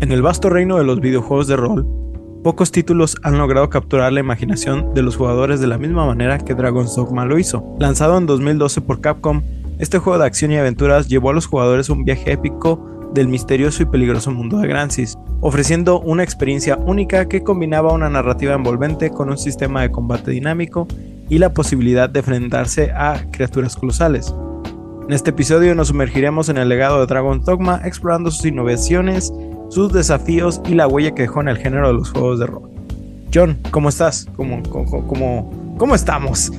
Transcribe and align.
En 0.00 0.12
el 0.12 0.22
vasto 0.22 0.48
reino 0.48 0.78
de 0.78 0.84
los 0.84 1.00
videojuegos 1.00 1.48
de 1.48 1.56
rol, 1.56 1.84
pocos 2.44 2.70
títulos 2.70 3.16
han 3.24 3.36
logrado 3.36 3.68
capturar 3.68 4.12
la 4.12 4.20
imaginación 4.20 4.94
de 4.94 5.02
los 5.02 5.16
jugadores 5.16 5.58
de 5.58 5.66
la 5.66 5.76
misma 5.76 6.06
manera 6.06 6.38
que 6.38 6.54
Dragon's 6.54 6.94
Dogma 6.94 7.24
lo 7.24 7.36
hizo. 7.36 7.74
Lanzado 7.80 8.16
en 8.16 8.26
2012 8.26 8.80
por 8.82 9.00
Capcom, 9.00 9.42
este 9.80 9.98
juego 9.98 10.20
de 10.20 10.26
acción 10.26 10.52
y 10.52 10.56
aventuras 10.56 11.08
llevó 11.08 11.30
a 11.30 11.32
los 11.32 11.46
jugadores 11.46 11.90
un 11.90 12.04
viaje 12.04 12.30
épico 12.30 13.10
del 13.12 13.26
misterioso 13.26 13.82
y 13.82 13.86
peligroso 13.86 14.30
mundo 14.30 14.58
de 14.58 14.68
Grancis, 14.68 15.18
ofreciendo 15.40 15.98
una 15.98 16.22
experiencia 16.22 16.76
única 16.76 17.26
que 17.28 17.42
combinaba 17.42 17.92
una 17.92 18.08
narrativa 18.08 18.54
envolvente 18.54 19.10
con 19.10 19.30
un 19.30 19.38
sistema 19.38 19.82
de 19.82 19.90
combate 19.90 20.30
dinámico 20.30 20.86
y 21.28 21.38
la 21.38 21.52
posibilidad 21.52 22.08
de 22.08 22.20
enfrentarse 22.20 22.92
a 22.92 23.24
criaturas 23.32 23.74
colosales. 23.74 24.32
En 25.08 25.12
este 25.12 25.30
episodio 25.30 25.74
nos 25.74 25.88
sumergiremos 25.88 26.50
en 26.50 26.58
el 26.58 26.68
legado 26.68 27.00
de 27.00 27.06
Dragon's 27.06 27.44
Dogma 27.44 27.80
explorando 27.84 28.30
sus 28.30 28.44
innovaciones 28.44 29.32
sus 29.68 29.92
desafíos 29.92 30.60
y 30.66 30.74
la 30.74 30.86
huella 30.86 31.14
que 31.14 31.22
dejó 31.22 31.40
en 31.40 31.48
el 31.48 31.58
género 31.58 31.88
de 31.88 31.94
los 31.94 32.10
juegos 32.10 32.38
de 32.38 32.46
rol. 32.46 32.70
John, 33.32 33.58
¿cómo 33.70 33.90
estás? 33.90 34.26
¿Cómo, 34.36 34.62
cómo, 34.62 35.76
cómo, 35.76 35.94
estamos? 35.94 36.50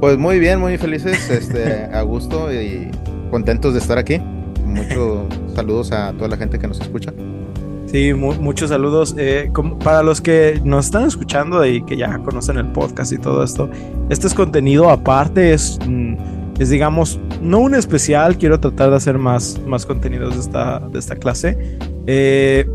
Pues 0.00 0.18
muy 0.18 0.40
bien, 0.40 0.60
muy 0.60 0.76
felices, 0.76 1.30
este, 1.30 1.84
a 1.84 2.02
gusto 2.02 2.52
y 2.52 2.90
contentos 3.30 3.74
de 3.74 3.78
estar 3.78 3.98
aquí. 3.98 4.18
Muchos 4.64 5.26
saludos 5.54 5.92
a 5.92 6.12
toda 6.12 6.28
la 6.28 6.36
gente 6.36 6.58
que 6.58 6.66
nos 6.66 6.80
escucha. 6.80 7.12
Sí, 7.86 8.12
muchos 8.12 8.70
saludos. 8.70 9.14
Eh, 9.16 9.52
para 9.84 10.02
los 10.02 10.20
que 10.20 10.60
nos 10.64 10.86
están 10.86 11.04
escuchando 11.04 11.64
y 11.64 11.80
que 11.84 11.96
ya 11.96 12.18
conocen 12.18 12.56
el 12.56 12.66
podcast 12.72 13.12
y 13.12 13.18
todo 13.18 13.44
esto, 13.44 13.70
este 14.08 14.26
es 14.26 14.34
contenido 14.34 14.90
aparte, 14.90 15.52
es, 15.52 15.78
mm, 15.86 16.16
es 16.58 16.70
digamos, 16.70 17.20
no 17.40 17.60
un 17.60 17.76
especial, 17.76 18.36
quiero 18.36 18.58
tratar 18.58 18.90
de 18.90 18.96
hacer 18.96 19.16
más, 19.18 19.60
más 19.64 19.86
contenidos 19.86 20.34
de 20.34 20.40
esta, 20.40 20.80
de 20.80 20.98
esta 20.98 21.14
clase. 21.14 21.78
Eh, 22.06 22.66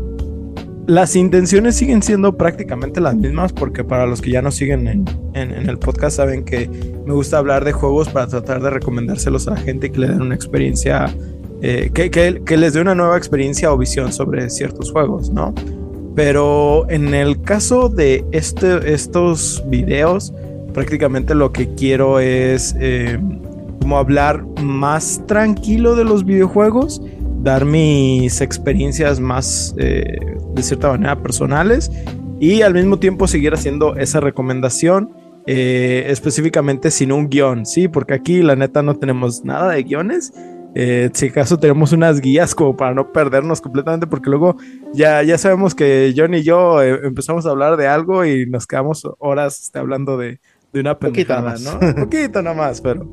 las 0.86 1.14
intenciones 1.14 1.76
siguen 1.76 2.02
siendo 2.02 2.36
prácticamente 2.36 3.00
las 3.00 3.14
mismas 3.14 3.52
porque 3.52 3.84
para 3.84 4.06
los 4.06 4.20
que 4.20 4.30
ya 4.30 4.42
nos 4.42 4.56
siguen 4.56 4.88
en, 5.34 5.68
el 5.68 5.78
podcast 5.78 6.16
saben 6.16 6.44
que 6.44 6.68
me 7.06 7.14
gusta 7.14 7.38
hablar 7.38 7.64
de 7.64 7.70
juegos 7.70 8.08
para 8.08 8.26
tratar 8.26 8.60
de 8.60 8.70
recomendárselos 8.70 9.46
a 9.46 9.52
la 9.52 9.56
gente 9.58 9.86
y 9.86 9.90
que 9.90 10.00
le 10.00 10.08
den 10.08 10.20
una 10.20 10.34
experiencia, 10.34 11.14
eh, 11.62 11.90
que, 11.92 12.56
les 12.56 12.72
dé 12.72 12.80
una 12.80 12.96
nueva 12.96 13.16
experiencia 13.16 13.72
o 13.72 13.78
visión 13.78 14.12
sobre 14.12 14.50
ciertos 14.50 14.90
juegos, 14.90 15.30
¿no? 15.30 15.54
Pero 16.16 16.90
en 16.90 17.14
el 17.14 17.40
caso 17.40 17.88
de 17.88 18.24
este, 18.32 18.92
estos 18.92 19.62
videos, 19.68 20.34
prácticamente 20.74 21.36
lo 21.36 21.52
que 21.52 21.72
quiero 21.74 22.18
es 22.18 22.74
eh, 22.80 23.16
como 23.80 23.96
hablar 23.96 24.44
más 24.60 25.22
tranquilo 25.28 25.94
de 25.94 26.04
los 26.04 26.24
videojuegos 26.24 27.00
dar 27.42 27.64
mis 27.64 28.40
experiencias 28.40 29.20
más, 29.20 29.74
eh, 29.78 30.18
de 30.54 30.62
cierta 30.62 30.90
manera, 30.90 31.20
personales 31.22 31.90
y 32.38 32.62
al 32.62 32.74
mismo 32.74 32.98
tiempo 32.98 33.26
seguir 33.26 33.54
haciendo 33.54 33.96
esa 33.96 34.20
recomendación. 34.20 35.12
Eh, 35.46 36.04
específicamente 36.08 36.90
sin 36.90 37.10
un 37.12 37.28
guion, 37.28 37.64
sí, 37.64 37.88
porque 37.88 38.12
aquí 38.12 38.42
la 38.42 38.56
neta 38.56 38.82
no 38.82 38.96
tenemos 38.96 39.42
nada 39.42 39.72
de 39.72 39.82
guiones. 39.82 40.32
Eh, 40.74 41.10
si 41.14 41.28
acaso 41.28 41.58
tenemos 41.58 41.92
unas 41.92 42.20
guías 42.20 42.54
como 42.54 42.76
para 42.76 42.94
no 42.94 43.10
perdernos 43.10 43.60
completamente, 43.60 44.06
porque 44.06 44.28
luego 44.28 44.56
ya, 44.92 45.22
ya 45.22 45.38
sabemos 45.38 45.74
que 45.74 46.12
John 46.14 46.34
y 46.34 46.42
yo 46.42 46.80
empezamos 46.82 47.46
a 47.46 47.50
hablar 47.50 47.78
de 47.78 47.88
algo 47.88 48.24
y 48.26 48.46
nos 48.46 48.66
quedamos 48.66 49.02
horas 49.18 49.60
este, 49.62 49.78
hablando 49.78 50.18
de, 50.18 50.40
de 50.72 50.80
una 50.80 50.98
pendejada, 50.98 51.54
¿no? 51.58 51.78
Un 51.84 51.94
poquito 51.94 52.42
nada 52.42 52.54
más, 52.54 52.80
pero, 52.80 53.08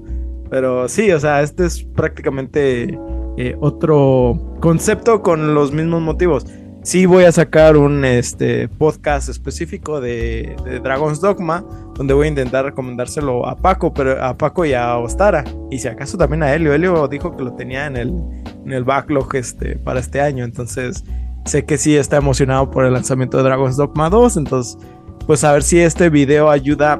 pero 0.50 0.88
sí, 0.90 1.10
o 1.12 1.20
sea, 1.20 1.42
este 1.42 1.66
es 1.66 1.82
prácticamente 1.96 3.00
eh, 3.38 3.56
otro 3.60 4.58
concepto 4.60 5.22
con 5.22 5.54
los 5.54 5.72
mismos 5.72 6.02
motivos. 6.02 6.46
Sí 6.82 7.06
voy 7.06 7.26
a 7.26 7.32
sacar 7.32 7.78
un 7.78 8.04
este, 8.04 8.68
podcast 8.68 9.30
específico 9.30 10.02
de, 10.02 10.56
Dragon's 10.82 11.22
Dogma, 11.22 11.64
donde 11.94 12.16
voy 12.16 12.26
a 12.26 12.30
intentar 12.30 12.66
recomendárselo 12.66 13.46
a 13.46 13.56
Paco, 13.58 13.94
pero 13.94 14.24
a 14.24 14.36
Paco 14.36 14.66
y 14.66 14.74
a 14.74 14.98
Ostara. 14.98 15.44
Y 15.70 15.78
si 15.78 15.88
acaso 15.88 16.18
también 16.18 16.42
a 16.42 16.52
Helio. 16.52 16.74
Helio 16.74 17.08
dijo 17.08 17.36
que 17.36 17.44
lo 17.44 17.54
tenía 17.54 17.86
en 17.86 17.98
el, 17.98 18.10
en 18.66 18.74
el 18.74 18.84
backlog 18.84 19.36
este, 19.36 19.78
para 19.78 20.00
este 20.00 20.20
año. 20.20 20.44
Entonces 20.44 21.04
sé 21.46 21.64
que 21.64 21.78
sí 21.78 21.96
está 21.96 22.18
emocionado 22.18 22.72
por 22.72 22.86
el 22.86 22.94
lanzamiento 22.94 23.38
de 23.38 23.44
Dragon's 23.44 23.78
Dogma 23.78 24.10
2. 24.10 24.38
Entonces, 24.38 24.78
pues 25.28 25.44
a 25.44 25.52
ver 25.52 25.62
si 25.62 25.80
este 25.80 26.10
video 26.10 26.50
ayuda 26.50 27.00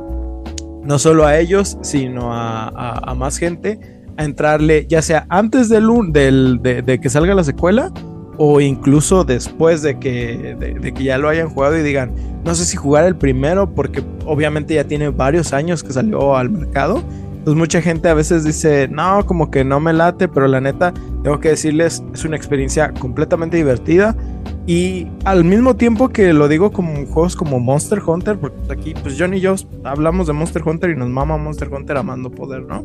no 0.84 1.00
solo 1.00 1.26
a 1.26 1.40
ellos, 1.40 1.80
sino 1.82 2.32
a, 2.32 2.68
a 2.68 3.16
más 3.16 3.38
gente 3.40 3.97
a 4.18 4.24
entrarle, 4.24 4.86
ya 4.88 5.02
sea 5.02 5.26
antes 5.30 5.70
del, 5.70 5.88
del 6.12 6.60
de, 6.62 7.00
que 7.00 7.10
salga 7.10 7.34
la 7.34 7.44
secuela 7.44 7.92
o 8.38 8.62
incluso 8.62 9.24
después 9.24 9.82
de 9.82 9.98
que, 10.00 10.56
de, 10.60 10.94
que 10.94 11.04
ya 11.04 11.18
lo 11.18 11.30
hayan 11.30 11.50
jugado 11.50 11.78
y 11.78 11.82
digan, 11.82 12.12
no 12.46 12.54
sé 12.56 12.66
si 12.66 12.78
jugar 12.78 13.06
el 13.06 13.16
primero 13.16 13.74
porque 13.74 14.04
obviamente 14.26 14.76
ya 14.76 14.84
tiene 14.84 15.10
varios 15.10 15.54
años 15.54 15.84
que 15.84 15.94
salió 15.94 16.36
al 16.36 16.50
mercado. 16.50 17.04
Pues 17.44 17.56
mucha 17.56 17.82
gente 17.82 18.10
a 18.10 18.14
veces 18.14 18.44
dice, 18.44 18.90
no, 18.90 19.26
como 19.26 19.50
que 19.50 19.64
no 19.64 19.80
me 19.80 19.94
late, 19.94 20.28
pero 20.28 20.48
la 20.48 20.60
neta, 20.60 20.94
tengo 21.24 21.40
que 21.40 21.50
decirles, 21.50 22.04
es 22.14 22.26
una 22.26 22.36
experiencia 22.36 22.92
completamente 22.94 23.56
divertida. 23.56 24.18
Y 24.66 25.08
al 25.24 25.46
mismo 25.46 25.78
tiempo 25.78 26.10
que 26.10 26.34
lo 26.34 26.50
digo 26.50 26.74
como 26.74 27.06
juegos 27.06 27.38
como 27.38 27.58
Monster 27.62 28.02
Hunter, 28.06 28.38
porque 28.38 28.58
aquí 28.70 28.94
pues 29.02 29.16
John 29.18 29.34
y 29.34 29.40
yo 29.40 29.56
hablamos 29.86 30.28
de 30.28 30.34
Monster 30.34 30.62
Hunter 30.66 30.90
y 30.90 30.96
nos 30.98 31.08
mama 31.10 31.38
Monster 31.38 31.74
Hunter 31.74 31.96
amando 31.96 32.30
poder, 32.30 32.64
¿no? 32.64 32.84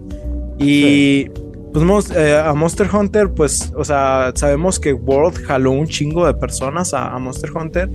Y 0.63 1.31
pues 1.73 2.11
eh, 2.11 2.37
a 2.39 2.53
Monster 2.55 2.89
Hunter, 2.93 3.31
pues, 3.31 3.73
o 3.77 3.85
sea, 3.85 4.33
sabemos 4.35 4.79
que 4.79 4.93
World 4.93 5.43
jaló 5.45 5.73
un 5.73 5.87
chingo 5.87 6.27
de 6.27 6.35
personas 6.35 6.93
a, 6.93 7.15
a 7.15 7.19
Monster 7.19 7.51
Hunter, 7.57 7.91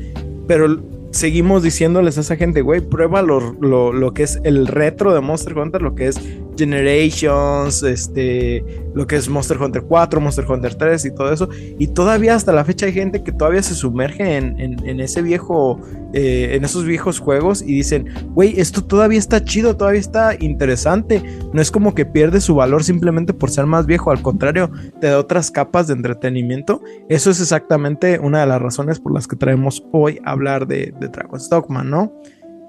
pero 0.48 0.80
seguimos 1.12 1.64
diciéndoles 1.64 2.18
a 2.18 2.22
esa 2.22 2.36
gente, 2.36 2.62
güey, 2.62 2.82
prueba 2.82 3.22
lo, 3.22 3.54
lo, 3.62 3.94
lo, 3.94 4.14
que 4.14 4.24
es 4.24 4.40
el 4.44 4.68
retro 4.68 5.14
de 5.14 5.22
Monster 5.22 5.58
Hunter, 5.58 5.82
lo 5.82 5.96
que 5.96 6.08
es 6.08 6.20
Generations, 6.58 7.84
este, 7.84 8.64
lo 8.94 9.06
que 9.06 9.16
es 9.16 9.30
Monster 9.30 9.58
Hunter 9.62 9.84
4, 9.84 10.20
Monster 10.20 10.46
Hunter 10.50 10.76
3 10.76 11.06
y 11.06 11.12
todo 11.16 11.32
eso. 11.32 11.50
Y 11.78 11.88
todavía 11.88 12.36
hasta 12.36 12.52
la 12.52 12.66
fecha 12.66 12.86
hay 12.86 12.94
gente 12.94 13.24
que 13.24 13.32
todavía 13.32 13.62
se 13.64 13.76
sumerge 13.76 14.38
en, 14.38 15.00
ese 15.00 15.22
viejo, 15.22 15.80
eh, 16.14 16.52
en 16.54 16.66
esos 16.66 16.86
viejos 16.86 17.20
juegos 17.20 17.62
y 17.62 17.74
dicen, 17.74 18.08
güey, 18.34 18.60
esto 18.60 18.84
todavía 18.84 19.20
está 19.20 19.44
chido, 19.44 19.78
todavía 19.78 20.00
está 20.00 20.36
interesante. 20.40 21.22
No 21.54 21.62
es 21.62 21.72
como 21.72 21.94
que 21.94 22.06
pierde 22.06 22.42
su 22.42 22.56
valor 22.56 22.84
simplemente 22.84 23.34
por 23.34 23.50
ser 23.50 23.66
más 23.66 23.86
viejo, 23.86 24.12
al 24.12 24.22
contrario, 24.22 24.72
te 25.00 25.08
da 25.08 25.20
otras 25.20 25.52
capas 25.52 25.88
de 25.88 25.94
entretenimiento. 25.94 26.82
Eso 27.10 27.30
es 27.30 27.40
exactamente 27.40 28.20
una 28.20 28.42
de 28.42 28.48
las 28.48 28.62
razones 28.62 29.00
por 29.00 29.14
las 29.14 29.28
que 29.28 29.36
traemos 29.36 29.84
hoy 29.92 30.20
a 30.26 30.32
hablar 30.32 30.68
de, 30.68 30.94
de 31.00 31.08
Dragon's 31.08 31.50
Dogma, 31.50 31.84
¿no? 31.84 32.12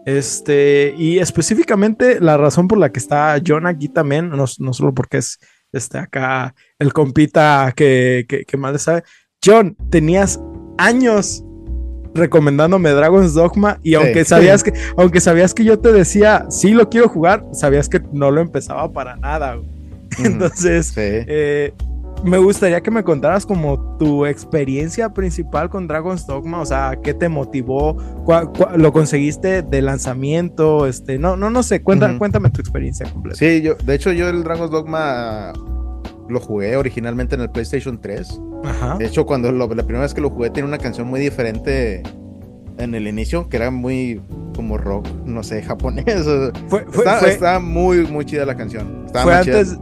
Este, 0.09 0.95
y 0.97 1.19
específicamente 1.19 2.19
la 2.19 2.39
razón 2.39 2.67
por 2.67 2.79
la 2.79 2.91
que 2.91 2.99
está 2.99 3.39
John 3.47 3.67
aquí 3.67 3.91
también, 3.91 4.31
no, 4.31 4.47
solo 4.47 4.95
porque 4.95 5.19
es 5.19 5.39
este, 5.71 5.99
acá 5.99 6.55
el 6.79 6.95
compita 6.95 7.75
que, 7.77 8.25
que, 8.27 8.57
más 8.57 8.73
le 8.73 8.79
sabe. 8.79 9.03
John, 9.45 9.77
tenías 9.91 10.41
años 10.79 11.45
recomendándome 12.15 12.89
Dragon's 12.89 13.35
Dogma 13.35 13.81
y 13.83 13.97
aunque 13.97 14.25
sabías 14.25 14.63
que 14.65 14.73
aunque 14.97 15.21
sabías 15.21 15.53
que 15.53 15.65
yo 15.65 15.79
te 15.79 15.93
decía 15.93 16.47
sí 16.49 16.71
lo 16.71 16.89
quiero 16.89 17.11
jugar 17.11 17.45
sabías 17.53 17.87
que 17.91 18.01
no 18.11 18.31
lo 18.31 18.41
empezaba 18.41 18.91
para 18.91 19.15
nada 19.15 19.61
entonces 20.19 20.91
eh, 20.97 21.75
me 22.25 22.39
gustaría 22.39 22.81
que 22.81 22.91
me 22.91 23.05
contaras 23.05 23.47
como 23.47 23.97
tu 23.99 24.27
experiencia 24.27 25.13
principal 25.13 25.71
con 25.71 25.87
Dragon's 25.87 26.27
Dogma, 26.27 26.61
o 26.61 26.67
sea, 26.67 26.99
qué 27.03 27.15
te 27.15 27.29
motivó, 27.29 27.97
lo 28.77 28.93
conseguiste 28.93 29.63
de 29.63 29.83
lanzamiento, 29.83 30.87
este, 30.87 31.19
no, 31.19 31.37
no, 31.37 31.51
no 31.51 31.63
sé, 31.63 31.83
cuéntame, 31.83 32.19
cuéntame 32.19 32.51
tu 32.51 32.61
experiencia 32.61 33.11
completa. 33.11 33.39
Sí, 33.39 33.63
yo, 33.63 33.75
de 33.75 33.95
hecho 33.95 34.13
yo 34.13 34.29
el 34.29 34.43
Dragon's 34.43 34.71
Dogma 34.71 35.53
lo 36.29 36.41
jugué 36.41 36.77
originalmente 36.77 37.35
en 37.35 37.43
el 37.43 37.51
PlayStation 37.51 38.01
3. 38.01 38.41
Ajá. 38.65 38.97
De 38.99 39.07
hecho, 39.07 39.25
cuando 39.25 39.51
la 39.51 39.67
primera 39.67 40.01
vez 40.01 40.15
que 40.15 40.21
lo 40.21 40.31
jugué 40.31 40.51
tenía 40.51 40.69
una 40.69 40.79
canción 40.79 41.09
muy 41.09 41.21
diferente 41.21 42.03
en 42.79 42.95
el 42.95 43.07
inicio, 43.09 43.49
que 43.49 43.57
era 43.57 43.71
muy 43.71 44.21
como 44.55 44.77
rock, 44.77 45.07
no 45.25 45.43
sé, 45.43 45.63
japonés. 45.67 46.27
Fue, 46.69 46.85
está, 47.27 47.59
muy, 47.61 48.07
muy 48.07 48.25
chida 48.25 48.45
la 48.45 48.57
canción. 48.57 49.07
fue 49.13 49.35
antes, 49.35 49.79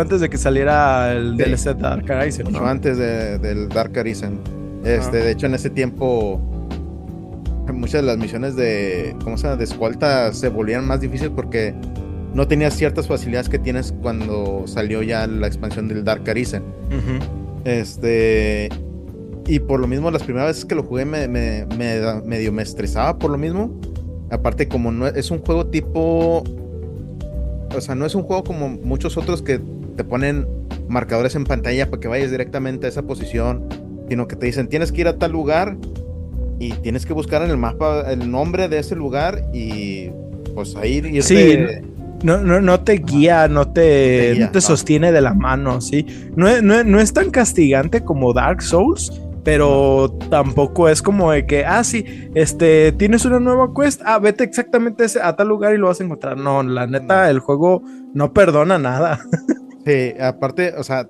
antes 0.00 0.20
de 0.20 0.28
que 0.28 0.38
saliera 0.38 1.12
el 1.12 1.36
DLC 1.36 1.76
Dark 1.76 2.10
Arisen. 2.10 2.52
¿no? 2.52 2.66
antes 2.66 2.98
del 2.98 3.68
Dark 3.68 3.98
Arisen. 3.98 4.40
Este, 4.84 5.18
De 5.18 5.30
hecho, 5.30 5.46
en 5.46 5.54
ese 5.54 5.70
tiempo, 5.70 6.40
muchas 7.72 8.02
de 8.02 8.06
las 8.06 8.18
misiones 8.18 8.56
de, 8.56 9.16
¿cómo 9.24 9.38
se 9.38 9.44
llama? 9.44 9.56
de 9.56 9.64
escolta 9.64 10.32
se 10.32 10.48
volvían 10.48 10.86
más 10.86 11.00
difíciles 11.00 11.32
porque 11.34 11.74
no 12.34 12.48
tenías 12.48 12.74
ciertas 12.74 13.06
facilidades 13.06 13.48
que 13.48 13.58
tienes 13.58 13.94
cuando 14.02 14.64
salió 14.66 15.02
ya 15.02 15.26
la 15.26 15.46
expansión 15.46 15.88
del 15.88 16.04
Dark 16.04 16.28
Arisen. 16.28 16.62
Este. 17.64 18.68
Y 19.46 19.58
por 19.60 19.78
lo 19.78 19.86
mismo, 19.86 20.10
las 20.10 20.22
primeras 20.22 20.48
veces 20.48 20.64
que 20.64 20.74
lo 20.74 20.82
jugué 20.82 21.04
me, 21.04 21.28
me, 21.28 21.66
medio 22.24 22.52
me 22.52 22.62
estresaba 22.62 23.18
por 23.18 23.30
lo 23.30 23.38
mismo. 23.38 23.78
Aparte, 24.30 24.68
como 24.68 24.90
no 24.90 25.06
es 25.06 25.30
un 25.30 25.38
juego 25.38 25.66
tipo. 25.66 26.42
O 27.74 27.80
sea, 27.80 27.94
no 27.94 28.04
es 28.06 28.14
un 28.14 28.22
juego 28.22 28.44
como 28.44 28.68
muchos 28.68 29.16
otros 29.16 29.42
que 29.42 29.60
te 29.94 30.04
ponen 30.04 30.46
marcadores 30.88 31.34
en 31.34 31.44
pantalla 31.44 31.90
para 31.90 32.00
que 32.00 32.08
vayas 32.08 32.30
directamente 32.30 32.86
a 32.86 32.88
esa 32.88 33.02
posición 33.02 33.66
sino 34.08 34.28
que 34.28 34.36
te 34.36 34.46
dicen 34.46 34.68
tienes 34.68 34.92
que 34.92 35.02
ir 35.02 35.08
a 35.08 35.16
tal 35.16 35.32
lugar 35.32 35.76
y 36.58 36.72
tienes 36.72 37.06
que 37.06 37.12
buscar 37.12 37.42
en 37.42 37.50
el 37.50 37.56
mapa 37.56 38.10
el 38.10 38.30
nombre 38.30 38.68
de 38.68 38.78
ese 38.78 38.94
lugar 38.94 39.42
y 39.52 40.10
pues 40.54 40.76
ahí 40.76 40.94
irte... 40.94 41.22
Sí, 41.22 41.58
no, 42.24 42.38
no, 42.38 42.60
no 42.60 42.80
te 42.80 42.94
guía, 42.94 43.48
no 43.48 43.68
te, 43.68 44.48
te, 44.50 44.60
sostiene 44.62 45.12
de 45.12 45.20
la 45.20 45.34
mano, 45.34 45.82
¿sí? 45.82 46.06
No, 46.36 46.62
no, 46.62 47.00
es 47.00 47.12
tan 47.12 47.30
castigante 47.30 48.02
como 48.02 48.32
Dark 48.32 48.62
Souls, 48.62 49.12
pero 49.44 50.16
tampoco 50.30 50.88
es 50.88 51.02
como 51.02 51.32
de 51.32 51.44
que, 51.44 51.66
ah, 51.66 51.84
sí, 51.84 52.30
este, 52.34 52.92
tienes 52.92 53.26
una 53.26 53.40
nueva 53.40 53.72
quest, 53.78 54.00
ah, 54.06 54.18
vete 54.18 54.42
exactamente 54.42 55.04
a 55.22 55.36
tal 55.36 55.48
lugar 55.48 55.74
y 55.74 55.78
lo 55.78 55.88
vas 55.88 56.00
a 56.00 56.04
encontrar. 56.04 56.38
No, 56.38 56.62
la 56.62 56.86
neta, 56.86 57.28
el 57.28 57.40
juego 57.40 57.82
no 58.14 58.32
perdona 58.32 58.78
nada. 58.78 59.20
Sí, 59.84 60.14
aparte, 60.20 60.74
o 60.76 60.82
sea, 60.84 61.08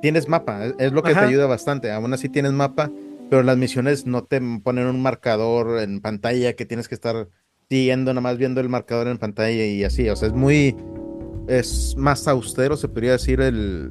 tienes 0.00 0.28
mapa, 0.28 0.66
es 0.78 0.92
lo 0.92 1.02
que 1.02 1.14
te 1.14 1.20
ayuda 1.20 1.46
bastante. 1.46 1.90
Aún 1.90 2.12
así 2.12 2.28
tienes 2.28 2.52
mapa, 2.52 2.90
pero 3.30 3.42
las 3.42 3.56
misiones 3.56 4.06
no 4.06 4.24
te 4.24 4.40
ponen 4.62 4.86
un 4.86 5.02
marcador 5.02 5.80
en 5.80 6.00
pantalla 6.00 6.52
que 6.54 6.66
tienes 6.66 6.88
que 6.88 6.94
estar 6.94 7.28
siguiendo, 7.68 8.12
nada 8.12 8.20
más 8.20 8.38
viendo 8.38 8.60
el 8.60 8.68
marcador 8.68 9.08
en 9.08 9.18
pantalla 9.18 9.64
y 9.64 9.82
así. 9.84 10.08
O 10.08 10.16
sea, 10.16 10.28
es 10.28 10.34
muy, 10.34 10.76
es 11.48 11.94
más 11.96 12.28
austero, 12.28 12.76
se 12.76 12.88
podría 12.88 13.12
decir, 13.12 13.40
el, 13.40 13.90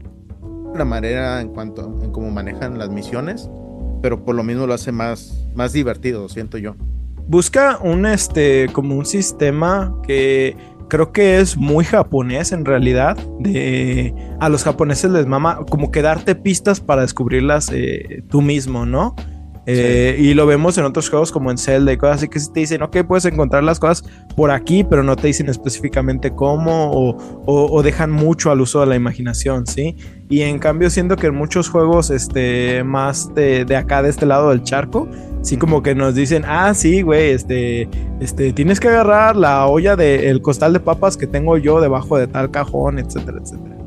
la 0.75 0.85
manera 0.85 1.41
en 1.41 1.49
cuanto, 1.49 1.99
en 2.03 2.11
cómo 2.11 2.31
manejan 2.31 2.77
las 2.77 2.89
misiones, 2.89 3.49
pero 4.01 4.23
por 4.23 4.35
lo 4.35 4.43
mismo 4.43 4.67
lo 4.67 4.73
hace 4.73 4.91
más, 4.91 5.47
más 5.55 5.73
divertido, 5.73 6.29
siento 6.29 6.57
yo. 6.57 6.75
Busca 7.25 7.79
un, 7.81 8.05
este, 8.05 8.67
como 8.73 8.95
un 8.95 9.05
sistema 9.05 9.97
que 10.05 10.57
creo 10.93 11.11
que 11.11 11.39
es 11.39 11.57
muy 11.57 11.85
japonés 11.85 12.51
en 12.51 12.65
realidad. 12.65 13.17
De, 13.39 14.13
a 14.39 14.47
los 14.47 14.63
japoneses 14.63 15.09
les 15.09 15.25
mama 15.25 15.61
como 15.67 15.89
que 15.89 16.03
darte 16.03 16.35
pistas 16.35 16.79
para 16.79 17.01
descubrirlas 17.01 17.71
eh, 17.73 18.23
tú 18.29 18.43
mismo, 18.43 18.85
¿no? 18.85 19.15
Eh, 19.65 20.17
y 20.19 20.35
lo 20.35 20.45
vemos 20.45 20.77
en 20.77 20.83
otros 20.83 21.09
juegos 21.09 21.31
como 21.31 21.49
en 21.49 21.57
Zelda 21.57 21.91
y 21.93 21.97
cosas 21.97 22.17
así 22.17 22.27
que 22.27 22.39
si 22.39 22.53
te 22.53 22.59
dicen, 22.59 22.83
ok, 22.83 22.97
puedes 23.07 23.25
encontrar 23.25 23.63
las 23.63 23.79
cosas 23.79 24.03
por 24.35 24.51
aquí, 24.51 24.83
pero 24.83 25.01
no 25.01 25.15
te 25.15 25.25
dicen 25.25 25.49
específicamente 25.49 26.35
cómo 26.35 26.91
o, 26.93 27.81
dejan 27.81 28.11
mucho 28.11 28.51
al 28.51 28.61
uso 28.61 28.81
de 28.81 28.85
la 28.85 28.95
imaginación, 28.95 29.65
¿sí? 29.65 29.95
Y 30.29 30.41
en 30.41 30.59
cambio 30.59 30.91
siento 30.91 31.15
que 31.15 31.27
en 31.27 31.35
muchos 31.35 31.69
juegos 31.69 32.11
este, 32.11 32.83
más 32.83 33.33
de, 33.33 33.65
de 33.65 33.77
acá, 33.77 34.03
de 34.03 34.09
este 34.09 34.27
lado 34.27 34.51
del 34.51 34.61
charco, 34.61 35.09
sí 35.43 35.57
como 35.57 35.83
que 35.83 35.93
nos 35.93 36.15
dicen, 36.15 36.43
ah, 36.47 36.73
sí, 36.73 37.03
güey, 37.03 37.31
este, 37.31 37.87
este, 38.19 38.53
tienes 38.53 38.79
que 38.79 38.87
agarrar 38.87 39.35
la 39.35 39.67
olla 39.67 39.95
del 39.95 40.41
costal 40.41 40.73
de 40.73 40.79
papas 40.79 41.17
que 41.17 41.27
tengo 41.27 41.57
yo 41.57 41.79
debajo 41.79 42.17
de 42.17 42.27
tal 42.27 42.49
cajón, 42.49 42.97
etcétera, 42.97 43.37
etcétera. 43.43 43.77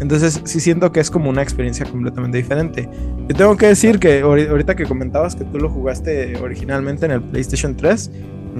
Entonces 0.00 0.40
sí 0.44 0.60
siento 0.60 0.92
que 0.92 1.00
es 1.00 1.10
como 1.10 1.28
una 1.28 1.42
experiencia 1.42 1.84
completamente 1.84 2.38
diferente. 2.38 2.88
Yo 3.28 3.36
tengo 3.36 3.56
que 3.56 3.66
decir 3.66 3.98
que 3.98 4.20
ahorita 4.20 4.74
que 4.74 4.84
comentabas 4.84 5.36
que 5.36 5.44
tú 5.44 5.58
lo 5.58 5.68
jugaste 5.68 6.38
originalmente 6.42 7.04
en 7.04 7.12
el 7.12 7.22
PlayStation 7.22 7.76
3, 7.76 8.10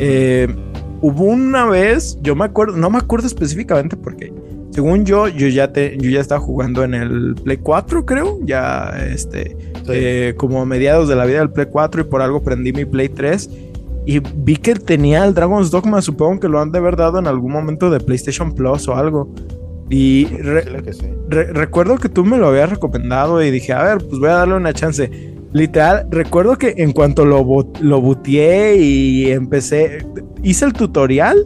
eh, 0.01 0.55
hubo 1.01 1.25
una 1.25 1.65
vez, 1.67 2.19
yo 2.21 2.37
me 2.37 2.45
acuerdo, 2.45 2.77
no 2.77 2.91
me 2.91 2.99
acuerdo 2.99 3.27
específicamente 3.27 3.97
porque 3.97 4.33
según 4.71 5.05
yo, 5.05 5.29
yo 5.29 5.49
ya, 5.49 5.73
te, 5.73 5.97
yo 5.99 6.11
ya 6.11 6.21
estaba 6.21 6.41
jugando 6.41 6.85
en 6.85 6.95
el 6.95 7.35
Play 7.35 7.57
4, 7.59 8.07
creo, 8.07 8.39
ya 8.43 8.95
este, 9.11 9.57
eh, 9.89 10.35
como 10.37 10.63
a 10.63 10.67
mediados 10.67 11.09
de 11.09 11.17
la 11.17 11.25
vida 11.27 11.41
del 11.41 11.51
Play 11.51 11.67
4 11.71 12.03
y 12.03 12.05
por 12.05 12.23
algo 12.23 12.43
prendí 12.43 12.73
mi 12.73 12.85
Play 12.85 13.09
3 13.09 13.51
y 14.07 14.21
vi 14.21 14.57
que 14.57 14.75
tenía 14.75 15.25
el 15.25 15.35
Dragon's 15.35 15.71
Dogma, 15.71 16.01
supongo 16.01 16.41
que 16.41 16.49
lo 16.49 16.61
han 16.61 16.73
de 16.73 16.79
haber 16.79 16.97
dado 16.97 17.19
en 17.19 17.27
algún 17.27 17.53
momento 17.53 17.91
de 17.91 18.01
PlayStation 18.01 18.55
Plus 18.55 18.89
o 18.89 18.95
algo. 18.97 19.33
Y 19.91 20.27
recuerdo 21.29 21.99
que 21.99 22.09
tú 22.09 22.25
me 22.25 22.39
lo 22.39 22.49
habías 22.49 22.71
recomendado 22.71 23.43
y 23.43 23.51
dije, 23.51 23.73
a 23.73 23.83
ver, 23.83 23.99
pues 23.99 24.21
voy 24.21 24.29
a 24.29 24.35
darle 24.35 24.55
una 24.55 24.73
chance. 24.73 25.11
Literal, 25.53 26.07
recuerdo 26.11 26.57
que 26.57 26.75
en 26.77 26.93
cuanto 26.93 27.25
lo, 27.25 27.45
lo 27.81 28.01
buteé 28.01 28.77
y 28.77 29.33
empecé, 29.33 30.07
hice 30.45 30.65
el 30.65 30.73
tutorial 30.73 31.45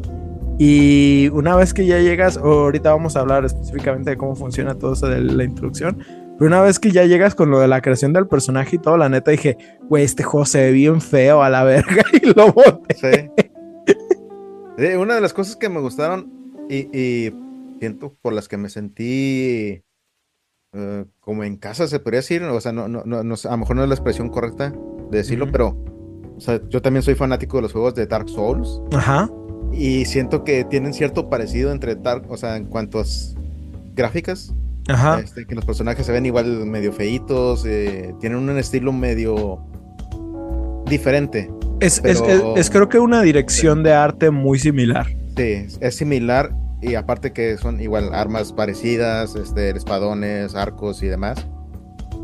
y 0.58 1.28
una 1.32 1.56
vez 1.56 1.74
que 1.74 1.86
ya 1.86 1.98
llegas, 1.98 2.36
ahorita 2.36 2.92
vamos 2.92 3.16
a 3.16 3.20
hablar 3.20 3.44
específicamente 3.44 4.10
de 4.10 4.16
cómo 4.16 4.36
funciona 4.36 4.74
todo 4.74 4.92
eso 4.94 5.08
de 5.08 5.20
la 5.20 5.44
introducción, 5.44 5.98
pero 6.38 6.48
una 6.48 6.60
vez 6.60 6.78
que 6.78 6.90
ya 6.90 7.04
llegas 7.04 7.34
con 7.34 7.50
lo 7.50 7.60
de 7.60 7.68
la 7.68 7.80
creación 7.80 8.12
del 8.12 8.26
personaje 8.26 8.76
y 8.76 8.78
todo, 8.78 8.96
la 8.96 9.08
neta 9.08 9.30
dije, 9.30 9.56
güey, 9.88 10.04
este 10.04 10.22
juego 10.22 10.46
se 10.46 10.58
ve 10.58 10.72
bien 10.72 11.00
feo 11.00 11.42
a 11.42 11.50
la 11.50 11.64
verga 11.64 12.02
y 12.12 12.26
lo 12.34 12.52
boté. 12.52 13.30
Sí. 14.76 14.84
una 14.96 15.14
de 15.14 15.20
las 15.20 15.32
cosas 15.32 15.56
que 15.56 15.68
me 15.68 15.80
gustaron 15.80 16.32
y 16.68 17.32
siento 17.78 18.16
por 18.22 18.32
las 18.32 18.48
que 18.48 18.56
me 18.56 18.68
sentí 18.70 19.82
eh, 20.74 21.04
como 21.20 21.44
en 21.44 21.56
casa, 21.56 21.86
se 21.86 22.00
podría 22.00 22.18
decir. 22.20 22.42
O 22.42 22.60
sea, 22.60 22.72
no, 22.72 22.88
no, 22.88 23.04
no, 23.04 23.18
a 23.20 23.50
lo 23.50 23.56
mejor 23.56 23.76
no 23.76 23.82
es 23.82 23.88
la 23.88 23.94
expresión 23.94 24.28
correcta 24.28 24.72
de 25.10 25.18
decirlo, 25.18 25.50
pero 25.50 25.78
o 26.36 26.40
sea, 26.40 26.60
yo 26.68 26.82
también 26.82 27.02
soy 27.02 27.14
fanático 27.14 27.58
de 27.58 27.62
los 27.62 27.72
juegos 27.72 27.94
de 27.94 28.06
Dark 28.06 28.28
Souls. 28.28 28.80
Ajá. 28.92 29.30
Y 29.76 30.04
siento 30.04 30.44
que 30.44 30.64
tienen 30.64 30.94
cierto 30.94 31.28
parecido 31.28 31.72
entre 31.72 31.96
Dark, 31.96 32.30
o 32.30 32.36
sea, 32.36 32.56
en 32.56 32.66
cuanto 32.66 33.00
a 33.00 33.04
gráficas. 33.94 34.54
Ajá. 34.88 35.20
Este, 35.20 35.46
que 35.46 35.54
los 35.54 35.64
personajes 35.64 36.04
se 36.04 36.12
ven 36.12 36.26
igual 36.26 36.66
medio 36.66 36.92
feitos, 36.92 37.64
eh, 37.66 38.14
tienen 38.20 38.38
un 38.38 38.58
estilo 38.58 38.92
medio 38.92 39.60
diferente. 40.86 41.50
Es, 41.80 42.00
es, 42.04 42.22
es, 42.56 42.70
creo 42.70 42.88
que 42.88 42.98
una 42.98 43.22
dirección 43.22 43.82
de 43.82 43.92
arte 43.92 44.30
muy 44.30 44.58
similar. 44.58 45.06
Sí, 45.36 45.66
es 45.80 45.96
similar 45.96 46.54
y 46.80 46.94
aparte 46.94 47.32
que 47.32 47.56
son 47.56 47.80
igual 47.80 48.14
armas 48.14 48.52
parecidas, 48.52 49.34
este, 49.36 49.70
espadones, 49.70 50.54
arcos 50.54 51.02
y 51.02 51.06
demás. 51.06 51.46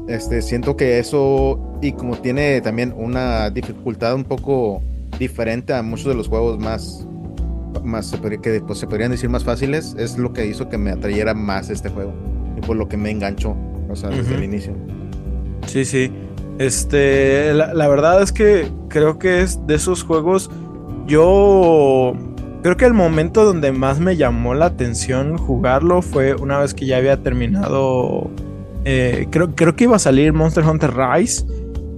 Este, 0.06 0.43
siento 0.43 0.76
que 0.76 0.99
eso, 0.99 1.79
y 1.81 1.93
como 1.93 2.17
tiene 2.19 2.61
también 2.61 2.93
una 2.97 3.50
dificultad 3.50 4.14
un 4.14 4.25
poco 4.25 4.82
diferente 5.19 5.73
a 5.73 5.82
muchos 5.82 6.06
de 6.06 6.14
los 6.14 6.29
juegos 6.29 6.58
más, 6.58 7.06
más 7.82 8.14
que 8.42 8.60
pues, 8.60 8.78
se 8.78 8.86
podrían 8.86 9.10
decir 9.10 9.28
más 9.28 9.44
fáciles, 9.44 9.94
es 9.98 10.18
lo 10.18 10.32
que 10.32 10.46
hizo 10.46 10.68
que 10.68 10.78
me 10.78 10.90
atrayera 10.90 11.34
más 11.34 11.70
este 11.70 11.88
juego. 11.88 12.12
Y 12.56 12.60
por 12.60 12.76
lo 12.76 12.88
que 12.88 12.96
me 12.96 13.10
enganchó, 13.10 13.56
o 13.88 13.96
sea, 13.96 14.10
desde 14.10 14.34
el 14.34 14.44
inicio. 14.44 14.74
Sí, 15.66 15.84
sí. 15.84 16.12
Este, 16.58 17.54
la, 17.54 17.72
la 17.72 17.88
verdad 17.88 18.22
es 18.22 18.32
que 18.32 18.70
creo 18.88 19.18
que 19.18 19.42
es 19.42 19.66
de 19.66 19.74
esos 19.76 20.02
juegos. 20.02 20.50
Yo 21.06 22.14
Creo 22.62 22.76
que 22.76 22.84
el 22.84 22.92
momento 22.92 23.44
donde 23.44 23.72
más 23.72 24.00
me 24.00 24.16
llamó 24.16 24.52
la 24.52 24.66
atención 24.66 25.38
jugarlo 25.38 26.02
fue 26.02 26.34
una 26.34 26.58
vez 26.58 26.74
que 26.74 26.84
ya 26.84 26.98
había 26.98 27.22
terminado. 27.22 28.30
Eh, 28.84 29.28
creo, 29.30 29.54
creo 29.54 29.74
que 29.76 29.84
iba 29.84 29.96
a 29.96 29.98
salir 29.98 30.34
Monster 30.34 30.64
Hunter 30.64 30.92
Rise. 30.94 31.46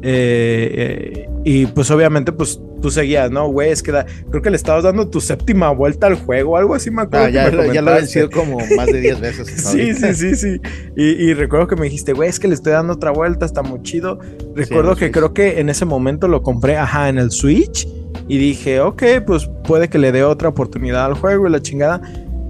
Eh, 0.02 1.24
eh, 1.24 1.28
y 1.44 1.66
pues 1.66 1.90
obviamente, 1.90 2.32
pues 2.32 2.60
tú 2.80 2.90
seguías, 2.90 3.30
¿no? 3.30 3.48
Güey, 3.48 3.70
es 3.70 3.82
que 3.82 3.92
creo 4.30 4.42
que 4.42 4.50
le 4.50 4.56
estabas 4.56 4.84
dando 4.84 5.08
tu 5.08 5.20
séptima 5.20 5.70
vuelta 5.70 6.06
al 6.06 6.14
juego, 6.16 6.56
algo 6.56 6.74
así 6.74 6.90
me 6.90 7.02
acuerdo. 7.02 7.26
Ah, 7.26 7.30
ya, 7.30 7.50
ya, 7.72 7.82
lo 7.82 7.92
he 7.92 7.94
vencido 7.94 8.30
como 8.30 8.58
más 8.76 8.86
de 8.86 9.00
10 9.00 9.20
veces. 9.20 9.48
sí, 9.56 9.94
sí, 9.94 10.14
sí, 10.14 10.36
sí. 10.36 10.60
Y, 10.96 11.34
recuerdo 11.34 11.66
que 11.66 11.76
me 11.76 11.84
dijiste, 11.84 12.12
güey, 12.12 12.28
es 12.28 12.38
que 12.38 12.48
le 12.48 12.54
estoy 12.54 12.72
dando 12.72 12.92
otra 12.92 13.10
vuelta, 13.10 13.46
está 13.46 13.62
muy 13.62 13.82
chido. 13.82 14.18
Recuerdo 14.54 14.94
que 14.96 15.10
creo 15.10 15.32
que 15.32 15.60
en 15.60 15.68
ese 15.68 15.84
momento 15.84 16.28
lo 16.28 16.42
compré, 16.42 16.76
ajá, 16.76 17.08
en 17.08 17.18
el 17.18 17.30
Switch. 17.30 17.88
Y 18.28 18.38
dije, 18.38 18.80
ok, 18.80 19.02
pues 19.26 19.50
puede 19.64 19.88
que 19.88 19.98
le 19.98 20.12
dé 20.12 20.22
otra 20.22 20.48
oportunidad 20.48 21.06
al 21.06 21.14
juego 21.14 21.48
y 21.48 21.50
la 21.50 21.60
chingada. 21.60 22.00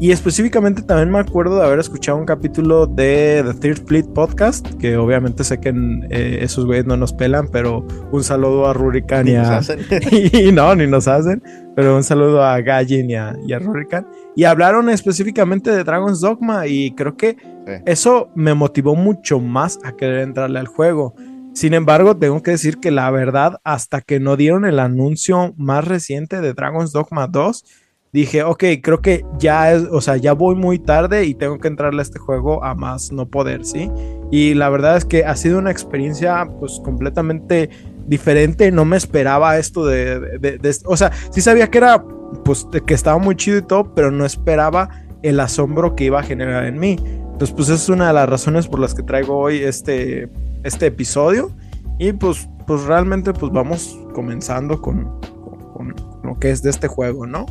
Y 0.02 0.10
específicamente 0.10 0.82
también 0.82 1.12
me 1.12 1.20
acuerdo 1.20 1.58
de 1.58 1.64
haber 1.64 1.78
escuchado 1.78 2.18
un 2.18 2.26
capítulo 2.26 2.88
de 2.88 3.44
The 3.46 3.54
Third 3.54 3.86
Fleet 3.86 4.06
Podcast, 4.12 4.68
que 4.80 4.96
obviamente 4.96 5.44
sé 5.44 5.60
que 5.60 5.72
eh, 6.10 6.38
esos 6.40 6.66
güeyes 6.66 6.86
no 6.86 6.96
nos 6.96 7.12
pelan, 7.12 7.46
pero 7.46 7.86
un 8.10 8.24
saludo 8.24 8.66
a 8.66 8.72
Rurikan 8.72 9.28
y 9.28 9.36
a... 9.36 9.60
y 10.10 10.50
no, 10.50 10.74
ni 10.74 10.88
nos 10.88 11.06
hacen, 11.06 11.40
pero 11.76 11.96
un 11.96 12.02
saludo 12.02 12.42
a 12.42 12.60
Gallin 12.60 13.10
y 13.10 13.14
a, 13.14 13.36
y 13.46 13.54
Rurikan. 13.54 14.04
Y 14.34 14.42
hablaron 14.42 14.90
específicamente 14.90 15.70
de 15.70 15.84
Dragon's 15.84 16.20
Dogma 16.20 16.66
y 16.66 16.90
creo 16.96 17.16
que 17.16 17.36
eso 17.86 18.28
me 18.34 18.54
motivó 18.54 18.96
mucho 18.96 19.38
más 19.38 19.78
a 19.84 19.92
querer 19.92 20.22
entrarle 20.22 20.58
al 20.58 20.66
juego. 20.66 21.14
Sin 21.54 21.74
embargo, 21.74 22.16
tengo 22.16 22.42
que 22.42 22.50
decir 22.50 22.78
que 22.78 22.90
la 22.90 23.08
verdad, 23.12 23.60
hasta 23.62 24.00
que 24.00 24.18
no 24.18 24.36
dieron 24.36 24.64
el 24.64 24.80
anuncio 24.80 25.54
más 25.56 25.86
reciente 25.86 26.40
de 26.40 26.54
Dragon's 26.54 26.90
Dogma 26.90 27.28
2, 27.28 27.64
dije, 28.12 28.42
ok, 28.42 28.64
creo 28.82 29.00
que 29.00 29.24
ya 29.38 29.72
es, 29.72 29.84
o 29.90 30.00
sea, 30.00 30.16
ya 30.16 30.34
voy 30.34 30.54
muy 30.54 30.78
tarde 30.78 31.24
y 31.24 31.34
tengo 31.34 31.58
que 31.58 31.68
entrarle 31.68 32.00
a 32.00 32.02
este 32.02 32.18
juego 32.18 32.62
a 32.64 32.74
más 32.74 33.10
no 33.12 33.26
poder, 33.26 33.64
¿sí? 33.64 33.90
Y 34.30 34.54
la 34.54 34.68
verdad 34.68 34.96
es 34.96 35.04
que 35.04 35.24
ha 35.24 35.34
sido 35.36 35.58
una 35.58 35.70
experiencia 35.70 36.46
pues 36.60 36.80
completamente 36.84 37.70
diferente, 38.06 38.70
no 38.70 38.84
me 38.84 38.96
esperaba 38.96 39.58
esto 39.58 39.86
de, 39.86 40.60
o 40.84 40.96
sea, 40.96 41.12
sí 41.30 41.40
sabía 41.40 41.70
que 41.70 41.78
era, 41.78 42.04
pues, 42.44 42.66
que 42.86 42.94
estaba 42.94 43.18
muy 43.18 43.36
chido 43.36 43.58
y 43.58 43.62
todo, 43.62 43.94
pero 43.94 44.10
no 44.10 44.26
esperaba 44.26 44.90
el 45.22 45.40
asombro 45.40 45.94
que 45.96 46.04
iba 46.04 46.20
a 46.20 46.22
generar 46.22 46.64
en 46.64 46.78
mí. 46.78 46.96
Entonces, 47.00 47.52
pues, 47.52 47.68
es 47.68 47.88
una 47.88 48.08
de 48.08 48.12
las 48.12 48.28
razones 48.28 48.68
por 48.68 48.80
las 48.80 48.94
que 48.94 49.02
traigo 49.02 49.38
hoy 49.38 49.58
este 49.58 50.28
este 50.64 50.86
episodio. 50.86 51.50
Y 51.98 52.12
pues, 52.12 52.48
pues 52.66 52.84
realmente 52.84 53.32
pues 53.32 53.52
vamos 53.52 53.98
comenzando 54.14 54.80
con, 54.80 55.20
con, 55.74 55.94
lo 56.24 56.38
que 56.38 56.50
es 56.50 56.62
de 56.62 56.70
este 56.70 56.88
juego, 56.88 57.26
¿no? 57.26 57.46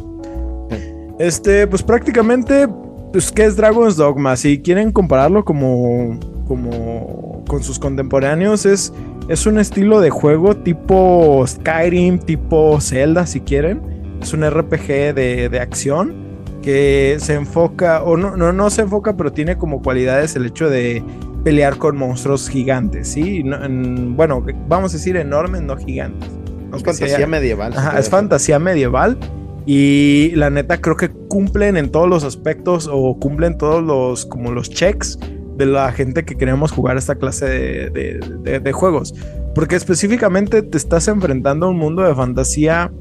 Este, 1.21 1.67
pues 1.67 1.83
prácticamente, 1.83 2.67
pues, 3.13 3.31
¿qué 3.31 3.45
es 3.45 3.55
Dragon's 3.55 3.95
Dogma? 3.95 4.35
Si 4.35 4.59
quieren 4.59 4.91
compararlo 4.91 5.45
como, 5.45 6.19
como 6.47 7.43
con 7.47 7.63
sus 7.63 7.77
contemporáneos, 7.77 8.65
es, 8.65 8.91
es 9.29 9.45
un 9.45 9.59
estilo 9.59 10.01
de 10.01 10.09
juego 10.09 10.57
tipo 10.57 11.45
Skyrim, 11.45 12.17
tipo 12.17 12.81
Zelda, 12.81 13.27
si 13.27 13.41
quieren. 13.41 13.83
Es 14.19 14.33
un 14.33 14.49
RPG 14.49 15.13
de, 15.13 15.59
acción 15.61 16.15
que 16.63 17.17
se 17.19 17.35
enfoca, 17.35 18.01
o 18.01 18.17
no, 18.17 18.35
no, 18.35 18.51
no 18.51 18.71
se 18.71 18.81
enfoca, 18.81 19.15
pero 19.15 19.31
tiene 19.31 19.59
como 19.59 19.83
cualidades 19.83 20.35
el 20.35 20.47
hecho 20.47 20.71
de 20.71 21.03
pelear 21.43 21.77
con 21.77 21.97
monstruos 21.97 22.49
gigantes, 22.49 23.07
¿sí? 23.07 23.43
bueno, 23.43 24.43
vamos 24.67 24.93
a 24.93 24.97
decir 24.97 25.17
enormes, 25.17 25.61
no 25.61 25.77
gigantes. 25.77 26.29
Es 26.73 26.83
fantasía 26.83 27.27
medieval. 27.27 27.73
Ajá, 27.75 27.99
es 27.99 28.09
fantasía 28.09 28.57
medieval. 28.57 29.19
Y 29.65 30.32
la 30.36 30.50
neta 30.50 30.82
creo 30.82 30.96
que 30.96 31.10
cumplen 31.10 31.77
en 31.77 31.89
todos 31.89 32.10
los 32.10 32.24
aspectos 32.24 32.89
o 32.91 33.18
cumplen 33.20 33.58
todos 33.58 33.84
los 33.84 34.25
como 34.25 34.51
los 34.51 34.70
checks 34.70 35.20
de 35.58 35.65
la 35.65 35.91
gente 35.91 36.25
que 36.25 36.36
queremos 36.36 36.72
jugar 36.72 36.98
esta 36.98 37.15
clase 37.15 37.46
de, 37.46 38.72
juegos. 38.74 39.13
Porque 39.53 39.75
específicamente 39.75 40.62
te 40.62 40.77
estás 40.77 41.08
enfrentando 41.08 41.68
a 41.68 41.70
un 41.70 41.77
mundo 41.77 42.01
de 42.03 42.15
fantasía 42.15 42.91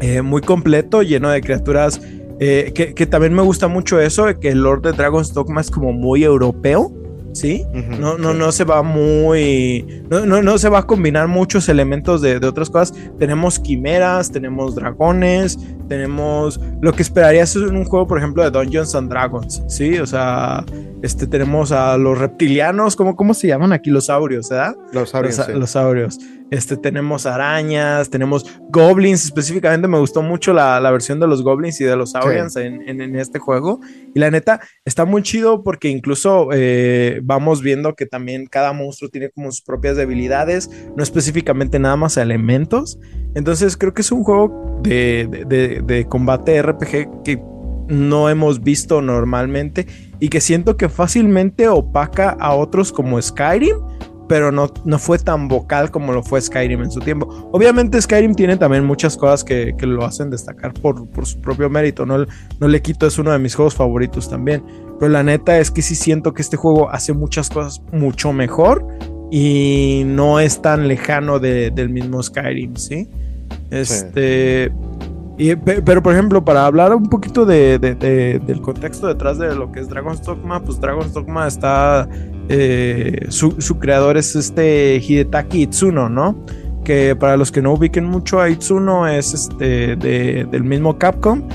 eh, 0.00 0.22
muy 0.22 0.42
completo, 0.42 1.02
lleno 1.02 1.30
de 1.30 1.40
criaturas. 1.40 2.00
Eh, 2.38 2.72
que, 2.74 3.06
también 3.06 3.34
me 3.34 3.42
gusta 3.42 3.68
mucho 3.68 4.00
eso, 4.00 4.26
que 4.40 4.48
el 4.48 4.62
Lord 4.62 4.82
de 4.82 4.92
Dragon's 4.92 5.32
Dogma 5.32 5.60
es 5.60 5.70
como 5.70 5.92
muy 5.92 6.24
europeo. 6.24 6.92
¿Sí? 7.32 7.64
no, 7.98 8.18
no, 8.18 8.34
no 8.34 8.52
se 8.52 8.64
va 8.64 8.82
muy. 8.82 10.02
No, 10.10 10.26
no, 10.26 10.42
no, 10.42 10.58
se 10.58 10.68
va 10.68 10.80
a 10.80 10.86
combinar 10.86 11.28
muchos 11.28 11.68
elementos 11.68 12.20
de, 12.20 12.38
de, 12.38 12.46
otras 12.46 12.70
cosas. 12.70 12.94
Tenemos 13.18 13.58
quimeras, 13.58 14.30
tenemos 14.30 14.74
dragones, 14.74 15.58
tenemos. 15.88 16.60
Lo 16.80 16.92
que 16.92 17.02
esperarías 17.02 17.54
en 17.56 17.76
un 17.76 17.84
juego, 17.84 18.06
por 18.06 18.18
ejemplo, 18.18 18.42
de 18.42 18.50
Dungeons 18.50 18.94
and 18.94 19.10
Dragons, 19.10 19.62
¿sí? 19.68 19.98
O 19.98 20.06
sea, 20.06 20.64
este, 21.02 21.26
tenemos 21.26 21.72
a 21.72 21.96
los 21.98 22.18
reptilianos, 22.18 22.96
¿cómo, 22.96 23.16
cómo 23.16 23.34
se 23.34 23.48
llaman 23.48 23.72
aquí? 23.72 23.90
Los 23.90 24.06
saurios, 24.06 24.48
¿verdad? 24.48 24.76
Los 24.92 25.10
saurios. 25.10 25.38
Los, 25.38 25.48
los 25.48 25.70
saurios. 25.70 26.18
Este, 26.52 26.76
tenemos 26.76 27.24
arañas, 27.24 28.10
tenemos 28.10 28.44
goblins. 28.68 29.24
Específicamente 29.24 29.88
me 29.88 29.98
gustó 29.98 30.20
mucho 30.20 30.52
la, 30.52 30.78
versión 30.90 31.18
de 31.18 31.26
los 31.26 31.42
goblins 31.42 31.80
y 31.80 31.84
de 31.84 31.96
los 31.96 32.10
saurians 32.10 32.56
en, 32.56 33.16
este 33.16 33.38
juego. 33.38 33.80
Y 34.14 34.20
la 34.20 34.30
neta, 34.30 34.60
está 34.84 35.06
muy 35.06 35.22
chido 35.22 35.62
porque 35.62 35.88
incluso 35.88 36.50
eh, 36.52 37.20
vamos 37.24 37.62
viendo 37.62 37.94
que 37.94 38.04
también 38.04 38.44
cada 38.44 38.74
monstruo 38.74 39.08
tiene 39.08 39.30
como 39.30 39.50
sus 39.50 39.62
propias 39.62 39.96
debilidades, 39.96 40.70
no 40.94 41.02
específicamente 41.02 41.78
nada 41.78 41.96
más 41.96 42.18
elementos. 42.18 42.98
Entonces 43.34 43.78
creo 43.78 43.94
que 43.94 44.02
es 44.02 44.12
un 44.12 44.22
juego 44.22 44.78
de, 44.82 45.80
de 45.82 46.04
combate 46.04 46.60
RPG 46.60 47.22
que 47.24 47.42
no 47.88 48.28
hemos 48.28 48.62
visto 48.62 49.00
normalmente 49.00 49.86
y 50.20 50.28
que 50.28 50.42
siento 50.42 50.76
que 50.76 50.90
fácilmente 50.90 51.66
opaca 51.68 52.36
a 52.38 52.54
otros 52.54 52.92
como 52.92 53.20
Skyrim 53.20 53.76
pero 54.32 54.50
no, 54.50 54.72
no 54.86 54.98
fue 54.98 55.18
tan 55.18 55.46
vocal 55.46 55.90
como 55.90 56.10
lo 56.14 56.22
fue 56.22 56.40
Skyrim 56.40 56.80
en 56.80 56.90
su 56.90 57.00
tiempo. 57.00 57.50
Obviamente 57.52 58.00
Skyrim 58.00 58.34
tiene 58.34 58.56
también 58.56 58.82
muchas 58.82 59.14
cosas 59.14 59.44
que, 59.44 59.76
lo 59.82 60.06
hacen 60.06 60.30
destacar 60.30 60.72
por, 60.72 61.06
su 61.26 61.38
propio 61.42 61.68
mérito, 61.68 62.06
no, 62.06 62.24
no 62.58 62.66
le 62.66 62.80
quito, 62.80 63.06
es 63.06 63.18
uno 63.18 63.30
de 63.30 63.38
mis 63.38 63.54
juegos 63.54 63.74
favoritos 63.74 64.30
también, 64.30 64.64
pero 64.98 65.12
la 65.12 65.22
neta 65.22 65.58
es 65.58 65.70
que 65.70 65.82
sí 65.82 65.94
siento 65.94 66.32
que 66.32 66.40
este 66.40 66.56
juego 66.56 66.88
hace 66.90 67.12
muchas 67.12 67.50
cosas 67.50 67.82
mucho 67.92 68.32
mejor 68.32 68.88
y 69.30 70.04
no 70.06 70.40
es 70.40 70.62
tan 70.62 70.88
lejano 70.88 71.38
del 71.38 71.90
mismo 71.90 72.22
Skyrim, 72.22 72.76
¿sí? 72.76 73.10
Este... 73.70 74.72
pero 75.84 76.02
por 76.02 76.14
ejemplo, 76.14 76.42
para 76.42 76.64
hablar 76.64 76.94
un 76.94 77.10
poquito 77.10 77.44
de, 77.44 77.78
del 77.78 78.62
contexto 78.62 79.08
detrás 79.08 79.36
de 79.36 79.54
lo 79.54 79.70
que 79.72 79.80
es 79.80 79.90
Dragon's 79.90 80.22
Dogma, 80.22 80.64
pues 80.64 80.80
Dragon's 80.80 81.12
Dogma 81.12 81.46
está 81.46 82.08
eh, 82.54 83.26
su, 83.30 83.78
creador 83.78 84.18
es 84.18 84.36
este 84.36 84.96
Hidetaki 84.96 85.62
Itsuno, 85.62 86.10
¿no? 86.10 86.44
Que 86.84 87.16
para 87.16 87.38
los 87.38 87.50
que 87.50 87.62
no 87.62 87.72
ubiquen 87.72 88.04
mucho 88.04 88.40
a 88.40 88.50
Itsuno 88.50 89.08
es 89.08 89.32
este 89.32 89.96
del 89.96 90.62
mismo 90.62 90.98
Capcom. 90.98 91.48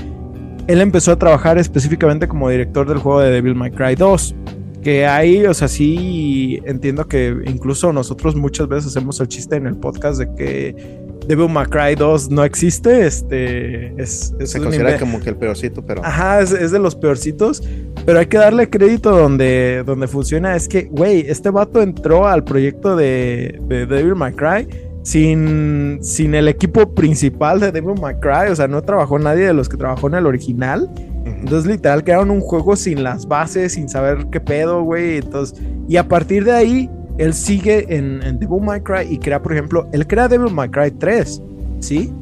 Él 0.66 0.80
empezó 0.80 1.12
a 1.12 1.16
trabajar 1.16 1.56
específicamente 1.56 2.26
como 2.26 2.50
director 2.50 2.88
del 2.88 2.98
juego 2.98 3.20
de 3.20 3.30
Devil 3.30 3.54
May 3.54 3.70
Cry 3.70 3.94
2. 3.94 4.34
Que 4.82 5.06
ahí, 5.06 5.46
o 5.46 5.54
sea, 5.54 5.68
sí 5.68 6.60
entiendo 6.64 7.06
que 7.06 7.36
incluso 7.46 7.92
nosotros 7.92 8.34
muchas 8.34 8.66
veces 8.66 8.96
hacemos 8.96 9.20
el 9.20 9.28
chiste 9.28 9.54
en 9.54 9.66
el 9.68 9.76
podcast 9.76 10.18
de 10.18 10.34
que 10.34 10.98
Devil 11.28 11.50
May 11.50 11.66
Cry 11.66 11.94
2 11.94 12.30
no 12.30 12.42
existe, 12.42 13.06
este 13.06 13.92
es, 14.00 14.34
se 14.42 14.58
considera 14.58 14.98
como 14.98 15.20
que 15.20 15.28
el 15.28 15.36
peorcito, 15.36 15.84
pero 15.84 16.02
ajá, 16.02 16.40
es, 16.40 16.70
de 16.70 16.78
los 16.78 16.96
peorcitos, 16.96 17.62
pero 18.06 18.18
hay 18.18 18.26
que 18.26 18.38
darle 18.38 18.70
crédito 18.70 19.10
donde, 19.10 19.82
donde 19.84 20.08
funciona. 20.08 20.56
Es 20.56 20.66
que, 20.66 20.84
güey, 20.84 21.26
este 21.28 21.50
vato 21.50 21.82
entró 21.82 22.26
al 22.26 22.44
proyecto 22.44 22.96
de, 22.96 23.60
de 23.68 23.84
Devil 23.84 24.14
May 24.14 24.32
Cry 24.32 24.68
sin, 25.02 25.98
sin 26.00 26.34
el 26.34 26.48
equipo 26.48 26.94
principal 26.94 27.60
de 27.60 27.72
Devil 27.72 28.00
May 28.00 28.14
Cry, 28.20 28.50
o 28.50 28.56
sea, 28.56 28.66
no 28.66 28.80
trabajó 28.80 29.18
nadie 29.18 29.44
de 29.44 29.52
los 29.52 29.68
que 29.68 29.76
trabajó 29.76 30.08
en 30.08 30.14
el 30.14 30.26
original. 30.26 30.90
Entonces, 31.26 31.70
literal, 31.70 32.04
crearon 32.04 32.30
un 32.30 32.40
juego 32.40 32.74
sin 32.74 33.02
las 33.02 33.28
bases, 33.28 33.74
sin 33.74 33.90
saber 33.90 34.28
qué 34.32 34.40
pedo, 34.40 34.82
güey. 34.82 35.18
Entonces, 35.18 35.60
y 35.86 35.98
a 35.98 36.08
partir 36.08 36.44
de 36.44 36.52
ahí 36.52 36.90
él 37.18 37.34
sigue 37.34 37.86
en, 37.94 38.20
Devil 38.38 38.62
May 38.62 38.80
Cry 38.80 39.06
y 39.10 39.18
crea, 39.18 39.42
por 39.42 39.52
ejemplo, 39.52 39.88
él 39.92 40.06
crea 40.06 40.28
Devil 40.28 40.52
May 40.52 40.70
Cry 40.70 40.90
3, 40.92 41.42
¿sí? 41.80 42.12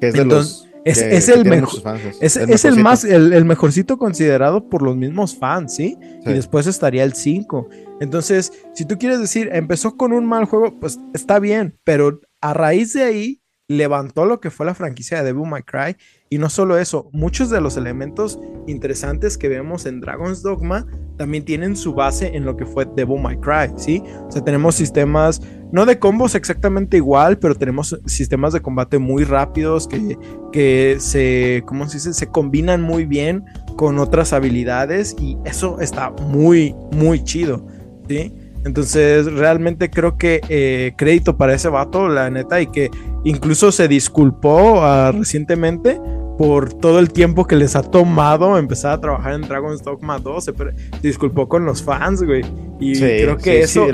es 0.00 0.14
de 0.14 0.24
los 0.24 0.66
es, 0.86 1.28
el 1.28 1.44
mejor, 1.44 1.98
es, 2.20 2.36
el, 2.64 2.76
más, 2.76 3.04
el, 3.04 3.44
mejorcito 3.44 3.98
considerado 3.98 4.68
por 4.68 4.82
los 4.82 4.96
mismos 4.96 5.36
fans, 5.36 5.74
¿sí? 5.74 5.98
Y 6.24 6.32
después 6.32 6.68
estaría 6.68 7.02
el 7.02 7.14
5. 7.14 7.68
Entonces, 8.00 8.52
si 8.72 8.84
tú 8.84 8.96
quieres 8.96 9.18
decir, 9.18 9.50
empezó 9.52 9.96
con 9.96 10.12
un 10.12 10.26
mal 10.26 10.44
juego, 10.44 10.78
pues 10.78 11.00
está 11.12 11.40
bien, 11.40 11.76
pero 11.82 12.20
a 12.40 12.54
raíz 12.54 12.92
de 12.92 13.02
ahí 13.02 13.42
levantó 13.66 14.26
lo 14.26 14.38
que 14.38 14.50
fue 14.50 14.64
la 14.64 14.74
franquicia 14.74 15.18
de 15.18 15.24
Devil 15.24 15.50
May 15.50 15.64
Cry. 15.64 15.96
Y 16.28 16.38
no 16.38 16.50
solo 16.50 16.76
eso, 16.76 17.08
muchos 17.12 17.50
de 17.50 17.60
los 17.60 17.76
elementos 17.76 18.40
interesantes 18.66 19.38
que 19.38 19.48
vemos 19.48 19.86
en 19.86 20.00
Dragon's 20.00 20.42
Dogma 20.42 20.86
también 21.16 21.44
tienen 21.44 21.76
su 21.76 21.94
base 21.94 22.36
en 22.36 22.44
lo 22.44 22.56
que 22.56 22.66
fue 22.66 22.84
Devil 22.96 23.20
May 23.22 23.38
Cry, 23.38 23.72
¿sí? 23.76 24.02
O 24.26 24.30
sea, 24.30 24.42
tenemos 24.42 24.74
sistemas, 24.74 25.40
no 25.72 25.86
de 25.86 25.98
combos 25.98 26.34
exactamente 26.34 26.96
igual, 26.96 27.38
pero 27.38 27.54
tenemos 27.54 27.98
sistemas 28.06 28.52
de 28.52 28.60
combate 28.60 28.98
muy 28.98 29.24
rápidos 29.24 29.86
que, 29.86 30.18
que 30.52 30.96
se, 30.98 31.62
¿cómo 31.66 31.88
se 31.88 31.98
dice? 31.98 32.12
Se 32.12 32.26
combinan 32.26 32.82
muy 32.82 33.06
bien 33.06 33.44
con 33.76 33.98
otras 33.98 34.32
habilidades 34.32 35.14
y 35.18 35.38
eso 35.44 35.80
está 35.80 36.10
muy, 36.10 36.74
muy 36.92 37.22
chido, 37.22 37.66
¿sí? 38.08 38.34
Entonces, 38.66 39.32
realmente 39.32 39.90
creo 39.90 40.18
que 40.18 40.40
eh, 40.48 40.92
crédito 40.96 41.36
para 41.36 41.54
ese 41.54 41.68
vato, 41.68 42.08
la 42.08 42.28
neta, 42.30 42.60
y 42.60 42.66
que 42.66 42.90
incluso 43.22 43.70
se 43.70 43.86
disculpó 43.86 44.80
uh, 44.80 45.12
recientemente 45.12 46.00
por 46.36 46.74
todo 46.74 46.98
el 46.98 47.12
tiempo 47.12 47.46
que 47.46 47.54
les 47.54 47.76
ha 47.76 47.82
tomado 47.82 48.58
empezar 48.58 48.94
a 48.94 49.00
trabajar 49.00 49.34
en 49.34 49.42
Dragon's 49.42 49.84
Dogma 49.84 50.18
2. 50.18 50.44
Se, 50.44 50.52
disculpó 51.00 51.48
con 51.48 51.64
los 51.64 51.80
fans, 51.80 52.24
güey. 52.24 52.42
Y 52.80 52.98
creo 52.98 53.38
que 53.38 53.60
eso, 53.60 53.86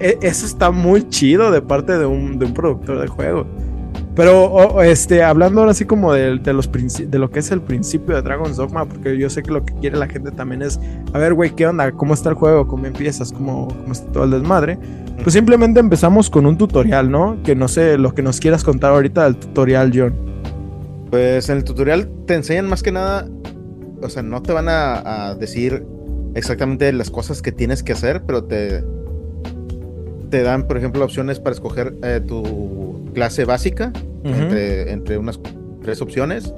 e, 0.00 0.18
eso 0.20 0.46
está 0.46 0.72
muy 0.72 1.08
chido 1.08 1.52
de 1.52 1.62
parte 1.62 1.96
de 1.96 2.04
un, 2.04 2.40
de 2.40 2.46
un 2.46 2.54
productor 2.54 3.00
de 3.00 3.06
juego. 3.06 3.46
Pero 4.18 4.82
este, 4.82 5.22
hablando 5.22 5.60
ahora 5.60 5.70
así 5.70 5.84
como 5.84 6.12
de, 6.12 6.40
de, 6.40 6.52
los 6.52 6.68
de 6.72 7.18
lo 7.20 7.30
que 7.30 7.38
es 7.38 7.52
el 7.52 7.60
principio 7.60 8.16
de 8.16 8.22
Dragon's 8.22 8.56
Dogma, 8.56 8.84
porque 8.84 9.16
yo 9.16 9.30
sé 9.30 9.44
que 9.44 9.52
lo 9.52 9.64
que 9.64 9.72
quiere 9.74 9.96
la 9.96 10.08
gente 10.08 10.32
también 10.32 10.60
es, 10.60 10.80
a 11.12 11.18
ver, 11.18 11.34
güey, 11.34 11.54
¿qué 11.54 11.68
onda? 11.68 11.92
¿Cómo 11.92 12.14
está 12.14 12.30
el 12.30 12.34
juego? 12.34 12.66
¿Cómo 12.66 12.86
empiezas? 12.86 13.32
¿Cómo, 13.32 13.68
cómo 13.68 13.92
está 13.92 14.10
todo 14.10 14.24
el 14.24 14.32
desmadre? 14.32 14.76
Pues 15.22 15.34
simplemente 15.34 15.78
empezamos 15.78 16.28
con 16.30 16.46
un 16.46 16.58
tutorial, 16.58 17.12
¿no? 17.12 17.40
Que 17.44 17.54
no 17.54 17.68
sé 17.68 17.96
lo 17.96 18.12
que 18.12 18.22
nos 18.22 18.40
quieras 18.40 18.64
contar 18.64 18.90
ahorita 18.90 19.22
del 19.22 19.36
tutorial, 19.36 19.92
John. 19.94 20.16
Pues 21.12 21.48
en 21.48 21.58
el 21.58 21.62
tutorial 21.62 22.10
te 22.26 22.34
enseñan 22.34 22.68
más 22.68 22.82
que 22.82 22.90
nada, 22.90 23.28
o 24.02 24.08
sea, 24.08 24.24
no 24.24 24.42
te 24.42 24.52
van 24.52 24.66
a, 24.68 25.36
decir 25.38 25.86
exactamente 26.34 26.92
las 26.92 27.12
cosas 27.12 27.40
que 27.40 27.52
tienes 27.52 27.84
que 27.84 27.92
hacer, 27.92 28.24
pero 28.26 28.42
te, 28.42 28.82
te 30.28 30.42
dan, 30.42 30.66
por 30.66 30.76
ejemplo, 30.76 31.04
opciones 31.04 31.38
para 31.38 31.54
escoger 31.54 31.94
eh, 32.02 32.20
tu 32.26 33.12
clase 33.14 33.44
básica 33.44 33.92
entre, 34.24 34.92
entre, 34.92 35.18
unas 35.18 35.40
tres 35.82 36.00
opciones. 36.00 36.52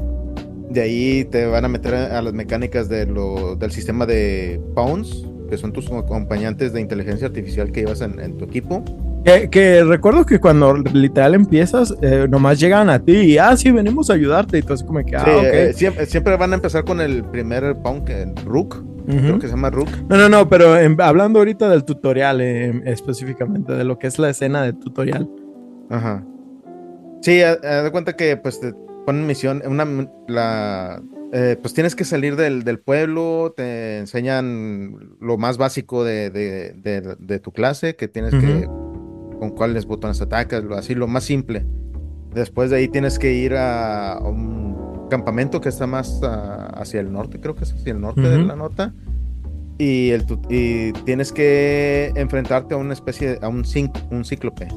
De 0.70 0.80
ahí 0.80 1.24
te 1.24 1.46
van 1.46 1.64
a 1.64 1.68
meter 1.68 1.94
a 1.94 2.22
las 2.22 2.32
mecánicas 2.32 2.88
de 2.88 3.06
lo, 3.06 3.56
del 3.56 3.72
sistema 3.72 4.06
de 4.06 4.60
Pawns, 4.74 5.26
que 5.48 5.58
son 5.58 5.72
tus 5.72 5.90
acompañantes 5.90 6.72
de 6.72 6.80
inteligencia 6.80 7.26
artificial 7.26 7.72
que 7.72 7.80
llevas 7.80 8.00
en 8.02 8.36
tu 8.36 8.44
equipo. 8.44 8.84
Que, 9.24 9.84
recuerdo 9.84 10.24
que 10.24 10.38
cuando 10.38 10.74
literal 10.74 11.34
empiezas, 11.34 11.94
eh, 12.00 12.26
nomás 12.28 12.58
llegan 12.58 12.88
a 12.88 12.98
ti 12.98 13.12
y, 13.12 13.38
ah, 13.38 13.56
sí, 13.56 13.70
venimos 13.70 14.10
a 14.10 14.14
ayudarte. 14.14 14.58
Y 14.58 14.62
tú 14.62 14.72
así 14.72 14.84
como 14.84 15.04
que, 15.04 15.16
ah, 15.16 15.24
eh, 15.26 15.72
siempre, 16.06 16.36
van 16.36 16.52
a 16.52 16.56
empezar 16.56 16.84
con 16.84 17.00
el 17.00 17.24
primer 17.24 17.76
punk, 17.82 18.08
el 18.10 18.34
Rook. 18.44 18.84
Creo 19.06 19.40
que 19.40 19.48
se 19.48 19.54
llama 19.54 19.70
Rook. 19.70 19.88
No, 20.08 20.16
no, 20.16 20.28
no, 20.28 20.48
pero 20.48 20.74
hablando 21.02 21.40
ahorita 21.40 21.68
del 21.68 21.84
tutorial, 21.84 22.40
eh, 22.40 22.80
específicamente, 22.84 23.72
de 23.72 23.82
lo 23.82 23.98
que 23.98 24.06
es 24.06 24.20
la 24.20 24.30
escena 24.30 24.62
de 24.62 24.72
tutorial. 24.72 25.28
Ajá. 25.90 26.24
Sí, 27.20 27.36
de 27.36 27.88
cuenta 27.92 28.14
que 28.16 28.36
pues 28.36 28.60
te 28.60 28.72
ponen 29.06 29.26
misión, 29.26 29.62
una, 29.66 29.86
la, 30.28 31.02
pues 31.30 31.74
tienes 31.74 31.94
que 31.94 32.04
salir 32.04 32.36
del, 32.36 32.78
pueblo, 32.80 33.52
te 33.56 33.98
enseñan 33.98 35.16
lo 35.20 35.38
más 35.38 35.58
básico 35.58 36.04
de, 36.04 37.40
tu 37.42 37.52
clase, 37.52 37.96
que 37.96 38.08
tienes 38.08 38.34
que 38.34 38.68
con 39.38 39.50
cuáles 39.50 39.86
botones 39.86 40.20
atacas, 40.20 40.64
así 40.76 40.94
lo 40.94 41.08
más 41.08 41.24
simple. 41.24 41.64
Después 42.34 42.70
de 42.70 42.76
ahí 42.76 42.88
tienes 42.88 43.18
que 43.18 43.32
ir 43.32 43.54
a 43.56 44.18
un 44.22 45.08
campamento 45.08 45.60
que 45.60 45.68
está 45.68 45.86
más 45.86 46.20
ah, 46.22 46.70
hacia 46.74 47.00
el 47.00 47.12
norte, 47.12 47.40
creo 47.40 47.56
que 47.56 47.64
es 47.64 47.72
hacia 47.72 47.92
el 47.92 48.00
norte 48.00 48.20
de 48.20 48.38
la 48.38 48.54
nota. 48.54 48.94
Y, 49.78 50.10
el, 50.10 50.26
y 50.50 50.92
tienes 51.04 51.32
que 51.32 52.12
enfrentarte 52.14 52.74
a 52.74 52.76
una 52.76 52.92
especie, 52.92 53.38
a 53.40 53.48
un, 53.48 53.64
un 54.10 54.24
cíclope. 54.24 54.68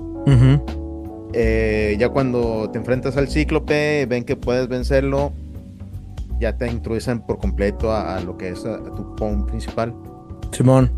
Eh, 1.34 1.96
ya 2.00 2.10
cuando 2.10 2.70
te 2.72 2.78
enfrentas 2.78 3.18
al 3.18 3.28
cíclope, 3.28 4.06
ven 4.06 4.24
que 4.24 4.36
puedes 4.36 4.68
vencerlo, 4.68 5.34
ya 6.40 6.56
te 6.58 6.70
introducen 6.70 7.22
por 7.22 7.40
completo 7.40 7.92
a, 7.92 8.20
lo 8.20 8.38
que 8.38 8.50
es 8.50 8.63
tu 8.63 9.16
POM 9.16 9.46
principal. 9.46 9.94
Simón. 10.52 10.92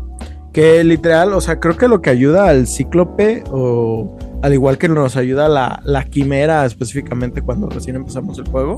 Que 0.52 0.82
literal, 0.84 1.34
o 1.34 1.40
sea, 1.40 1.60
creo 1.60 1.76
que 1.76 1.86
lo 1.88 2.00
que 2.00 2.10
ayuda 2.10 2.48
al 2.48 2.66
cíclope, 2.66 3.44
o 3.50 4.16
al 4.42 4.54
igual 4.54 4.78
que 4.78 4.88
nos 4.88 5.16
ayuda 5.16 5.48
la, 5.48 5.80
la 5.84 6.04
quimera 6.04 6.64
específicamente 6.64 7.42
cuando 7.42 7.68
recién 7.68 7.96
empezamos 7.96 8.38
el 8.38 8.48
juego, 8.48 8.76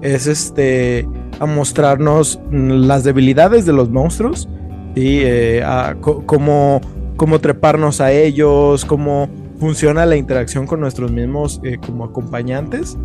es 0.00 0.26
este 0.26 1.08
a 1.40 1.46
mostrarnos 1.46 2.40
las 2.50 3.04
debilidades 3.04 3.66
de 3.66 3.72
los 3.72 3.90
monstruos 3.90 4.48
y 4.94 5.20
eh, 5.22 5.64
cómo, 6.00 6.80
cómo 7.16 7.38
treparnos 7.38 8.00
a 8.00 8.12
ellos, 8.12 8.84
cómo 8.84 9.28
funciona 9.58 10.06
la 10.06 10.16
interacción 10.16 10.66
con 10.66 10.80
nuestros 10.80 11.10
mismos 11.10 11.60
eh, 11.64 11.78
como 11.84 12.04
acompañantes, 12.04 12.96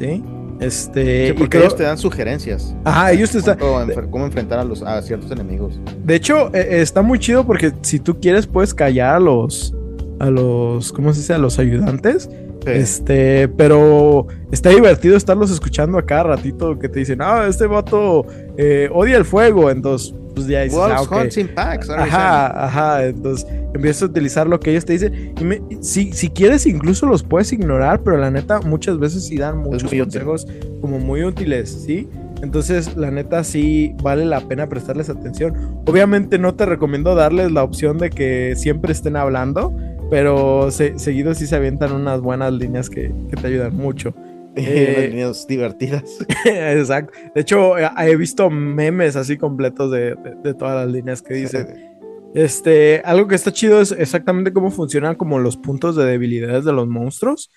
¿sí? 0.00 0.22
Este, 0.60 1.34
porque 1.34 1.58
ellos 1.58 1.74
te 1.74 1.82
dan 1.82 1.98
sugerencias. 1.98 2.76
Ajá, 2.84 3.12
ellos 3.12 3.32
te 3.32 3.38
están. 3.38 3.58
Cómo, 3.58 4.24
enfrentar 4.24 4.60
a, 4.60 4.64
los, 4.64 4.82
a 4.82 5.02
ciertos 5.02 5.30
enemigos. 5.32 5.80
De 6.04 6.14
hecho, 6.14 6.54
e, 6.54 6.80
está 6.80 7.02
muy 7.02 7.18
chido 7.18 7.44
porque 7.44 7.72
si 7.82 7.98
tú 7.98 8.20
quieres, 8.20 8.46
puedes 8.46 8.72
callar 8.72 9.16
a 9.16 9.20
los. 9.20 9.74
A 10.20 10.30
los. 10.30 10.92
¿Cómo 10.92 11.12
se 11.12 11.20
dice? 11.20 11.34
A 11.34 11.38
los 11.38 11.58
ayudantes. 11.58 12.30
Este, 12.64 13.48
pero 13.48 14.28
está 14.52 14.70
divertido 14.70 15.16
estarlos 15.16 15.50
escuchando 15.50 15.98
a 15.98 16.06
cada 16.06 16.22
ratito 16.22 16.78
que 16.78 16.88
te 16.88 17.00
dicen, 17.00 17.18
ah, 17.20 17.46
este 17.48 17.66
vato 17.66 18.24
eh, 18.56 18.88
odia 18.92 19.16
el 19.16 19.24
fuego. 19.24 19.68
Entonces, 19.68 20.14
pues 20.34 20.46
ya 20.46 20.62
dices, 20.62 20.78
ah, 20.78 21.00
Ajá, 21.96 22.64
ajá. 22.64 23.06
Entonces 23.06 23.46
empiezas 23.74 24.02
a 24.02 24.06
utilizar 24.06 24.46
lo 24.46 24.60
que 24.60 24.70
ellos 24.70 24.84
te 24.84 24.92
dicen. 24.94 25.34
Y 25.70 25.76
si, 25.82 26.12
si 26.12 26.30
quieres, 26.30 26.66
incluso 26.66 27.06
los 27.06 27.22
puedes 27.22 27.52
ignorar, 27.52 28.02
pero 28.02 28.16
la 28.16 28.30
neta, 28.30 28.60
muchas 28.60 28.98
veces 28.98 29.26
sí 29.26 29.36
dan 29.36 29.58
muchos 29.58 29.90
consejos 29.90 30.46
como 30.80 30.98
muy 30.98 31.24
útiles, 31.24 31.70
¿sí? 31.70 32.08
Entonces, 32.42 32.96
la 32.96 33.10
neta, 33.10 33.44
sí 33.44 33.94
vale 34.02 34.24
la 34.24 34.40
pena 34.40 34.68
prestarles 34.68 35.08
atención. 35.08 35.54
Obviamente, 35.86 36.38
no 36.38 36.54
te 36.54 36.66
recomiendo 36.66 37.14
darles 37.14 37.52
la 37.52 37.62
opción 37.62 37.98
de 37.98 38.10
que 38.10 38.54
siempre 38.56 38.92
estén 38.92 39.16
hablando, 39.16 39.72
pero 40.10 40.70
seguido 40.70 41.34
sí 41.34 41.46
se 41.46 41.56
avientan 41.56 41.92
unas 41.92 42.20
buenas 42.20 42.52
líneas 42.52 42.90
que, 42.90 43.14
que 43.30 43.36
te 43.36 43.46
ayudan 43.46 43.76
mucho. 43.76 44.12
Eh, 44.56 45.32
divertidas. 45.48 46.18
Exacto. 46.44 47.18
De 47.34 47.40
hecho, 47.40 47.74
he 47.78 48.16
visto 48.16 48.50
memes 48.50 49.16
así 49.16 49.38
completos 49.38 49.90
de, 49.90 50.14
todas 50.58 50.84
las 50.84 50.92
líneas 50.92 51.22
que 51.22 51.34
dicen. 51.34 51.90
Este, 52.34 53.00
algo 53.04 53.28
que 53.28 53.34
está 53.34 53.52
chido 53.52 53.80
es 53.80 53.92
exactamente 53.92 54.52
cómo 54.52 54.70
funcionan 54.70 55.14
como 55.14 55.38
los 55.38 55.56
puntos 55.56 55.96
de 55.96 56.04
debilidades 56.04 56.64
de 56.64 56.72
los 56.72 56.86
monstruos. 56.86 57.50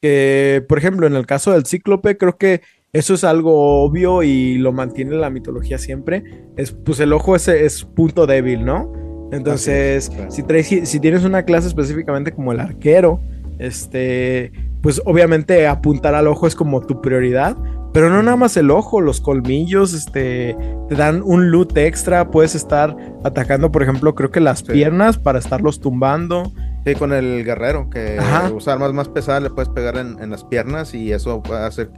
Que, 0.00 0.64
por 0.68 0.78
ejemplo, 0.78 1.06
en 1.06 1.14
el 1.14 1.26
caso 1.26 1.52
del 1.52 1.64
cíclope, 1.64 2.18
creo 2.18 2.36
que 2.36 2.60
eso 2.92 3.14
es 3.14 3.24
algo 3.24 3.82
obvio 3.82 4.22
y 4.22 4.58
lo 4.58 4.72
mantiene 4.72 5.16
la 5.16 5.30
mitología 5.30 5.78
siempre. 5.78 6.22
Es, 6.56 6.72
pues 6.72 7.00
el 7.00 7.12
ojo 7.14 7.34
ese 7.34 7.64
es 7.64 7.84
punto 7.84 8.26
débil, 8.26 8.64
¿no? 8.64 8.92
Entonces, 9.32 10.12
si, 10.28 10.86
si 10.86 11.00
tienes 11.00 11.24
una 11.24 11.44
clase 11.44 11.68
específicamente 11.68 12.32
como 12.32 12.52
el 12.52 12.60
arquero, 12.60 13.22
este, 13.58 14.52
pues 14.82 15.00
obviamente 15.04 15.66
apuntar 15.66 16.14
al 16.14 16.26
ojo 16.26 16.46
es 16.46 16.54
como 16.54 16.80
tu 16.80 17.00
prioridad, 17.00 17.56
pero 17.92 18.08
no 18.08 18.22
nada 18.22 18.36
más 18.36 18.56
el 18.56 18.70
ojo, 18.70 19.00
los 19.00 19.20
colmillos, 19.20 19.92
este, 19.92 20.56
te 20.88 20.94
dan 20.94 21.22
un 21.24 21.50
loot 21.50 21.76
extra, 21.76 22.30
puedes 22.30 22.54
estar 22.54 22.96
atacando, 23.22 23.70
por 23.70 23.82
ejemplo, 23.82 24.14
creo 24.14 24.30
que 24.30 24.40
las 24.40 24.62
piernas 24.62 25.18
para 25.18 25.38
estarlos 25.38 25.80
tumbando. 25.80 26.52
Sí, 26.86 26.94
con 26.94 27.12
el 27.12 27.44
guerrero, 27.44 27.90
que 27.90 28.18
usa 28.54 28.72
armas 28.72 28.92
más 28.92 29.08
pesadas, 29.08 29.42
le 29.42 29.50
puedes 29.50 29.68
pegar 29.68 29.96
en, 29.98 30.30
las 30.30 30.42
piernas 30.42 30.94
y 30.94 31.12
eso 31.12 31.42
hacer 31.54 31.90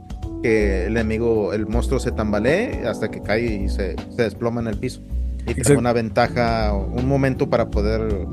que 0.43 0.85
el 0.85 0.97
enemigo, 0.97 1.53
el 1.53 1.65
monstruo 1.65 1.99
se 1.99 2.11
tambalee 2.11 2.85
hasta 2.85 3.09
que 3.09 3.21
cae 3.21 3.45
y 3.45 3.69
se, 3.69 3.95
desploma 4.17 4.61
en 4.61 4.67
el 4.67 4.77
piso. 4.77 5.01
Y 5.47 5.53
te 5.55 5.77
una 5.77 5.93
ventaja, 5.93 6.73
un 6.73 7.07
momento 7.07 7.49
para 7.49 7.69
poder 7.69 8.27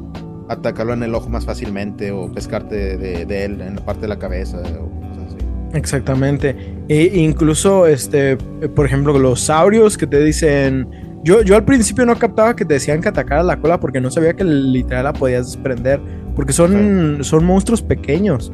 atacarlo 0.48 0.92
en 0.92 1.02
el 1.02 1.14
ojo 1.14 1.28
más 1.28 1.44
fácilmente 1.44 2.10
o 2.10 2.30
pescarte 2.32 2.96
de, 2.96 3.44
él 3.44 3.60
en 3.60 3.76
la 3.76 3.84
parte 3.84 4.02
de 4.02 4.08
la 4.08 4.18
cabeza 4.18 4.58
o 4.58 4.90
cosas 5.08 5.34
así. 5.34 5.36
Exactamente. 5.74 6.56
E 6.88 7.10
incluso, 7.14 7.86
este, 7.86 8.36
por 8.74 8.86
ejemplo, 8.86 9.18
los 9.18 9.40
saurios 9.40 9.96
que 9.96 10.06
te 10.06 10.22
dicen. 10.22 10.88
Yo, 11.24 11.42
yo 11.42 11.54
al 11.54 11.64
principio 11.64 12.04
no 12.04 12.18
captaba 12.18 12.56
que 12.56 12.64
te 12.64 12.74
decían 12.74 13.00
que 13.00 13.08
atacara 13.08 13.44
la 13.44 13.60
cola 13.60 13.78
porque 13.78 14.00
no 14.00 14.10
sabía 14.10 14.34
que 14.34 14.42
literal 14.42 15.04
la 15.04 15.12
podías 15.12 15.52
desprender. 15.52 16.00
Porque 16.34 16.52
son, 16.52 17.18
son 17.22 17.44
monstruos 17.44 17.80
pequeños. 17.80 18.50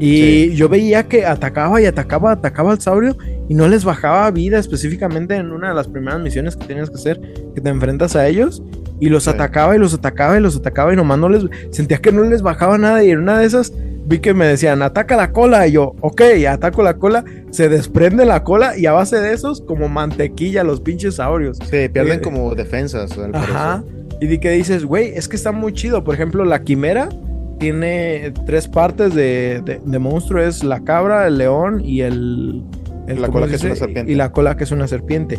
Y 0.00 0.54
yo 0.54 0.68
veía 0.68 1.04
que 1.04 1.26
atacaba 1.26 1.80
y 1.80 1.86
atacaba, 1.86 2.32
atacaba 2.32 2.72
al 2.72 2.80
saurio 2.80 3.16
y 3.48 3.54
no 3.54 3.66
les 3.66 3.84
bajaba 3.84 4.30
vida 4.30 4.58
específicamente 4.58 5.34
en 5.34 5.50
una 5.50 5.70
de 5.70 5.74
las 5.74 5.88
primeras 5.88 6.20
misiones 6.20 6.56
que 6.56 6.66
tienes 6.66 6.88
que 6.88 6.96
hacer, 6.96 7.20
que 7.54 7.60
te 7.60 7.68
enfrentas 7.68 8.14
a 8.14 8.28
ellos. 8.28 8.62
Y 9.00 9.08
los 9.08 9.28
atacaba 9.28 9.76
y 9.76 9.78
los 9.78 9.94
atacaba 9.94 10.36
y 10.36 10.40
los 10.40 10.56
atacaba 10.56 10.92
y 10.92 10.96
nomás 10.96 11.18
no 11.18 11.28
les... 11.28 11.44
Sentía 11.70 11.98
que 11.98 12.12
no 12.12 12.24
les 12.24 12.42
bajaba 12.42 12.78
nada 12.78 13.04
y 13.04 13.10
en 13.10 13.20
una 13.20 13.38
de 13.38 13.46
esas 13.46 13.72
vi 14.08 14.20
que 14.20 14.32
me 14.32 14.46
decían, 14.46 14.82
ataca 14.82 15.16
la 15.16 15.32
cola. 15.32 15.66
Y 15.68 15.72
yo, 15.72 15.94
ok, 16.00 16.22
ataco 16.48 16.82
la 16.82 16.94
cola, 16.94 17.24
se 17.50 17.68
desprende 17.68 18.24
la 18.24 18.42
cola 18.42 18.76
y 18.76 18.86
a 18.86 18.92
base 18.92 19.20
de 19.20 19.32
esos, 19.32 19.60
como 19.60 19.88
mantequilla 19.88 20.64
los 20.64 20.80
pinches 20.80 21.16
saurios. 21.16 21.58
Se 21.68 21.88
pierden 21.90 22.20
como 22.20 22.54
defensas. 22.54 23.16
Ajá. 23.32 23.84
Y 24.20 24.26
di 24.26 24.38
que 24.38 24.50
dices, 24.50 24.84
güey, 24.84 25.12
es 25.14 25.28
que 25.28 25.36
está 25.36 25.52
muy 25.52 25.72
chido. 25.72 26.02
Por 26.02 26.14
ejemplo, 26.14 26.44
la 26.44 26.62
quimera 26.62 27.08
tiene 27.58 28.32
tres 28.46 28.66
partes 28.66 29.14
de, 29.14 29.80
de, 29.84 29.98
monstruo: 29.98 30.42
es 30.42 30.64
la 30.64 30.80
cabra, 30.80 31.26
el 31.26 31.38
león 31.38 31.82
y 31.84 32.00
el. 32.00 32.64
la 33.06 33.28
cola 33.28 33.46
que 33.46 33.56
es 33.56 33.64
una 33.64 33.76
serpiente. 33.76 34.10
Y 34.10 34.14
la 34.14 34.32
cola 34.32 34.56
que 34.56 34.64
es 34.64 34.72
una 34.72 34.88
serpiente. 34.88 35.38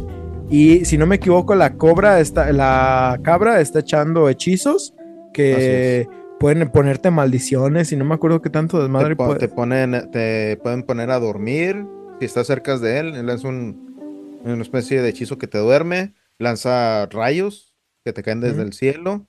Y 0.49 0.85
si 0.85 0.97
no 0.97 1.05
me 1.05 1.17
equivoco, 1.17 1.53
la 1.55 1.73
cobra 1.75 2.19
está, 2.19 2.51
la 2.51 3.19
cabra 3.23 3.61
está 3.61 3.79
echando 3.79 4.29
hechizos 4.29 4.93
que 5.33 6.07
pueden 6.39 6.69
ponerte 6.71 7.11
maldiciones 7.11 7.91
y 7.91 7.95
no 7.95 8.05
me 8.05 8.15
acuerdo 8.15 8.41
qué 8.41 8.49
tanto 8.49 8.81
desmadre 8.81 9.15
te, 9.15 9.35
te 9.35 9.47
ponen, 9.47 10.09
te 10.11 10.57
pueden 10.57 10.83
poner 10.83 11.11
a 11.11 11.19
dormir 11.19 11.85
si 12.19 12.25
estás 12.25 12.47
cerca 12.47 12.77
de 12.77 12.99
él. 12.99 13.15
Él 13.15 13.27
lanza 13.27 13.47
un, 13.47 14.41
una 14.43 14.61
especie 14.61 15.01
de 15.01 15.09
hechizo 15.09 15.37
que 15.37 15.47
te 15.47 15.57
duerme, 15.57 16.13
lanza 16.39 17.05
rayos 17.07 17.75
que 18.03 18.13
te 18.13 18.23
caen 18.23 18.41
desde 18.41 18.63
el 18.63 18.73
cielo 18.73 19.27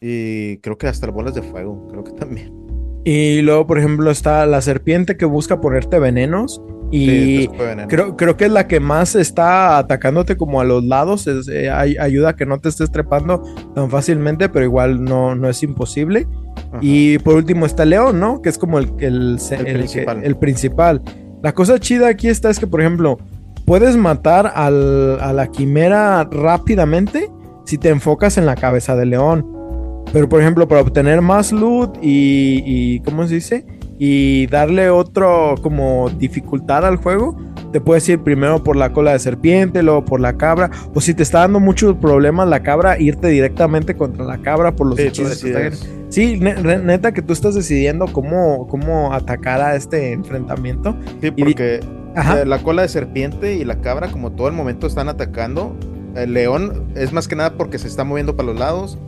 y 0.00 0.58
creo 0.58 0.76
que 0.78 0.88
hasta 0.88 1.10
bolas 1.10 1.34
de 1.34 1.42
fuego, 1.42 1.86
creo 1.88 2.04
que 2.04 2.12
también. 2.12 2.52
Y 3.04 3.42
luego, 3.42 3.66
por 3.66 3.78
ejemplo, 3.78 4.10
está 4.10 4.44
la 4.46 4.60
serpiente 4.60 5.16
que 5.16 5.26
busca 5.26 5.60
ponerte 5.60 6.00
venenos 6.00 6.60
y 6.90 7.48
creo, 7.88 8.16
creo 8.16 8.36
que 8.36 8.44
es 8.44 8.52
la 8.52 8.68
que 8.68 8.78
más 8.78 9.16
está 9.16 9.78
atacándote 9.78 10.36
como 10.36 10.60
a 10.60 10.64
los 10.64 10.84
lados. 10.84 11.26
Eh, 11.26 11.70
ayuda 11.70 12.30
a 12.30 12.36
que 12.36 12.46
no 12.46 12.58
te 12.58 12.68
estés 12.68 12.90
trepando 12.90 13.42
tan 13.74 13.90
fácilmente, 13.90 14.48
pero 14.48 14.64
igual 14.64 15.02
no, 15.02 15.34
no 15.34 15.48
es 15.48 15.62
imposible. 15.62 16.26
Y 16.80 17.18
por 17.18 17.34
último 17.34 17.66
está 17.66 17.84
León, 17.84 18.20
¿no? 18.20 18.40
Que 18.40 18.48
es 18.48 18.58
como 18.58 18.78
el, 18.78 18.92
el, 18.98 19.38
el, 20.22 20.36
principal. 20.36 21.02
La 21.42 21.52
cosa 21.52 21.78
chida 21.78 22.08
aquí 22.08 22.28
está 22.28 22.50
es 22.50 22.58
que, 22.58 22.66
por 22.66 22.80
ejemplo, 22.80 23.18
puedes 23.64 23.96
matar 23.96 24.52
a 24.54 24.70
la 24.70 25.46
quimera 25.48 26.24
rápidamente 26.30 27.30
si 27.64 27.78
te 27.78 27.88
enfocas 27.88 28.38
en 28.38 28.46
la 28.46 28.54
cabeza 28.54 28.94
de 28.94 29.06
león. 29.06 29.46
Pero, 30.12 30.28
por 30.28 30.40
ejemplo, 30.40 30.68
para 30.68 30.82
obtener 30.82 31.20
más 31.20 31.52
loot 31.52 31.98
y, 32.00 32.62
y 32.64 33.00
¿cómo 33.00 33.26
se 33.26 33.34
dice? 33.34 33.66
Y 33.98 34.46
darle 34.48 34.90
otro 34.90 35.54
como 35.62 36.10
dificultad 36.10 36.84
al 36.84 36.96
juego, 36.96 37.36
te 37.72 37.80
puedes 37.80 38.08
ir 38.08 38.20
primero 38.20 38.62
por 38.62 38.76
la 38.76 38.92
cola 38.92 39.12
de 39.12 39.18
serpiente, 39.18 39.82
luego 39.82 40.04
por 40.04 40.20
la 40.20 40.36
cabra, 40.36 40.70
o 40.94 41.00
si 41.00 41.14
te 41.14 41.22
está 41.22 41.40
dando 41.40 41.60
muchos 41.60 41.96
problemas 41.96 42.48
la 42.48 42.62
cabra, 42.62 42.98
irte 42.98 43.28
directamente 43.28 43.96
contra 43.96 44.24
la 44.24 44.38
cabra 44.38 44.74
por 44.74 44.86
los 44.86 44.98
hechizos. 44.98 45.44
Sí, 46.08 46.38
neta 46.38 47.12
que 47.12 47.20
tú 47.20 47.32
estás 47.32 47.54
decidiendo 47.54 48.06
cómo, 48.06 48.66
cómo 48.68 49.12
atacar 49.12 49.60
a 49.60 49.74
este 49.74 50.12
enfrentamiento. 50.12 50.96
Sí, 51.20 51.30
porque 51.30 51.80
eh, 52.16 52.44
la 52.46 52.62
cola 52.62 52.82
de 52.82 52.88
serpiente 52.88 53.54
y 53.54 53.64
la 53.64 53.80
cabra, 53.80 54.10
como 54.10 54.32
todo 54.32 54.48
el 54.48 54.54
momento 54.54 54.86
están 54.86 55.08
atacando, 55.08 55.76
el 56.14 56.32
león 56.32 56.92
es 56.94 57.12
más 57.12 57.28
que 57.28 57.36
nada 57.36 57.54
porque 57.54 57.78
se 57.78 57.88
está 57.88 58.04
moviendo 58.04 58.36
para 58.36 58.46
los 58.46 58.58
lados 58.58 58.98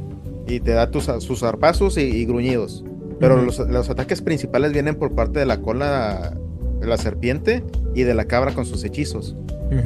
y 0.46 0.60
te 0.60 0.72
da 0.72 0.90
tus, 0.90 1.04
sus 1.20 1.40
zarpazos 1.40 1.96
y 1.96 2.24
gruñidos. 2.26 2.84
Pero 3.20 3.42
los, 3.42 3.90
ataques 3.90 4.22
principales 4.22 4.72
vienen 4.72 4.94
por 4.94 5.14
parte 5.14 5.40
de 5.40 5.46
la 5.46 5.60
cola 5.60 6.36
de 6.80 6.86
la 6.86 6.96
serpiente 6.96 7.64
y 7.94 8.04
de 8.04 8.14
la 8.14 8.26
cabra 8.26 8.52
con 8.52 8.64
sus 8.64 8.84
hechizos. 8.84 9.36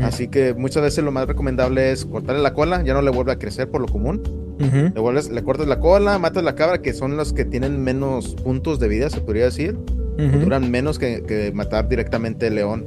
Así 0.03 0.29
que 0.29 0.55
muchas 0.55 0.83
veces 0.83 1.03
lo 1.03 1.11
más 1.11 1.27
recomendable 1.27 1.91
es 1.91 2.05
cortarle 2.05 2.43
la 2.43 2.55
cola, 2.55 2.83
ya 2.85 2.95
no 2.95 3.03
le 3.03 3.11
vuelve 3.11 3.33
a 3.33 3.39
crecer 3.39 3.69
por 3.69 3.81
lo 3.81 3.89
común. 3.89 4.23
le, 4.59 5.33
le 5.33 5.43
cortas 5.43 5.67
la 5.67 5.81
cola, 5.81 6.19
matas 6.19 6.45
la 6.45 6.55
cabra, 6.55 6.83
que 6.83 6.93
son 6.93 7.17
los 7.17 7.33
que 7.33 7.45
tienen 7.45 7.83
menos 7.83 8.37
puntos 8.37 8.79
de 8.79 8.89
vida, 8.89 9.11
se 9.11 9.21
podría 9.21 9.47
decir. 9.47 9.77
Duran 10.19 10.71
menos 10.71 10.99
que, 10.99 11.51
matar 11.55 11.89
directamente 11.89 12.49
el 12.49 12.57
león. 12.57 12.85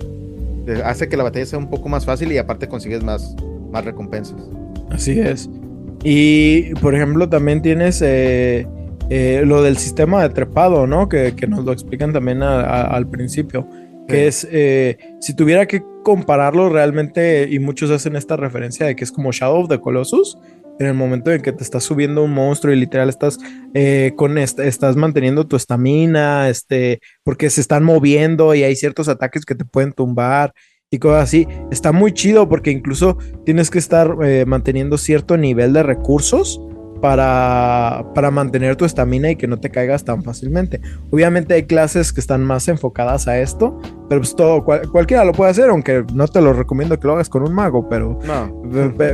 Hace 0.83 1.09
que 1.09 1.17
la 1.17 1.23
batalla 1.23 1.45
sea 1.45 1.59
un 1.59 1.69
poco 1.69 1.89
más 1.89 2.05
fácil 2.05 2.31
y 2.31 2.37
aparte 2.37 2.67
consigues 2.67 3.03
más, 3.03 3.35
más 3.71 3.83
recompensas. 3.83 4.41
Así 4.89 5.19
es. 5.19 5.49
Y 6.03 6.73
por 6.75 6.95
ejemplo, 6.95 7.27
también 7.27 7.61
tienes 7.61 8.01
eh, 8.03 8.67
eh, 9.09 9.43
lo 9.45 9.61
del 9.61 9.77
sistema 9.77 10.21
de 10.23 10.29
trepado, 10.29 10.87
¿no? 10.87 11.09
Que, 11.09 11.33
nos 11.47 11.65
lo 11.65 11.71
explican 11.71 12.13
también 12.13 12.43
al 12.43 13.07
principio. 13.07 13.67
Que 14.07 14.27
es, 14.27 14.47
eh, 14.51 14.97
si 15.19 15.35
tuviera 15.35 15.65
que 15.65 15.83
compararlo 16.03 16.69
realmente, 16.69 17.47
y 17.49 17.59
muchos 17.59 17.89
hacen 17.89 18.15
esta 18.15 18.37
referencia 18.37 18.85
de 18.85 18.95
que 18.95 19.03
es 19.03 19.11
como 19.11 19.31
Shadow 19.31 19.63
of 19.63 19.69
the 19.69 19.79
Colossus, 19.79 20.37
en 20.79 20.87
el 20.87 20.93
momento 20.93 21.31
en 21.31 21.41
que 21.41 21.51
te 21.51 21.63
estás 21.63 21.83
subiendo 21.83 22.23
un 22.23 22.33
monstruo 22.33 22.73
y 22.73 22.77
literal 22.77 23.09
estás 23.09 23.37
eh, 23.73 24.11
con 24.15 24.37
estás 24.37 24.95
manteniendo 24.95 25.47
tu 25.47 25.55
estamina, 25.55 26.49
este, 26.49 26.99
porque 27.23 27.49
se 27.49 27.61
están 27.61 27.83
moviendo 27.83 28.53
y 28.55 28.63
hay 28.63 28.75
ciertos 28.75 29.07
ataques 29.07 29.45
que 29.45 29.55
te 29.55 29.65
pueden 29.65 29.93
tumbar 29.93 30.53
y 30.91 30.99
cosas 30.99 31.23
así. 31.23 31.47
Está 31.71 31.91
muy 31.91 32.11
chido 32.11 32.49
porque 32.49 32.71
incluso 32.71 33.17
tienes 33.45 33.69
que 33.69 33.79
estar 33.79 34.15
eh, 34.23 34.45
manteniendo 34.45 34.97
cierto 34.97 35.37
nivel 35.37 35.73
de 35.73 35.83
recursos 35.83 36.61
para, 37.01 38.05
para 38.13 38.31
mantener 38.31 38.75
tu 38.75 38.85
estamina 38.85 39.31
y 39.31 39.35
que 39.35 39.47
no 39.47 39.59
te 39.59 39.69
caigas 39.69 40.03
tan 40.03 40.23
fácilmente. 40.23 40.81
Obviamente 41.11 41.53
hay 41.53 41.63
clases 41.63 42.13
que 42.13 42.19
están 42.19 42.43
más 42.43 42.67
enfocadas 42.67 43.27
a 43.27 43.39
esto, 43.39 43.79
pero 44.09 44.21
pues 44.21 44.35
todo, 44.35 44.63
cualquiera 44.63 45.25
lo 45.25 45.33
puede 45.33 45.51
hacer, 45.51 45.69
aunque 45.69 46.05
no 46.13 46.27
te 46.27 46.41
lo 46.41 46.53
recomiendo 46.53 46.99
que 46.99 47.07
lo 47.07 47.13
hagas 47.13 47.29
con 47.29 47.43
un 47.43 47.53
mago, 47.53 47.87
pero... 47.89 48.19
No, 48.25 48.63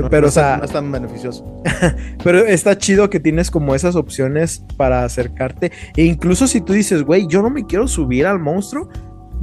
pero, 0.10 0.28
o 0.28 0.32
sea... 0.32 0.58
No 0.58 0.66
es 0.66 0.72
tan 0.72 0.92
beneficioso. 0.92 1.46
pero 2.24 2.40
está 2.40 2.78
chido 2.78 3.10
que 3.10 3.20
tienes 3.20 3.52
como 3.52 3.76
esas 3.76 3.96
opciones 3.96 4.64
para 4.78 5.04
acercarte. 5.04 5.72
E 5.96 6.04
incluso 6.04 6.48
si 6.48 6.62
tú 6.62 6.74
dices, 6.74 7.04
güey, 7.04 7.28
yo 7.28 7.42
no 7.42 7.50
me 7.50 7.66
quiero 7.66 7.88
subir 7.88 8.26
al 8.26 8.40
monstruo, 8.40 8.90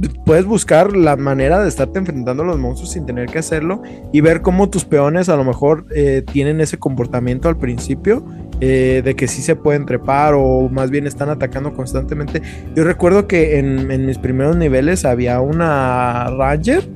puedes 0.07 0.45
buscar 0.45 0.95
la 0.95 1.17
manera 1.17 1.61
de 1.61 1.67
estarte 1.67 1.99
enfrentando 1.99 2.43
a 2.43 2.45
los 2.45 2.57
monstruos 2.57 2.91
sin 2.91 3.05
tener 3.05 3.27
que 3.27 3.39
hacerlo 3.39 3.81
y 4.13 4.21
ver 4.21 4.41
cómo 4.41 4.69
tus 4.69 4.85
peones 4.85 5.27
a 5.27 5.35
lo 5.35 5.43
mejor 5.43 5.85
eh, 5.93 6.23
tienen 6.31 6.61
ese 6.61 6.77
comportamiento 6.77 7.49
al 7.49 7.57
principio 7.57 8.23
eh, 8.61 9.01
de 9.03 9.15
que 9.15 9.27
sí 9.27 9.41
se 9.41 9.55
pueden 9.55 9.85
trepar 9.85 10.33
o 10.35 10.69
más 10.69 10.89
bien 10.89 11.07
están 11.07 11.29
atacando 11.29 11.73
constantemente. 11.73 12.41
Yo 12.75 12.83
recuerdo 12.83 13.27
que 13.27 13.59
en, 13.59 14.05
mis 14.05 14.17
primeros 14.17 14.55
niveles 14.55 15.05
había 15.05 15.41
una 15.41 16.29
Ranger 16.29 16.87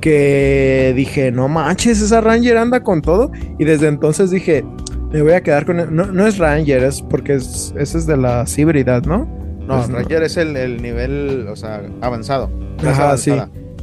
que 0.00 0.92
dije, 0.96 1.30
no 1.30 1.48
manches, 1.48 2.00
esa 2.00 2.20
Ranger 2.20 2.56
anda 2.56 2.82
con 2.82 3.02
todo 3.02 3.30
y 3.58 3.64
desde 3.64 3.88
entonces 3.88 4.30
dije, 4.30 4.64
me 5.12 5.22
voy 5.22 5.32
a 5.32 5.42
quedar 5.42 5.66
con... 5.66 5.94
No, 5.94 6.06
no 6.06 6.26
es 6.26 6.38
Ranger, 6.38 6.82
es 6.84 7.02
porque 7.02 7.34
es, 7.34 7.74
ese 7.76 7.98
es 7.98 8.06
de 8.06 8.16
la 8.16 8.44
hibridad, 8.56 9.04
¿no? 9.04 9.39
No, 9.70 9.86
Ranger 9.86 10.22
es 10.24 10.36
el, 10.36 10.82
nivel, 10.82 11.46
o 11.48 11.56
sea, 11.56 11.82
avanzado. 12.00 12.50
Ajá, 12.84 13.16
sí. 13.16 13.32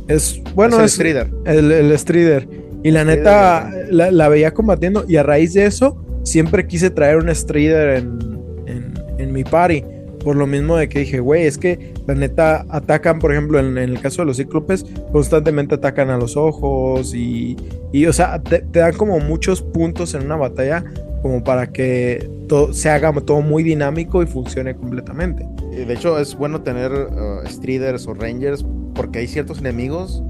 Es, 0.07 0.41
bueno, 0.53 0.77
es 0.77 0.83
el 0.83 0.89
Strider. 0.89 1.31
El, 1.45 1.71
el 1.71 1.97
Strider. 1.97 2.47
Y 2.83 2.91
la 2.91 3.03
neta, 3.03 3.69
la, 3.89 4.29
veía 4.29 4.53
combatiendo 4.53 5.05
y 5.07 5.17
a 5.17 5.23
raíz 5.23 5.53
de 5.53 5.65
eso, 5.65 5.97
siempre 6.23 6.67
quise 6.67 6.89
traer 6.89 7.17
un 7.17 7.33
Strider 7.33 7.97
en, 7.97 8.93
en, 9.17 9.33
mi 9.33 9.43
party. 9.43 9.83
Por 10.23 10.35
lo 10.35 10.45
mismo 10.45 10.75
de 10.75 10.89
que 10.89 10.99
dije, 10.99 11.19
güey, 11.19 11.45
es 11.45 11.57
que 11.57 11.93
la 12.05 12.15
neta 12.15 12.65
atacan, 12.69 13.19
por 13.19 13.31
ejemplo, 13.31 13.59
en, 13.59 13.77
el 13.77 13.99
caso 13.99 14.21
de 14.21 14.27
los 14.27 14.37
cíclopes, 14.37 14.85
constantemente 15.11 15.75
atacan 15.75 16.09
a 16.09 16.17
los 16.17 16.35
ojos 16.35 17.13
y, 17.13 17.55
y 17.91 18.05
o 18.05 18.13
sea, 18.13 18.41
te, 18.41 18.59
te 18.59 18.79
dan 18.79 18.93
como 18.93 19.19
muchos 19.19 19.61
puntos 19.61 20.13
en 20.13 20.25
una 20.25 20.35
batalla 20.35 20.83
como 21.21 21.43
para 21.43 21.67
que 21.67 22.29
todo, 22.47 22.73
se 22.73 22.89
haga 22.89 23.13
todo 23.21 23.41
muy 23.41 23.63
dinámico 23.63 24.21
y 24.23 24.27
funcione 24.27 24.75
completamente. 24.75 25.45
De 25.71 25.93
hecho, 25.93 26.19
es 26.19 26.35
bueno 26.35 26.61
tener 26.61 26.91
uh, 26.91 27.47
Striders 27.47 28.07
o 28.07 28.13
Rangers 28.13 28.65
porque 28.93 29.19
hay 29.19 29.27
ciertos 29.27 29.59
enemigos 29.59 30.23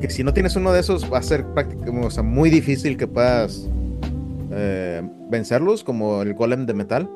que 0.00 0.08
si 0.08 0.22
no 0.22 0.32
tienes 0.32 0.54
uno 0.56 0.72
de 0.72 0.80
esos 0.80 1.12
va 1.12 1.18
a 1.18 1.22
ser 1.22 1.44
prácticamente 1.46 2.06
o 2.06 2.10
sea, 2.10 2.22
muy 2.22 2.48
difícil 2.50 2.96
que 2.96 3.06
puedas 3.06 3.68
eh, 4.52 5.02
vencerlos, 5.30 5.82
como 5.82 6.22
el 6.22 6.34
golem 6.34 6.66
de 6.66 6.74
metal. 6.74 7.10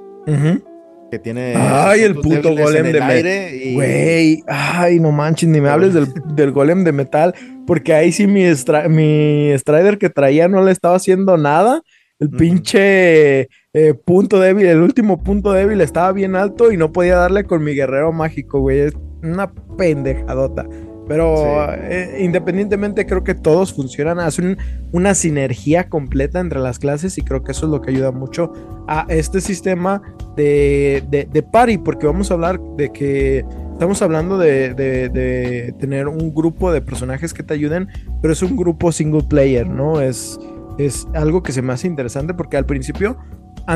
Que 1.11 1.19
tiene. 1.19 1.55
Ay, 1.57 2.03
el 2.03 2.17
puto 2.17 2.55
golem 2.55 2.85
de 2.85 3.01
metal. 3.01 3.75
Güey, 3.75 4.43
ay, 4.47 5.01
no 5.01 5.11
manches, 5.13 5.49
ni 5.49 5.61
me 5.61 5.69
hables 5.69 5.95
del, 5.95 6.09
del, 6.35 6.53
golem 6.53 6.85
de 6.85 6.93
metal, 6.93 7.35
porque 7.67 7.95
ahí 7.95 8.13
sí 8.13 8.27
mi, 8.27 8.45
mi 8.89 9.53
Strider 9.57 9.99
que 9.99 10.11
traía 10.11 10.49
no 10.49 10.63
le 10.63 10.73
estaba 10.73 10.97
haciendo 10.97 11.39
nada 11.39 11.83
el 12.19 12.31
pinche 12.31 13.49
eh, 13.73 13.95
punto 14.05 14.41
débil, 14.41 14.67
el 14.67 14.81
último 14.81 15.23
punto 15.23 15.53
débil 15.53 15.81
estaba 15.81 16.13
bien 16.13 16.35
alto 16.35 16.73
y 16.73 16.77
no 16.77 16.93
podía 16.93 17.17
darle 17.17 17.45
con 17.45 17.63
mi 17.63 17.75
guerrero 17.75 18.13
mágico, 18.13 18.61
güey. 18.61 18.81
Es 18.81 18.95
una 19.23 19.53
pendejadota. 19.77 20.67
Pero 21.07 21.73
eh, 21.73 22.19
independientemente 22.21 23.07
creo 23.07 23.25
que 23.25 23.35
todos 23.35 23.73
funcionan, 23.73 24.21
hacen 24.21 24.59
una 24.93 25.15
sinergia 25.15 25.89
completa 25.89 26.39
entre 26.39 26.61
las 26.61 26.79
clases 26.79 27.17
y 27.17 27.23
creo 27.23 27.43
que 27.43 27.53
eso 27.53 27.65
es 27.65 27.73
lo 27.73 27.81
que 27.81 27.93
ayuda 27.93 28.13
mucho 28.13 28.53
a 28.87 29.07
este 29.09 29.41
sistema 29.41 30.03
de, 30.37 31.03
de, 31.09 31.43
party, 31.43 31.79
porque 31.79 32.07
vamos 32.07 32.31
a 32.31 32.35
hablar 32.35 32.61
de 32.77 32.93
que 32.93 33.43
estamos 33.73 34.03
hablando 34.03 34.37
de, 34.37 34.75
de, 34.75 35.75
tener 35.81 36.09
un 36.09 36.35
grupo 36.35 36.71
de 36.71 36.83
personajes 36.83 37.33
que 37.33 37.43
te 37.43 37.55
ayuden, 37.55 37.89
pero 38.21 38.35
es 38.35 38.43
un 38.43 38.55
grupo 38.55 38.93
single 38.93 39.23
player, 39.23 39.67
¿no? 39.67 40.03
Es 40.03 40.39
es 40.79 41.07
algo 41.13 41.43
que 41.43 41.53
se 41.53 41.61
me 41.61 41.73
hace 41.73 41.87
interesante 41.87 42.35
porque 42.35 42.57
al 42.57 42.65
principio, 42.65 43.19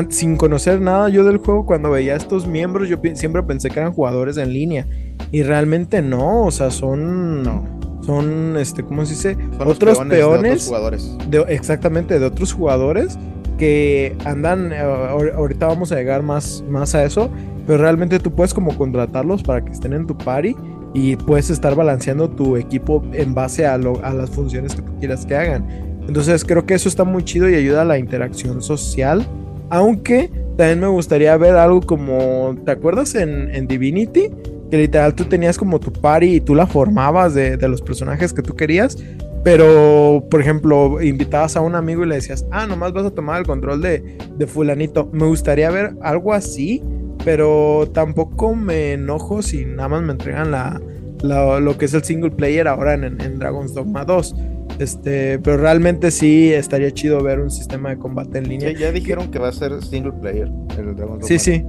sin 0.09 0.37
conocer 0.37 0.81
nada 0.81 1.09
yo 1.09 1.23
del 1.23 1.37
juego, 1.37 1.65
cuando 1.65 1.91
veía 1.91 2.13
a 2.13 2.17
estos 2.17 2.47
miembros, 2.47 2.89
yo 2.89 2.97
siempre 3.13 3.43
pensé 3.43 3.69
que 3.69 3.79
eran 3.79 3.93
jugadores 3.93 4.37
en 4.37 4.51
línea. 4.53 4.87
Y 5.31 5.43
realmente 5.43 6.01
no, 6.01 6.45
o 6.45 6.51
sea, 6.51 6.71
son. 6.71 7.83
Son, 8.01 8.57
este, 8.57 8.83
¿cómo 8.83 9.05
se 9.05 9.13
dice? 9.13 9.37
otros 9.59 9.97
peones. 9.99 10.11
De 10.11 10.23
otros 10.23 10.65
jugadores. 10.65 11.17
exactamente, 11.47 12.19
de 12.19 12.25
otros 12.25 12.51
jugadores 12.53 13.17
que 13.57 14.17
andan. 14.25 14.73
Eh, 14.73 14.79
ahorita 14.79 15.67
vamos 15.67 15.91
a 15.91 15.95
llegar 15.95 16.21
más, 16.21 16.63
más 16.67 16.95
a 16.95 17.03
eso. 17.03 17.29
Pero 17.65 17.79
realmente 17.79 18.19
tú 18.19 18.31
puedes 18.31 18.53
como 18.53 18.77
contratarlos 18.77 19.41
para 19.41 19.63
que 19.63 19.71
estén 19.71 19.93
en 19.93 20.05
tu 20.05 20.17
party 20.17 20.53
y 20.93 21.15
puedes 21.15 21.49
estar 21.49 21.75
balanceando 21.75 22.29
tu 22.29 22.57
equipo 22.57 23.01
en 23.13 23.33
base 23.33 23.65
a, 23.65 23.75
a 23.75 24.13
las 24.13 24.29
funciones 24.29 24.75
que 24.75 24.81
tú 24.81 24.91
quieras 24.99 25.25
que 25.25 25.35
hagan. 25.35 25.92
Entonces 26.07 26.43
creo 26.43 26.65
que 26.65 26.73
eso 26.73 26.89
está 26.89 27.03
muy 27.03 27.23
chido 27.23 27.49
y 27.49 27.55
ayuda 27.55 27.81
a 27.81 27.85
la 27.85 27.97
interacción 27.97 28.61
social. 28.61 29.25
Aunque 29.69 30.29
también 30.57 30.81
me 30.81 30.87
gustaría 30.87 31.35
ver 31.37 31.55
algo 31.55 31.81
como, 31.81 32.55
¿te 32.65 32.71
acuerdas 32.71 33.15
en, 33.15 33.67
Divinity? 33.67 34.29
Que 34.69 34.77
literal 34.77 35.15
tú 35.15 35.25
tenías 35.25 35.57
como 35.57 35.79
tu 35.79 35.91
party 35.91 36.35
y 36.35 36.41
tú 36.41 36.53
la 36.55 36.67
formabas 36.67 37.33
de, 37.33 37.57
los 37.67 37.81
personajes 37.81 38.33
que 38.33 38.41
tú 38.41 38.55
querías. 38.55 38.97
Pero, 39.43 40.25
por 40.29 40.39
ejemplo, 40.39 41.01
invitabas 41.01 41.57
a 41.57 41.61
un 41.61 41.75
amigo 41.75 42.03
y 42.03 42.07
le 42.07 42.15
decías, 42.15 42.45
ah, 42.51 42.65
nomás 42.65 42.93
vas 42.93 43.05
a 43.05 43.11
tomar 43.11 43.39
el 43.39 43.47
control 43.47 43.81
de, 43.81 44.17
fulanito. 44.47 45.09
Me 45.11 45.25
gustaría 45.25 45.69
ver 45.69 45.95
algo 46.01 46.33
así, 46.33 46.81
pero 47.25 47.89
tampoco 47.93 48.55
me 48.55 48.93
enojo 48.93 49.41
si 49.41 49.65
nada 49.65 49.89
más 49.89 50.01
me 50.03 50.13
entregan 50.13 50.51
lo 51.23 51.77
que 51.77 51.85
es 51.85 51.93
el 51.93 52.03
single 52.03 52.31
player 52.31 52.67
ahora 52.67 52.93
en, 52.93 53.03
en 53.03 53.39
Dragon's 53.39 53.73
Dogma 53.73 54.05
2. 54.05 54.35
Este, 54.79 55.39
pero 55.39 55.57
realmente 55.57 56.11
sí 56.11 56.51
estaría 56.51 56.91
chido 56.91 57.21
ver 57.21 57.39
un 57.39 57.51
sistema 57.51 57.89
de 57.89 57.97
combate 57.97 58.39
en 58.39 58.49
línea. 58.49 58.71
Ya, 58.71 58.91
dijeron 58.91 59.29
que 59.29 59.39
va 59.39 59.49
a 59.49 59.53
ser 59.53 59.83
single 59.83 60.13
player 60.13 60.49
el 60.77 60.95
Dragon 60.95 61.23
Sí, 61.23 61.39
sí. 61.39 61.63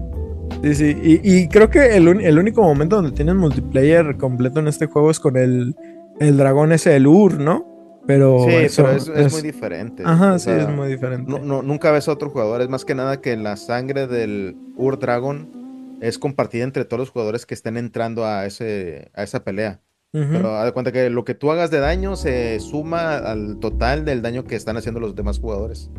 Sí, 0.63 0.75
sí. 0.75 1.21
Y, 1.23 1.49
creo 1.49 1.69
que 1.69 1.97
el, 1.97 2.39
único 2.39 2.63
momento 2.63 2.97
donde 2.97 3.13
tienen 3.13 3.37
multiplayer 3.37 4.17
completo 4.17 4.61
en 4.61 4.69
este 4.69 4.87
juego 4.87 5.11
es 5.11 5.21
con 5.21 5.37
el, 5.37 5.75
el 6.21 6.37
dragón 6.37 6.73
ese, 6.73 6.97
el 6.97 7.07
Ur, 7.07 7.39
¿no? 7.39 7.75
Pero, 8.07 8.45
sí, 8.47 8.55
eso 8.55 8.91
es, 8.91 9.33
muy 9.33 9.43
diferente. 9.43 10.03
Ajá, 10.05 10.39
sí, 10.39 10.51
es 10.51 10.69
muy 10.69 10.89
diferente. 10.89 11.41
No, 11.41 11.63
nunca 11.63 11.91
ves 11.91 12.09
a 12.09 12.13
otro 12.13 12.31
jugador. 12.31 12.61
Es 12.61 12.69
más 12.69 12.85
que 12.85 12.95
nada 12.95 13.21
que 13.21 13.37
la 13.37 13.57
sangre 13.57 14.07
del 14.07 14.57
Ur 14.77 14.99
Dragon 14.99 15.99
es 16.01 16.19
compartida 16.19 16.65
entre 16.65 16.85
todos 16.85 17.01
los 17.01 17.11
jugadores 17.11 17.47
que 17.47 17.55
estén 17.55 17.77
entrando 17.77 18.27
a, 18.27 18.45
ese, 18.45 19.11
a 19.15 19.23
esa 19.23 19.43
pelea. 19.43 19.81
Pero 20.15 20.57
haz 20.57 20.67
de 20.67 20.73
cuenta 20.73 20.93
que 20.93 21.11
lo 21.11 21.25
que 21.25 21.35
tú 21.35 21.51
hagas 21.51 21.73
de 21.73 21.81
daño 21.81 22.15
se 22.15 22.61
suma 22.61 23.17
al 23.17 23.59
total 23.59 24.05
del 24.05 24.23
daño 24.23 24.45
que 24.45 24.55
están 24.55 24.77
haciendo 24.77 25.01
los 25.01 25.17
demás 25.17 25.41
jugadores. 25.41 25.91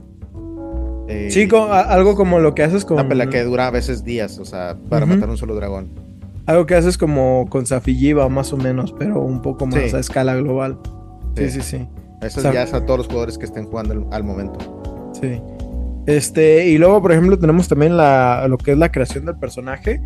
Eh, 1.10 1.28
sí, 1.30 1.49
algo 1.51 2.15
como 2.15 2.39
lo 2.39 2.56
que 2.56 2.63
haces 2.63 2.86
con. 2.86 2.97
Una 2.97 3.10
pelea 3.10 3.28
que 3.28 3.43
dura 3.43 3.67
a 3.67 3.71
veces 3.71 4.06
días, 4.06 4.39
o 4.39 4.45
sea, 4.45 4.78
para 4.89 5.06
matar 5.06 5.30
un 5.30 5.36
solo 5.36 5.54
dragón. 5.54 5.89
Algo 6.45 6.65
que 6.65 6.75
haces 6.75 6.97
como 6.97 7.47
con 7.49 7.65
Safiyiva, 7.65 8.30
más 8.30 8.54
o 8.54 8.58
menos, 8.58 8.95
pero 8.97 9.19
un 9.19 9.41
poco 9.41 9.65
más 9.65 9.93
a 9.93 9.99
escala 9.99 10.34
global. 10.36 10.80
Sí, 11.36 11.49
sí, 11.49 11.62
sí. 11.62 11.88
Eso 12.21 12.41
ya 12.54 12.63
es 12.63 12.73
a 12.73 12.86
todos 12.86 12.99
los 12.99 13.08
jugadores 13.08 13.38
que 13.38 13.43
estén 13.43 13.65
jugando 13.65 14.08
al, 14.12 14.23
momento. 14.23 15.12
Sí. 15.19 15.41
Este, 16.06 16.67
y 16.67 16.78
luego, 16.78 17.01
por 17.01 17.12
ejemplo, 17.12 17.38
tenemos 17.38 17.67
también 17.67 17.97
la, 17.97 18.47
lo 18.47 18.58
que 18.58 18.71
es 18.71 18.78
la 18.78 18.93
creación 18.93 19.25
del 19.25 19.36
personaje. 19.36 20.01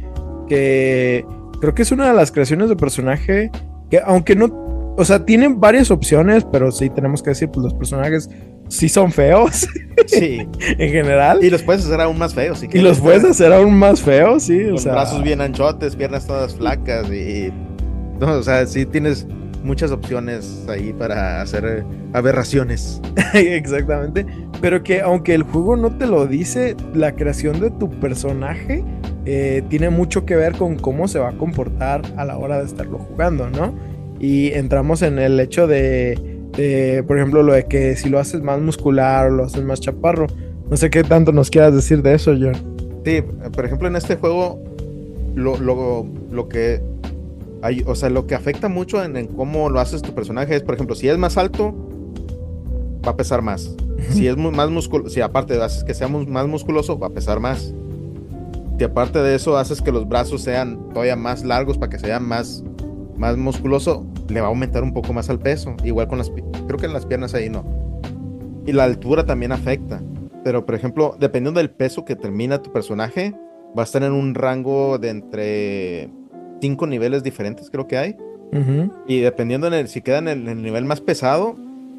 Que 0.48 1.24
creo 1.62 1.76
que 1.76 1.84
es 1.84 1.91
una 1.91 2.08
de 2.08 2.15
las 2.15 2.32
creaciones 2.32 2.69
de 2.69 2.76
personaje 2.76 3.52
que 3.89 3.99
aunque 4.04 4.36
no, 4.36 4.93
o 4.97 5.06
sea, 5.06 5.25
tienen 5.25 5.60
varias 5.60 5.91
opciones, 5.91 6.45
pero 6.52 6.71
sí 6.71 6.89
tenemos 6.89 7.23
que 7.23 7.32
decir, 7.32 7.49
pues 7.49 7.63
los 7.63 7.73
personajes 7.73 8.30
sí 8.67 8.89
son 8.89 9.12
feos. 9.12 9.67
Sí. 10.08 10.47
en 10.60 10.91
general. 10.91 11.43
Y 11.43 11.49
los 11.49 11.63
puedes 11.63 11.86
hacer 11.86 12.02
aún 12.02 12.17
más 12.17 12.34
feos. 12.34 12.63
y 12.63 12.80
los 12.80 12.99
puedes 12.99 13.23
hacer 13.23 13.54
aún 13.54 13.78
más 13.78 14.02
feos, 14.02 14.43
sí. 14.43 14.60
Con 14.63 14.84
brazos 14.84 15.23
bien 15.23 15.41
anchotes, 15.41 15.95
piernas 15.95 16.25
todas 16.25 16.56
flacas 16.56 17.10
y... 17.12 17.52
No, 18.19 18.34
o 18.34 18.43
sea, 18.43 18.65
sí 18.65 18.86
tienes 18.86 19.25
muchas 19.63 19.91
opciones 19.91 20.65
ahí 20.67 20.93
para 20.93 21.41
hacer 21.41 21.86
aberraciones. 22.13 23.02
Exactamente. 23.34 24.25
Pero 24.62 24.84
que 24.84 25.02
aunque 25.02 25.34
el 25.34 25.43
juego 25.43 25.75
no 25.75 25.95
te 25.97 26.08
lo 26.08 26.25
dice, 26.28 26.75
la 26.93 27.13
creación 27.13 27.60
de 27.60 27.71
tu 27.71 27.89
personaje 27.99 28.84
eh, 29.25 29.63
tiene 29.69 29.89
mucho 29.89 30.25
que 30.25 30.36
ver 30.36 30.55
con 30.55 30.77
cómo 30.77 31.08
se 31.08 31.19
va 31.19 31.29
a 31.29 31.38
comportar 31.38 32.01
a 32.17 32.25
la 32.25 32.38
hora 32.38 32.60
de 32.60 32.65
estarlo 32.65 32.97
jugando, 32.99 33.49
¿no? 33.49 33.73
Y 34.19 34.51
entramos 34.53 35.01
en 35.01 35.19
el 35.19 35.39
hecho 35.39 35.67
de, 35.67 37.03
por 37.08 37.17
ejemplo, 37.17 37.43
lo 37.43 37.53
de 37.53 37.65
que 37.65 37.95
si 37.95 38.10
lo 38.10 38.19
haces 38.19 38.41
más 38.41 38.60
muscular 38.60 39.27
o 39.27 39.29
lo 39.29 39.43
haces 39.45 39.63
más 39.63 39.79
chaparro. 39.79 40.27
No 40.69 40.77
sé 40.77 40.89
qué 40.89 41.03
tanto 41.03 41.32
nos 41.32 41.49
quieras 41.49 41.73
decir 41.73 42.01
de 42.01 42.13
eso, 42.13 42.36
John. 42.39 42.53
Sí, 43.05 43.23
por 43.53 43.65
ejemplo, 43.65 43.88
en 43.88 43.95
este 43.95 44.17
juego, 44.17 44.62
lo, 45.36 45.58
lo, 45.58 46.05
lo 46.32 46.49
que 46.49 46.82
hay, 47.62 47.84
o 47.86 47.95
sea, 47.95 48.10
lo 48.10 48.27
que 48.27 48.36
afecta 48.36 48.67
mucho 48.69 49.03
en, 49.03 49.27
cómo 49.27 49.69
lo 49.69 49.79
haces 49.79 50.01
tu 50.01 50.13
personaje 50.13 50.55
es, 50.55 50.63
por 50.63 50.75
ejemplo, 50.75 50.95
si 50.95 51.08
es 51.08 51.17
más 51.17 51.38
alto, 51.38 51.73
va 53.05 53.12
a 53.12 53.17
pesar 53.17 53.41
más. 53.41 53.75
Si 54.12 54.27
es 54.27 54.38
más 54.38 54.69
musculoso, 54.69 55.10
si 55.10 55.21
aparte 55.21 55.62
haces 55.62 55.84
que 55.84 55.93
sea 55.93 56.08
más 56.08 56.47
musculoso, 56.47 56.97
va 56.97 57.08
a 57.08 57.10
pesar 57.12 57.39
más. 57.39 57.73
Si 58.80 58.86
aparte 58.86 59.20
de 59.20 59.36
eso 59.36 59.58
haces 59.58 59.82
que 59.82 59.92
los 59.92 60.08
brazos 60.08 60.42
sean 60.42 60.88
todavía 60.94 61.18
más 61.18 61.44
largos 61.44 61.78
para 61.78 61.89
que 61.89 62.00
sean 62.00 62.26
más, 62.26 62.63
más 63.18 63.36
musculoso, 63.36 64.08
le 64.30 64.39
va 64.39 64.48
a 64.48 64.50
aumentar 64.52 64.84
un 64.84 64.94
poco 64.94 65.12
más 65.12 65.30
al 65.30 65.38
peso. 65.38 65.76
Igual 65.84 66.08
con 66.08 66.18
las, 66.18 66.30
creo 66.30 66.80
que 66.80 66.86
en 66.86 66.94
las 66.94 67.06
piernas 67.06 67.34
ahí 67.34 67.50
no. 67.50 67.65
Y 68.65 68.72
la 68.72 68.86
altura 68.86 69.26
también 69.26 69.52
afecta. 69.52 70.02
Pero, 70.46 70.65
por 70.65 70.76
ejemplo, 70.76 71.18
dependiendo 71.20 71.60
del 71.60 71.72
peso 71.72 72.06
que 72.06 72.15
termina 72.15 72.62
tu 72.62 72.72
personaje, 72.72 73.36
va 73.78 73.82
a 73.82 73.84
estar 73.84 74.02
en 74.02 74.13
un 74.13 74.34
rango 74.34 74.98
de 74.98 75.10
entre 75.10 76.10
cinco 76.62 76.88
niveles 76.88 77.22
diferentes, 77.22 77.70
creo 77.70 77.86
que 77.86 77.98
hay. 77.98 78.15
Y 79.08 79.20
dependiendo 79.20 79.68
en 79.68 79.74
el, 79.74 79.89
si 79.89 80.02
queda 80.02 80.20
en 80.20 80.30
el, 80.30 80.62
nivel 80.62 80.86
más 80.86 81.02
pesado, 81.02 81.58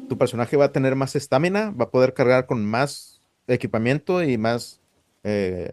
tu 0.09 0.17
personaje 0.17 0.57
va 0.57 0.65
a 0.65 0.71
tener 0.71 0.95
más 0.95 1.15
estamina, 1.15 1.75
va 1.79 1.85
a 1.85 1.91
poder 1.91 2.15
cargar 2.15 2.47
con 2.47 2.65
más 2.65 3.21
equipamiento 3.45 4.23
y 4.23 4.39
más 4.39 4.81
eh, 5.23 5.69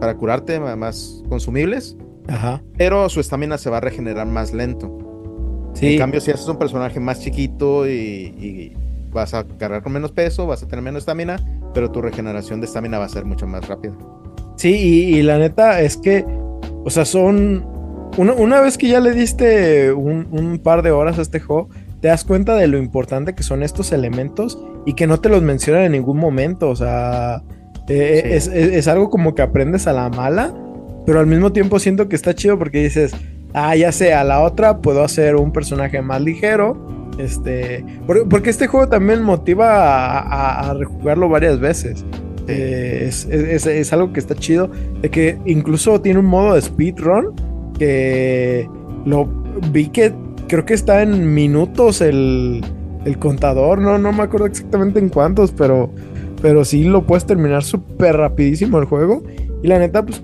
para 0.00 0.16
curarte, 0.16 0.58
más 0.58 1.22
consumibles. 1.28 1.96
Ajá. 2.28 2.62
Pero 2.76 3.08
su 3.08 3.20
estamina 3.20 3.58
se 3.58 3.70
va 3.70 3.78
a 3.78 3.80
regenerar 3.80 4.26
más 4.26 4.52
lento. 4.52 4.98
En 5.80 5.98
cambio, 5.98 6.20
si 6.20 6.30
haces 6.30 6.46
un 6.48 6.58
personaje 6.58 7.00
más 7.00 7.20
chiquito 7.20 7.88
y, 7.88 8.76
vas 9.12 9.34
a 9.34 9.44
cargar 9.44 9.82
con 9.82 9.92
menos 9.92 10.12
peso, 10.12 10.46
vas 10.46 10.62
a 10.62 10.68
tener 10.68 10.84
menos 10.84 11.02
estamina, 11.02 11.36
pero 11.74 11.90
tu 11.90 12.00
regeneración 12.00 12.60
de 12.60 12.66
estamina 12.66 12.98
va 12.98 13.06
a 13.06 13.08
ser 13.08 13.24
mucho 13.24 13.46
más 13.46 13.66
rápida. 13.66 13.94
Sí, 14.56 14.74
y, 14.74 15.22
la 15.22 15.38
neta 15.38 15.80
es 15.80 15.96
que, 15.96 16.24
o 16.84 16.90
sea, 16.90 17.04
son. 17.04 17.66
Una, 18.16 18.60
vez 18.60 18.76
que 18.76 18.88
ya 18.88 19.00
le 19.00 19.12
diste 19.12 19.92
un, 19.92 20.60
par 20.62 20.82
de 20.82 20.90
horas 20.90 21.18
a 21.18 21.22
este 21.22 21.40
juego, 21.40 21.70
te 22.00 22.08
das 22.08 22.24
cuenta 22.24 22.56
de 22.56 22.66
lo 22.66 22.76
importante 22.76 23.34
que 23.34 23.42
son 23.42 23.62
estos 23.62 23.92
elementos 23.92 24.62
y 24.84 24.94
que 24.94 25.06
no 25.06 25.20
te 25.20 25.28
los 25.28 25.42
mencionan 25.42 25.84
en 25.84 25.92
ningún 25.92 26.18
momento. 26.18 26.68
O 26.68 26.76
sea, 26.76 27.42
eh, 27.88 28.36
es, 28.36 28.88
algo 28.88 29.10
como 29.10 29.34
que 29.34 29.42
aprendes 29.42 29.86
a 29.86 29.92
la 29.92 30.08
mala, 30.08 30.54
pero 31.06 31.20
al 31.20 31.26
mismo 31.26 31.52
tiempo 31.52 31.78
siento 31.78 32.08
que 32.08 32.16
está 32.16 32.34
chido 32.34 32.58
porque 32.58 32.82
dices, 32.82 33.12
ah, 33.54 33.74
ya 33.76 33.92
sé, 33.92 34.14
a 34.14 34.24
la 34.24 34.40
otra 34.40 34.78
puedo 34.78 35.02
hacer 35.02 35.36
un 35.36 35.52
personaje 35.52 36.00
más 36.02 36.20
ligero. 36.20 37.00
Este, 37.18 37.84
porque 38.30 38.50
este 38.50 38.66
juego 38.66 38.88
también 38.88 39.22
motiva 39.22 40.18
a, 40.18 40.72
rejugarlo 40.74 41.28
varias 41.28 41.60
veces. 41.60 42.04
Eh, 42.48 43.10
es, 43.10 43.92
algo 43.92 44.12
que 44.12 44.20
está 44.20 44.34
chido. 44.34 44.70
De 45.02 45.10
que 45.10 45.38
incluso 45.44 46.00
tiene 46.00 46.20
un 46.20 46.26
modo 46.26 46.54
de 46.54 46.62
speedrun 46.62 47.34
que 47.78 48.68
lo 49.04 49.26
vi 49.70 49.88
que 49.88 50.12
creo 50.48 50.64
que 50.64 50.74
está 50.74 51.02
en 51.02 51.34
minutos 51.34 52.00
el, 52.00 52.62
el 53.04 53.18
contador. 53.18 53.78
No, 53.80 53.98
no 53.98 54.12
me 54.12 54.22
acuerdo 54.22 54.46
exactamente 54.46 54.98
en 54.98 55.08
cuántos, 55.08 55.52
pero, 55.52 55.90
pero 56.42 56.64
sí 56.64 56.84
lo 56.84 57.06
puedes 57.06 57.26
terminar 57.26 57.62
súper 57.62 58.16
rapidísimo 58.16 58.78
el 58.78 58.84
juego. 58.86 59.22
Y 59.62 59.68
la 59.68 59.78
neta, 59.78 60.04
pues 60.04 60.22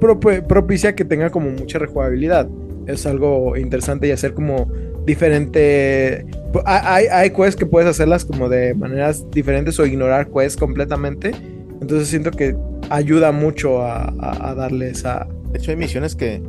propicia 0.00 0.94
que 0.94 1.04
tenga 1.04 1.30
como 1.30 1.50
mucha 1.50 1.78
rejugabilidad. 1.78 2.48
Es 2.86 3.06
algo 3.06 3.56
interesante 3.56 4.08
y 4.08 4.10
hacer 4.10 4.34
como 4.34 4.70
diferente. 5.04 6.26
Hay, 6.64 7.06
hay 7.06 7.30
quests 7.30 7.56
que 7.56 7.66
puedes 7.66 7.88
hacerlas 7.88 8.24
como 8.24 8.48
de 8.48 8.74
maneras 8.74 9.24
diferentes 9.30 9.78
o 9.78 9.86
ignorar 9.86 10.30
quests 10.30 10.56
completamente. 10.56 11.32
Entonces 11.80 12.08
siento 12.08 12.30
que 12.30 12.56
ayuda 12.88 13.32
mucho 13.32 13.82
a, 13.82 14.54
darle 14.56 14.90
esa. 14.90 15.26
De 15.52 15.58
hecho, 15.58 15.70
hay 15.70 15.76
misiones 15.76 16.14
que, 16.14 16.42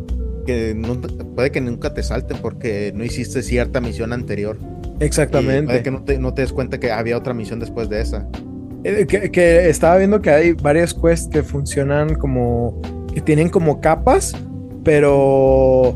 puede 1.36 1.52
que 1.52 1.62
nunca 1.62 1.94
te 1.94 2.04
salten 2.04 2.38
porque 2.38 2.92
no 2.96 3.04
hiciste 3.04 3.42
cierta 3.42 3.82
misión 3.82 4.14
anterior. 4.14 4.58
Exactamente. 5.00 5.66
puede 5.66 5.84
que 5.84 5.92
no 5.92 6.04
te, 6.04 6.20
no 6.20 6.34
te 6.34 6.42
des 6.42 6.54
cuenta 6.54 6.80
que 6.80 6.92
había 6.92 7.18
otra 7.18 7.34
misión 7.34 7.60
después 7.60 7.90
de 7.90 8.02
esa. 8.02 8.28
Eh, 8.84 9.06
que, 9.08 9.32
que, 9.32 9.70
estaba 9.70 9.98
viendo 9.98 10.22
que 10.22 10.30
hay 10.30 10.54
varias 10.54 10.94
quests 10.94 11.28
que 11.28 11.44
funcionan 11.44 12.16
como. 12.16 12.82
que 13.14 13.22
tienen 13.22 13.50
como 13.50 13.82
capas, 13.82 14.34
pero 14.84 15.96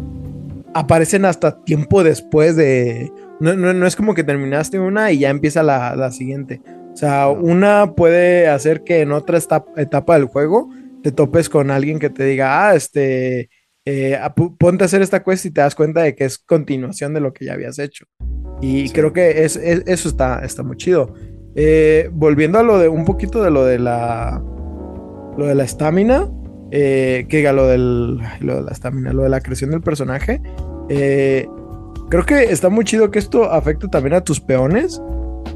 aparecen 0.76 1.24
hasta 1.24 1.64
tiempo 1.64 2.04
después 2.04 2.58
de... 2.58 3.10
No, 3.40 3.88
es 3.88 3.96
como 3.96 4.14
que 4.14 4.26
terminaste 4.26 4.78
una 4.78 5.12
y 5.12 5.20
ya 5.20 5.30
empieza 5.30 5.64
la, 5.64 6.12
siguiente. 6.12 6.62
O 6.94 6.98
sea, 6.98 7.30
una 7.30 7.96
puede 7.96 8.50
hacer 8.50 8.84
que 8.84 9.00
en 9.00 9.14
otra 9.14 9.40
etapa 9.78 10.16
del 10.16 10.26
juego 10.26 10.70
te 11.02 11.14
topes 11.14 11.50
con 11.50 11.72
alguien 11.72 11.98
que 11.98 12.10
te 12.10 12.26
diga, 12.26 12.68
ah, 12.68 12.76
este, 12.76 13.50
eh, 13.86 14.20
ponte 14.58 14.84
a 14.84 14.88
hacer 14.88 15.02
esta 15.02 15.24
quest 15.24 15.46
y 15.46 15.52
te 15.52 15.62
das 15.62 15.76
cuenta 15.76 16.02
de 16.02 16.14
que 16.14 16.26
es 16.26 16.38
continuación 16.38 17.14
de 17.14 17.22
lo 17.22 17.32
que 17.32 17.46
ya 17.46 17.54
habías 17.54 17.80
hecho. 17.80 18.06
Y 18.62 18.90
creo 18.90 19.14
que 19.14 19.46
es, 19.46 19.56
eso 19.56 20.10
está, 20.10 20.44
está 20.44 20.64
muy 20.64 20.76
chido. 20.76 21.14
Eh, 21.56 22.10
volviendo 22.12 22.60
a 22.60 22.64
lo 22.64 22.80
de 22.80 22.90
un 22.90 23.06
poquito 23.06 23.42
de 23.42 23.50
lo 23.50 23.64
de 23.64 23.80
la, 23.80 24.42
lo 25.38 25.46
de 25.46 25.56
la 25.56 25.64
estamina, 25.64 26.30
eh, 26.72 27.26
que 27.30 27.38
diga 27.38 27.54
lo, 27.54 27.68
del, 27.68 28.20
lo 28.42 28.56
de 28.56 28.62
la 28.64 28.72
estamina, 28.72 29.14
lo 29.14 29.24
de 29.24 29.30
la 29.30 29.40
creación 29.40 29.72
del 29.72 29.82
personaje. 29.82 30.42
Eh, 30.90 31.48
creo 32.10 32.26
que 32.26 32.44
está 32.44 32.70
muy 32.70 32.84
chido 32.84 33.10
que 33.10 33.20
esto 33.20 33.52
afecte 33.52 33.88
también 33.88 34.16
a 34.16 34.22
tus 34.22 34.42
peones, 34.42 35.02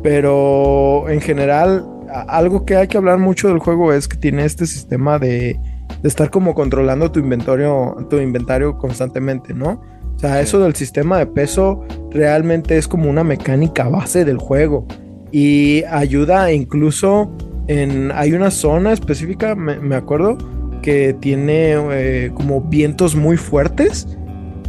pero 0.01 1.09
en 1.09 1.19
general, 1.19 1.85
algo 2.29 2.65
que 2.65 2.77
hay 2.77 2.87
que 2.87 2.97
hablar 2.97 3.19
mucho 3.19 3.49
del 3.49 3.59
juego 3.59 3.91
es 3.91 4.07
que 4.07 4.15
tiene 4.15 4.45
este 4.45 4.65
sistema 4.65 5.19
de, 5.19 5.59
estar 6.03 6.29
como 6.29 6.55
controlando 6.55 7.11
tu 7.11 7.19
inventario, 7.19 8.07
tu 8.09 8.17
inventario 8.17 8.77
constantemente, 8.77 9.53
¿no? 9.53 9.81
O 10.15 10.19
sea, 10.19 10.39
eso 10.39 10.59
del 10.59 10.75
sistema 10.75 11.17
de 11.17 11.25
peso 11.25 11.81
realmente 12.11 12.77
es 12.77 12.87
como 12.87 13.09
una 13.09 13.23
mecánica 13.23 13.87
base 13.89 14.23
del 14.23 14.37
juego 14.37 14.85
y 15.31 15.83
ayuda 15.85 16.51
incluso 16.51 17.31
en... 17.67 18.11
Hay 18.13 18.33
una 18.33 18.51
zona 18.51 18.93
específica, 18.93 19.55
me 19.55 19.95
acuerdo, 19.95 20.37
que 20.81 21.13
tiene 21.19 21.75
eh, 21.91 22.31
como 22.33 22.61
vientos 22.61 23.15
muy 23.15 23.37
fuertes 23.37 24.07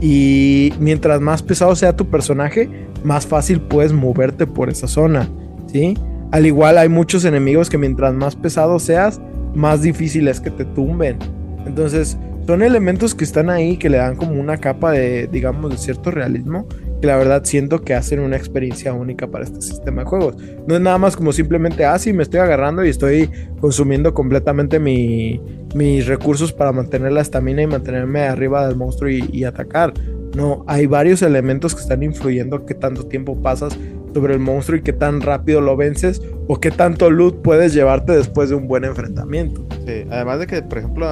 y 0.01 0.73
mientras 0.79 1.20
más 1.20 1.42
pesado 1.42 1.75
sea 1.77 1.96
tu 1.96 2.07
personaje, 2.07 2.68
más 3.05 3.27
fácil 3.27 3.61
puedes 3.61 3.92
moverte 3.92 4.46
por 4.46 4.70
esa 4.70 4.88
zona, 4.88 5.29
¿sí? 5.66 5.96
Al 6.33 6.46
igual 6.46 6.79
hay 6.79 6.88
muchos 6.88 7.25
enemigos 7.25 7.68
que 7.68 7.79
mientras 7.79 8.14
más 8.14 8.37
pesado 8.37 8.79
seas, 8.79 9.20
más 9.55 9.83
difícil 9.83 10.29
es 10.29 10.40
que 10.40 10.51
te 10.51 10.64
tumben. 10.64 11.18
Entonces, 11.66 12.16
son 12.46 12.62
elementos 12.62 13.14
que 13.14 13.25
están 13.25 13.51
ahí 13.51 13.77
que 13.77 13.90
le 13.90 13.99
dan 13.99 14.16
como 14.16 14.40
una 14.40 14.57
capa 14.57 14.92
de, 14.92 15.27
digamos, 15.27 15.70
de 15.70 15.77
cierto 15.77 16.11
realismo 16.11 16.66
que 17.01 17.07
la 17.07 17.17
verdad 17.17 17.43
siento 17.45 17.83
que 17.83 17.95
hacen 17.95 18.21
una 18.21 18.37
experiencia 18.37 18.93
única 18.93 19.27
para 19.27 19.45
este 19.45 19.63
sistema 19.63 20.03
de 20.03 20.09
juegos. 20.09 20.37
No 20.67 20.75
es 20.75 20.81
nada 20.81 20.99
más 20.99 21.17
como 21.17 21.33
simplemente, 21.33 21.85
ah, 21.85 21.97
me 22.13 22.23
estoy 22.23 22.41
agarrando 22.41 22.85
y 22.85 22.89
estoy 22.89 23.31
consumiendo 23.61 24.13
completamente 24.15 24.79
mis 24.79 26.07
recursos 26.07 26.53
para 26.53 26.73
mantener 26.73 27.13
la 27.13 27.21
estamina 27.21 27.63
y 27.63 27.67
mantenerme 27.67 28.23
arriba 28.23 28.67
del 28.67 28.77
monstruo 28.77 29.11
y, 29.11 29.45
atacar. 29.45 29.95
No, 30.37 30.65
hay 30.67 30.87
varios 30.87 31.23
elementos 31.23 31.75
que 31.75 31.81
están 31.81 32.03
influyendo 32.03 32.65
qué 32.65 32.75
tanto 32.75 33.07
tiempo 33.07 33.41
pasas 33.41 33.77
sobre 34.15 34.35
el 34.35 34.41
monstruo 34.41 34.79
y 34.79 34.83
qué 34.83 34.93
tan 34.93 35.21
rápido 35.21 35.61
lo 35.61 35.77
vences 35.77 36.23
o 36.47 36.61
qué 36.61 36.71
tanto 36.71 37.11
loot 37.11 37.43
puedes 37.43 37.75
llevarte 37.75 38.13
después 38.13 38.51
de 38.51 38.57
un 38.57 38.69
buen 38.69 38.85
enfrentamiento. 38.85 39.67
Sí, 39.87 40.05
además 40.11 40.41
de 40.41 40.47
que, 40.47 40.63
por 40.63 40.79
ejemplo, 40.79 41.07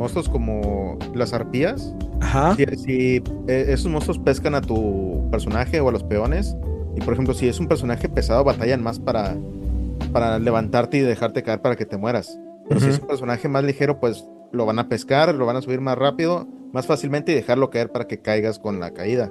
monstruos 0.00 0.30
como 0.30 0.98
las 1.14 1.34
arpías, 1.34 1.94
Ajá. 2.22 2.56
Si, 2.56 3.22
eh, 3.48 3.66
esos 3.68 3.92
monstruos 3.92 4.18
pescan 4.18 4.54
a 4.54 4.62
tu 4.62 5.28
personaje 5.30 5.78
o 5.80 5.90
a 5.90 5.92
los 5.92 6.02
peones, 6.02 6.56
y 6.96 7.00
por 7.02 7.12
ejemplo, 7.12 7.34
si 7.34 7.48
es 7.48 7.60
un 7.60 7.68
personaje 7.68 8.08
pesado, 8.08 8.42
batallan 8.42 8.82
más 8.82 8.98
para, 8.98 9.36
para 10.10 10.38
levantarte 10.38 10.96
y 10.96 11.00
dejarte 11.00 11.42
caer 11.42 11.60
para 11.60 11.76
que 11.76 11.84
te 11.84 11.98
mueras. 11.98 12.40
Pero 12.66 12.80
si 12.80 12.88
es 12.88 12.98
un 12.98 13.08
personaje 13.08 13.46
más 13.48 13.62
ligero, 13.62 14.00
pues 14.00 14.24
lo 14.52 14.64
van 14.64 14.78
a 14.78 14.88
pescar, 14.88 15.34
lo 15.34 15.44
van 15.44 15.56
a 15.56 15.62
subir 15.62 15.82
más 15.82 15.98
rápido, 15.98 16.48
más 16.72 16.86
fácilmente 16.86 17.32
y 17.32 17.34
dejarlo 17.34 17.68
caer 17.68 17.92
para 17.92 18.06
que 18.06 18.22
caigas 18.22 18.58
con 18.58 18.80
la 18.80 18.92
caída. 18.92 19.30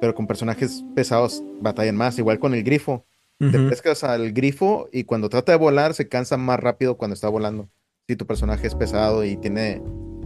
pero 0.00 0.16
con 0.16 0.26
personajes 0.26 0.84
pesados 0.96 1.44
batallan 1.60 1.94
más, 1.94 2.18
igual 2.18 2.40
con 2.40 2.54
el 2.54 2.64
grifo. 2.64 3.06
Te 3.38 3.58
pescas 3.68 4.02
al 4.02 4.32
grifo 4.32 4.88
y 4.92 5.04
cuando 5.04 5.28
trata 5.28 5.52
de 5.52 5.58
volar 5.58 5.94
se 5.94 6.08
cansa 6.08 6.36
más 6.36 6.58
rápido 6.58 6.96
cuando 6.96 7.14
está 7.14 7.28
volando. 7.28 7.68
Si 8.08 8.16
tu 8.16 8.26
personaje 8.26 8.66
es 8.66 8.74
pesado 8.74 9.24
y 9.24 9.36
tiene 9.36 9.80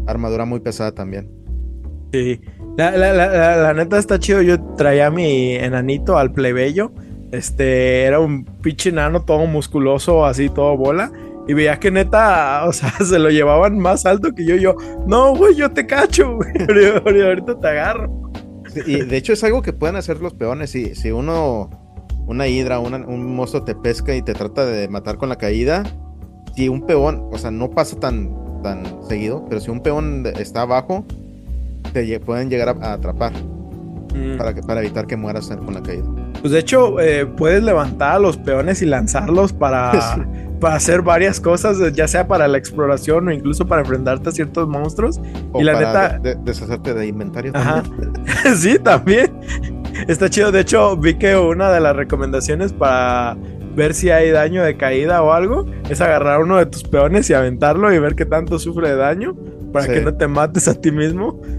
armadura 0.07 0.47
muy 0.47 0.61
pesada 0.61 0.93
también. 0.93 1.31
Sí, 2.13 2.41
la, 2.79 2.93
la, 2.93 3.13
la, 3.13 3.75
neta 3.75 3.99
está 3.99 4.19
chido. 4.19 4.41
Yo 4.41 4.59
traía 4.77 5.11
mi 5.11 5.55
enanito 5.57 6.17
al 6.17 6.33
plebeyo. 6.33 6.93
Este 7.33 8.05
era 8.05 8.19
un 8.19 8.45
pinche 8.45 8.89
enano 8.89 9.25
todo 9.25 9.47
musculoso, 9.47 10.25
así 10.25 10.49
todo 10.49 10.75
bola. 10.77 11.13
Y 11.49 11.53
veía 11.53 11.79
que 11.79 11.91
neta, 11.91 12.65
o 12.67 12.73
sea, 12.73 12.93
se 13.05 13.19
lo 13.19 13.29
llevaban 13.29 13.79
más 13.79 14.07
alto 14.07 14.33
que 14.35 14.47
yo. 14.47 14.57
Yo, 14.57 14.77
no, 15.07 15.37
güey, 15.37 15.55
yo 15.55 15.71
te 15.71 15.87
cacho, 15.87 16.37
güey. 16.37 16.53
Ahorita 17.23 17.61
te 17.61 17.69
agarro. 17.69 18.33
y 18.87 19.05
de 19.05 19.17
hecho 19.19 19.35
es 19.35 19.45
algo 19.45 19.61
que 19.61 19.75
pueden 19.75 19.97
hacer 19.97 20.23
los 20.23 20.33
peones. 20.33 20.71
Si, 20.71 20.95
si 20.95 21.11
uno, 21.11 21.69
una 22.27 22.49
hidra, 22.49 22.79
un 22.79 23.37
monstruo 23.37 23.65
te 23.65 23.75
pesca 23.75 24.15
y 24.15 24.23
te 24.23 24.33
trata 24.33 24.65
de 24.65 24.89
matar 24.89 25.19
con 25.19 25.29
la 25.29 25.37
caída, 25.37 25.85
si 26.57 26.69
un 26.69 26.87
peón, 26.87 27.29
o 27.31 27.39
sea, 27.39 27.51
no 27.51 27.71
pasa 27.71 28.01
tan, 28.01 28.31
tan 28.63 28.83
seguido, 29.07 29.45
pero 29.49 29.61
si 29.61 29.71
un 29.71 29.81
peón 29.81 30.25
está 30.39 30.63
abajo, 30.63 31.05
te 31.93 32.19
pueden 32.21 32.49
llegar 32.49 32.77
a, 32.81 32.95
atrapar 32.95 33.33
mm. 34.15 34.39
para, 34.39 34.55
que, 34.55 34.63
para 34.63 34.81
evitar 34.81 35.07
que 35.07 35.17
mueras 35.17 35.49
con 35.49 35.75
la 35.75 35.83
caída. 35.83 36.05
Pues 36.41 36.53
de 36.53 36.59
hecho, 36.59 36.99
eh, 37.01 37.27
puedes 37.27 37.63
levantar 37.63 38.17
a 38.17 38.19
los 38.19 38.39
peones 38.39 38.81
y 38.81 38.87
lanzarlos 38.87 39.53
para, 39.53 39.93
para 40.61 40.77
hacer 40.77 41.03
varias 41.03 41.41
cosas, 41.41 41.77
ya 41.93 42.09
sea 42.09 42.27
para 42.27 42.49
la 42.49 42.57
exploración 42.57 43.29
o 43.29 43.33
incluso 43.33 43.67
para 43.67 43.83
enfrentarte 43.83 44.31
a 44.31 44.33
ciertos 44.33 44.67
monstruos. 44.67 45.21
y 45.59 45.63
la 45.63 45.75
neta. 45.75 46.19
deshacerte 46.19 46.95
de 46.95 47.07
inventario. 47.07 47.53
Ajá. 47.55 47.83
sí, 48.57 48.79
también. 48.79 49.31
Está 50.09 50.31
chido. 50.31 50.53
De 50.53 50.61
hecho, 50.61 50.97
vi 50.97 51.15
que 51.15 51.37
una 51.37 51.71
de 51.71 51.81
las 51.81 51.97
recomendaciones 51.97 52.73
para 52.73 53.37
ver 53.77 53.95
si 53.95 54.11
hay 54.11 54.31
daño 54.31 54.65
de 54.65 54.77
caída 54.77 55.23
o 55.23 55.33
algo 55.33 55.67
es 55.89 56.01
agarrar 56.01 56.41
uno 56.41 56.57
de 56.57 56.67
tus 56.67 56.83
peones 56.83 57.29
y 57.31 57.35
aventarlo 57.35 57.93
y 57.93 57.99
ver 57.99 58.15
qué 58.15 58.25
tanto 58.25 58.59
sufre 58.59 58.89
de 58.89 58.97
daño 58.97 59.37
para 59.73 59.93
que 59.93 60.01
no 60.01 60.15
te 60.15 60.27
mates 60.27 60.69
a 60.69 60.75
ti 60.75 60.91
mismo. 60.91 61.41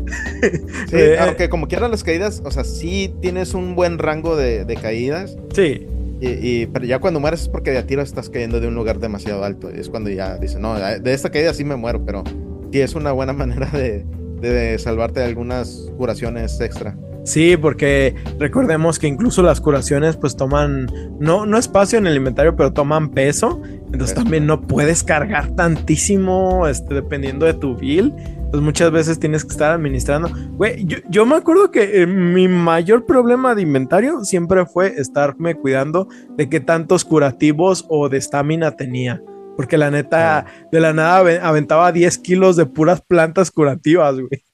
Eh, 0.94 1.18
aunque 1.20 1.50
como 1.50 1.68
quieran 1.68 1.92
las 1.92 2.04
caídas, 2.04 2.42
o 2.46 2.52
sea, 2.52 2.64
sí 2.64 3.14
tienes 3.22 3.54
un 3.54 3.76
buen 3.76 3.98
rango 3.98 4.38
de, 4.38 4.78
caídas. 4.82 5.38
Sí. 5.54 5.86
Y, 6.22 6.68
pero 6.68 6.86
ya 6.86 7.00
cuando 7.00 7.20
mueres 7.20 7.42
es 7.42 7.50
porque 7.50 7.72
de 7.72 7.80
a 7.80 7.86
tiro 7.86 8.02
estás 8.02 8.30
cayendo 8.30 8.60
de 8.60 8.68
un 8.68 8.76
lugar 8.76 9.00
demasiado 9.00 9.44
alto. 9.44 9.70
Y 9.76 9.80
es 9.80 9.90
cuando 9.90 10.10
ya 10.10 10.38
dices, 10.38 10.60
no, 10.60 10.76
de 10.76 11.14
esta 11.14 11.30
caída 11.30 11.54
sí 11.54 11.66
me 11.66 11.76
muero, 11.76 12.06
pero 12.06 12.24
sí 12.72 12.80
es 12.80 12.96
una 12.96 13.12
buena 13.12 13.34
manera 13.34 13.70
de, 13.72 14.06
de 14.40 14.78
salvarte 14.80 15.20
de 15.20 15.26
algunas 15.26 15.92
curaciones 15.98 16.62
extra. 16.62 16.96
Sí, 17.28 17.58
porque 17.58 18.16
recordemos 18.40 19.00
que 19.00 19.08
incluso 19.08 19.44
las 19.44 19.60
curaciones 19.60 20.16
pues 20.16 20.38
toman, 20.38 20.90
no, 21.20 21.46
no 21.46 21.58
espacio 21.58 22.00
en 22.00 22.08
el 22.08 22.16
inventario, 22.16 22.56
pero 22.56 22.72
toman 22.72 23.10
peso. 23.10 23.62
Entonces 23.92 24.16
también 24.16 24.48
no 24.48 24.62
puedes 24.62 25.04
cargar 25.04 25.54
tantísimo, 25.54 26.70
este, 26.70 26.96
dependiendo 26.96 27.46
de 27.46 27.54
tu 27.54 27.76
build. 27.76 28.18
Entonces 28.18 28.62
muchas 28.62 28.92
veces 28.92 29.20
tienes 29.20 29.44
que 29.44 29.52
estar 29.52 29.74
administrando. 29.74 30.30
Güey, 30.52 30.86
yo, 30.86 31.00
yo, 31.10 31.26
me 31.26 31.36
acuerdo 31.36 31.70
que 31.70 32.02
eh, 32.02 32.08
mi 32.08 32.48
mayor 32.48 33.06
problema 33.06 33.56
de 33.56 33.64
inventario 33.64 34.24
siempre 34.24 34.66
fue 34.66 34.94
estarme 34.98 35.56
cuidando 35.56 36.08
de 36.38 36.48
qué 36.48 36.62
tantos 36.62 37.04
curativos 37.04 37.86
o 37.90 38.08
de 38.08 38.20
estamina 38.20 38.78
tenía. 38.78 39.22
Porque 39.58 39.78
la 39.78 39.92
neta, 39.92 40.46
de 40.72 40.80
la 40.80 40.94
nada 40.94 41.46
aventaba 41.46 41.92
10 41.92 42.20
kilos 42.20 42.56
de 42.56 42.68
puras 42.68 43.02
plantas 43.02 43.52
curativas, 43.52 44.16
güey. 44.16 44.47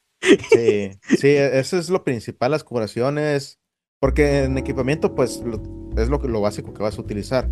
Sí, 0.51 0.91
sí, 1.17 1.27
e, 1.27 1.59
eso 1.59 1.77
es 1.77 1.89
lo 1.89 2.03
principal, 2.03 2.51
las 2.51 2.63
curaciones, 2.63 3.59
porque 3.99 4.43
en 4.43 4.57
equipamiento 4.57 5.15
pues 5.15 5.43
es 5.97 6.09
lo, 6.09 6.17
lo 6.17 6.41
básico 6.41 6.73
que 6.73 6.83
vas 6.83 6.97
a 6.97 7.01
utilizar. 7.01 7.49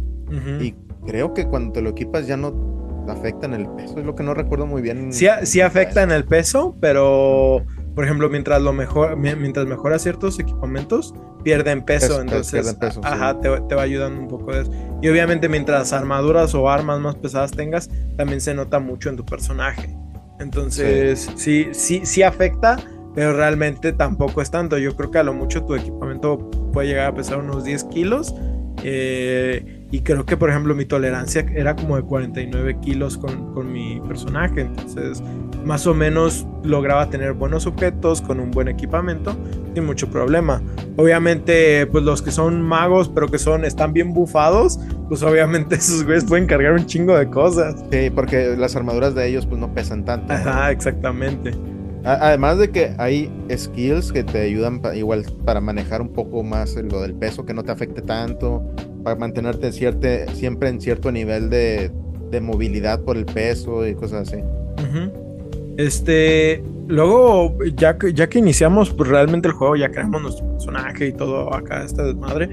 Y 0.62 0.74
creo 1.06 1.34
que 1.34 1.46
cuando 1.46 1.74
te 1.74 1.82
lo 1.82 1.90
equipas 1.90 2.26
ya 2.26 2.38
no 2.38 3.04
afecta 3.10 3.46
en 3.48 3.54
el 3.54 3.68
peso, 3.72 4.00
es 4.00 4.06
lo 4.06 4.16
que 4.16 4.24
no 4.24 4.34
recuerdo 4.34 4.66
muy 4.66 4.82
bien. 4.82 5.12
Sí, 5.12 5.28
sí 5.44 5.60
afecta 5.60 6.04
en 6.04 6.12
el 6.12 6.24
peso, 6.24 6.78
pero 6.80 7.66
por 7.94 8.06
ejemplo, 8.06 8.30
mientras 8.30 8.62
lo 8.62 8.72
mejor, 8.72 9.18
mientras 9.18 9.66
mejora 9.66 10.00
ciertos 10.00 10.40
equipamientos, 10.40 11.14
pierden 11.44 11.84
peso. 11.84 12.22
entonces, 12.22 12.78
ajá, 13.04 13.40
te, 13.42 13.50
te, 13.68 13.76
va 13.76 13.82
ayudando 13.82 14.22
un 14.22 14.28
poco 14.28 14.54
de 14.54 14.62
eso. 14.62 14.72
Y 15.02 15.10
obviamente, 15.10 15.50
mientras 15.50 15.92
armaduras 15.92 16.56
o 16.56 16.70
armas 16.70 17.00
más 17.00 17.16
pesadas 17.16 17.52
tengas, 17.52 17.90
también 18.16 18.40
se 18.40 18.54
nota 18.54 18.80
mucho 18.80 19.10
en 19.10 19.18
tu 19.18 19.26
personaje. 19.26 20.01
Entonces, 20.42 21.30
sí. 21.36 21.70
sí, 21.72 22.02
sí, 22.04 22.24
afecta, 22.24 22.78
pero 23.14 23.34
realmente 23.34 23.94
tampoco 23.94 24.42
es 24.42 24.52
tanto. 24.52 24.78
Yo 24.78 24.96
creo 24.96 25.12
que 25.12 25.20
a 25.20 25.24
lo 25.24 25.34
mucho 25.34 25.64
tu 25.64 25.76
equipamiento 25.76 26.50
puede 26.74 26.90
llegar 26.90 27.08
a 27.08 27.16
pesar 27.16 27.40
unos 27.40 27.64
10 27.64 27.84
kilos. 27.86 28.36
Eh, 28.84 29.86
y 29.92 30.00
creo 30.02 30.26
que, 30.26 30.38
por 30.38 30.50
ejemplo, 30.50 30.74
mi 30.74 30.86
tolerancia 30.86 31.46
era 31.54 31.76
como 31.76 31.98
de 31.98 32.04
49 32.04 32.80
kilos 32.82 33.18
con, 33.18 33.54
con, 33.54 33.72
mi 33.72 34.02
personaje. 34.08 34.62
Entonces, 34.62 35.22
más 35.64 35.86
o 35.86 35.94
menos 35.94 36.48
lograba 36.64 37.10
tener 37.10 37.34
buenos 37.34 37.68
objetos 37.68 38.22
con 38.22 38.40
un 38.40 38.50
buen 38.52 38.68
equipamiento 38.68 39.36
sin 39.74 39.86
mucho 39.86 40.10
problema. 40.10 40.62
Obviamente, 40.98 41.86
pues 41.88 42.04
los 42.04 42.22
que 42.22 42.32
son 42.32 42.62
magos, 42.62 43.10
pero 43.10 43.28
que 43.28 43.40
son, 43.40 43.66
están 43.66 43.94
bien 43.94 44.14
bufados, 44.14 44.80
pues 45.10 45.24
obviamente 45.24 45.76
esos 45.78 46.04
güeyes 46.04 46.26
pueden 46.26 46.48
cargar 46.48 46.74
un 46.74 46.86
chingo 46.86 47.18
de 47.18 47.30
cosas. 47.30 47.76
Sí, 47.92 48.10
porque 48.10 48.56
las 48.58 48.76
armaduras 48.76 49.16
de 49.16 49.28
ellos 49.28 49.46
pues 49.46 49.60
no 49.60 49.74
pesan 49.74 50.06
tanto. 50.06 50.34
Ajá, 50.34 50.72
exactamente. 50.72 51.54
Además 52.04 52.58
de 52.58 52.72
que 52.72 52.96
hay 52.98 53.32
skills 53.56 54.12
que 54.12 54.24
te 54.24 54.42
ayudan 54.42 54.82
igual 54.96 55.24
para 55.46 55.62
manejar 55.62 56.02
un 56.02 56.10
poco 56.10 56.42
más 56.42 56.76
lo 56.76 57.02
del 57.02 57.14
peso, 57.14 57.46
que 57.46 57.54
no 57.54 57.64
te 57.64 57.72
afecte 57.72 58.02
tanto, 58.02 58.64
para 59.04 59.16
mantenerte 59.16 59.72
siempre 59.72 60.70
en 60.70 60.82
cierto 60.82 61.12
nivel 61.12 61.50
de, 61.50 61.92
movilidad 62.42 63.02
por 63.02 63.18
el 63.18 63.26
peso 63.26 63.86
y 63.86 63.94
cosas 63.94 64.30
así. 64.30 64.44
Este, 65.78 66.64
luego, 66.92 67.58
ya 67.76 67.98
que, 67.98 68.14
ya 68.14 68.30
que 68.30 68.40
iniciamos 68.40 68.92
pues, 68.92 69.10
realmente 69.10 69.48
el 69.48 69.54
juego, 69.54 69.76
ya 69.76 69.90
creamos 69.90 70.22
nuestro 70.22 70.48
personaje 70.52 71.08
y 71.08 71.14
todo 71.14 71.54
acá, 71.54 71.84
esta 71.84 72.04
desmadre. 72.04 72.50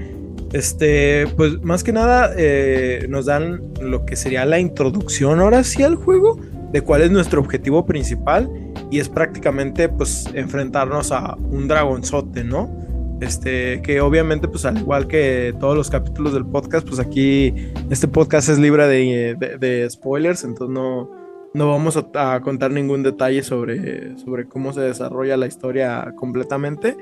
Este, 0.51 1.27
pues 1.37 1.61
más 1.61 1.83
que 1.83 1.91
nada 1.91 2.31
eh, 2.35 3.05
nos 3.07 3.27
dan 3.27 3.61
lo 3.81 4.05
que 4.05 4.15
sería 4.15 4.45
la 4.45 4.59
introducción 4.59 5.39
ahora 5.39 5.63
sí 5.63 5.83
al 5.83 5.95
juego, 5.95 6.39
de 6.71 6.81
cuál 6.81 7.01
es 7.01 7.11
nuestro 7.11 7.41
objetivo 7.41 7.85
principal 7.85 8.49
y 8.91 8.99
es 8.99 9.09
prácticamente 9.09 9.89
pues 9.89 10.27
enfrentarnos 10.33 11.11
a 11.11 11.35
un 11.35 11.67
dragonzote, 11.67 12.43
¿no? 12.43 12.69
Este, 13.21 13.81
que 13.81 13.99
obviamente 13.99 14.47
pues 14.47 14.65
al 14.65 14.77
igual 14.77 15.07
que 15.07 15.53
todos 15.59 15.75
los 15.75 15.89
capítulos 15.89 16.33
del 16.33 16.45
podcast, 16.45 16.87
pues 16.87 16.99
aquí 16.99 17.53
este 17.89 18.07
podcast 18.07 18.49
es 18.49 18.59
libre 18.59 18.87
de, 18.87 19.87
spoilers, 19.89 20.43
entonces 20.43 20.73
no, 20.73 21.09
no 21.53 21.69
vamos 21.69 21.97
a, 21.97 22.39
contar 22.41 22.71
ningún 22.71 23.03
detalle 23.03 23.43
sobre, 23.43 24.17
sobre 24.17 24.47
cómo 24.47 24.73
se 24.73 24.81
desarrolla 24.81 25.37
la 25.37 25.47
historia 25.47 26.13
completamente, 26.15 26.95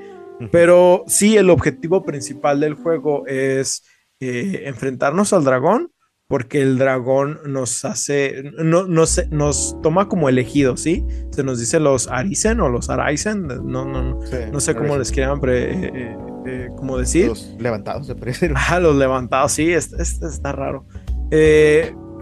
pero 0.52 1.04
sí 1.06 1.36
el 1.36 1.50
objetivo 1.50 2.04
principal 2.04 2.60
del 2.60 2.74
juego 2.74 3.26
es 3.26 3.82
eh, 4.20 4.62
enfrentarnos 4.66 5.32
al 5.32 5.44
dragón 5.44 5.92
porque 6.28 6.60
el 6.60 6.76
dragón 6.76 7.40
nos 7.46 7.86
hace, 7.86 8.52
no, 8.58 8.86
no 8.86 9.04
nos 9.30 9.76
toma 9.82 10.08
como 10.08 10.28
elegidos, 10.28 10.82
¿sí? 10.82 11.04
Se 11.30 11.42
nos 11.42 11.58
dice 11.58 11.80
los 11.80 12.06
Arisen 12.08 12.60
o 12.60 12.68
los 12.68 12.90
Araisen, 12.90 13.46
no, 13.46 13.86
no, 13.86 14.20
no 14.52 14.60
sé 14.60 14.74
cómo 14.74 14.98
les 14.98 15.10
quieran 15.10 15.40
eh, 15.48 15.90
eh, 15.94 16.16
eh, 16.46 16.68
cómo 16.76 16.98
decir. 16.98 17.28
Los 17.28 17.56
levantados, 17.58 18.06
se 18.06 18.14
parece. 18.14 18.52
Ah, 18.54 18.78
los 18.78 18.94
levantados, 18.96 19.52
sí, 19.52 19.72
está, 19.72 20.02
está 20.02 20.52
raro. 20.52 20.86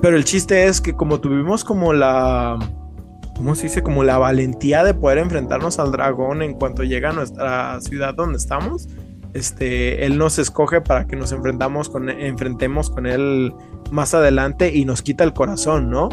Pero 0.03 0.17
el 0.17 0.25
chiste 0.25 0.67
es 0.67 0.81
que 0.81 0.95
como 0.95 1.21
tuvimos 1.21 1.65
como 1.65 1.93
la, 1.93 2.59
¿cómo 3.37 3.55
se 3.55 3.65
dice? 3.65 3.83
Como 3.83 4.05
la 4.05 4.19
valentía 4.19 4.85
de 4.85 4.95
poder 4.95 5.19
enfrentarnos 5.19 5.79
al 5.79 5.93
dragón 5.93 6.43
en 6.43 6.55
cuanto 6.55 6.85
llega 6.85 7.11
a 7.11 7.13
nuestra 7.13 7.81
ciudad 7.81 8.15
donde 8.15 8.39
estamos, 8.39 8.89
este, 9.35 10.07
él 10.07 10.17
nos 10.19 10.39
escoge 10.39 10.81
para 10.81 11.07
que 11.07 11.17
nos 11.17 11.33
enfrentamos 11.33 11.89
con, 11.89 12.09
enfrentemos 12.09 12.91
con 12.91 13.07
él 13.07 13.53
más 13.91 14.15
adelante 14.15 14.75
y 14.75 14.85
nos 14.85 15.03
quita 15.03 15.25
el 15.25 15.33
corazón, 15.33 15.91
¿no? 15.91 16.09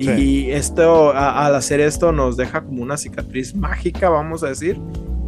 Y 0.00 0.50
esto, 0.50 1.12
al 1.12 1.54
hacer 1.54 1.80
esto, 1.80 2.12
nos 2.12 2.36
deja 2.36 2.62
como 2.62 2.82
una 2.82 2.96
cicatriz 2.96 3.54
mágica, 3.54 4.08
vamos 4.08 4.42
a 4.42 4.48
decir. 4.48 4.80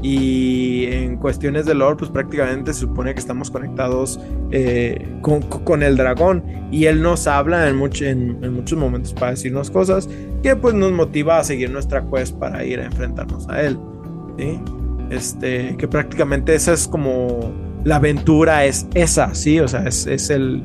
Y 0.03 0.87
en 0.87 1.16
cuestiones 1.16 1.64
de 1.64 1.75
lore, 1.75 1.97
pues 1.97 2.11
prácticamente 2.11 2.73
se 2.73 2.81
supone 2.81 3.14
que 3.14 3.20
estamos 3.20 3.51
conectados 3.51 4.18
eh, 4.51 5.07
con, 5.20 5.83
el 5.83 5.97
dragón. 5.97 6.43
Y 6.73 6.87
él 6.87 7.03
nos 7.03 7.27
habla 7.27 7.68
en, 7.68 7.79
en, 8.01 8.53
muchos 8.53 8.79
momentos 8.79 9.12
para 9.12 9.33
decirnos 9.33 9.70
cosas 9.70 10.09
que 10.43 10.57
pues 10.57 10.75
nos 10.75 10.91
motiva 10.91 11.39
a 11.39 11.45
seguir 11.45 11.70
nuestra 11.70 12.05
quest 12.11 12.37
para 12.37 12.64
ir 12.64 12.81
a 12.81 12.87
enfrentarnos 12.87 13.49
a 13.49 13.62
él. 13.62 13.79
¿sí? 14.39 14.59
Este, 15.11 15.77
que 15.77 15.87
prácticamente 15.87 16.55
esa 16.55 16.73
es 16.73 16.89
como 16.89 17.53
la 17.85 17.97
aventura 17.97 18.64
es 18.64 18.87
esa, 18.95 19.35
¿sí? 19.35 19.61
O 19.61 19.68
sea, 19.68 19.85
es, 19.87 20.31
el, 20.31 20.64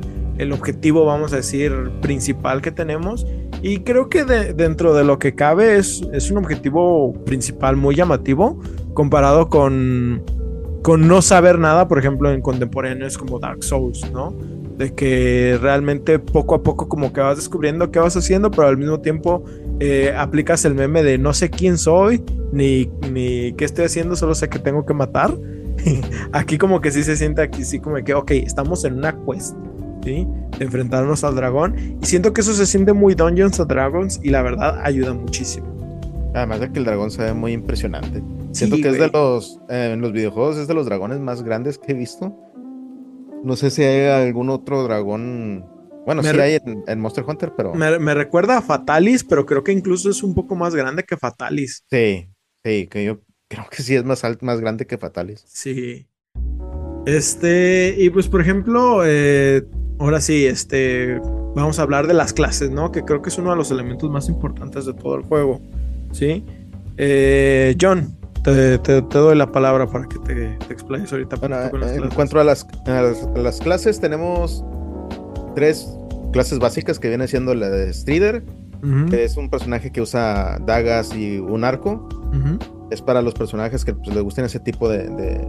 objetivo, 0.52 1.04
vamos 1.04 1.32
a 1.32 1.36
decir, 1.36 1.72
principal 2.00 2.62
que 2.62 2.70
tenemos. 2.70 3.26
Y 3.62 3.80
creo 3.80 4.08
que 4.08 4.24
dentro 4.24 4.94
de 4.94 5.04
lo 5.04 5.18
que 5.18 5.34
cabe 5.34 5.76
es, 5.76 6.02
es 6.12 6.30
un 6.30 6.38
objetivo 6.38 7.12
principal 7.24 7.76
muy 7.76 7.96
llamativo 7.96 8.60
comparado 8.94 9.48
con, 9.48 10.22
con 10.82 11.08
no 11.08 11.22
saber 11.22 11.58
nada, 11.58 11.88
por 11.88 11.98
ejemplo, 11.98 12.32
en 12.32 12.40
contemporáneos 12.40 13.18
como 13.18 13.38
Dark 13.38 13.62
Souls, 13.64 14.10
¿no? 14.12 14.34
De 14.76 14.94
que 14.94 15.58
realmente 15.60 16.20
poco 16.20 16.54
a 16.54 16.62
poco 16.62 16.88
como 16.88 17.12
que 17.12 17.20
vas 17.20 17.36
descubriendo 17.36 17.90
qué 17.90 17.98
vas 17.98 18.16
haciendo, 18.16 18.50
pero 18.50 18.68
al 18.68 18.76
mismo 18.76 19.00
tiempo 19.00 19.44
eh, 19.80 20.14
aplicas 20.16 20.64
el 20.64 20.74
meme 20.74 21.02
de 21.02 21.18
no 21.18 21.34
sé 21.34 21.50
quién 21.50 21.78
soy, 21.78 22.22
ni, 22.52 22.88
ni 23.10 23.52
qué 23.54 23.64
estoy 23.64 23.86
haciendo, 23.86 24.14
solo 24.14 24.34
sé 24.36 24.48
que 24.48 24.60
tengo 24.60 24.86
que 24.86 24.94
matar. 24.94 25.36
aquí 26.32 26.58
como 26.58 26.80
que 26.80 26.90
sí 26.90 27.02
se 27.02 27.16
siente 27.16 27.42
aquí, 27.42 27.64
sí 27.64 27.80
como 27.80 27.96
que, 28.04 28.14
ok, 28.14 28.30
estamos 28.30 28.84
en 28.84 28.94
una 28.94 29.16
quest, 29.24 29.56
¿sí? 30.04 30.26
De 30.58 30.64
enfrentarnos 30.64 31.24
al 31.24 31.34
dragón. 31.34 31.98
Y 32.02 32.06
siento 32.06 32.32
que 32.32 32.40
eso 32.40 32.52
se 32.54 32.66
siente 32.66 32.92
muy 32.92 33.14
Dungeons 33.14 33.60
and 33.60 33.70
Dragons 33.70 34.20
y 34.22 34.30
la 34.30 34.42
verdad 34.42 34.80
ayuda 34.82 35.14
muchísimo. 35.14 35.78
Además 36.34 36.60
de 36.60 36.72
que 36.72 36.78
el 36.78 36.84
dragón 36.84 37.10
se 37.10 37.22
ve 37.22 37.34
muy 37.34 37.52
impresionante. 37.52 38.22
Siento 38.52 38.76
que 38.76 38.88
es 38.88 38.98
de 38.98 39.08
los, 39.08 39.60
eh, 39.68 39.90
en 39.92 40.00
los 40.00 40.12
videojuegos 40.12 40.56
es 40.56 40.68
de 40.68 40.74
los 40.74 40.86
dragones 40.86 41.20
más 41.20 41.42
grandes 41.42 41.78
que 41.78 41.92
he 41.92 41.94
visto. 41.94 42.36
No 43.44 43.56
sé 43.56 43.70
si 43.70 43.82
hay 43.82 44.26
algún 44.26 44.50
otro 44.50 44.82
dragón. 44.82 45.64
Bueno, 46.06 46.22
sí 46.22 46.28
hay 46.28 46.58
en, 46.86 47.00
Monster 47.00 47.24
Hunter, 47.26 47.52
pero. 47.56 47.74
Me, 47.74 48.14
recuerda 48.14 48.58
a 48.58 48.62
Fatalis, 48.62 49.24
pero 49.24 49.44
creo 49.46 49.62
que 49.62 49.72
incluso 49.72 50.10
es 50.10 50.22
un 50.22 50.34
poco 50.34 50.56
más 50.56 50.74
grande 50.74 51.04
que 51.04 51.16
Fatalis. 51.16 51.84
Sí, 51.90 52.28
sí, 52.64 52.88
que 52.88 53.04
yo 53.04 53.20
creo 53.48 53.66
que 53.70 53.82
sí 53.82 53.94
es 53.94 54.04
más 54.04 54.24
alto, 54.24 54.44
más 54.46 54.60
grande 54.60 54.86
que 54.86 54.98
Fatalis. 54.98 55.44
Sí. 55.46 56.06
Este, 57.06 57.94
y 57.98 58.10
pues 58.10 58.28
por 58.28 58.40
ejemplo, 58.40 59.02
eh, 59.04 59.64
ahora 59.98 60.20
sí, 60.20 60.46
este, 60.46 61.20
vamos 61.54 61.78
a 61.78 61.82
hablar 61.82 62.06
de 62.06 62.14
las 62.14 62.32
clases, 62.32 62.70
¿no? 62.70 62.92
Que 62.92 63.02
creo 63.02 63.22
que 63.22 63.28
es 63.30 63.38
uno 63.38 63.50
de 63.50 63.56
los 63.56 63.70
elementos 63.70 64.10
más 64.10 64.28
importantes 64.28 64.86
de 64.86 64.94
todo 64.94 65.16
el 65.16 65.22
juego, 65.22 65.60
¿sí? 66.12 66.44
Eh, 66.96 67.76
John, 67.80 68.16
te, 68.42 68.78
doy 69.02 69.36
la 69.36 69.50
palabra 69.50 69.86
para 69.86 70.06
que 70.06 70.18
te, 70.20 70.72
explayes 70.72 71.12
ahorita. 71.12 71.36
en 71.72 72.10
cuanto 72.10 72.40
a 72.40 72.44
las, 72.44 72.66
las, 73.36 73.60
clases, 73.60 74.00
tenemos 74.00 74.64
tres 75.54 75.88
clases 76.32 76.58
básicas 76.58 76.98
que 76.98 77.08
viene 77.08 77.26
siendo 77.28 77.54
la 77.54 77.68
de 77.68 77.92
Strider, 77.92 78.42
que 79.10 79.24
es 79.24 79.36
un 79.36 79.50
personaje 79.50 79.90
que 79.90 80.00
usa 80.00 80.58
dagas 80.64 81.14
y 81.14 81.38
un 81.38 81.64
arco. 81.64 82.08
Es 82.90 83.02
para 83.02 83.20
los 83.20 83.34
personajes 83.34 83.84
que 83.84 83.92
pues, 83.92 84.14
les 84.14 84.22
gusten 84.22 84.46
ese 84.46 84.60
tipo 84.60 84.88
de, 84.88 85.08
de, 85.08 85.46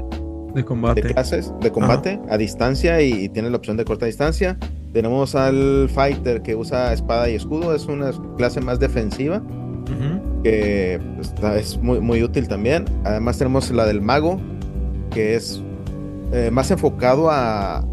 combate. 0.65 1.01
clases, 1.01 1.53
de 1.61 1.71
combate 1.71 2.19
a 2.29 2.37
distancia 2.37 3.01
y, 3.01 3.29
tiene 3.29 3.49
la 3.49 3.57
opción 3.57 3.77
de 3.77 3.85
corta 3.85 4.05
distancia. 4.05 4.57
Tenemos 4.93 5.35
al 5.35 5.89
Fighter 5.93 6.41
que 6.41 6.55
usa 6.55 6.93
espada 6.93 7.29
y 7.29 7.35
escudo, 7.35 7.75
es 7.75 7.85
una 7.85 8.11
clase 8.37 8.59
más 8.61 8.79
defensiva 8.79 9.41
que 10.43 10.99
pues, 11.15 11.33
es 11.57 11.77
muy, 11.77 11.99
muy 11.99 12.23
útil 12.23 12.47
también. 12.47 12.85
Además 13.03 13.37
tenemos 13.37 13.69
la 13.71 13.85
del 13.85 14.01
mago, 14.01 14.39
que 15.11 15.35
es 15.35 15.61
eh, 16.31 16.49
más 16.51 16.71
enfocado 16.71 17.29
a 17.29 17.83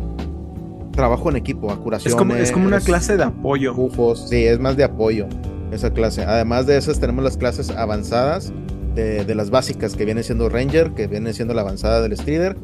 trabajo 0.92 1.28
en 1.30 1.36
equipo, 1.36 1.70
a 1.70 1.76
curación. 1.76 2.12
Es 2.12 2.16
como, 2.16 2.34
es 2.34 2.52
como 2.52 2.66
una 2.66 2.80
clase 2.80 3.16
de 3.16 3.24
apoyo. 3.24 3.74
Bufos, 3.74 4.28
sí, 4.28 4.44
es 4.44 4.58
más 4.58 4.76
de 4.76 4.84
apoyo 4.84 5.26
esa 5.70 5.92
clase. 5.92 6.22
Además 6.22 6.66
de 6.66 6.76
esas 6.76 7.00
tenemos 7.00 7.24
las 7.24 7.36
clases 7.36 7.70
avanzadas 7.70 8.52
de, 8.96 9.34
las 9.34 9.50
básicas, 9.50 9.94
que 9.94 10.04
viene 10.04 10.22
siendo 10.22 10.48
Ranger, 10.48 10.92
que 10.92 11.06
viene 11.06 11.32
siendo 11.32 11.54
la 11.54 11.60
avanzada 11.60 12.00
del 12.00 12.16
Strider, 12.16 12.56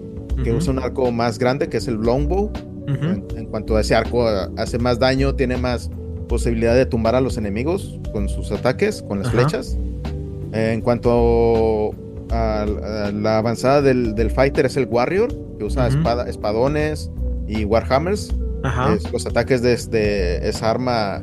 que 0.42 0.52
usa 0.52 0.72
un 0.72 0.78
arco 0.78 1.12
más 1.12 1.38
grande, 1.38 1.68
que 1.68 1.76
es 1.76 1.88
el 1.88 1.96
Longbow. 1.96 2.50
en, 2.86 3.46
cuanto 3.46 3.76
a 3.76 3.82
ese 3.82 3.94
arco, 3.94 4.26
hace 4.56 4.78
más 4.78 4.98
daño, 4.98 5.34
tiene 5.34 5.56
más 5.56 5.90
posibilidad 6.28 6.74
de 6.74 6.86
tumbar 6.86 7.14
a 7.14 7.20
los 7.20 7.36
enemigos 7.36 8.00
con 8.12 8.28
sus 8.28 8.50
ataques, 8.50 9.02
con 9.02 9.18
las 9.18 9.30
flechas. 9.30 9.76
en 10.52 10.80
cuanto 10.80 11.94
a, 12.30 12.66
la 13.12 13.38
avanzada 13.38 13.82
del, 13.82 14.30
fighter 14.30 14.66
es 14.66 14.76
el 14.76 14.86
warrior, 14.86 15.28
que 15.58 15.64
usa 15.64 15.86
espada, 15.88 16.28
espadones 16.28 17.10
y 17.46 17.64
warhammers. 17.66 18.34
los 19.12 19.26
ataques 19.26 19.60
de, 19.60 20.38
esa 20.48 20.70
arma 20.70 21.22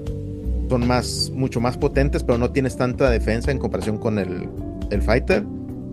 son 0.69 0.87
más, 0.87 1.31
mucho 1.33 1.59
más 1.59 1.79
potentes, 1.79 2.23
pero 2.23 2.37
no 2.37 2.51
tienes 2.51 2.77
tanta 2.77 3.09
defensa 3.09 3.49
en 3.49 3.57
comparación 3.57 3.97
con 3.97 4.19
el, 4.19 4.47
el 4.91 5.01
fighter. 5.01 5.43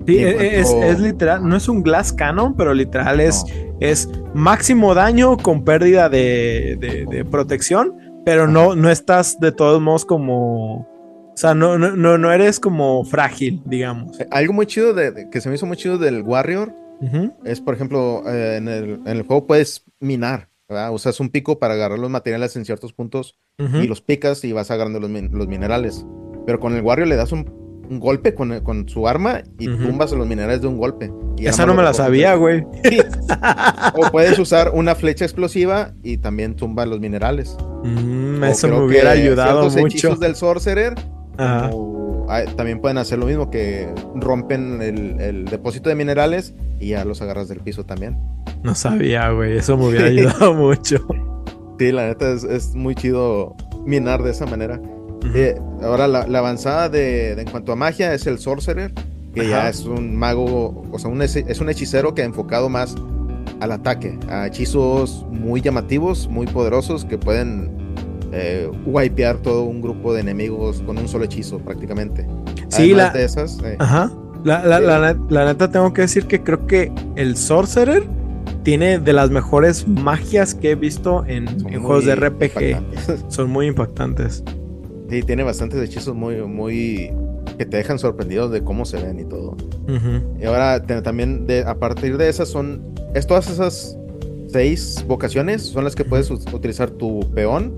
Sí, 0.07 0.18
e, 0.18 0.61
es, 0.61 1.01
literal, 1.01 1.47
no 1.49 1.57
es 1.57 1.68
un 1.68 1.82
glass 1.82 2.12
cannon, 2.12 2.55
pero 2.55 2.72
literal 2.74 3.20
es, 3.20 3.44
es 3.80 4.09
máximo 4.34 4.94
daño 4.94 5.36
con 5.36 5.64
pérdida 5.64 6.09
de, 6.09 6.76
de 7.11 7.24
protección 7.24 7.94
pero 8.26 8.49
no, 8.49 8.74
no 8.74 8.90
estás 8.90 9.38
de 9.38 9.53
todos 9.53 9.80
modos 9.80 10.05
como. 10.05 10.80
O 10.80 11.36
sea, 11.36 11.55
no, 11.55 11.78
no, 11.78 12.18
no 12.18 12.32
eres 12.32 12.59
como 12.59 13.05
frágil, 13.05 13.62
digamos. 13.64 14.18
Eh, 14.18 14.26
algo 14.32 14.53
muy 14.53 14.66
chido 14.66 14.94
de, 14.94 15.30
que 15.30 15.40
se 15.40 15.49
me 15.49 15.55
hizo 15.55 15.64
muy 15.64 15.76
chido 15.76 15.97
del 15.97 16.22
Warrior 16.22 16.74
es, 17.44 17.61
por 17.61 17.74
ejemplo, 17.74 18.24
eh, 18.26 18.57
en, 18.57 18.66
el, 18.66 18.84
en, 19.05 19.07
el, 19.07 19.22
juego 19.22 19.47
puedes 19.47 19.84
minar, 20.01 20.49
¿verdad? 20.68 20.92
Usas 20.92 21.20
un 21.20 21.28
pico 21.28 21.61
para 21.61 21.74
agarrar 21.74 22.01
los 22.01 22.11
materiales 22.11 22.57
en 22.57 22.64
ciertos 22.64 22.92
puntos 22.92 23.38
y 23.59 23.86
los 23.86 24.01
picas 24.01 24.42
y 24.42 24.53
vas 24.53 24.72
agarrando 24.72 24.99
los, 24.99 25.11
los 25.11 25.47
minerales. 25.47 26.05
Pero 26.47 26.59
con 26.59 26.74
el 26.74 26.82
Warrior 26.82 27.07
le 27.07 27.16
das 27.16 27.30
un 27.30 27.44
un 27.89 28.01
golpe 28.01 28.34
con, 28.34 28.61
con 28.61 28.89
su 28.89 29.07
arma 29.09 29.43
y 29.59 29.66
tumbas 29.66 30.12
los 30.12 30.26
minerales 30.26 30.62
de 30.62 30.68
un 30.68 30.78
golpe. 30.78 31.12
Y 31.37 31.47
Esa 31.47 31.66
no 31.66 31.74
me 31.74 31.82
la 31.82 31.93
sabía, 31.93 32.34
güey. 32.34 32.64
o 33.95 34.11
puedes 34.11 34.39
usar 34.39 34.72
una 34.74 34.95
flecha 34.95 35.24
explosiva 35.24 35.93
y 36.03 36.18
también 36.18 36.57
tumba 36.57 36.87
los 36.87 37.01
minerales. 37.01 37.57
Mm, 37.84 38.43
eso 38.45 38.68
me 38.68 38.80
hubiera 38.80 39.11
ayudado 39.11 39.64
mucho. 39.64 39.78
hechizos 39.87 40.20
del 40.20 40.34
Sorcerer 40.34 40.95
también 42.57 42.80
pueden 42.80 42.99
hacer 42.99 43.18
lo 43.18 43.26
mismo, 43.26 43.51
que 43.51 43.89
rompen 44.14 44.82
el, 44.82 45.45
depósito 45.47 45.89
de 45.89 45.95
minerales 45.95 46.55
y 46.80 46.89
ya 46.89 47.05
los 47.05 47.22
agarras 47.22 47.49
del 47.49 47.61
piso 47.61 47.84
también. 47.84 48.18
No 48.62 48.74
sabía, 48.74 49.30
güey. 49.30 49.57
Eso 49.57 49.76
me 49.76 49.89
hubiera 49.89 50.07
ayudado 50.07 50.55
mucho. 50.55 50.99
Sí, 51.78 51.93
la 51.93 52.07
neta 52.09 52.32
es, 52.32 52.45
es 52.45 52.74
muy 52.74 52.95
chido 52.95 53.55
minar 53.84 54.22
de 54.22 54.30
esa 54.30 54.47
manera. 54.47 54.80
Eh, 55.35 55.59
ahora 55.83 56.07
la, 56.09 56.39
avanzada 56.39 56.89
de, 56.89 57.33
en 57.33 57.51
cuanto 57.51 57.72
a 57.72 57.77
magia 57.77 58.14
es 58.14 58.27
el 58.27 58.39
Sorcerer, 58.39 58.93
que 59.35 59.49
ya 59.49 59.68
es 59.68 59.85
un 59.85 60.16
mago, 60.16 60.85
o 60.91 60.99
sea, 60.99 61.11
un, 61.11 61.20
es 61.22 61.61
un 61.61 61.68
hechicero 61.68 62.14
que 62.14 62.22
ha 62.22 62.24
enfocado 62.24 62.68
más 62.68 62.95
al 63.61 63.72
ataque, 63.72 64.18
a 64.29 64.47
hechizos 64.47 65.27
muy 65.31 65.61
llamativos, 65.61 66.29
muy 66.29 66.47
poderosos 66.47 67.05
que 67.05 67.18
pueden 67.18 67.70
eh, 68.33 68.70
wipear 68.85 69.39
todo 69.39 69.62
un 69.62 69.81
grupo 69.81 70.12
de 70.12 70.20
enemigos 70.20 70.83
con 70.83 70.99
un 70.99 71.09
solo 71.09 71.24
hechizo 71.24 71.59
prácticamente. 71.59 72.27
Sí, 72.68 72.93
la, 72.93 73.11
de 73.11 73.24
esas. 73.24 73.59
Eh, 73.64 73.77
ajá. 73.79 74.12
La, 74.45 74.81
la, 74.81 75.45
neta 75.45 75.70
tengo 75.70 75.93
que 75.93 76.03
decir 76.03 76.27
que 76.27 76.43
creo 76.43 76.66
que 76.66 76.93
el 77.16 77.37
Sorcerer 77.37 78.05
tiene 78.62 78.99
de 78.99 79.12
las 79.12 79.31
mejores 79.31 79.89
magias 79.89 80.55
que 80.55 80.72
he 80.72 80.74
visto 80.77 81.24
en, 81.27 81.49
en 81.68 81.83
juegos 81.83 82.05
de 82.05 82.14
RPG. 82.14 83.29
Son 83.29 83.51
muy 83.51 83.66
impactantes. 83.66 84.45
Sí, 85.09 85.22
tiene 85.22 85.42
bastantes 85.42 85.80
hechizos 85.80 86.14
muy, 86.14 86.36
muy 86.42 87.12
que 87.59 87.64
te 87.64 87.76
dejan 87.76 87.98
sorprendidos 87.98 88.50
de 88.50 88.62
cómo 88.62 88.84
se 88.84 89.02
ven 89.02 89.20
y 89.20 89.24
todo. 89.24 89.57
Y 90.40 90.44
ahora 90.44 90.82
también 90.82 91.46
de, 91.46 91.61
a 91.61 91.76
partir 91.76 92.16
de 92.16 92.28
esas 92.28 92.48
son, 92.48 92.82
es 93.14 93.26
todas 93.26 93.48
esas 93.48 93.96
seis 94.48 95.04
vocaciones 95.07 95.62
son 95.62 95.84
las 95.84 95.94
que 95.94 96.04
puedes 96.04 96.30
utilizar 96.30 96.90
tu 96.90 97.20
peón. 97.34 97.72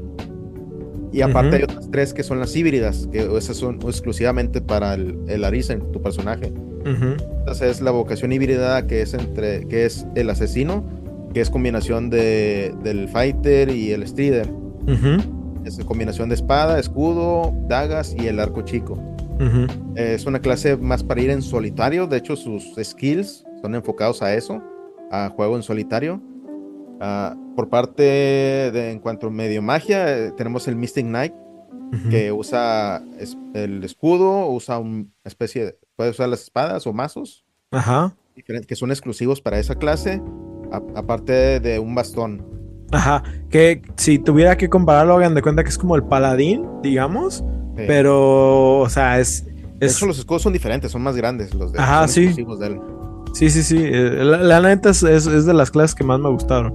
Y 1.13 1.23
aparte 1.23 1.57
hay 1.57 1.63
otras 1.63 1.91
tres 1.91 2.13
que 2.13 2.23
son 2.23 2.39
las 2.39 2.55
híbridas, 2.55 3.09
que 3.11 3.21
esas 3.37 3.57
son 3.57 3.79
exclusivamente 3.83 4.61
para 4.61 4.95
el, 4.95 5.19
el 5.27 5.45
en 5.45 5.93
tu 5.93 6.03
personaje. 6.03 6.53
Entonces 6.85 7.77
es 7.77 7.81
la 7.81 7.91
vocación 7.91 8.33
híbrida 8.33 8.87
que 8.87 9.03
es 9.03 9.15
entre, 9.15 9.67
que 9.69 9.85
es 9.85 10.07
el 10.15 10.31
asesino, 10.31 10.85
que 11.35 11.41
es 11.41 11.51
combinación 11.51 12.11
de, 12.11 12.75
del 12.83 13.09
fighter 13.09 13.71
y 13.71 13.93
el 13.93 14.07
strider. 14.07 14.51
Es 15.65 15.79
combinación 15.85 16.29
de 16.29 16.37
espada, 16.37 16.79
escudo, 16.79 17.53
dagas 17.69 18.15
y 18.19 18.27
el 18.27 18.41
arco 18.41 18.63
chico. 18.63 18.99
Es 19.95 20.27
una 20.27 20.41
clase 20.41 20.77
más 20.77 21.05
para 21.05 21.21
ir 21.21 21.31
en 21.31 21.43
solitario. 21.43 22.07
De 22.07 22.17
hecho, 22.17 22.37
sus 22.37 22.75
skills 22.83 23.45
son 23.63 23.75
enfocados 23.75 24.23
a 24.23 24.35
eso, 24.35 24.63
a 25.11 25.29
juego 25.31 25.57
en 25.57 25.63
solitario. 25.63 26.21
Ah, 27.01 27.37
por 27.55 27.69
parte 27.69 28.03
de 28.03 28.91
en 28.91 28.99
cuanto 28.99 29.29
a 29.29 29.31
medio 29.31 29.63
magia, 29.63 30.17
eh, 30.17 30.33
tenemos 30.33 30.67
el 30.67 30.77
Mystic 30.77 31.07
Knight, 31.07 31.33
que 32.11 32.33
usa 32.33 33.03
el 33.55 33.83
escudo, 33.83 34.49
usa 34.49 34.79
una 34.79 35.07
especie 35.25 35.65
de. 35.65 35.79
puede 35.97 36.11
usar 36.11 36.29
las 36.29 36.43
espadas 36.43 36.87
o 36.87 36.93
mazos. 36.93 37.45
Ajá. 37.71 38.15
Que 38.67 38.77
son 38.77 38.91
exclusivos 38.91 39.41
para 39.41 39.59
esa 39.59 39.75
clase, 39.75 40.23
aparte 40.95 41.61
de 41.61 41.79
un 41.79 41.95
bastón. 41.95 42.47
Ajá, 42.91 43.23
que 43.51 43.83
si 43.97 44.19
tuviera 44.19 44.57
que 44.57 44.69
compararlo, 44.69 45.17
hagan 45.17 45.35
de 45.35 45.43
cuenta 45.43 45.63
que 45.63 45.69
es 45.69 45.79
como 45.79 45.97
el 45.97 46.05
paladín, 46.05 46.67
digamos, 46.83 47.45
pero, 47.77 48.81
o 48.81 48.89
sea, 48.89 49.21
es... 49.21 49.47
es... 49.81 50.01
los 50.03 50.19
escudos 50.19 50.43
son 50.43 50.53
diferentes, 50.53 50.91
son 50.91 51.03
más 51.03 51.17
grandes 51.17 51.55
los 51.55 51.73
de, 51.73 51.79
Ajá, 51.79 52.09
sí. 52.09 52.35
Sí, 53.35 53.51
sí, 53.51 53.63
sí. 53.63 53.77
Eh, 53.79 54.25
la, 54.25 54.61
neta 54.61 54.91
es, 54.91 55.03
de 55.03 55.55
las 55.55 55.71
clases 55.71 55.95
que 55.95 56.05
más 56.05 56.19
me 56.19 56.29
gustaron. 56.29 56.75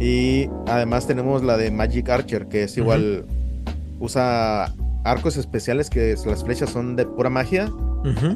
Y 0.00 0.48
además 0.66 1.06
tenemos 1.06 1.42
la 1.42 1.56
de 1.56 1.70
Magic 1.70 2.08
Archer, 2.08 2.48
que 2.48 2.64
es 2.64 2.76
igual, 2.76 3.24
usa 4.00 4.72
arcos 5.04 5.36
especiales 5.36 5.90
que 5.90 6.16
las 6.26 6.44
flechas 6.44 6.70
son 6.70 6.96
de 6.96 7.06
pura 7.06 7.30
magia, 7.30 7.70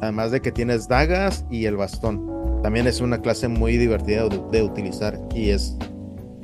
además 0.00 0.30
de 0.30 0.40
que 0.40 0.52
tienes 0.52 0.88
dagas 0.88 1.44
y 1.50 1.66
el 1.66 1.76
bastón. 1.76 2.26
también 2.62 2.86
es 2.86 3.00
una 3.00 3.20
clase 3.20 3.48
muy 3.48 3.76
divertida 3.76 4.28
de, 4.28 4.62
utilizar 4.62 5.18
y 5.34 5.50
es 5.50 5.76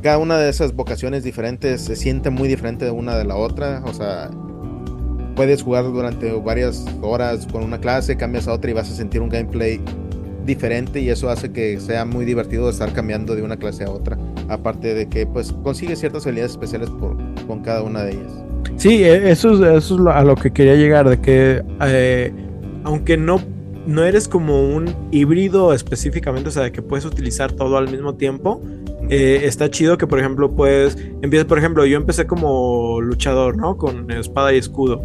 cada 0.03 0.19
una 0.19 0.39
de 0.39 0.49
esas 0.49 0.75
vocaciones 0.75 1.25
diferentes 1.25 1.83
se 1.83 1.97
siente 1.97 2.31
muy 2.31 2.49
diferente 2.49 2.85
de 2.85 2.91
una 2.91 3.17
de 3.17 3.25
la 3.25 3.37
otra, 3.37 3.83
o 3.85 3.93
sea, 3.93 4.31
puedes 5.35 5.63
jugar 5.63 5.85
durante 5.85 6.33
varias 6.33 6.85
horas 7.03 7.47
con 7.51 7.63
una 7.63 7.79
clase, 7.79 8.17
cambias 8.17 8.49
a 8.49 8.53
otra 8.53 8.71
y 8.71 8.75
vas 8.75 8.91
a 8.91 8.95
sentir 8.95 9.21
un 9.21 9.29
gameplay 9.29 9.81
diferente 10.45 11.01
y 11.01 11.11
eso 11.11 11.31
hace 11.31 11.53
que 11.53 11.79
sea 11.79 12.05
muy 12.05 12.25
divertido 12.25 12.71
estar 12.71 12.93
cambiando 12.93 13.37
de 13.37 13.43
una 13.43 13.57
clase 13.57 13.85
a 13.85 13.91
otra. 13.91 14.19
Aparte 14.49 14.95
de 14.95 15.09
que 15.09 15.27
pues 15.27 15.53
consigues 15.63 16.01
ciertas 16.01 16.27
habilidades 16.27 16.53
especiales 16.53 16.91
por, 16.91 17.17
con 17.47 17.61
cada 17.63 17.83
una 17.83 18.03
de 18.03 18.13
ellas. 18.13 18.33
Sí, 18.77 19.05
e, 19.05 19.31
eso, 19.31 19.53
es, 19.53 19.77
eso 19.77 19.95
es 19.95 20.15
a 20.15 20.23
lo 20.23 20.35
que 20.35 20.53
quería 20.53 20.75
llegar, 20.75 21.09
de 21.09 21.21
que 21.21 21.63
eh, 21.83 22.33
aunque 22.85 23.17
no, 23.17 23.41
no 23.87 24.05
eres 24.05 24.27
como 24.27 24.63
un 24.63 24.95
híbrido 25.11 25.73
específicamente, 25.73 26.49
o 26.49 26.53
sea, 26.53 26.63
de 26.65 26.73
que 26.73 26.83
puedes 26.83 27.05
utilizar 27.05 27.53
todo 27.53 27.77
al 27.77 27.91
mismo 27.91 28.15
tiempo, 28.15 28.63
eh, 29.09 29.41
está 29.45 29.71
chido 29.71 29.97
que, 29.97 30.07
por 30.07 30.19
ejemplo, 30.19 30.51
puedes, 30.53 30.97
empiezas, 31.23 31.47
por 31.47 31.59
ejemplo, 31.59 31.87
yo 31.87 31.97
empecé 31.97 32.27
como 32.27 33.01
luchador, 33.01 33.57
¿no? 33.57 33.77
Con 33.77 34.11
espada 34.11 34.53
y 34.53 34.59
escudo. 34.59 35.03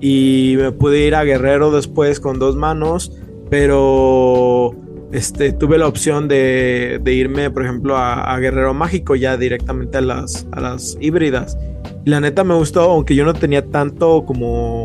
Y 0.00 0.54
me 0.58 0.72
pude 0.72 1.06
ir 1.06 1.14
a 1.14 1.24
guerrero 1.24 1.70
después 1.70 2.20
con 2.20 2.38
dos 2.38 2.56
manos, 2.56 3.12
pero 3.48 4.74
este, 5.12 5.52
tuve 5.52 5.78
la 5.78 5.86
opción 5.86 6.28
de, 6.28 7.00
irme, 7.06 7.50
por 7.50 7.62
ejemplo, 7.62 7.96
a, 7.96 8.38
Guerrero 8.38 8.74
Mágico, 8.74 9.14
ya 9.14 9.36
directamente 9.36 9.98
a 9.98 10.02
las, 10.02 10.46
a 10.52 10.60
las 10.60 10.98
híbridas. 11.00 11.56
La 12.04 12.20
neta 12.20 12.44
me 12.44 12.54
gustó, 12.54 12.82
aunque 12.82 13.14
yo 13.14 13.24
no 13.24 13.32
tenía 13.32 13.64
tanto 13.66 14.24
como, 14.26 14.84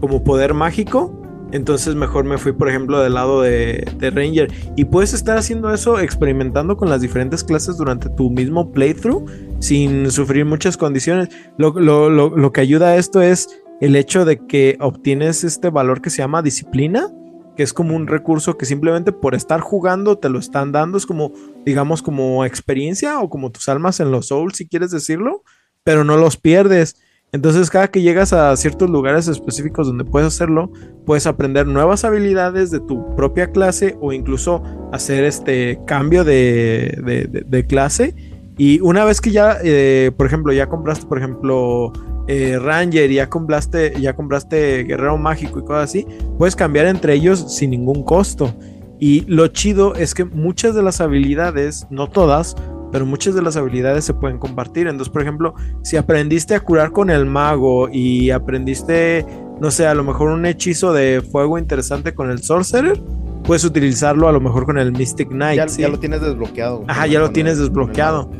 como 0.00 0.24
poder 0.24 0.54
mágico. 0.54 1.17
Entonces 1.52 1.94
mejor 1.94 2.24
me 2.24 2.38
fui, 2.38 2.52
por 2.52 2.68
ejemplo, 2.68 3.00
del 3.00 3.14
lado 3.14 3.42
de, 3.42 3.84
Ranger. 4.00 4.52
Y 4.76 4.84
puedes 4.86 5.14
estar 5.14 5.38
haciendo 5.38 5.72
eso, 5.72 5.98
experimentando 5.98 6.76
con 6.76 6.90
las 6.90 7.00
diferentes 7.00 7.42
clases 7.42 7.76
durante 7.76 8.08
tu 8.10 8.30
mismo 8.30 8.72
playthrough, 8.72 9.28
sin 9.60 10.10
sufrir 10.10 10.44
muchas 10.44 10.76
condiciones. 10.76 11.28
Lo, 11.56 11.70
lo 12.10 12.52
que 12.52 12.60
ayuda 12.60 12.88
a 12.88 12.96
esto 12.96 13.22
es 13.22 13.48
el 13.80 13.96
hecho 13.96 14.24
de 14.24 14.44
que 14.46 14.76
obtienes 14.80 15.44
este 15.44 15.70
valor 15.70 16.00
que 16.00 16.10
se 16.10 16.18
llama 16.18 16.42
disciplina 16.42 17.12
que 17.58 17.64
es 17.64 17.72
como 17.72 17.96
un 17.96 18.06
recurso 18.06 18.56
que 18.56 18.66
simplemente 18.66 19.10
por 19.10 19.34
estar 19.34 19.58
jugando 19.58 20.16
te 20.16 20.28
lo 20.28 20.38
están 20.38 20.70
dando, 20.70 20.96
es 20.96 21.06
como, 21.06 21.32
digamos, 21.66 22.02
como 22.02 22.44
experiencia 22.44 23.18
o 23.18 23.28
como 23.28 23.50
tus 23.50 23.68
almas 23.68 23.98
en 23.98 24.12
los 24.12 24.28
Souls, 24.28 24.56
si 24.56 24.68
quieres 24.68 24.92
decirlo, 24.92 25.42
pero 25.82 26.04
no 26.04 26.16
los 26.16 26.36
pierdes. 26.36 26.94
Entonces, 27.32 27.68
cada 27.68 27.88
que 27.88 28.00
llegas 28.00 28.32
a 28.32 28.56
ciertos 28.56 28.88
lugares 28.88 29.28
específicos 29.28 29.86
donde 29.86 30.04
puedes 30.04 30.28
hacerlo, 30.28 30.72
puedes 31.04 31.26
aprender 31.26 31.66
nuevas 31.66 32.04
habilidades 32.04 32.70
de 32.70 32.80
tu 32.80 33.14
propia 33.16 33.52
clase 33.52 33.96
o 34.00 34.14
incluso 34.14 34.62
hacer 34.92 35.24
este 35.24 35.78
cambio 35.86 36.24
de, 36.24 37.66
clase. 37.68 38.14
Y 38.56 38.80
una 38.80 39.04
vez 39.04 39.20
que 39.20 39.30
ya, 39.30 39.58
eh, 39.62 40.10
por 40.16 40.26
ejemplo, 40.26 40.52
ya 40.54 40.68
compraste, 40.68 41.06
por 41.06 41.18
ejemplo, 41.18 41.92
eh, 42.28 42.58
Ranger 42.58 43.10
ya 43.10 43.28
compraste, 43.28 43.92
ya 44.00 44.14
compraste 44.14 44.84
Guerrero 44.84 45.18
Mágico 45.18 45.60
y 45.60 45.64
cosas 45.64 45.84
así, 45.84 46.06
puedes 46.38 46.56
cambiar 46.56 46.86
entre 46.86 47.12
ellos 47.14 47.54
sin 47.54 47.70
ningún 47.70 48.04
costo. 48.04 48.54
Y 48.98 49.20
lo 49.26 49.46
chido 49.48 49.94
es 49.94 50.14
que 50.14 50.24
muchas 50.24 50.74
de 50.74 50.82
las 50.82 51.00
habilidades, 51.00 51.86
no 51.90 52.08
todas, 52.08 52.56
pero 52.92 53.06
muchas 53.06 53.34
de 53.34 53.42
las 53.42 53.56
habilidades 53.56 54.04
se 54.04 54.14
pueden 54.14 54.38
compartir. 54.38 54.86
Entonces, 54.86 55.12
por 55.12 55.22
ejemplo, 55.22 55.54
si 55.82 55.96
aprendiste 55.96 56.54
a 56.54 56.60
curar 56.60 56.92
con 56.92 57.10
el 57.10 57.26
mago 57.26 57.88
y 57.90 58.30
aprendiste, 58.30 59.26
no 59.60 59.70
sé, 59.70 59.86
a 59.86 59.94
lo 59.94 60.04
mejor 60.04 60.30
un 60.30 60.46
hechizo 60.46 60.92
de 60.92 61.22
fuego 61.22 61.58
interesante 61.58 62.14
con 62.14 62.30
el 62.30 62.42
sorcerer, 62.42 63.00
puedes 63.44 63.64
utilizarlo 63.64 64.28
a 64.28 64.32
lo 64.32 64.40
mejor 64.40 64.66
con 64.66 64.78
el 64.78 64.92
Mystic 64.92 65.28
Knight. 65.28 65.68
Ya, 65.76 65.88
lo 65.88 65.98
tienes 65.98 66.20
desbloqueado. 66.20 66.84
Ajá, 66.86 67.06
ya 67.06 67.20
lo 67.20 67.30
tienes 67.30 67.58
desbloqueado. 67.58 68.30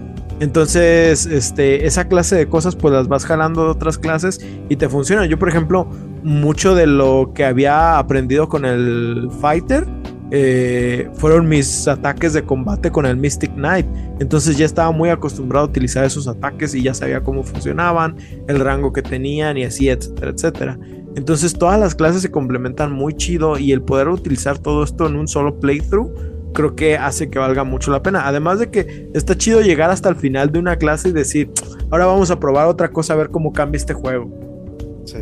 Entonces, 0.40 1.26
este, 1.26 1.86
esa 1.86 2.06
clase 2.06 2.36
de 2.36 2.48
cosas, 2.48 2.76
pues 2.76 2.94
las 2.94 3.08
vas 3.08 3.24
jalando 3.24 3.64
de 3.64 3.70
otras 3.70 3.98
clases 3.98 4.38
y 4.68 4.76
te 4.76 4.88
funciona. 4.88 5.26
Yo, 5.26 5.38
por 5.38 5.48
ejemplo, 5.48 5.88
mucho 6.22 6.74
de 6.74 6.86
lo 6.86 7.32
que 7.34 7.44
había 7.44 7.98
aprendido 7.98 8.48
con 8.48 8.64
el 8.64 9.30
Fighter 9.40 9.84
eh, 10.30 11.08
fueron 11.14 11.48
mis 11.48 11.88
ataques 11.88 12.32
de 12.32 12.42
combate 12.42 12.90
con 12.90 13.06
el 13.06 13.16
Mystic 13.16 13.52
Knight. 13.54 13.86
Entonces 14.20 14.58
ya 14.58 14.66
estaba 14.66 14.90
muy 14.90 15.08
acostumbrado 15.08 15.66
a 15.66 15.68
utilizar 15.68 16.04
esos 16.04 16.28
ataques 16.28 16.74
y 16.74 16.82
ya 16.82 16.94
sabía 16.94 17.22
cómo 17.22 17.42
funcionaban, 17.42 18.16
el 18.46 18.60
rango 18.60 18.92
que 18.92 19.02
tenían 19.02 19.56
y 19.56 19.64
así, 19.64 19.88
etcétera, 19.88 20.30
etcétera. 20.30 20.78
Entonces 21.16 21.54
todas 21.54 21.80
las 21.80 21.94
clases 21.94 22.22
se 22.22 22.30
complementan 22.30 22.92
muy 22.92 23.14
chido 23.14 23.58
y 23.58 23.72
el 23.72 23.82
poder 23.82 24.08
utilizar 24.08 24.58
todo 24.58 24.84
esto 24.84 25.06
en 25.06 25.16
un 25.16 25.26
solo 25.26 25.58
playthrough 25.58 26.12
creo 26.52 26.74
que 26.74 26.96
hace 26.96 27.30
que 27.30 27.38
valga 27.38 27.64
mucho 27.64 27.90
la 27.90 28.02
pena. 28.02 28.26
Además 28.26 28.58
de 28.58 28.70
que 28.70 29.10
está 29.14 29.36
chido 29.36 29.60
llegar 29.60 29.90
hasta 29.90 30.08
el 30.08 30.16
final 30.16 30.50
de 30.50 30.58
una 30.58 30.76
clase 30.76 31.10
y 31.10 31.12
decir, 31.12 31.50
ahora 31.90 32.06
vamos 32.06 32.30
a 32.30 32.40
probar 32.40 32.66
otra 32.66 32.90
cosa 32.90 33.14
a 33.14 33.16
ver 33.16 33.30
cómo 33.30 33.52
cambia 33.52 33.76
este 33.76 33.94
juego. 33.94 34.28
Sí. 35.04 35.18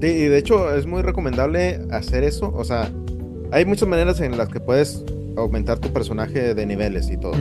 y 0.00 0.26
de 0.26 0.38
hecho 0.38 0.74
es 0.74 0.86
muy 0.86 1.02
recomendable 1.02 1.80
hacer 1.90 2.24
eso. 2.24 2.52
O 2.54 2.64
sea, 2.64 2.90
hay 3.52 3.64
muchas 3.64 3.88
maneras 3.88 4.20
en 4.20 4.36
las 4.36 4.48
que 4.48 4.60
puedes 4.60 5.04
aumentar 5.36 5.78
tu 5.78 5.92
personaje 5.92 6.54
de 6.54 6.66
niveles 6.66 7.10
y 7.10 7.16
todo. 7.16 7.34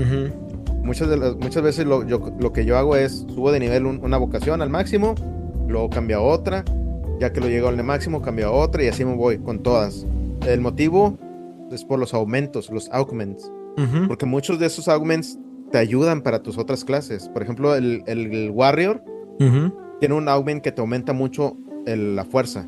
muchas, 0.84 1.10
de 1.10 1.18
las, 1.18 1.36
muchas 1.36 1.64
veces 1.64 1.86
lo, 1.86 2.04
lo, 2.04 2.54
que 2.54 2.66
yo 2.66 2.78
hago 2.78 2.96
es 2.96 3.26
subo 3.34 3.52
de 3.52 3.60
nivel 3.60 3.86
una 3.86 4.18
vocación 4.18 4.62
al 4.62 4.70
máximo, 4.70 5.16
luego 5.68 5.90
cambio 5.90 6.18
a 6.18 6.22
otra, 6.22 6.64
ya 7.20 7.32
que 7.32 7.40
lo 7.40 7.48
llego 7.48 7.68
al 7.68 7.82
máximo, 7.84 8.22
cambio 8.22 8.48
a 8.48 8.52
otra 8.52 8.84
y 8.84 8.88
así 8.88 9.06
me 9.06 9.16
voy 9.16 9.40
con 9.40 9.64
todas. 9.64 10.06
El 10.48 10.62
motivo 10.62 11.18
es 11.72 11.84
por 11.84 12.00
los 12.00 12.14
aumentos, 12.14 12.70
los 12.70 12.90
augments. 12.92 13.52
Porque 14.08 14.26
muchos 14.26 14.58
de 14.58 14.68
esos 14.68 14.88
augments 14.88 15.38
te 15.70 15.78
ayudan 15.78 16.22
para 16.22 16.42
tus 16.42 16.58
otras 16.58 16.86
clases. 16.86 17.28
Por 17.28 17.44
ejemplo, 17.44 17.76
el, 17.76 18.04
el, 18.08 18.50
Warrior 18.52 19.04
tiene 20.00 20.16
un 20.16 20.30
augment 20.30 20.64
que 20.64 20.72
te 20.72 20.80
aumenta 20.80 21.12
mucho 21.12 21.58
la 21.86 22.24
fuerza. 22.24 22.68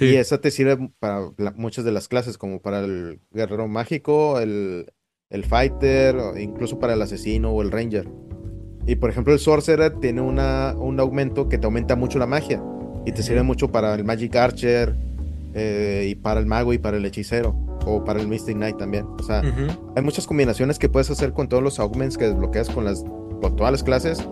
Y 0.00 0.16
esa 0.16 0.40
te 0.40 0.50
sirve 0.50 0.90
para 0.98 1.30
muchas 1.56 1.84
de 1.84 1.92
las 1.92 2.08
clases, 2.08 2.38
como 2.38 2.60
para 2.60 2.80
el 2.80 3.20
guerrero 3.32 3.68
mágico, 3.68 4.40
el, 4.40 4.92
el 5.30 5.44
fighter, 5.44 6.16
incluso 6.38 6.78
para 6.78 6.94
el 6.94 7.02
asesino 7.02 7.50
o 7.50 7.62
el 7.62 7.70
ranger. 7.70 8.08
Y 8.86 8.96
por 8.96 9.10
ejemplo, 9.10 9.32
el 9.32 9.38
sorcerer 9.38 9.98
tiene 10.00 10.20
una, 10.20 10.74
un 10.76 11.00
aumento 11.00 11.48
que 11.48 11.58
te 11.58 11.66
aumenta 11.66 11.96
mucho 11.96 12.18
la 12.18 12.26
magia. 12.26 12.62
Y 13.06 13.12
te 13.12 13.22
sirve 13.22 13.42
mucho 13.42 13.70
para 13.70 13.94
el 13.94 14.04
Magic 14.04 14.34
Archer, 14.36 14.96
eh, 15.56 16.08
y 16.10 16.14
para 16.16 16.40
el 16.40 16.46
mago 16.46 16.72
y 16.72 16.78
para 16.78 16.96
el 16.96 17.06
hechicero 17.06 17.54
o 17.86 18.02
para 18.02 18.20
el 18.20 18.26
Mystic 18.26 18.56
Knight 18.56 18.76
también. 18.76 19.06
O 19.06 19.22
sea, 19.22 19.40
hay 19.94 20.02
muchas 20.02 20.26
combinaciones 20.26 20.80
que 20.80 20.88
puedes 20.88 21.10
hacer 21.10 21.32
con 21.32 21.48
todos 21.48 21.62
los 21.62 21.78
augments 21.78 22.18
que 22.18 22.24
desbloqueas 22.24 22.68
con 22.70 22.84
las 22.84 23.04
con 23.40 23.54
todas 23.54 23.70
las 23.70 23.84
clases 23.84 24.26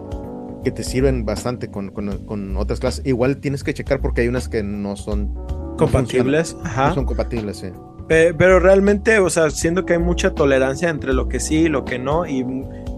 que 0.64 0.70
te 0.70 0.82
sirven 0.84 1.24
bastante 1.24 1.68
con, 1.70 1.90
con, 1.90 2.56
otras 2.56 2.80
clases. 2.80 3.04
Igual 3.06 3.38
tienes 3.38 3.64
que 3.64 3.74
checar 3.74 4.00
porque 4.00 4.22
hay 4.22 4.28
unas 4.28 4.48
que 4.48 4.62
no 4.62 4.96
son 4.96 5.34
compatibles. 5.76 6.56
No, 6.76 6.94
son 6.94 7.04
compatibles, 7.04 7.58
sí. 7.58 7.68
Pero, 8.08 8.60
realmente, 8.60 9.18
o 9.20 9.30
sea, 9.30 9.48
siendo 9.50 9.86
que 9.86 9.94
hay 9.94 9.98
mucha 9.98 10.34
tolerancia 10.34 10.90
entre 10.90 11.14
lo 11.14 11.28
que 11.28 11.40
sí 11.40 11.60
y 11.60 11.68
lo 11.68 11.84
que 11.84 11.98
no, 11.98 12.26
y 12.26 12.44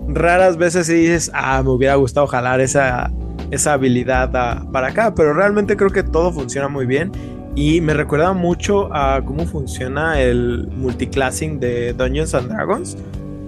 raras 0.09 0.57
veces 0.57 0.89
dices, 0.89 1.31
ah, 1.35 1.62
me 1.62 1.71
hubiera 1.71 1.95
gustado 1.95 2.27
jalar 2.27 2.61
esa, 2.61 3.12
esa 3.51 3.75
habilidad 3.75 4.33
para 4.73 4.89
acá, 4.89 5.15
pero 5.15 5.33
realmente 5.33 5.77
creo 5.77 5.91
que 5.91 6.03
todo 6.03 6.33
funciona 6.33 6.69
muy 6.69 6.87
bien 6.87 7.12
y 7.55 7.81
me 7.81 7.95
recuerda 7.95 8.33
mucho 8.33 8.93
a 8.93 9.23
cómo 9.25 9.47
funciona 9.47 10.21
el 10.21 10.67
multiclassing 10.73 11.61
de 11.61 11.93
Dungeons 11.93 12.35
and 12.35 12.49
Dragons. 12.49 12.97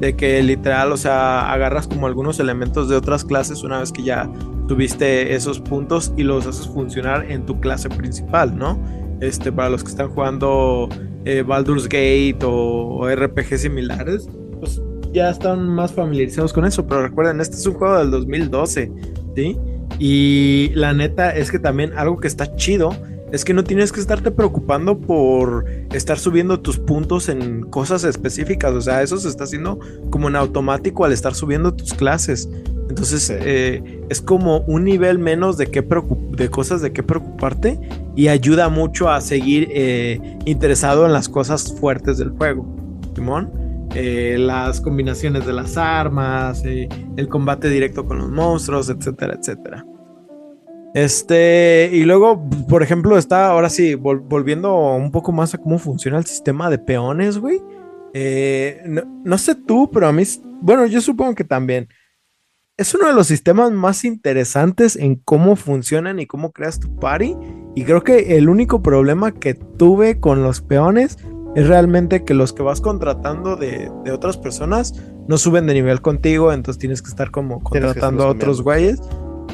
De 0.00 0.14
que 0.14 0.42
literal, 0.42 0.92
o 0.92 0.96
sea, 0.96 1.50
agarras 1.52 1.86
como 1.88 2.06
algunos 2.06 2.38
elementos 2.38 2.88
de 2.88 2.96
otras 2.96 3.24
clases 3.24 3.62
una 3.62 3.80
vez 3.80 3.92
que 3.92 4.02
ya 4.02 4.30
tuviste 4.68 5.34
esos 5.34 5.60
puntos 5.60 6.12
y 6.16 6.22
los 6.22 6.46
haces 6.46 6.68
funcionar 6.68 7.30
en 7.30 7.46
tu 7.46 7.60
clase 7.60 7.88
principal, 7.88 8.56
¿no? 8.56 8.78
Este, 9.20 9.50
para 9.50 9.70
los 9.70 9.82
que 9.82 9.90
están 9.90 10.08
jugando 10.08 10.88
eh, 11.24 11.42
Baldur's 11.42 11.84
Gate 11.84 12.38
o, 12.44 12.98
o 12.98 13.08
RPG 13.08 13.58
similares, 13.58 14.28
pues 14.60 14.82
ya 15.12 15.30
están 15.30 15.66
más 15.66 15.92
familiarizados 15.92 16.52
con 16.52 16.64
eso. 16.66 16.86
Pero 16.86 17.02
recuerden, 17.02 17.40
este 17.40 17.56
es 17.56 17.66
un 17.66 17.74
juego 17.74 17.98
del 17.98 18.10
2012, 18.10 18.92
¿sí? 19.34 19.56
Y 19.98 20.72
la 20.74 20.92
neta 20.92 21.30
es 21.30 21.50
que 21.50 21.58
también 21.58 21.92
algo 21.96 22.18
que 22.18 22.28
está 22.28 22.54
chido 22.56 22.90
es 23.32 23.44
que 23.44 23.54
no 23.54 23.64
tienes 23.64 23.92
que 23.92 24.00
estarte 24.00 24.30
preocupando 24.30 24.98
por 24.98 25.64
estar 25.92 26.18
subiendo 26.18 26.60
tus 26.60 26.78
puntos 26.78 27.28
en 27.28 27.62
cosas 27.62 28.04
específicas. 28.04 28.72
O 28.72 28.80
sea, 28.80 29.02
eso 29.02 29.18
se 29.18 29.28
está 29.28 29.44
haciendo 29.44 29.80
como 30.10 30.28
en 30.28 30.36
automático 30.36 31.04
al 31.04 31.12
estar 31.12 31.34
subiendo 31.34 31.74
tus 31.74 31.92
clases. 31.94 32.48
Entonces 32.88 33.30
eh, 33.30 34.00
es 34.08 34.20
como 34.20 34.60
un 34.60 34.84
nivel 34.84 35.18
menos 35.18 35.56
de, 35.56 35.66
qué 35.66 35.84
de 36.30 36.48
cosas 36.48 36.80
de 36.82 36.92
qué 36.92 37.02
preocuparte 37.02 37.80
y 38.14 38.28
ayuda 38.28 38.68
mucho 38.68 39.10
a 39.10 39.20
seguir 39.20 39.68
eh, 39.72 40.38
interesado 40.44 41.04
en 41.04 41.12
las 41.12 41.28
cosas 41.28 41.74
fuertes 41.80 42.18
del 42.18 42.30
juego. 42.30 42.64
Simón, 43.16 43.50
eh, 43.94 44.36
las 44.38 44.80
combinaciones 44.80 45.46
de 45.46 45.52
las 45.52 45.76
armas, 45.76 46.62
el 46.64 47.28
combate 47.28 47.68
directo 47.68 48.04
con 48.04 48.18
los 48.18 48.30
monstruos, 48.30 48.88
etcétera, 48.88 49.36
etcétera. 49.40 49.84
Este, 50.96 51.90
y 51.92 52.04
luego, 52.04 52.42
por 52.70 52.82
ejemplo, 52.82 53.18
está 53.18 53.50
ahora 53.50 53.68
sí, 53.68 53.96
volviendo 53.96 54.74
un 54.94 55.10
poco 55.10 55.30
más 55.30 55.52
a 55.52 55.58
cómo 55.58 55.78
funciona 55.78 56.16
el 56.16 56.24
sistema 56.24 56.70
de 56.70 56.78
peones, 56.78 57.36
güey. 57.36 57.60
Eh, 58.14 58.82
no, 59.22 59.36
sé 59.36 59.56
tú, 59.56 59.90
pero 59.92 60.06
a 60.06 60.12
mí, 60.12 60.22
bueno, 60.62 60.86
yo 60.86 61.02
supongo 61.02 61.34
que 61.34 61.44
también. 61.44 61.88
Es 62.78 62.94
uno 62.94 63.08
de 63.08 63.12
los 63.12 63.26
sistemas 63.26 63.72
más 63.72 64.06
interesantes 64.06 64.96
en 64.96 65.16
cómo 65.16 65.56
funcionan 65.56 66.18
y 66.18 66.26
cómo 66.26 66.50
creas 66.50 66.80
tu 66.80 66.96
party. 66.96 67.36
Y 67.74 67.84
creo 67.84 68.02
que 68.02 68.38
el 68.38 68.48
único 68.48 68.82
problema 68.82 69.32
que 69.32 69.52
tuve 69.52 70.18
con 70.18 70.42
los 70.42 70.62
peones 70.62 71.18
es 71.56 71.68
realmente 71.68 72.24
que 72.24 72.32
los 72.32 72.54
que 72.54 72.62
vas 72.62 72.80
contratando 72.80 73.56
de, 73.56 73.92
de 74.02 74.12
otras 74.12 74.38
personas 74.38 74.94
no 75.28 75.36
suben 75.36 75.66
de 75.66 75.74
nivel 75.74 76.00
contigo, 76.00 76.54
entonces 76.54 76.80
tienes 76.80 77.02
que 77.02 77.10
estar 77.10 77.30
como 77.30 77.62
contratando 77.62 78.24
a 78.24 78.28
otros 78.28 78.62
güeyes. 78.62 78.98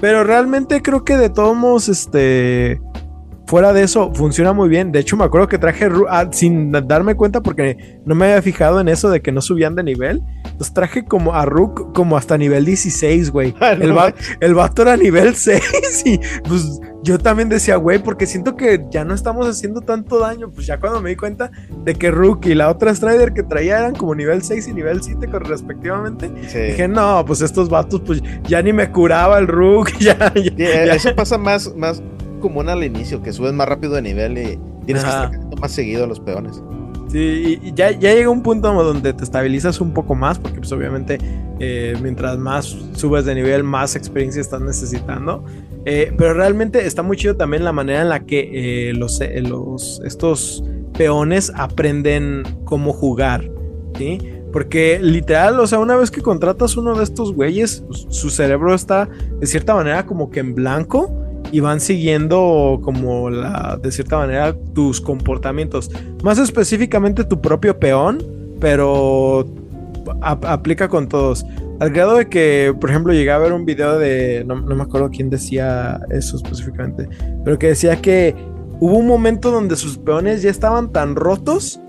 Pero 0.02 0.24
realmente 0.24 0.82
creo 0.82 1.04
que 1.04 1.16
de 1.16 1.30
todos 1.30 1.56
modos, 1.56 1.88
este 1.88 2.80
fuera 3.52 3.74
de 3.74 3.82
eso, 3.82 4.10
funciona 4.14 4.54
muy 4.54 4.70
bien. 4.70 4.92
De 4.92 5.00
hecho, 5.00 5.14
me 5.14 5.24
acuerdo 5.24 5.46
que 5.46 5.58
traje 5.58 5.86
ah, 6.08 6.26
sin 6.32 6.72
darme 6.72 7.16
cuenta 7.16 7.42
porque 7.42 8.00
no 8.06 8.14
me 8.14 8.24
había 8.24 8.40
fijado 8.40 8.80
en 8.80 8.88
eso 8.88 9.10
de 9.10 9.20
que 9.20 9.30
no 9.30 9.42
subían 9.42 9.74
de 9.74 9.82
nivel. 9.82 10.22
Entonces 10.42 10.72
traje 10.72 11.04
como 11.04 11.34
a 11.34 11.44
Rook 11.44 11.92
como 11.92 12.16
hasta 12.16 12.38
nivel 12.38 12.64
16, 12.64 13.30
güey. 13.30 13.54
Ah, 13.60 13.72
el, 13.72 13.94
el 14.40 14.54
vato 14.54 14.80
era 14.80 14.96
nivel 14.96 15.34
6 15.36 16.02
y 16.06 16.18
pues 16.48 16.80
yo 17.02 17.18
también 17.18 17.50
decía, 17.50 17.76
güey, 17.76 17.98
porque 17.98 18.24
siento 18.24 18.56
que 18.56 18.86
ya 18.90 19.04
no 19.04 19.12
estamos 19.12 19.46
haciendo 19.46 19.82
tanto 19.82 20.18
daño. 20.18 20.50
Pues 20.50 20.66
ya 20.66 20.80
cuando 20.80 21.02
me 21.02 21.10
di 21.10 21.16
cuenta 21.16 21.50
de 21.84 21.94
que 21.94 22.10
Rook 22.10 22.46
y 22.46 22.54
la 22.54 22.70
otra 22.70 22.94
Strider 22.94 23.34
que 23.34 23.42
traía 23.42 23.80
eran 23.80 23.94
como 23.94 24.14
nivel 24.14 24.42
6 24.42 24.66
y 24.68 24.72
nivel 24.72 25.02
7 25.02 25.26
respectivamente, 25.40 26.30
dije, 26.30 26.88
no, 26.88 27.22
pues 27.26 27.42
estos 27.42 27.68
vatos, 27.68 28.00
pues 28.00 28.22
ya 28.44 28.62
ni 28.62 28.72
me 28.72 28.90
curaba 28.90 29.38
el 29.38 29.46
Rook. 29.46 29.90
Ya, 30.00 30.32
ya, 30.34 30.94
Eso 30.94 31.14
pasa 31.14 31.36
más, 31.36 31.76
más 31.76 32.02
común 32.42 32.68
al 32.68 32.84
inicio, 32.84 33.22
que 33.22 33.32
subes 33.32 33.54
más 33.54 33.66
rápido 33.66 33.94
de 33.94 34.02
nivel 34.02 34.36
y 34.36 34.58
tienes 34.84 35.02
que 35.02 35.10
estar 35.10 35.30
más 35.58 35.72
seguido 35.72 36.04
a 36.04 36.06
los 36.06 36.20
peones. 36.20 36.62
Sí, 37.08 37.58
y 37.62 37.72
ya, 37.74 37.90
ya 37.90 38.14
llega 38.14 38.30
un 38.30 38.42
punto 38.42 38.72
donde 38.72 39.12
te 39.12 39.22
estabilizas 39.22 39.80
un 39.80 39.92
poco 39.92 40.14
más, 40.14 40.38
porque 40.38 40.58
pues 40.58 40.72
obviamente 40.72 41.18
eh, 41.60 41.94
mientras 42.02 42.38
más 42.38 42.76
subes 42.94 43.24
de 43.26 43.34
nivel, 43.34 43.64
más 43.64 43.96
experiencia 43.96 44.40
estás 44.40 44.62
necesitando. 44.62 45.44
Eh, 45.84 46.12
pero 46.16 46.34
realmente 46.34 46.86
está 46.86 47.02
muy 47.02 47.16
chido 47.16 47.36
también 47.36 47.64
la 47.64 47.72
manera 47.72 48.02
en 48.02 48.08
la 48.08 48.20
que 48.20 48.88
eh, 48.88 48.94
los, 48.94 49.20
los, 49.42 50.00
estos 50.04 50.64
peones 50.96 51.52
aprenden 51.54 52.44
cómo 52.64 52.92
jugar, 52.92 53.50
¿sí? 53.98 54.18
Porque 54.52 54.98
literal, 55.00 55.60
o 55.60 55.66
sea, 55.66 55.78
una 55.78 55.96
vez 55.96 56.10
que 56.10 56.20
contratas 56.20 56.76
uno 56.76 56.94
de 56.94 57.04
estos 57.04 57.34
güeyes, 57.34 57.84
pues, 57.86 58.06
su 58.08 58.30
cerebro 58.30 58.74
está 58.74 59.08
de 59.38 59.46
cierta 59.46 59.74
manera 59.74 60.06
como 60.06 60.30
que 60.30 60.40
en 60.40 60.54
blanco 60.54 61.21
y 61.52 61.60
van 61.60 61.80
siguiendo 61.80 62.80
como 62.82 63.30
la, 63.30 63.78
de 63.80 63.92
cierta 63.92 64.16
manera, 64.16 64.56
tus 64.74 65.00
comportamientos. 65.00 65.90
Más 66.24 66.38
específicamente 66.38 67.24
tu 67.24 67.40
propio 67.40 67.78
peón, 67.78 68.24
pero 68.58 69.46
aplica 70.22 70.88
con 70.88 71.08
todos. 71.08 71.44
Al 71.78 71.90
grado 71.90 72.16
de 72.16 72.28
que, 72.28 72.74
por 72.80 72.88
ejemplo, 72.90 73.12
llegué 73.12 73.30
a 73.30 73.38
ver 73.38 73.52
un 73.52 73.66
video 73.66 73.98
de, 73.98 74.44
no, 74.46 74.56
me 74.56 74.82
acuerdo 74.82 75.10
quién 75.10 75.28
decía 75.28 76.00
eso 76.10 76.36
específicamente, 76.36 77.06
pero 77.44 77.58
que 77.58 77.68
decía 77.68 78.00
que 78.00 78.34
hubo 78.80 78.96
un 78.96 79.06
momento 79.06 79.50
donde 79.50 79.76
sus 79.76 79.98
peones 79.98 80.40
ya 80.40 80.50
estaban 80.50 80.90
tan 80.90 81.16
rotos 81.16 81.80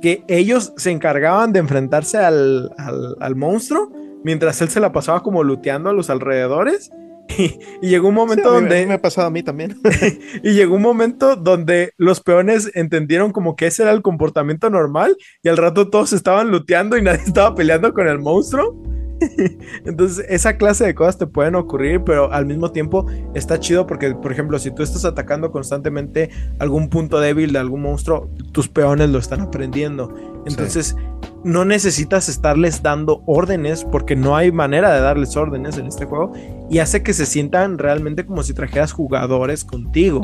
que 0.00 0.24
ellos 0.26 0.72
se 0.76 0.90
encargaban 0.90 1.52
de 1.52 1.60
enfrentarse 1.60 2.18
al, 2.18 2.72
al, 2.76 3.16
al 3.20 3.36
monstruo 3.36 3.92
mientras 4.24 4.60
él 4.60 4.68
se 4.68 4.80
la 4.80 4.90
pasaba 4.90 5.22
como 5.22 5.44
luteando 5.44 5.90
a 5.90 5.92
los 5.92 6.10
alrededores 6.10 6.90
Y, 7.28 7.88
llegó 7.88 8.08
un 8.08 8.14
momento 8.14 8.52
donde. 8.52 8.86
me 8.86 8.94
ha 8.94 9.02
pasado 9.02 9.28
a 9.28 9.30
mí 9.30 9.42
también. 9.42 9.76
y 10.42 10.52
llegó 10.52 10.76
un 10.76 10.82
momento 10.82 11.36
donde 11.36 11.92
los 11.96 12.20
peones 12.20 12.70
entendieron 12.74 13.32
como 13.32 13.56
que 13.56 13.66
ese 13.66 13.82
era 13.82 13.92
el 13.92 14.02
comportamiento 14.02 14.70
normal 14.70 15.16
y 15.42 15.48
al 15.48 15.56
rato 15.56 15.88
todos 15.88 16.12
estaban 16.12 16.50
luteando 16.50 16.96
y 16.96 17.02
nadie 17.02 17.22
estaba 17.26 17.54
peleando 17.54 17.92
con 17.92 18.08
el 18.08 18.18
monstruo. 18.18 18.91
Entonces, 19.84 20.24
esa 20.28 20.56
clase 20.56 20.84
de 20.84 20.94
cosas 20.94 21.18
te 21.18 21.26
pueden 21.26 21.54
ocurrir, 21.54 22.02
pero 22.04 22.32
al 22.32 22.46
mismo 22.46 22.72
tiempo 22.72 23.06
está 23.34 23.58
chido 23.60 23.86
porque, 23.86 24.14
por 24.14 24.32
ejemplo, 24.32 24.58
si 24.58 24.70
tú 24.70 24.82
estás 24.82 25.04
atacando 25.04 25.50
constantemente 25.50 26.30
algún 26.58 26.88
punto 26.88 27.20
débil 27.20 27.52
de 27.52 27.58
algún 27.58 27.82
monstruo, 27.82 28.30
tus 28.52 28.68
peones 28.68 29.10
lo 29.10 29.18
están 29.18 29.40
aprendiendo. 29.40 30.14
Entonces, 30.46 30.96
no 31.44 31.64
necesitas 31.64 32.28
estarles 32.28 32.82
dando 32.82 33.22
órdenes 33.26 33.84
porque 33.84 34.16
no 34.16 34.36
hay 34.36 34.52
manera 34.52 34.94
de 34.94 35.00
darles 35.00 35.36
órdenes 35.36 35.78
en 35.78 35.86
este 35.86 36.04
juego 36.04 36.32
y 36.70 36.78
hace 36.78 37.02
que 37.02 37.12
se 37.12 37.26
sientan 37.26 37.78
realmente 37.78 38.24
como 38.24 38.42
si 38.42 38.54
trajeras 38.54 38.92
jugadores 38.92 39.64
contigo. 39.64 40.22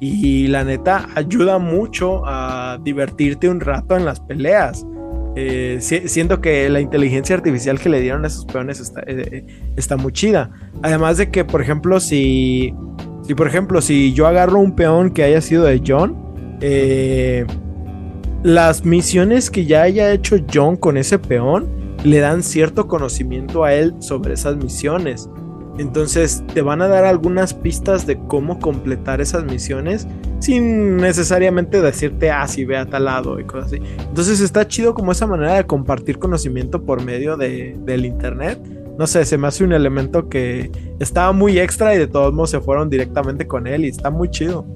Y 0.00 0.46
la 0.46 0.62
neta 0.62 1.08
ayuda 1.16 1.58
mucho 1.58 2.22
a 2.24 2.78
divertirte 2.82 3.48
un 3.48 3.60
rato 3.60 3.96
en 3.96 4.04
las 4.04 4.20
peleas. 4.20 4.86
Eh, 5.40 5.78
siento 5.80 6.40
que 6.40 6.68
la 6.68 6.80
inteligencia 6.80 7.36
artificial 7.36 7.78
que 7.78 7.88
le 7.88 8.00
dieron 8.00 8.24
a 8.24 8.26
esos 8.26 8.44
peones 8.44 8.80
está, 8.80 9.04
eh, 9.06 9.46
está, 9.76 9.96
muy 9.96 10.12
chida. 10.12 10.50
Además 10.82 11.16
de 11.16 11.30
que, 11.30 11.44
por 11.44 11.62
ejemplo, 11.62 12.00
si, 12.00 12.74
si, 13.22 13.34
por 13.36 13.46
ejemplo, 13.46 13.80
si 13.80 14.12
yo 14.12 14.26
agarro 14.26 14.58
un 14.58 14.74
peón 14.74 15.10
que 15.10 15.22
haya 15.22 15.40
sido 15.40 15.62
de 15.62 15.80
John, 15.86 16.16
eh, 16.60 17.46
las 18.42 18.84
misiones 18.84 19.48
que 19.48 19.64
ya 19.64 19.82
haya 19.82 20.10
hecho 20.10 20.38
John 20.52 20.76
con 20.76 20.96
ese 20.96 21.20
peón 21.20 21.68
le 22.02 22.18
dan 22.18 22.42
cierto 22.42 22.88
conocimiento 22.88 23.62
a 23.62 23.72
él 23.74 23.94
sobre 24.00 24.34
esas 24.34 24.56
misiones. 24.56 25.30
Entonces 25.78 26.42
te 26.52 26.60
van 26.60 26.82
a 26.82 26.88
dar 26.88 27.04
algunas 27.04 27.54
pistas 27.54 28.04
de 28.06 28.18
cómo 28.26 28.58
completar 28.58 29.20
esas 29.20 29.44
misiones 29.44 30.08
sin 30.40 30.96
necesariamente 30.96 31.80
decirte, 31.80 32.30
ah, 32.30 32.46
sí, 32.48 32.64
ve 32.64 32.76
a 32.76 32.86
tal 32.86 33.04
lado 33.04 33.38
y 33.38 33.44
cosas 33.44 33.72
así. 33.72 33.82
Entonces 34.08 34.40
está 34.40 34.66
chido 34.66 34.92
como 34.92 35.12
esa 35.12 35.26
manera 35.26 35.54
de 35.54 35.64
compartir 35.64 36.18
conocimiento 36.18 36.84
por 36.84 37.04
medio 37.04 37.36
de, 37.36 37.76
del 37.84 38.04
internet. 38.04 38.58
No 38.98 39.06
sé, 39.06 39.24
se 39.24 39.38
me 39.38 39.46
hace 39.46 39.62
un 39.62 39.72
elemento 39.72 40.28
que 40.28 40.72
estaba 40.98 41.32
muy 41.32 41.60
extra 41.60 41.94
y 41.94 41.98
de 41.98 42.08
todos 42.08 42.34
modos 42.34 42.50
se 42.50 42.60
fueron 42.60 42.90
directamente 42.90 43.46
con 43.46 43.68
él 43.68 43.84
y 43.84 43.88
está 43.88 44.10
muy 44.10 44.28
chido. 44.30 44.66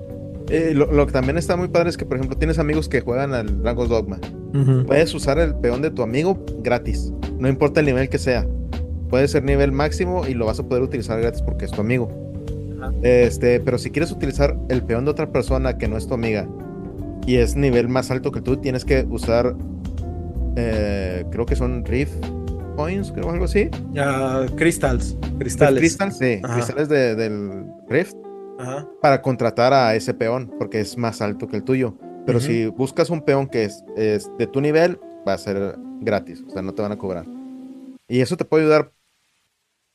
Eh, 0.49 0.73
lo, 0.75 1.07
que 1.07 1.13
también 1.13 1.39
está 1.39 1.57
muy 1.57 1.69
padre 1.69 1.89
es 1.89 1.97
que, 1.97 2.05
por 2.05 2.17
ejemplo, 2.17 2.37
tienes 2.37 2.59
amigos 2.61 2.89
que 2.89 3.01
juegan 3.01 3.35
al 3.35 3.65
Rangos 3.65 3.89
Dogma. 3.89 4.19
Puedes 4.87 5.15
usar 5.15 5.39
el 5.39 5.55
peón 5.57 5.81
de 5.83 5.91
tu 5.91 6.03
amigo 6.03 6.45
gratis, 6.63 7.11
no 7.39 7.49
importa 7.49 7.81
el 7.81 7.87
nivel 7.87 8.11
que 8.11 8.19
sea 8.19 8.47
puede 9.13 9.29
ser 9.29 9.45
nivel 9.45 9.73
máximo 9.73 10.27
y 10.27 10.33
lo 10.33 10.47
vas 10.47 10.59
a 10.59 10.63
poder 10.63 10.83
utilizar 10.83 11.21
gratis 11.21 11.43
porque 11.43 11.67
es 11.67 11.71
tu 11.71 11.83
amigo. 11.83 12.11
Este, 13.03 13.61
pero 13.61 13.77
si 13.77 13.91
quieres 13.91 14.11
utilizar 14.11 14.57
el 14.71 14.83
peón 14.83 15.05
de 15.05 15.11
otra 15.11 15.31
persona 15.31 15.77
que 15.77 15.87
no 15.87 15.99
es 15.99 16.07
tu 16.07 16.15
amiga 16.15 16.49
y 17.27 17.37
es 17.37 17.55
nivel 17.55 17.89
más 17.89 18.11
alto 18.11 18.33
que 18.33 18.41
tú, 18.41 18.57
tienes 18.57 18.87
que 18.87 19.07
usar, 19.11 19.55
eh, 20.57 21.27
creo 21.31 21.45
que 21.45 21.55
son 21.55 21.85
Rift 21.85 22.25
Points, 22.75 23.13
creo 23.13 23.29
algo 23.29 23.45
así. 23.45 23.69
crystals, 24.57 25.15
cristales. 25.39 25.81
Crystals, 25.81 26.17
sí, 26.17 26.41
cristales 26.41 26.89
del 26.89 27.67
Rift 27.91 28.17
para 29.03 29.21
contratar 29.21 29.75
a 29.75 29.95
ese 29.95 30.15
peón 30.15 30.51
porque 30.59 30.81
es 30.81 30.97
más 30.97 31.21
alto 31.21 31.49
que 31.49 31.57
el 31.57 31.65
tuyo. 31.65 31.99
Pero 32.25 32.41
si 32.41 32.65
buscas 32.65 33.11
un 33.11 33.21
peón 33.21 33.47
que 33.47 33.65
es, 33.65 33.85
es 33.95 34.31
de 34.39 34.47
tu 34.47 34.63
nivel, 34.63 34.99
va 35.29 35.35
a 35.35 35.39
ser 35.39 35.77
gratis, 36.01 36.43
o 36.49 36.51
sea, 36.51 36.63
no 36.63 36.73
te 36.73 36.81
van 36.81 36.93
a 36.93 36.97
cobrar. 36.97 37.27
Y 38.09 38.21
eso 38.21 38.39
te 38.39 38.47
puede 38.47 38.65
ayudar 38.65 38.93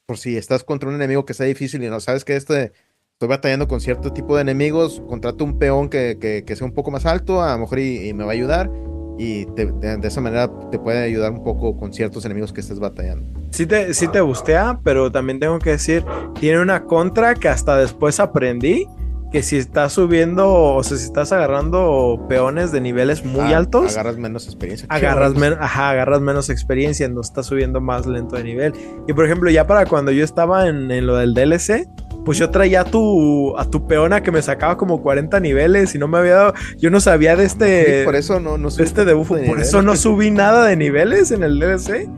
por 0.07 0.17
si 0.17 0.37
estás 0.37 0.63
contra 0.63 0.87
un 0.89 0.95
enemigo 0.95 1.25
que 1.25 1.33
sea 1.33 1.45
difícil 1.45 1.83
y 1.83 1.89
no 1.89 1.99
sabes 1.99 2.23
que 2.23 2.35
este 2.35 2.71
estoy 3.13 3.27
batallando 3.27 3.67
con 3.67 3.81
cierto 3.81 4.13
tipo 4.13 4.35
de 4.35 4.43
enemigos, 4.43 5.01
contrato 5.07 5.43
un 5.43 5.59
peón 5.59 5.89
que, 5.89 6.43
sea 6.47 6.65
un 6.65 6.73
poco 6.73 6.91
más 6.91 7.05
alto, 7.05 7.43
a 7.43 7.53
lo 7.53 7.59
mejor 7.59 7.79
y, 7.79 8.13
me 8.13 8.23
va 8.23 8.31
a 8.31 8.33
ayudar. 8.33 8.71
Y 9.19 9.45
de, 9.45 9.99
esa 10.03 10.21
manera 10.21 10.49
te 10.69 10.77
puede 10.77 11.03
ayudar 11.03 11.31
un 11.31 11.43
poco 11.43 11.75
con 11.75 11.91
ciertos 11.91 12.23
enemigos 12.25 12.53
que 12.53 12.61
estés 12.61 12.79
batallando. 12.79 13.27
Sí 13.51 13.65
te, 13.65 13.93
sí 13.95 14.07
te 14.07 14.21
gustea, 14.21 14.79
pero 14.83 15.11
también 15.11 15.39
tengo 15.39 15.57
que 15.59 15.71
decir, 15.71 16.05
tiene 16.39 16.61
una 16.61 16.83
contra 16.83 17.33
que 17.33 17.49
hasta 17.49 17.75
después 17.75 18.19
aprendí 18.19 18.87
que 19.31 19.43
si 19.43 19.57
estás 19.57 19.93
subiendo, 19.93 20.49
o 20.49 20.83
sea, 20.83 20.97
si 20.97 21.03
estás 21.03 21.31
agarrando 21.33 22.25
peones 22.29 22.71
de 22.71 22.79
niveles 22.79 23.25
muy 23.25 23.53
ah, 23.53 23.57
altos, 23.57 23.93
agarras 23.93 24.17
menos 24.17 24.45
experiencia. 24.45 24.87
Agarras, 24.89 25.33
ajá, 25.59 25.89
agarras 25.89 26.21
menos 26.21 26.49
experiencia, 26.49 27.07
no 27.09 27.21
estás 27.21 27.47
subiendo 27.47 27.81
más 27.81 28.05
lento 28.05 28.37
de 28.37 28.43
nivel. 28.43 28.73
Y 29.07 29.13
por 29.13 29.25
ejemplo, 29.25 29.49
ya 29.49 29.67
para 29.67 29.85
cuando 29.85 30.11
yo 30.11 30.23
estaba 30.23 30.67
en, 30.67 31.05
lo 31.05 31.17
del 31.17 31.33
DLC, 31.33 31.89
pues 32.23 32.37
yo 32.37 32.49
traía 32.49 32.81
a 32.81 32.85
tu, 32.85 33.57
a 33.57 33.65
tu 33.65 33.85
peona 33.85 34.21
que 34.21 34.31
me 34.31 34.41
sacaba 34.41 34.77
como 34.77 35.01
40 35.01 35.39
niveles 35.41 35.93
y 35.93 35.97
no 35.97 36.07
me 36.07 36.17
había 36.17 36.35
dado, 36.35 36.53
yo 36.77 36.89
no 36.89 36.99
sabía 36.99 37.35
de 37.35 37.45
este... 37.45 38.03
por 38.05 38.15
eso 38.15 38.39
no, 38.39 38.57
no 38.57 38.69
este 38.69 39.05
de 39.05 39.15
por 39.15 39.59
eso 39.59 39.81
no 39.81 39.95
subí 39.95 40.31
nada 40.31 40.65
de 40.65 40.75
niveles 40.75 41.31
en 41.31 41.43
el 41.43 41.59
DLC. 41.59 42.09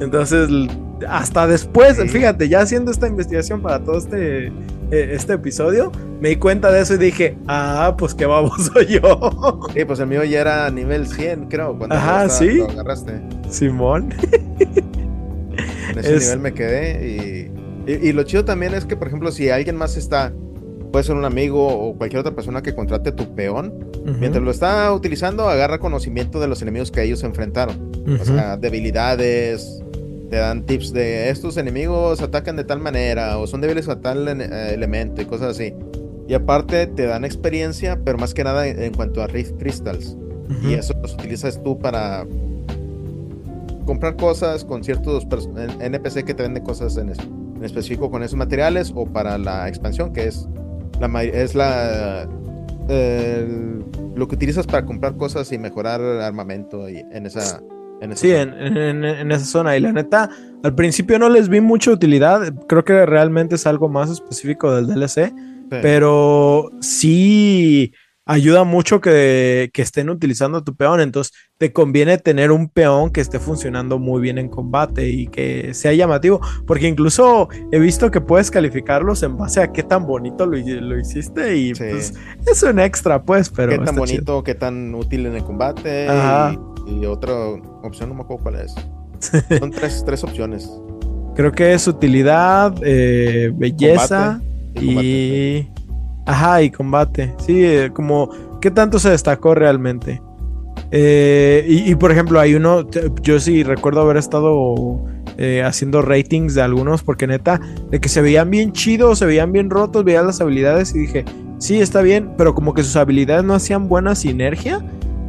Entonces, 0.00 0.48
hasta 1.08 1.46
después, 1.46 1.98
fíjate, 2.10 2.48
ya 2.48 2.60
haciendo 2.60 2.90
esta 2.90 3.06
investigación 3.06 3.60
para 3.62 3.82
todo 3.82 3.98
este, 3.98 4.52
este 4.90 5.34
episodio, 5.34 5.92
me 6.20 6.30
di 6.30 6.36
cuenta 6.36 6.70
de 6.72 6.80
eso 6.80 6.94
y 6.94 6.98
dije, 6.98 7.36
ah, 7.46 7.94
pues 7.98 8.14
qué 8.14 8.24
soy 8.24 8.86
yo. 9.00 9.60
Sí, 9.74 9.84
pues 9.84 10.00
el 10.00 10.06
mío 10.06 10.24
ya 10.24 10.40
era 10.40 10.70
nivel 10.70 11.06
100, 11.06 11.46
creo. 11.46 11.76
Cuando 11.76 11.96
Ajá, 11.96 12.28
sí. 12.28 12.58
Lo 12.58 12.68
agarraste. 12.68 13.20
Simón. 13.48 14.12
En 14.58 15.98
ese 15.98 16.18
nivel 16.18 16.38
me 16.40 16.54
quedé 16.54 17.50
y, 17.86 17.92
y, 17.92 18.12
lo 18.12 18.22
chido 18.24 18.44
también 18.44 18.74
es 18.74 18.84
que, 18.84 18.96
por 18.96 19.08
ejemplo, 19.08 19.32
si 19.32 19.48
alguien 19.48 19.76
más 19.76 19.96
está, 19.96 20.32
puede 20.92 21.04
ser 21.04 21.16
un 21.16 21.24
amigo 21.24 21.66
o 21.66 21.96
cualquier 21.96 22.20
otra 22.20 22.34
persona 22.34 22.62
que 22.62 22.74
contrate 22.74 23.12
tu 23.12 23.34
peón, 23.34 23.72
mientras 24.18 24.42
lo 24.42 24.50
está 24.50 24.92
utilizando, 24.92 25.48
agarra 25.48 25.78
conocimiento 25.78 26.40
de 26.40 26.48
los 26.48 26.62
enemigos 26.62 26.90
que 26.90 27.02
ellos 27.02 27.22
enfrentaron. 27.22 27.90
O 28.20 28.24
sea, 28.24 28.56
debilidades, 28.56 29.79
te 30.30 30.36
dan 30.36 30.64
tips 30.64 30.92
de 30.92 31.28
estos 31.28 31.56
enemigos 31.56 32.22
atacan 32.22 32.56
de 32.56 32.64
tal 32.64 32.80
manera 32.80 33.36
o 33.38 33.46
son 33.46 33.60
débiles 33.60 33.88
a 33.88 34.00
tal 34.00 34.28
eh, 34.28 34.74
elemento 34.74 35.20
y 35.20 35.24
cosas 35.26 35.56
así. 35.56 35.74
Y 36.28 36.34
aparte 36.34 36.86
te 36.86 37.06
dan 37.06 37.24
experiencia, 37.24 37.98
pero 38.04 38.16
más 38.16 38.32
que 38.32 38.44
nada 38.44 38.66
en, 38.66 38.94
cuanto 38.94 39.20
a 39.22 39.26
Rift 39.26 39.58
Crystals. 39.58 40.16
Y 40.62 40.74
eso 40.74 40.94
los 41.00 41.14
utilizas 41.14 41.62
tú 41.62 41.78
para 41.78 42.26
comprar 43.84 44.16
cosas 44.16 44.64
con 44.64 44.82
ciertos 44.82 45.26
NPC 45.80 46.24
que 46.24 46.34
te 46.34 46.42
venden 46.42 46.64
cosas 46.64 46.96
en, 46.96 47.12
específico 47.62 48.10
con 48.10 48.22
esos 48.22 48.36
materiales 48.36 48.92
o 48.94 49.06
para 49.06 49.38
la 49.38 49.68
expansión, 49.68 50.12
que 50.12 50.28
es 50.28 50.48
la, 51.00 51.22
es 51.22 51.54
la 51.54 52.28
lo 54.14 54.28
que 54.28 54.34
utilizas 54.34 54.66
para 54.66 54.84
comprar 54.84 55.16
cosas 55.16 55.50
y 55.52 55.58
mejorar 55.58 56.00
armamento 56.00 56.88
y 56.88 56.98
en 56.98 57.26
esa 57.26 57.60
sí, 58.14 58.30
En, 58.32 59.30
esa 59.32 59.44
zona. 59.44 59.76
Y 59.76 59.80
la 59.80 59.92
neta, 59.92 60.30
al 60.62 60.74
principio 60.74 61.18
no 61.18 61.28
les 61.28 61.48
vi 61.48 61.60
mucha 61.60 61.90
utilidad. 61.90 62.52
Creo 62.66 62.84
que 62.84 63.06
realmente 63.06 63.54
es 63.54 63.66
algo 63.66 63.88
más 63.88 64.10
específico 64.10 64.74
del 64.74 64.86
DLC. 64.86 65.32
Pero 65.70 66.70
sí 66.80 67.92
ayuda 68.30 68.62
mucho 68.62 69.00
que, 69.00 69.70
estén 69.74 70.08
utilizando 70.08 70.62
tu 70.62 70.76
peón. 70.76 71.00
Entonces, 71.00 71.32
te 71.58 71.72
conviene 71.72 72.18
tener 72.18 72.52
un 72.52 72.68
peón 72.68 73.10
que 73.10 73.20
esté 73.20 73.40
funcionando 73.40 73.98
muy 73.98 74.20
bien 74.20 74.38
en 74.38 74.48
combate 74.48 75.08
y 75.08 75.26
que 75.26 75.74
sea 75.74 75.92
llamativo. 75.92 76.40
Porque 76.66 76.86
incluso 76.86 77.48
he 77.72 77.78
visto 77.78 78.10
que 78.10 78.20
puedes 78.20 78.50
calificarlos 78.50 79.22
en 79.22 79.36
base 79.36 79.60
a 79.60 79.72
qué 79.72 79.82
tan 79.82 80.06
bonito 80.06 80.46
lo, 80.46 80.56
hiciste. 80.98 81.56
Y 81.56 81.74
pues 81.74 82.14
es 82.46 82.62
un 82.62 82.78
extra, 82.78 83.22
pues. 83.22 83.50
Pero 83.50 83.72
qué 83.72 83.78
tan 83.78 83.96
bonito, 83.96 84.44
qué 84.44 84.54
tan 84.54 84.94
útil 84.94 85.26
en 85.26 85.36
el 85.36 85.44
combate. 85.44 86.08
Ajá. 86.08 86.52
Y 86.52 86.79
otra 87.06 87.34
opción, 87.82 88.08
no 88.08 88.14
me 88.14 88.22
acuerdo 88.22 88.42
cuál 88.42 88.56
es. 88.56 88.74
Son 89.58 89.70
tres, 89.70 90.24
opciones. 90.24 90.70
Creo 91.34 91.52
que 91.52 91.72
es 91.72 91.86
utilidad, 91.86 92.74
eh, 92.82 93.52
belleza 93.54 94.40
y... 94.74 95.66
Ajá, 96.26 96.62
y 96.62 96.70
combate. 96.70 97.34
Sí, 97.38 97.64
eh, 97.64 97.90
como... 97.92 98.30
¿Qué 98.60 98.70
tanto 98.70 98.98
se 98.98 99.10
destacó 99.10 99.54
realmente? 99.54 100.20
Eh, 100.90 101.64
y, 101.66 101.94
por 101.94 102.12
ejemplo, 102.12 102.40
hay 102.40 102.54
uno, 102.54 102.86
yo 103.22 103.40
sí 103.40 103.62
recuerdo 103.62 104.02
haber 104.02 104.16
estado 104.18 105.04
haciendo 105.64 106.02
ratings 106.02 106.54
de 106.54 106.60
algunos, 106.60 107.02
porque 107.02 107.26
neta, 107.26 107.58
de 107.90 107.98
que 107.98 108.10
se 108.10 108.20
veían 108.20 108.50
bien 108.50 108.72
chidos, 108.72 109.20
se 109.20 109.24
veían 109.24 109.52
bien 109.52 109.70
rotos, 109.70 110.04
veía 110.04 110.22
las 110.22 110.42
habilidades 110.42 110.94
y 110.94 110.98
dije, 110.98 111.24
sí, 111.56 111.80
está 111.80 112.02
bien, 112.02 112.32
pero 112.36 112.54
como 112.54 112.74
que 112.74 112.82
sus 112.82 112.96
habilidades 112.96 113.44
no 113.44 113.54
hacían 113.54 113.88
buena 113.88 114.14
sinergia 114.14 114.84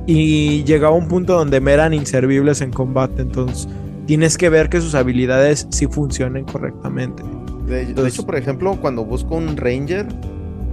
y 0.06 0.64
llegaba 0.64 0.96
un 0.96 1.08
punto 1.08 1.34
donde 1.34 1.62
me 1.62 1.74
eran 1.74 1.94
inservibles 1.94 2.62
en 2.62 2.72
combate. 2.72 3.22
Entonces, 3.22 3.68
tienes 4.06 4.38
que 4.38 4.50
ver 4.50 4.70
que 4.70 4.82
sus 4.82 4.96
habilidades 4.96 5.68
sí 5.70 5.88
funcionen 5.88 6.46
correctamente. 6.46 7.24
De, 7.68 8.08
hecho, 8.08 8.26
por 8.26 8.36
ejemplo, 8.36 8.78
cuando 8.82 9.06
busco 9.06 9.36
un 9.36 9.56
ranger, 9.56 10.08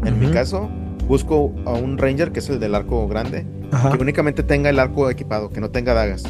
en 0.04 0.18
mi 0.18 0.26
caso, 0.28 0.68
busco 1.06 1.54
a 1.64 1.72
un 1.72 1.98
ranger 1.98 2.32
que 2.32 2.40
es 2.40 2.48
el 2.48 2.58
del 2.58 2.74
arco 2.74 3.06
grande, 3.06 3.46
que 3.70 4.02
únicamente 4.02 4.42
tenga 4.42 4.70
el 4.70 4.78
arco 4.78 5.08
equipado, 5.10 5.50
que 5.50 5.60
no 5.60 5.70
tenga 5.70 5.94
dagas. 5.94 6.24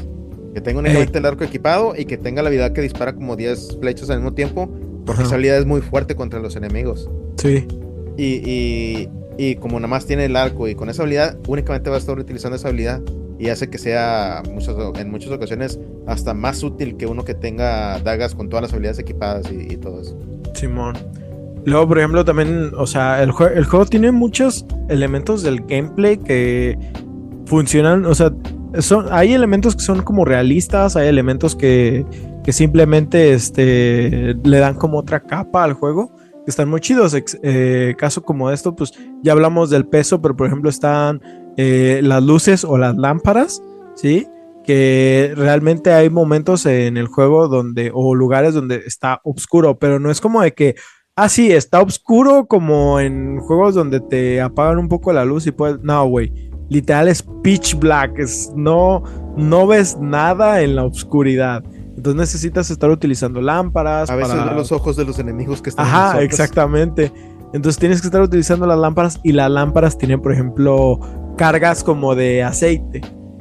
Que 0.53 0.61
tenga 0.61 0.81
únicamente 0.81 1.19
el 1.19 1.27
arco 1.27 1.45
equipado 1.45 1.95
y 1.97 2.05
que 2.05 2.19
tenga 2.19 2.43
la 2.43 2.49
habilidad 2.49 2.73
que 2.73 2.81
dispara 2.81 3.15
como 3.15 3.37
10 3.37 3.79
flechas 3.81 4.11
al 4.11 4.19
mismo 4.19 4.35
tiempo, 4.35 4.69
porque 5.07 5.23
esa 5.23 5.35
habilidad 5.37 5.59
es 5.59 5.67
muy 5.67 5.81
fuerte 5.81 6.17
contra 6.17 6.41
los 6.41 6.57
enemigos. 6.57 7.09
Sí. 7.37 7.67
y, 8.17 8.43
y 8.45 9.09
como 9.61 9.79
nada 9.79 9.89
más 9.89 10.05
tiene 10.05 10.25
el 10.25 10.37
arco 10.37 10.67
y 10.69 10.75
con 10.75 10.91
esa 10.91 11.03
habilidad, 11.03 11.39
únicamente 11.47 11.89
va 11.91 11.97
a 11.97 11.99
estar 12.01 12.19
utilizando 12.19 12.57
esa 12.57 12.69
habilidad 12.69 13.01
y 13.39 13.51
hace 13.51 13.71
que 13.71 13.79
sea 13.79 14.43
en 14.97 15.11
muchas 15.11 15.31
ocasiones 15.31 15.79
hasta 16.07 16.35
más 16.35 16.63
útil 16.65 16.97
que 16.97 17.07
uno 17.07 17.25
que 17.25 17.35
tenga 17.35 18.01
dagas 18.01 18.35
con 18.35 18.49
todas 18.49 18.63
las 18.63 18.73
habilidades 18.73 18.99
equipadas 18.99 19.51
y, 19.53 19.77
todo 19.77 20.01
eso. 20.01 20.19
Simón. 20.55 20.97
Luego, 21.65 21.87
por 21.87 21.99
ejemplo, 21.99 22.25
también, 22.25 22.73
o 22.77 22.87
sea, 22.87 23.23
el, 23.23 23.31
el 23.55 23.65
juego 23.65 23.87
tiene 23.87 24.11
muchos 24.11 24.67
elementos 24.89 25.43
del 25.43 25.61
gameplay 25.61 26.17
que 26.17 26.77
funcionan, 27.47 28.07
o 28.07 28.15
sea, 28.15 28.33
son, 28.81 29.07
hay 29.11 29.35
elementos 29.35 29.77
que 29.77 29.83
son 29.83 30.03
como 30.03 30.25
realistas, 30.25 30.97
hay 30.97 31.09
elementos 31.09 31.55
que, 31.55 32.05
que 32.43 32.53
simplemente 32.53 33.35
este, 33.35 34.35
le 34.43 34.59
dan 34.59 34.75
como 34.75 34.99
otra 34.99 35.21
capa 35.21 35.63
al 35.63 35.75
juego 35.75 36.18
están 36.51 36.69
muy 36.69 36.81
chidos. 36.81 37.17
Eh, 37.43 37.95
caso 37.99 38.23
como 38.23 38.51
esto, 38.51 38.75
pues 38.75 38.93
ya 39.23 39.33
hablamos 39.33 39.71
del 39.71 39.87
peso, 39.87 40.21
pero 40.21 40.37
por 40.37 40.47
ejemplo 40.47 40.71
están 40.71 41.21
eh, 41.57 42.01
las 42.03 42.23
luces 42.23 42.65
o 42.65 42.79
las 42.79 42.97
lámparas, 42.97 43.63
¿sí? 43.95 44.27
Que 44.65 45.33
realmente 45.37 45.93
hay 45.93 46.11
momentos 46.11 46.67
en 46.67 46.97
el 46.97 47.07
juego 47.07 47.49
donde, 47.49 47.91
o 47.93 48.15
lugares 48.15 48.55
donde 48.55 48.83
está 48.87 49.21
oscuro, 49.25 49.79
pero 49.79 49.99
no 49.99 50.11
es 50.11 50.21
como 50.21 50.43
de 50.43 50.53
que, 50.53 50.75
ah, 51.17 51.29
sí, 51.29 51.53
está 51.53 51.81
oscuro 51.81 52.47
como 52.47 53.01
en 53.01 53.39
juegos 53.41 53.75
donde 53.75 54.01
te 54.01 54.41
apagan 54.41 54.79
un 54.79 54.89
poco 54.89 55.13
la 55.13 55.25
luz 55.25 55.47
y 55.47 55.53
puedes, 55.53 55.81
no, 55.83 56.07
güey. 56.07 56.33
Literal 56.71 57.09
es 57.09 57.25
pitch 57.43 57.79
black, 57.79 58.19
es, 58.19 58.53
no, 58.55 59.03
no 59.37 59.67
ves 59.67 59.97
nada 59.99 60.61
en 60.61 60.77
la 60.77 60.85
oscuridad. 60.85 61.65
Entonces 61.99 62.17
necesitas 62.17 62.71
estar 62.71 62.91
utilizando 62.91 63.41
lámparas. 63.41 64.09
A 64.09 64.15
veces 64.15 64.37
los 64.55 64.71
ojos 64.71 64.95
de 64.95 65.05
los 65.05 65.19
enemigos 65.19 65.61
que 65.61 65.71
están. 65.71 65.85
Ajá, 65.85 66.23
exactamente. 66.23 67.13
Entonces 67.53 67.77
tienes 67.77 68.01
que 68.01 68.07
estar 68.07 68.23
utilizando 68.23 68.67
las 68.67 68.79
lámparas 68.79 69.19
y 69.25 69.33
las 69.33 69.51
lámparas 69.51 69.99
tienen, 69.99 70.23
por 70.23 70.33
ejemplo, 70.33 71.01
cargas 71.37 71.83
como 71.83 72.15
de 72.15 72.45
aceite. 72.45 73.01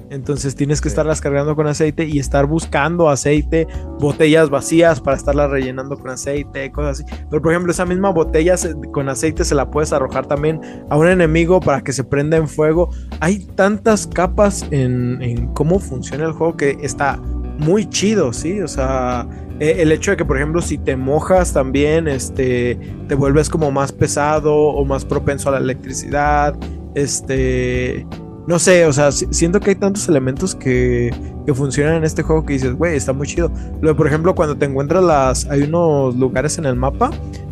Entonces 0.10 0.56
tienes 0.56 0.82
que 0.82 0.88
estarlas 0.88 1.22
cargando 1.22 1.56
con 1.56 1.68
aceite 1.68 2.06
y 2.06 2.18
estar 2.18 2.48
buscando 2.48 3.10
aceite, 3.10 3.68
botellas 4.00 4.50
vacías 4.50 5.02
para 5.02 5.18
estarlas 5.18 5.52
rellenando 5.52 5.96
con 5.96 6.10
aceite, 6.10 6.72
cosas 6.72 7.02
así. 7.02 7.16
Pero 7.30 7.44
por 7.44 7.52
ejemplo, 7.52 7.72
esa 7.72 7.86
misma 7.86 8.10
botella 8.10 8.56
con 8.92 9.08
aceite 9.08 9.44
se 9.44 9.54
la 9.54 9.70
puedes 9.70 9.94
arrojar 9.94 10.26
también 10.26 10.62
a 10.90 10.98
un 10.98 11.08
enemigo 11.08 11.60
para 11.60 11.82
que 11.82 11.94
se 11.94 12.04
prenda 12.04 12.38
en 12.38 12.48
fuego. 12.48 12.90
Hay 13.20 13.46
tantas 13.56 14.08
capas 14.08 14.66
en, 14.72 15.22
en 15.22 15.54
cómo 15.54 15.78
funciona 15.78 16.26
el 16.26 16.32
juego 16.32 16.58
que 16.58 16.78
está 16.82 17.20
muy 17.58 17.90
chido, 17.90 18.34
¿sí? 18.34 18.62
O 18.62 18.68
sea, 18.68 19.28
e, 19.60 19.82
el 19.82 19.92
hecho 19.92 20.12
de 20.12 20.18
que, 20.18 20.26
por 20.26 20.38
ejemplo, 20.38 20.62
si 20.62 20.78
te 20.78 20.96
mojas 20.96 21.54
también, 21.54 22.08
este, 22.08 22.78
te 23.08 23.16
vuelves 23.16 23.50
como 23.50 23.72
más 23.72 23.92
pesado 23.92 24.56
o 24.56 24.86
más 24.86 25.06
propenso 25.06 25.50
a 25.50 25.54
la 25.54 25.58
electricidad, 25.60 26.56
este, 26.96 28.06
no 28.48 28.60
sé, 28.60 28.86
o 28.86 28.94
sea, 28.94 29.12
siento 29.12 29.60
que 29.60 29.72
hay 29.72 29.76
tantos 29.76 30.08
elementos 30.08 30.56
que, 30.56 31.12
que 31.46 31.54
funcionan 31.54 31.96
en 31.96 32.04
este 32.04 32.24
juego 32.24 32.46
que 32.46 32.54
dices, 32.54 32.74
güey, 32.74 32.96
está 32.96 33.14
muy 33.14 33.28
chido. 33.28 33.52
Luego, 33.82 33.98
por 33.98 34.08
ejemplo, 34.08 34.36
cuando 34.36 34.58
te 34.58 34.66
encuentras 34.66 35.04
las, 35.04 35.46
hay 35.46 35.64
unos 35.64 36.16
lugares 36.16 36.58
en 36.58 36.66
el 36.66 36.76
mapa 36.76 37.12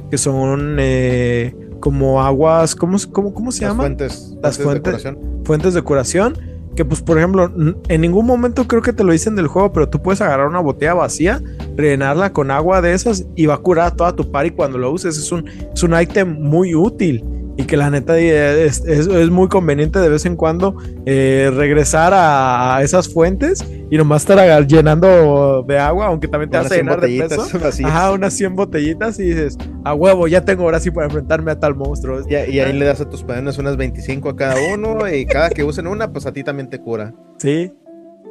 que 0.09 0.17
son 0.17 0.77
eh, 0.79 1.53
como 1.79 2.21
aguas, 2.21 2.75
¿cómo, 2.75 2.97
cómo, 3.11 3.33
cómo 3.33 3.51
se 3.51 3.61
llama? 3.61 3.83
Fuentes, 3.83 4.35
las 4.41 4.57
fuentes, 4.57 4.75
de 4.75 4.81
curación. 4.81 5.19
fuentes 5.43 5.73
de 5.73 5.81
curación 5.81 6.54
que 6.75 6.85
pues 6.85 7.01
por 7.01 7.17
ejemplo, 7.17 7.51
en 7.87 8.01
ningún 8.01 8.25
momento 8.25 8.67
creo 8.67 8.81
que 8.81 8.93
te 8.93 9.03
lo 9.03 9.11
dicen 9.11 9.35
del 9.35 9.47
juego, 9.47 9.71
pero 9.71 9.89
tú 9.89 10.01
puedes 10.01 10.21
agarrar 10.21 10.47
una 10.47 10.59
botella 10.59 10.93
vacía, 10.93 11.41
rellenarla 11.75 12.33
con 12.33 12.51
agua 12.51 12.81
de 12.81 12.93
esas 12.93 13.25
y 13.35 13.45
va 13.45 13.55
a 13.55 13.59
curar 13.59 13.95
toda 13.95 14.15
tu 14.15 14.29
party 14.31 14.51
cuando 14.51 14.77
lo 14.77 14.91
uses. 14.91 15.17
Es 15.17 15.31
un, 15.31 15.47
es 15.47 15.83
un 15.83 15.99
ítem 15.99 16.39
muy 16.39 16.75
útil 16.75 17.23
y 17.57 17.63
que 17.63 17.77
la 17.77 17.89
neta 17.89 18.17
es, 18.17 18.83
es, 18.85 19.07
muy 19.29 19.47
conveniente 19.47 19.99
de 19.99 20.09
vez 20.09 20.25
en 20.25 20.35
cuando 20.35 20.75
eh, 21.05 21.51
regresar 21.53 22.11
a, 22.13 22.79
esas 22.83 23.11
fuentes 23.11 23.65
y 23.89 23.97
nomás 23.97 24.23
estar 24.23 24.67
llenando 24.67 25.63
de 25.67 25.79
agua, 25.79 26.07
aunque 26.07 26.27
también 26.27 26.49
te 26.49 26.57
a 26.57 26.63
llenar 26.63 26.99
de 26.99 27.27
peso. 27.27 27.47
Ajá, 27.85 28.11
unas 28.11 28.33
100 28.33 28.55
botellitas 28.55 29.19
y 29.19 29.23
dices, 29.23 29.57
a 29.83 29.93
huevo, 29.93 30.27
ya 30.27 30.43
tengo 30.43 30.63
ahora 30.63 30.79
sí 30.79 30.91
para 30.91 31.05
enfrentarme 31.07 31.51
a 31.51 31.59
tal 31.59 31.75
monstruo. 31.75 32.21
Y, 32.27 32.33
y 32.33 32.59
ahí 32.59 32.73
le 32.73 32.85
das 32.85 33.01
a 33.01 33.09
tus 33.09 33.23
padres 33.23 33.57
unas 33.57 33.77
25 33.77 34.29
a 34.29 34.35
cada 34.35 34.55
uno 34.73 35.09
y 35.09 35.25
cada 35.25 35.49
que 35.49 35.63
usen 35.63 35.87
una, 35.87 36.11
pues 36.11 36.25
a 36.25 36.33
ti 36.33 36.43
también 36.43 36.69
te 36.69 36.79
cura. 36.79 37.13
Sí, 37.37 37.71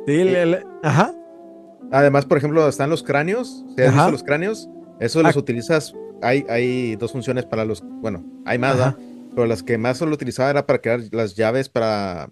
sí, 0.06 0.34
ajá. 0.82 1.12
Además, 1.90 2.26
por 2.26 2.38
ejemplo, 2.38 2.66
están 2.68 2.90
los 2.90 3.02
cráneos. 3.02 3.64
¿Te 3.76 3.86
has 3.86 3.94
visto 3.94 4.10
los 4.10 4.22
cráneos? 4.22 4.68
Eso 5.00 5.22
los 5.22 5.36
ah. 5.36 5.38
utilizas. 5.38 5.94
Hay, 6.22 6.44
hay 6.48 6.96
dos 6.96 7.12
funciones 7.12 7.46
para 7.46 7.64
los. 7.64 7.82
Bueno, 8.00 8.24
hay 8.44 8.58
más. 8.58 8.96
Pero 9.34 9.46
las 9.46 9.62
que 9.62 9.78
más 9.78 9.98
solo 9.98 10.14
utilizaba 10.14 10.50
era 10.50 10.66
para 10.66 10.80
crear 10.80 11.00
las 11.12 11.34
llaves 11.34 11.68
para 11.68 12.30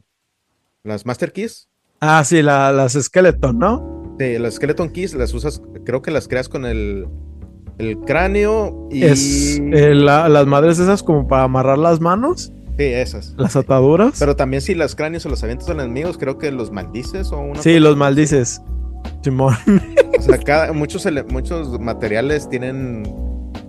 las 0.84 1.04
Master 1.06 1.32
Keys. 1.32 1.68
Ah, 2.00 2.24
sí, 2.24 2.42
las 2.42 2.92
Skeleton, 2.92 3.58
¿no? 3.58 4.16
Sí, 4.18 4.38
las 4.38 4.54
Skeleton 4.54 4.90
Keys 4.90 5.14
las 5.14 5.32
usas, 5.34 5.62
creo 5.84 6.02
que 6.02 6.10
las 6.10 6.28
creas 6.28 6.48
con 6.48 6.66
el, 6.66 7.06
el 7.78 7.98
cráneo 8.00 8.88
y... 8.90 9.04
Es, 9.04 9.58
eh, 9.58 9.94
las 9.94 10.46
madres 10.46 10.78
esas 10.78 11.02
como 11.02 11.26
para 11.26 11.44
amarrar 11.44 11.78
las 11.78 12.00
manos. 12.00 12.52
Sí, 12.78 12.84
esas. 12.84 13.34
Las 13.36 13.54
ataduras. 13.56 14.16
Pero 14.18 14.34
también 14.34 14.62
si 14.62 14.74
las 14.74 14.94
cráneos 14.94 15.26
o 15.26 15.28
los 15.28 15.42
avientos 15.42 15.68
a 15.68 15.74
los 15.74 15.84
enemigos, 15.84 16.18
creo 16.18 16.38
que 16.38 16.50
los 16.50 16.70
maldices 16.70 17.30
o 17.32 17.38
una... 17.38 17.62
Sí, 17.62 17.78
los 17.78 17.96
maldices. 17.96 18.60
Simón. 19.22 19.56
O 20.18 20.22
sea, 20.22 20.38
cada, 20.38 20.72
muchos, 20.72 21.06
muchos 21.30 21.80
materiales 21.80 22.48
tienen 22.48 23.02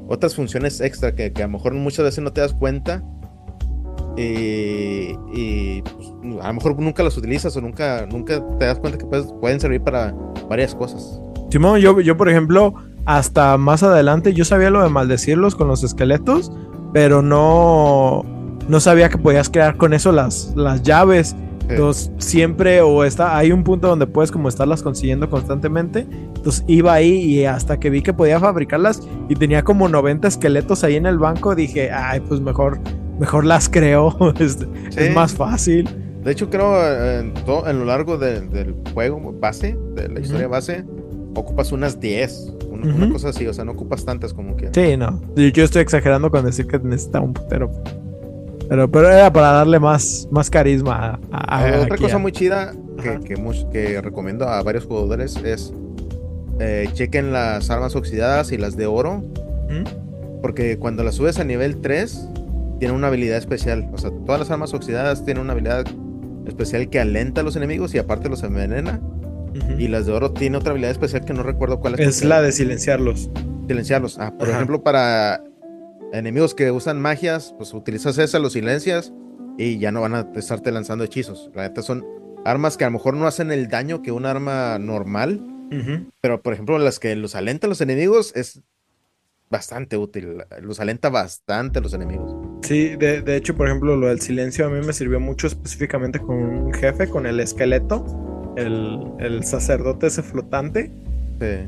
otras 0.07 0.35
funciones 0.35 0.81
extra 0.81 1.15
que, 1.15 1.33
que, 1.33 1.43
a 1.43 1.47
lo 1.47 1.53
mejor 1.53 1.73
muchas 1.73 2.05
veces 2.05 2.23
no 2.23 2.31
te 2.31 2.41
das 2.41 2.53
cuenta 2.53 3.03
y, 4.15 5.81
pues, 5.81 6.13
a 6.41 6.47
lo 6.47 6.53
mejor 6.53 6.79
nunca 6.79 7.03
las 7.03 7.17
utilizas 7.17 7.55
o 7.57 7.61
nunca, 7.61 8.05
nunca 8.05 8.43
te 8.59 8.65
das 8.65 8.79
cuenta 8.79 8.97
que 8.97 9.05
pueden 9.05 9.59
servir 9.59 9.81
para 9.81 10.13
varias 10.49 10.75
cosas. 10.75 11.19
Simón, 11.49 11.79
yo, 11.79 11.99
yo 12.01 12.17
por 12.17 12.29
ejemplo, 12.29 12.73
hasta 13.05 13.57
más 13.57 13.83
adelante 13.83 14.33
yo 14.33 14.45
sabía 14.45 14.69
lo 14.69 14.81
de 14.81 14.89
maldecirlos 14.89 15.55
con 15.55 15.67
los 15.67 15.83
esqueletos, 15.83 16.51
pero 16.93 17.21
no, 17.21 18.23
no 18.67 18.79
sabía 18.79 19.09
que 19.09 19.17
podías 19.17 19.49
crear 19.49 19.77
con 19.77 19.93
eso 19.93 20.11
las, 20.11 20.53
las 20.55 20.83
llaves. 20.83 21.35
Entonces 21.69 22.11
siempre 22.17 22.81
o 22.81 23.05
está, 23.05 23.37
hay 23.37 23.51
un 23.51 23.63
punto 23.63 23.87
donde 23.87 24.05
puedes 24.05 24.31
como 24.31 24.49
estarlas 24.49 24.83
consiguiendo 24.83 25.29
constantemente. 25.29 26.07
Entonces 26.35 26.63
iba 26.67 26.93
ahí 26.93 27.13
y 27.13 27.45
hasta 27.45 27.79
que 27.79 27.89
vi 27.89 28.01
que 28.01 28.13
podía 28.13 28.39
fabricarlas 28.39 29.01
y 29.29 29.35
tenía 29.35 29.63
como 29.63 29.87
90 29.87 30.27
esqueletos 30.27 30.83
ahí 30.83 30.95
en 30.95 31.05
el 31.05 31.17
banco, 31.17 31.55
dije, 31.55 31.89
ay, 31.91 32.19
pues 32.19 32.41
mejor, 32.41 32.79
mejor 33.23 33.45
las 33.45 33.69
creo. 33.69 34.15
es, 34.39 34.57
más 35.15 35.33
fácil. 35.33 35.89
De 36.25 36.31
hecho, 36.31 36.49
creo 36.49 37.19
en, 37.19 37.33
todo, 37.45 37.69
en 37.69 37.79
lo 37.79 37.85
largo 37.85 38.17
del 38.17 38.75
juego 38.93 39.33
base, 39.39 39.77
de 39.95 40.09
la 40.09 40.19
historia 40.19 40.49
base, 40.49 40.83
ocupas 41.33 41.71
unas 41.71 42.01
10, 42.01 42.53
una, 42.69 43.09
cosa 43.09 43.29
así, 43.29 43.47
o 43.47 43.53
sea, 43.53 43.63
no 43.63 43.71
ocupas 43.71 44.03
tantas 44.03 44.33
como 44.33 44.57
que. 44.57 44.69
Sí, 44.73 44.97
no. 44.97 45.21
Yo 45.35 45.63
estoy 45.63 45.81
exagerando 45.81 46.29
con 46.29 46.43
decir 46.43 46.67
que 46.67 46.79
necesita 46.79 47.21
un 47.21 47.33
putero. 47.33 47.71
Pero, 48.67 48.91
pero 48.91 49.09
era 49.09 49.31
para 49.31 49.51
darle 49.51 49.79
más, 49.79 50.27
más 50.31 50.49
carisma 50.49 51.19
a, 51.31 51.69
eh, 51.69 51.79
Otra 51.79 51.97
cosa 51.97 52.17
muy 52.17 52.31
chida 52.31 52.73
que, 53.01 53.19
que, 53.71 54.01
recomiendo 54.01 54.47
a 54.47 54.63
varios 54.63 54.85
jugadores 54.85 55.35
es 55.37 55.73
eh, 56.59 56.89
chequen 56.93 57.31
las 57.31 57.69
armas 57.69 57.95
oxidadas 57.95 58.51
y 58.51 58.57
las 58.57 58.75
de 58.75 58.85
oro. 58.85 59.23
Porque 60.41 60.77
cuando 60.77 61.03
las 61.03 61.15
subes 61.15 61.39
a 61.39 61.45
nivel 61.45 61.77
3, 61.77 62.29
tienen 62.83 62.97
una 62.97 63.07
habilidad 63.07 63.37
especial. 63.37 63.89
O 63.93 63.97
sea, 63.97 64.11
todas 64.25 64.41
las 64.41 64.51
armas 64.51 64.73
oxidadas 64.73 65.23
tienen 65.23 65.41
una 65.41 65.53
habilidad 65.53 65.85
especial 66.45 66.89
que 66.89 66.99
alenta 66.99 67.39
a 67.39 67.43
los 67.45 67.55
enemigos 67.55 67.95
y 67.95 67.97
aparte 67.97 68.27
los 68.27 68.43
envenena. 68.43 68.99
Y 69.79 69.87
las 69.87 70.05
de 70.05 70.11
oro 70.11 70.33
tiene 70.33 70.57
otra 70.57 70.71
habilidad 70.71 70.91
especial 70.91 71.23
que 71.23 71.31
no 71.31 71.43
recuerdo 71.43 71.79
cuál 71.79 71.93
es. 71.93 72.01
Es 72.01 72.25
la 72.25 72.41
de 72.41 72.51
silenciarlos. 72.51 73.29
Silenciarlos. 73.69 74.19
Ah, 74.19 74.37
por 74.37 74.49
ejemplo, 74.49 74.83
para 74.83 75.41
enemigos 76.11 76.53
que 76.53 76.71
usan 76.71 76.99
magias, 76.99 77.55
pues 77.55 77.73
utilizas 77.73 78.17
esa, 78.17 78.37
los 78.37 78.51
silencias 78.51 79.13
y 79.57 79.77
ya 79.77 79.93
no 79.93 80.01
van 80.01 80.15
a 80.15 80.27
estarte 80.35 80.69
lanzando 80.73 81.05
hechizos. 81.05 81.51
La 81.55 81.61
neta 81.61 81.83
son 81.83 82.05
armas 82.43 82.75
que 82.75 82.83
a 82.83 82.87
lo 82.87 82.97
mejor 82.97 83.13
no 83.13 83.27
hacen 83.27 83.49
el 83.53 83.69
daño 83.69 84.01
que 84.01 84.11
un 84.11 84.25
arma 84.25 84.77
normal. 84.77 85.41
Pero, 86.19 86.41
por 86.41 86.51
ejemplo, 86.51 86.77
las 86.79 86.99
que 86.99 87.15
los 87.15 87.33
alenta 87.33 87.65
a 87.65 87.69
los 87.69 87.79
enemigos 87.79 88.33
es 88.35 88.61
bastante 89.53 89.95
útil. 89.95 90.43
Los 90.61 90.81
alenta 90.81 91.09
bastante 91.09 91.79
a 91.79 91.81
los 91.81 91.93
enemigos. 91.93 92.35
Sí, 92.63 92.97
de, 92.97 93.21
de, 93.21 93.37
hecho, 93.37 93.55
por 93.55 93.67
ejemplo, 93.67 93.95
lo 93.95 94.07
del 94.07 94.19
silencio 94.19 94.65
a 94.65 94.69
mí 94.69 94.85
me 94.85 94.91
sirvió 94.91 95.21
mucho 95.21 95.47
específicamente 95.47 96.19
con 96.19 96.35
un 96.35 96.73
jefe, 96.73 97.07
con 97.07 97.25
el 97.25 97.39
esqueleto 97.39 98.23
el, 98.55 99.43
sacerdote 99.43 100.07
ese 100.07 100.23
flotante. 100.23 100.91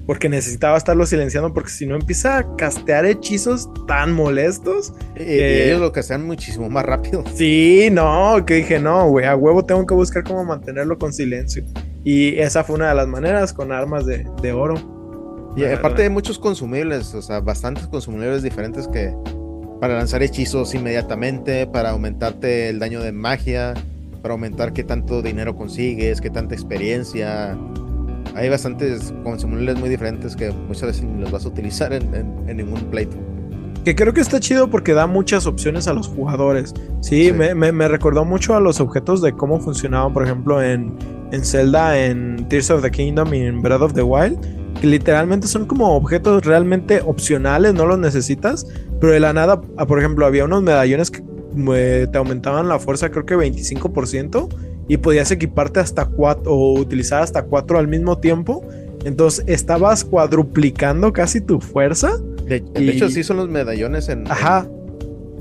Porque 0.06 0.30
necesitaba 0.30 0.78
estarlo 0.78 1.06
silenciando 1.06 1.54
porque 1.54 1.70
si 1.70 1.86
no 1.86 1.96
empieza 1.96 2.38
a 2.38 2.56
castear 2.56 3.06
hechizos 3.06 3.68
tan 3.88 4.14
molestos. 4.14 4.94
Y, 5.18 5.38
ellos 5.38 5.82
lo 5.82 5.92
castean 5.92 6.26
muchísimo 6.26 6.70
más 6.70 6.86
rápido. 6.86 7.26
Sí, 7.36 7.90
no, 7.92 8.46
que 8.46 8.54
dije, 8.54 8.80
no, 8.80 9.10
güey, 9.10 9.26
a 9.26 9.36
huevo 9.36 9.66
tengo 9.66 9.86
que 9.86 9.94
buscar 9.94 10.24
cómo 10.24 10.46
mantenerlo 10.46 10.98
con 10.98 11.12
silencio. 11.12 11.66
Y 12.06 12.38
esa 12.38 12.64
fue 12.64 12.78
una 12.78 12.88
de 12.88 12.96
las 12.96 13.08
maneras 13.08 13.52
con 13.52 13.74
armas 13.74 14.06
de, 14.06 14.54
oro. 14.54 14.76
Y 15.56 15.64
aparte 15.64 16.01
de 16.01 16.10
muchos 16.10 16.38
consumibles, 16.38 17.14
o 17.14 17.22
sea, 17.22 17.39
bastantes 17.39 17.88
consumibles 17.88 18.43
diferentes 18.43 18.88
que 18.88 19.14
para 19.80 19.95
lanzar 19.95 20.24
hechizos 20.24 20.74
inmediatamente, 20.76 21.68
para 21.68 21.91
aumentarte 21.91 22.70
el 22.70 22.80
daño 22.80 23.01
de 23.01 23.12
magia, 23.12 23.74
para 24.22 24.34
aumentar 24.34 24.74
qué 24.74 24.84
tanto 24.84 25.22
dinero 25.22 25.56
consigues, 25.56 26.20
qué 26.20 26.30
tanta 26.30 26.56
experiencia. 26.56 27.58
Hay 28.36 28.49
bastantes 28.49 29.14
consumibles 29.24 29.80
muy 29.80 29.88
diferentes 29.88 30.36
que 30.36 30.51
muchas 30.51 30.88
veces 30.88 31.03
ni 31.03 31.22
los 31.22 31.32
vas 31.32 31.45
a 31.45 31.49
utilizar 31.49 31.93
en, 31.93 32.45
ningún 32.45 32.82
pleito. 32.91 33.16
Que 33.86 33.95
creo 33.95 34.14
que 34.14 34.22
está 34.22 34.39
chido 34.39 34.70
porque 34.70 34.93
da 34.93 35.08
muchas 35.08 35.45
opciones 35.45 35.88
a 35.88 35.93
los 35.93 36.08
jugadores. 36.08 36.74
Sí, 37.01 37.32
Me, 37.32 37.53
me, 37.53 37.88
recordó 37.88 38.26
mucho 38.26 38.56
a 38.56 38.60
los 38.60 38.82
objetos 38.82 39.22
de 39.22 39.34
cómo 39.34 39.60
funcionaban, 39.60 40.12
por 40.12 40.24
ejemplo, 40.24 40.62
en, 40.62 40.97
en 41.32 41.44
Zelda, 41.44 42.00
en 42.00 42.48
Tears 42.50 42.70
of 42.72 42.82
the 42.82 42.92
Kingdom 42.92 43.34
y 43.34 43.42
en 43.42 43.62
Breath 43.62 43.82
of 43.82 43.94
the 43.94 44.04
Wild. 44.04 44.38
Que 44.80 44.88
literalmente 44.88 45.48
son 45.48 45.66
como 45.66 45.96
objetos 45.96 46.46
realmente 46.46 47.02
opcionales, 47.06 47.74
no 47.74 47.86
los 47.86 47.98
necesitas. 47.98 48.68
Pero 49.00 49.14
de 49.14 49.20
la 49.20 49.34
nada, 49.34 49.62
ah, 49.78 49.86
por 49.86 50.00
ejemplo, 50.00 50.26
había 50.26 50.46
unos 50.46 50.64
medallones 50.64 51.12
que 51.12 51.22
te 52.12 52.18
aumentaban 52.18 52.68
la 52.68 52.80
fuerza 52.80 53.10
creo 53.10 53.26
que 53.26 53.38
25% 53.38 54.50
y 54.88 54.98
podías 54.98 55.32
equiparte 55.32 55.80
hasta 55.80 56.06
4 56.06 56.52
o 56.52 56.80
utilizar 56.80 57.24
hasta 57.24 57.44
4 57.44 57.80
al 57.80 57.88
mismo 57.88 58.18
tiempo. 58.18 58.66
Entonces 59.04 59.46
estabas 59.48 60.04
cuadruplicando 60.04 61.14
casi 61.14 61.42
tu 61.42 61.60
fuerza. 61.60 62.18
De, 62.46 62.64
hecho, 62.76 63.10
sí 63.10 63.24
son 63.24 63.38
los 63.38 63.50
medallones 63.50 64.10
en, 64.10 64.30
Ajá. 64.30 64.68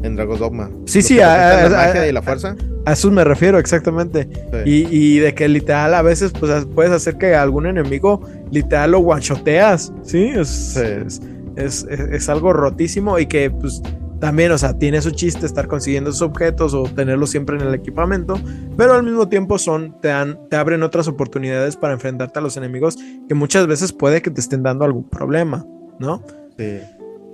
En, 0.04 0.16
Dragon 0.16 0.38
Dogma. 0.38 0.70
Sí, 0.86 1.02
sí, 1.02 1.20
a, 1.20 1.68
la 1.68 1.76
magia 1.76 2.06
y 2.06 2.12
la 2.12 2.22
fuerza. 2.22 2.56
A, 2.86 2.92
eso 2.92 3.10
me 3.10 3.24
refiero, 3.24 3.58
exactamente. 3.58 4.28
Y, 4.64 5.18
de 5.18 5.34
que 5.34 5.48
literal 5.48 5.94
a 5.94 6.02
veces 6.02 6.32
pues, 6.38 6.66
puedes 6.74 6.92
hacer 6.92 7.16
que 7.16 7.34
algún 7.34 7.66
enemigo 7.66 8.22
literal 8.50 8.92
lo 8.92 9.00
guanchoteas. 9.00 9.92
Sí, 10.02 10.26
es, 10.26 10.76
es, 10.76 11.20
es, 11.56 11.84
es 11.84 12.28
algo 12.28 12.52
rotísimo 12.52 13.18
y 13.18 13.26
que 13.26 13.50
pues 13.50 13.82
también, 14.24 14.52
o 14.52 14.58
sea, 14.58 14.78
tiene 14.78 15.02
su 15.02 15.10
chiste 15.10 15.44
estar 15.44 15.68
consiguiendo 15.68 16.08
esos 16.08 16.22
objetos 16.22 16.72
o 16.72 16.84
tenerlos 16.84 17.28
siempre 17.28 17.56
en 17.56 17.62
el 17.62 17.74
equipamiento, 17.74 18.40
pero 18.74 18.94
al 18.94 19.02
mismo 19.02 19.28
tiempo 19.28 19.58
son, 19.58 20.00
te, 20.00 20.08
dan, 20.08 20.38
te 20.48 20.56
abren 20.56 20.82
otras 20.82 21.08
oportunidades 21.08 21.76
para 21.76 21.92
enfrentarte 21.92 22.38
a 22.38 22.42
los 22.42 22.56
enemigos 22.56 22.96
que 23.28 23.34
muchas 23.34 23.66
veces 23.66 23.92
puede 23.92 24.22
que 24.22 24.30
te 24.30 24.40
estén 24.40 24.62
dando 24.62 24.86
algún 24.86 25.08
problema, 25.10 25.66
¿no? 25.98 26.22
Sí. 26.56 26.80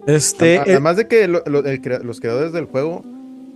Este, 0.07 0.55
eh, 0.55 0.61
Además 0.61 0.97
de 0.97 1.09
que 1.09 1.29
los 1.29 2.21
creadores 2.21 2.53
del 2.53 2.67
juego 2.67 3.05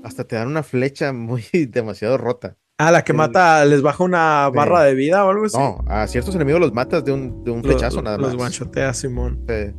hasta 0.03 0.25
te 0.25 0.37
dan 0.37 0.49
una 0.49 0.63
flecha 0.63 1.13
muy 1.13 1.45
demasiado 1.71 2.19
rota. 2.19 2.57
Ah, 2.77 2.91
la 2.91 3.05
que 3.05 3.13
mata, 3.13 3.65
les 3.65 3.83
baja 3.83 4.03
una 4.03 4.51
barra 4.53 4.83
de 4.83 4.95
vida 4.95 5.25
o 5.25 5.31
algo 5.31 5.47
así. 5.47 5.57
No, 5.57 5.79
a 5.87 6.09
ciertos 6.09 6.35
enemigos 6.35 6.61
los 6.61 6.73
matas 6.73 7.05
de 7.05 7.13
un, 7.13 7.45
de 7.45 7.53
un 7.53 7.63
flechazo 7.63 8.03
nada 8.03 8.19
más. 8.19 8.33
Los 8.33 8.37
guanchotea, 8.37 8.93
Simón. 8.93 9.45
Sí. 9.49 9.73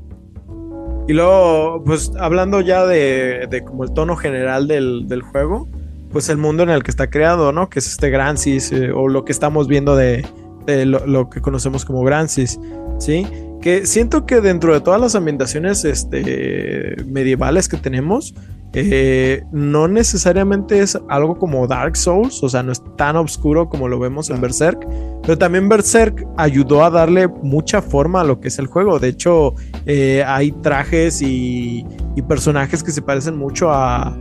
Y 1.08 1.14
luego, 1.14 1.84
pues 1.86 2.14
hablando 2.18 2.62
ya 2.62 2.86
de, 2.86 3.48
de 3.50 3.64
como 3.66 3.84
el 3.84 3.94
tono 3.94 4.16
general 4.16 4.68
del, 4.68 5.08
del, 5.10 5.22
juego, 5.22 5.68
pues 6.10 6.30
el 6.30 6.38
mundo 6.38 6.64
en 6.64 6.70
el 6.70 6.84
que 6.84 6.92
está 6.92 7.10
creado, 7.10 7.52
¿no? 7.52 7.70
Que 7.70 7.80
es 7.80 7.88
este 7.88 8.10
Grancis, 8.10 8.72
eh, 8.72 8.92
o 8.92 9.10
lo 9.10 9.26
que 9.26 9.34
estamos 9.34 9.68
viendo 9.68 9.96
de, 9.98 10.26
de 10.66 10.86
lo, 10.86 11.06
lo, 11.06 11.30
que 11.30 11.42
conocemos 11.42 11.84
como 11.84 12.02
Grancis, 12.04 12.60
¿sí? 12.98 13.28
Que 13.66 13.88
siento 13.88 14.28
que 14.28 14.42
dentro 14.42 14.76
de 14.76 14.80
todas 14.80 15.02
las 15.02 15.16
ambientaciones 15.16 15.86
este, 15.86 16.98
medievales 17.08 17.68
que 17.68 17.78
tenemos, 17.78 18.36
eh, 18.74 19.44
no 19.52 19.88
necesariamente 19.88 20.82
es 20.82 21.00
algo 21.10 21.40
como 21.40 21.66
Dark 21.66 21.98
Souls, 21.98 22.44
o 22.44 22.48
sea, 22.48 22.62
no 22.62 22.72
es 22.72 22.84
tan 22.96 23.16
oscuro 23.16 23.68
como 23.68 23.88
lo 23.88 23.98
vemos 23.98 24.30
en 24.30 24.40
Berserk, 24.40 24.88
pero 25.24 25.36
también 25.40 25.68
Berserk 25.68 26.28
ayudó 26.38 26.86
a 26.86 26.92
darle 26.92 27.28
mucha 27.28 27.82
forma 27.82 28.22
a 28.22 28.24
lo 28.24 28.40
que 28.40 28.50
es 28.50 28.60
el 28.60 28.68
juego. 28.68 29.00
De 29.00 29.08
hecho, 29.08 29.56
eh, 29.88 30.24
hay 30.28 30.52
trajes 30.52 31.24
y, 31.24 31.88
personajes 32.28 32.84
que 32.84 32.92
se 32.92 33.02
parecen 33.02 33.36
mucho 33.36 33.72
a, 33.72 34.16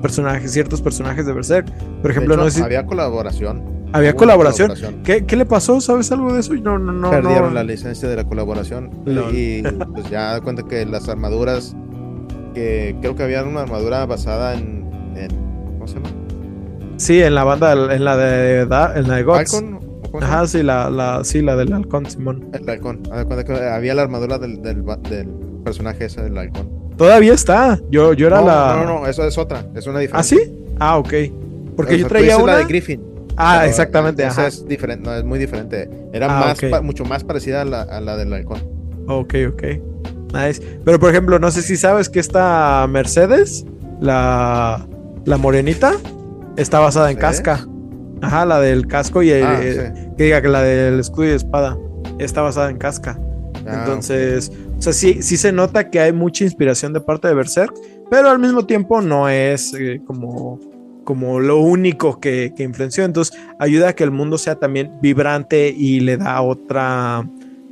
personajes, 0.00 0.52
ciertos 0.52 0.80
personajes 0.80 1.26
de 1.26 1.34
Berserk. 1.34 1.70
Por 2.00 2.12
ejemplo, 2.12 2.34
no 2.34 2.48
sé 2.48 2.62
había 2.62 2.86
colaboración. 2.86 3.75
Había 3.92 4.14
colaboración. 4.14 4.72
¿Qué, 5.04 5.36
le 5.36 5.46
pasó? 5.46 5.80
¿Sabes 5.80 6.10
algo 6.12 6.32
de 6.32 6.40
eso? 6.40 6.54
No, 6.54 6.78
no, 6.78 6.92
no. 6.92 7.10
Perdieron 7.10 7.54
la 7.54 7.64
licencia 7.64 8.08
de 8.08 8.16
la 8.16 8.24
colaboración. 8.24 8.90
Y 9.32 9.62
pues 9.62 10.10
ya 10.10 10.32
da 10.32 10.40
cuenta 10.40 10.62
que 10.64 10.84
las 10.86 11.08
armaduras 11.08 11.74
creo 12.54 13.16
que 13.16 13.22
había 13.22 13.42
una 13.42 13.62
armadura 13.62 14.06
basada 14.06 14.54
en, 14.54 14.88
¿cómo 15.74 15.86
se 15.86 15.94
llama? 15.94 16.08
Sí, 16.96 17.22
en 17.22 17.34
la 17.34 17.44
banda, 17.44 17.72
en 17.72 18.04
la 18.04 18.16
de, 18.16 18.62
en 18.62 19.08
la 19.08 19.16
de 19.16 19.22
Gods. 19.22 19.62
Ajá, 20.20 20.46
sí, 20.46 20.62
la, 20.62 20.88
la, 20.88 21.24
sí, 21.24 21.42
la 21.42 21.56
del 21.56 21.72
halcón, 21.72 22.06
Simón. 22.06 22.48
El 22.52 22.68
halcón. 22.68 23.02
Había 23.12 23.94
la 23.94 24.02
armadura 24.02 24.38
del, 24.38 24.62
del, 24.62 24.82
del 25.08 25.28
personaje 25.62 26.06
ese 26.06 26.22
del 26.22 26.38
halcón. 26.38 26.70
Todavía 26.96 27.34
está. 27.34 27.78
Yo, 27.90 28.14
yo 28.14 28.28
era 28.28 28.40
la. 28.40 28.76
No, 28.76 28.84
no, 28.84 29.00
no, 29.00 29.06
eso 29.06 29.26
es 29.26 29.36
otra. 29.36 29.66
Es 29.74 29.86
una 29.86 29.98
diferente. 29.98 30.18
¿Ah, 30.18 30.22
sí? 30.22 30.38
Ah, 30.78 30.96
ok. 30.96 31.12
Porque 31.76 31.98
yo 31.98 32.06
traía 32.06 32.38
una. 32.38 32.54
la 32.54 32.58
de 32.60 32.64
Griffin. 32.64 33.02
Ah, 33.36 33.66
exactamente. 33.66 34.24
Esa 34.24 34.46
es 34.46 34.66
diferente, 34.66 35.08
no, 35.08 35.14
es 35.14 35.24
muy 35.24 35.38
diferente. 35.38 35.88
Era 36.12 36.26
ah, 36.26 36.54
más, 36.70 36.82
mucho 36.82 37.04
más 37.04 37.24
parecida 37.24 37.62
a 37.62 37.64
la, 37.64 37.82
a 37.82 38.00
la 38.00 38.16
del 38.16 38.32
halcón. 38.32 38.60
Ok, 39.08 39.34
ok. 39.52 39.62
Nice. 40.32 40.62
Pero 40.84 40.98
por 40.98 41.10
ejemplo, 41.10 41.38
no 41.38 41.50
sé 41.50 41.62
si 41.62 41.76
sabes 41.76 42.08
que 42.08 42.18
esta 42.18 42.86
Mercedes, 42.88 43.64
la, 44.00 44.86
la 45.24 45.36
morenita, 45.36 45.92
está 46.56 46.80
basada 46.80 47.10
en 47.10 47.16
casca. 47.16 47.66
Ajá, 48.22 48.46
la 48.46 48.60
del 48.60 48.86
casco 48.86 49.22
y 49.22 49.30
el, 49.30 49.44
ah, 49.44 49.60
que 49.60 50.24
diga 50.24 50.40
que 50.40 50.48
la 50.48 50.62
del 50.62 51.00
escudo 51.00 51.26
y 51.26 51.30
espada 51.30 51.76
está 52.18 52.42
basada 52.42 52.70
en 52.70 52.78
casca. 52.78 53.18
Ah, 53.66 53.80
Entonces, 53.80 54.50
o 54.78 54.82
sea, 54.82 54.92
sí, 54.92 55.22
sí 55.22 55.36
se 55.36 55.52
nota 55.52 55.90
que 55.90 56.00
hay 56.00 56.12
mucha 56.12 56.44
inspiración 56.44 56.92
de 56.92 57.00
parte 57.00 57.28
de 57.28 57.34
Berserk, 57.34 57.74
pero 58.10 58.30
al 58.30 58.38
mismo 58.38 58.64
tiempo 58.64 59.02
no 59.02 59.28
es 59.28 59.74
eh, 59.74 60.00
como 60.06 60.58
como 61.06 61.40
lo 61.40 61.60
único 61.60 62.20
que, 62.20 62.52
que, 62.54 62.64
influenció. 62.64 63.04
Entonces 63.04 63.38
ayuda 63.58 63.90
a 63.90 63.92
que 63.94 64.04
el 64.04 64.10
mundo 64.10 64.36
sea 64.36 64.56
también 64.56 64.92
vibrante 65.00 65.72
y 65.74 66.00
le 66.00 66.18
da 66.18 66.42
otra, 66.42 67.26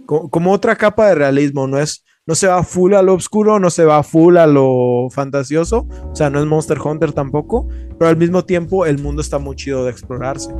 como 0.06 0.52
otra 0.52 0.76
capa 0.76 1.08
de 1.08 1.16
realismo. 1.16 1.66
No 1.66 1.78
es, 1.78 2.04
no 2.24 2.34
se 2.34 2.46
va 2.46 2.62
full 2.62 2.94
a 2.94 3.02
lo 3.02 3.12
oscuro, 3.12 3.58
no 3.58 3.68
se 3.68 3.84
va 3.84 4.02
full 4.02 4.38
a 4.38 4.46
lo 4.46 5.08
fantasioso. 5.10 5.86
O 6.10 6.16
sea, 6.16 6.30
no 6.30 6.40
es 6.40 6.46
Monster 6.46 6.78
Hunter 6.82 7.12
tampoco. 7.12 7.68
Pero 7.98 8.08
al 8.08 8.16
mismo 8.16 8.44
tiempo 8.44 8.86
el 8.86 8.98
mundo 8.98 9.20
está 9.20 9.38
muy 9.38 9.56
chido 9.56 9.84
de 9.84 9.90
explorarse. 9.90 10.50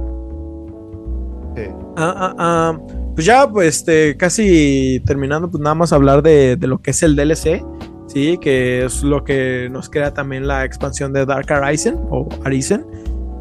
Ah, 1.96 2.14
ah, 2.16 2.34
ah, 2.38 2.78
pues 3.14 3.24
ya, 3.24 3.48
pues 3.48 3.76
este, 3.76 4.16
casi 4.16 5.00
terminando, 5.06 5.48
pues 5.48 5.62
nada 5.62 5.76
más 5.76 5.92
hablar 5.92 6.20
de, 6.20 6.56
de 6.56 6.66
lo 6.66 6.82
que 6.82 6.90
es 6.90 7.02
el 7.04 7.14
DLC. 7.14 7.62
Sí, 8.06 8.38
que 8.38 8.84
es 8.84 9.02
lo 9.02 9.24
que 9.24 9.68
nos 9.70 9.88
crea 9.88 10.12
también 10.12 10.46
la 10.46 10.64
expansión 10.64 11.12
de 11.12 11.24
Dark 11.24 11.50
Arisen 11.52 11.98
o 12.10 12.28
Arisen. 12.44 12.84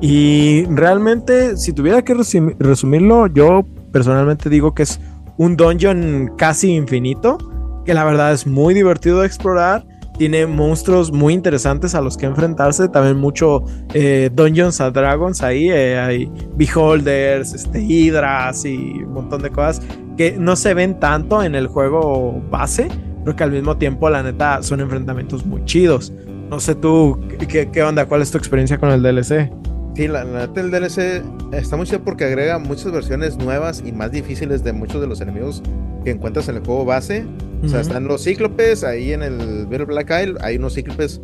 Y 0.01 0.66
realmente, 0.66 1.57
si 1.57 1.74
tuviera 1.74 2.01
que 2.01 2.14
resumirlo, 2.14 3.28
yo 3.28 3.66
personalmente 3.91 4.49
digo 4.49 4.74
que 4.74 4.84
es 4.84 4.99
un 5.38 5.55
dungeon 5.55 6.34
casi 6.38 6.74
infinito, 6.76 7.38
que 7.86 7.93
la 7.93 8.03
verdad 8.03 8.34
es 8.34 8.45
muy 8.47 8.74
divertido 8.74 9.22
de 9.22 9.28
explorar. 9.28 9.86
Tiene 10.18 10.45
monstruos 10.45 11.11
muy 11.11 11.34
interesantes 11.34 11.95
a 11.95 12.01
los 12.01 12.18
que 12.18 12.26
enfrentarse. 12.26 12.88
También 12.88 13.18
mucho 13.18 13.64
eh, 13.93 14.30
Dungeons 14.34 14.80
and 14.80 14.95
Dragons 14.95 15.41
ahí. 15.41 15.70
Eh, 15.72 15.97
hay 15.97 16.32
Beholders, 16.55 17.53
este, 17.53 17.82
Hydras 17.82 18.64
y 18.66 19.03
un 19.03 19.14
montón 19.14 19.41
de 19.41 19.49
cosas 19.49 19.82
que 20.18 20.36
no 20.38 20.55
se 20.55 20.74
ven 20.74 20.99
tanto 20.99 21.41
en 21.41 21.55
el 21.55 21.68
juego 21.68 22.41
base 22.51 22.89
pero 23.24 23.36
que 23.36 23.44
al 23.44 23.52
mismo 23.52 23.78
tiempo, 23.78 24.10
la 24.10 24.24
neta, 24.24 24.62
son 24.64 24.82
enfrentamientos 24.82 25.46
muy 25.46 25.64
chidos. 25.66 26.14
No 26.50 26.60
sé 26.60 26.76
tú, 26.76 27.20
¿qué, 27.48 27.70
qué 27.72 27.84
onda? 27.84 28.06
¿Cuál 28.06 28.22
es 28.22 28.32
tu 28.32 28.38
experiencia 28.38 28.78
con 28.78 28.90
el 28.90 29.02
DLC? 29.02 29.52
Sí, 29.96 30.08
la, 30.08 30.24
neta, 30.24 30.60
el 30.60 30.72
DLC 30.72 31.24
está 31.52 31.78
muy 31.78 31.86
chido 31.86 32.04
porque 32.04 32.26
agrega 32.26 32.58
muchas 32.58 32.92
versiones 32.92 33.38
nuevas 33.38 33.84
y 33.86 33.92
más 33.92 34.12
difíciles 34.12 34.64
de 34.64 34.74
muchos 34.74 35.00
de 35.00 35.08
los 35.08 35.22
enemigos 35.22 35.62
que 36.04 36.12
encuentras 36.12 36.50
en 36.50 36.56
el 36.58 36.66
juego 36.66 36.84
base. 36.84 37.26
O 37.64 37.70
sea, 37.70 37.80
están 37.80 38.06
los 38.06 38.24
cíclopes, 38.24 38.84
ahí 38.84 39.14
en 39.14 39.24
el 39.24 39.66
Battle 39.68 39.86
Black 39.86 40.10
Isle 40.10 40.36
hay 40.42 40.58
unos 40.58 40.74
cíclopes, 40.74 41.22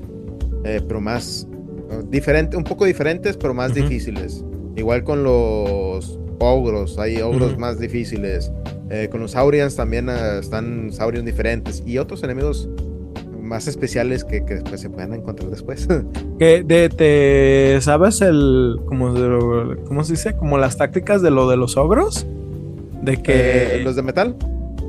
eh, 0.64 0.82
pero 0.88 1.02
más 1.02 1.46
uh, 1.90 2.02
diferentes, 2.10 2.58
un 2.58 2.64
poco 2.64 2.86
diferentes, 2.86 3.36
pero 3.36 3.54
más 3.54 3.74
difíciles. 3.74 4.46
Igual 4.78 5.04
con 5.04 5.24
los 5.24 6.18
ogros, 6.40 6.98
hay 6.98 7.22
ogros 7.22 7.58
más 7.58 7.78
difíciles. 7.80 8.52
Eh, 8.90 9.08
con 9.12 9.22
los 9.22 9.32
Saurians 9.32 9.76
también 9.76 10.10
uh, 10.10 10.40
están 10.40 10.92
Saurians 10.92 11.26
diferentes 11.26 11.84
y 11.86 11.98
otros 12.00 12.24
enemigos 12.24 12.68
más 13.40 13.68
especiales 13.68 14.24
que, 14.24 14.46
que 14.46 14.56
después 14.56 14.82
se 14.82 14.90
puedan 14.90 15.14
encontrar 15.14 15.50
después. 15.50 15.88
que 16.40 16.64
de, 16.64 16.90
te 16.90 17.82
sabes 17.82 18.22
el 18.22 18.80
como 18.86 19.14
cómo 19.86 20.04
se 20.04 20.14
dice 20.14 20.36
como 20.36 20.58
las 20.58 20.78
tácticas 20.78 21.22
de 21.22 21.32
lo 21.32 21.50
de 21.50 21.58
los 21.58 21.78
ogros 21.78 22.26
de 23.02 23.22
que 23.22 23.78
eh, 23.78 23.82
los 23.84 23.96
de 23.96 24.04
metal. 24.04 24.36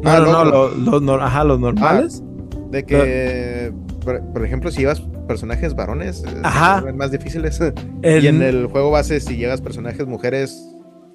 No, 0.03 0.11
ah, 0.11 0.21
no, 0.21 0.45
no, 0.45 1.01
los, 1.01 1.23
ajá, 1.23 1.45
los 1.45 1.61
normales. 1.61 2.23
Ah, 2.23 2.59
de 2.71 2.85
que 2.85 3.73
por, 4.05 4.45
ejemplo 4.45 4.71
si 4.71 4.81
llevas 4.81 5.01
personajes 5.29 5.75
varones 5.75 6.25
eh, 6.25 6.41
ajá. 6.43 6.85
más 6.95 7.11
difíciles 7.11 7.61
y 8.03 8.27
en 8.27 8.43
el 8.43 8.67
juego 8.67 8.91
base 8.91 9.21
si 9.21 9.37
llevas 9.37 9.61
personajes 9.61 10.07
mujeres 10.07 10.67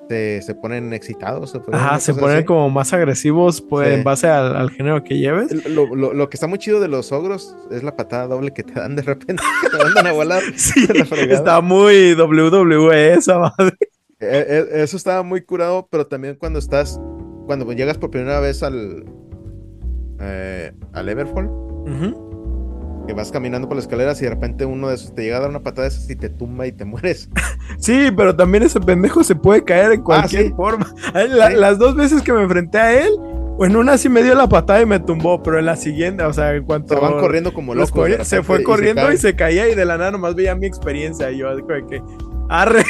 se 0.10 0.56
ponen 0.62 0.94
excitados. 0.94 1.52
Se 1.52 1.62
Ajá, 1.72 2.00
se 2.00 2.14
ponen 2.14 2.44
como 2.46 2.70
más 2.70 2.94
agresivos 2.94 3.62
pues, 3.62 3.90
en 3.90 4.04
base 4.04 4.28
al, 4.28 4.70
género 4.72 5.04
que 5.04 5.18
lleves. 5.18 5.52
Lo, 5.68 6.30
que 6.30 6.36
está 6.36 6.48
muy 6.48 6.60
chido 6.60 6.80
de 6.80 6.88
los 6.88 7.12
ogros 7.12 7.56
es 7.72 7.84
la 7.84 7.96
patada 7.96 8.28
doble 8.28 8.52
que 8.52 8.64
te 8.64 8.74
dan 8.74 8.96
de 8.96 9.02
repente, 9.02 9.44
te 9.72 9.84
mandan 9.84 10.08
a 10.08 10.12
volar. 10.12 10.44
sí, 10.56 10.88
está 11.30 11.62
muy 11.62 12.14
WWE 12.14 13.14
esa 13.14 13.40
madre. 13.40 13.78
E, 14.20 14.68
e, 14.72 14.84
eso 14.84 14.98
estaba 14.98 15.24
muy 15.24 15.42
curado, 15.42 15.88
pero 15.90 16.08
también 16.08 16.36
cuando 16.36 16.60
estás, 16.60 17.00
cuando 17.46 17.72
llegas 17.74 17.98
por 17.98 18.12
primera 18.12 18.40
vez 18.40 18.64
al, 18.64 19.06
eh, 20.20 20.72
al 20.94 21.10
Everfall, 21.10 21.50
que 23.06 23.14
vas 23.14 23.32
caminando 23.32 23.68
por 23.68 23.78
las 23.78 23.86
escaleras 23.86 24.20
y 24.22 24.26
de 24.26 24.32
repente 24.32 24.66
uno 24.66 24.90
de 24.90 24.96
esos 24.96 25.14
te 25.14 25.24
llega 25.24 25.38
a 25.38 25.40
dar 25.42 25.50
una 25.50 25.64
patada 25.64 25.84
de 25.84 25.90
esas 25.90 26.10
y 26.10 26.16
te 26.16 26.30
tumba 26.30 26.68
y 26.68 26.72
te 26.72 26.86
mueres. 26.86 27.30
Sí, 27.78 28.10
pero 28.16 28.36
también 28.36 28.64
ese 28.64 28.80
pendejo 28.80 29.24
se 29.24 29.36
puede 29.36 29.64
caer 29.64 29.92
en 29.92 30.00
ah, 30.00 30.04
cualquier 30.04 30.54
forma. 30.54 30.94
Las 31.14 31.78
dos 31.78 31.96
veces 31.96 32.22
que 32.22 32.32
me 32.32 32.42
enfrenté 32.44 32.78
a 32.78 33.06
él, 33.06 33.12
en 33.60 33.76
una 33.76 33.98
sí 33.98 34.08
me 34.08 34.24
dio 34.24 34.34
la 34.34 34.48
patada 34.48 34.82
y 34.82 34.86
me 34.86 35.00
tumbó, 35.00 35.44
pero 35.44 35.60
en 35.60 35.66
la 35.66 35.76
siguiente, 35.76 36.24
o 36.24 36.32
sea, 36.32 36.54
en 36.54 36.64
cuanto. 36.64 36.94
Se 36.94 37.00
van 37.00 37.14
corriendo 37.14 37.54
como 37.54 37.76
locos. 37.76 38.10
Se 38.24 38.44
fue 38.44 38.64
corriendo 38.64 39.12
y 39.12 39.18
se, 39.18 39.36
caía 39.36 39.68
y 39.68 39.76
de 39.76 39.86
la 39.86 39.98
nada 39.98 40.12
nomás 40.12 40.36
veía 40.36 40.56
mi 40.56 40.68
experiencia. 40.68 41.32
Y 41.32 41.40
yo, 41.40 41.56
de 41.56 41.64
que, 41.64 42.02
arre. 42.50 42.84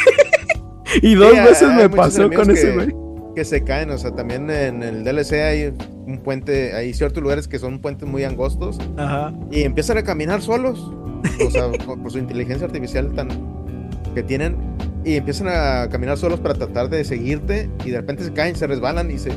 y 1.02 1.16
dos 1.16 1.34
veces 1.34 1.74
me 1.74 1.90
pasó 1.90 2.30
con 2.30 2.52
ese 2.52 2.74
güey 2.74 3.05
que 3.36 3.46
se 3.46 3.64
caen. 3.64 3.92
O 3.92 3.98
sea, 3.98 4.12
también 4.12 4.50
en 4.50 4.82
el 4.82 5.04
DLC 5.04 5.34
hay 5.34 5.74
un 6.08 6.20
puente, 6.20 6.74
hay 6.74 6.94
ciertos 6.94 7.22
lugares 7.22 7.48
que 7.48 7.60
son 7.60 7.80
puentes 7.80 8.08
muy 8.08 8.24
angostos. 8.24 8.80
Ajá. 8.98 9.34
Y 9.52 9.64
empiezan 9.64 9.98
a 9.98 10.04
caminar 10.04 10.42
solos. 10.42 10.92
O 11.46 11.52
sea, 11.52 11.72
por, 11.86 12.12
su 12.12 12.18
inteligencia 12.18 12.66
artificial 12.66 13.14
tan 13.14 13.30
que 14.14 14.24
tienen. 14.24 14.56
Y 15.04 15.16
empiezan 15.16 15.50
a 15.50 15.88
caminar 15.90 16.18
solos 16.18 16.40
para 16.40 16.56
tratar 16.56 16.90
de 16.90 17.04
seguirte. 17.04 17.70
Y 17.84 17.92
de 17.92 17.98
repente 17.98 18.24
se 18.24 18.34
caen, 18.34 18.56
se 18.56 18.66
resbalan 18.66 19.12
y 19.12 19.20
se 19.20 19.32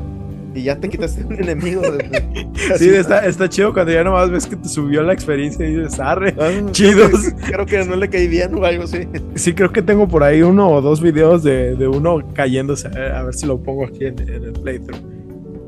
y 0.55 0.63
ya 0.63 0.79
te 0.79 0.89
quitaste 0.89 1.25
un 1.25 1.35
enemigo. 1.35 1.83
sí, 2.77 2.89
está, 2.89 3.27
está, 3.27 3.49
chido 3.49 3.73
cuando 3.73 3.93
ya 3.93 4.05
nomás 4.05 4.31
ves 4.31 4.47
que 4.47 4.57
te 4.57 4.69
subió 4.69 5.03
la 5.03 5.13
experiencia 5.13 5.67
y 5.67 5.75
dices, 5.77 6.01
arre, 6.01 6.35
ah, 6.39 6.51
chidos. 6.73 7.33
Creo 7.47 7.67
que 7.67 7.85
no 7.85 7.97
le 7.97 8.09
caí 8.09 8.29
bien 8.29 8.55
o 8.55 8.65
algo 8.65 8.85
así. 8.85 9.09
Sí, 9.35 9.53
creo 9.53 9.73
que 9.73 9.83
tengo 9.83 10.09
por 10.09 10.23
ahí 10.23 10.43
uno 10.43 10.71
o 10.71 10.81
dos 10.81 11.01
videos 11.01 11.43
de, 11.43 11.77
de 11.77 11.89
uno 11.89 12.23
cayéndose. 12.35 12.89
A 12.89 13.23
ver 13.23 13.35
si 13.35 13.47
lo 13.47 13.63
pongo 13.63 13.85
aquí 13.85 14.07
en, 14.07 14.19
el 14.19 14.53
playthrough. 14.53 15.19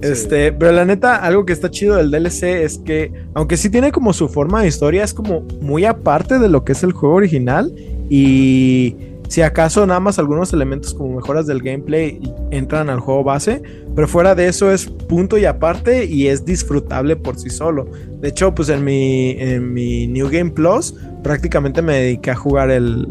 Este, 0.00 0.52
pero 0.52 0.72
la 0.72 0.86
neta, 0.86 1.16
algo 1.16 1.44
que 1.44 1.52
está 1.52 1.70
chido 1.70 1.96
del 1.96 2.10
DLC 2.10 2.64
es 2.64 2.78
que, 2.78 3.12
aunque 3.34 3.58
sí 3.58 3.68
tiene 3.68 3.92
como 3.92 4.14
su 4.14 4.28
forma 4.28 4.62
de 4.62 4.68
historia, 4.68 5.04
es 5.04 5.12
como 5.12 5.42
muy 5.60 5.84
aparte 5.84 6.38
de 6.38 6.48
lo 6.48 6.64
que 6.64 6.72
es 6.72 6.82
el 6.82 6.92
juego 6.92 7.16
original. 7.16 7.72
Y 8.08 8.96
si 9.30 9.42
acaso 9.42 9.86
nada 9.86 10.00
más 10.00 10.18
algunos 10.18 10.52
elementos 10.52 10.92
como 10.92 11.14
mejoras 11.14 11.46
del 11.46 11.62
gameplay 11.62 12.20
entran 12.50 12.90
al 12.90 12.98
juego 12.98 13.22
base, 13.22 13.62
pero 13.94 14.08
fuera 14.08 14.34
de 14.34 14.48
eso 14.48 14.72
es 14.72 14.86
punto 14.86 15.38
y 15.38 15.44
aparte 15.44 16.04
y 16.04 16.26
es 16.26 16.44
disfrutable 16.44 17.14
por 17.14 17.38
sí 17.38 17.48
solo. 17.48 17.88
De 18.20 18.30
hecho, 18.30 18.52
pues 18.52 18.70
en 18.70 18.82
mi, 18.82 19.36
en 19.38 19.72
mi 19.72 20.08
New 20.08 20.28
Game 20.28 20.50
Plus 20.50 20.96
prácticamente 21.22 21.80
me 21.80 21.94
dediqué 21.94 22.32
a 22.32 22.34
jugar 22.34 22.72
el, 22.72 23.06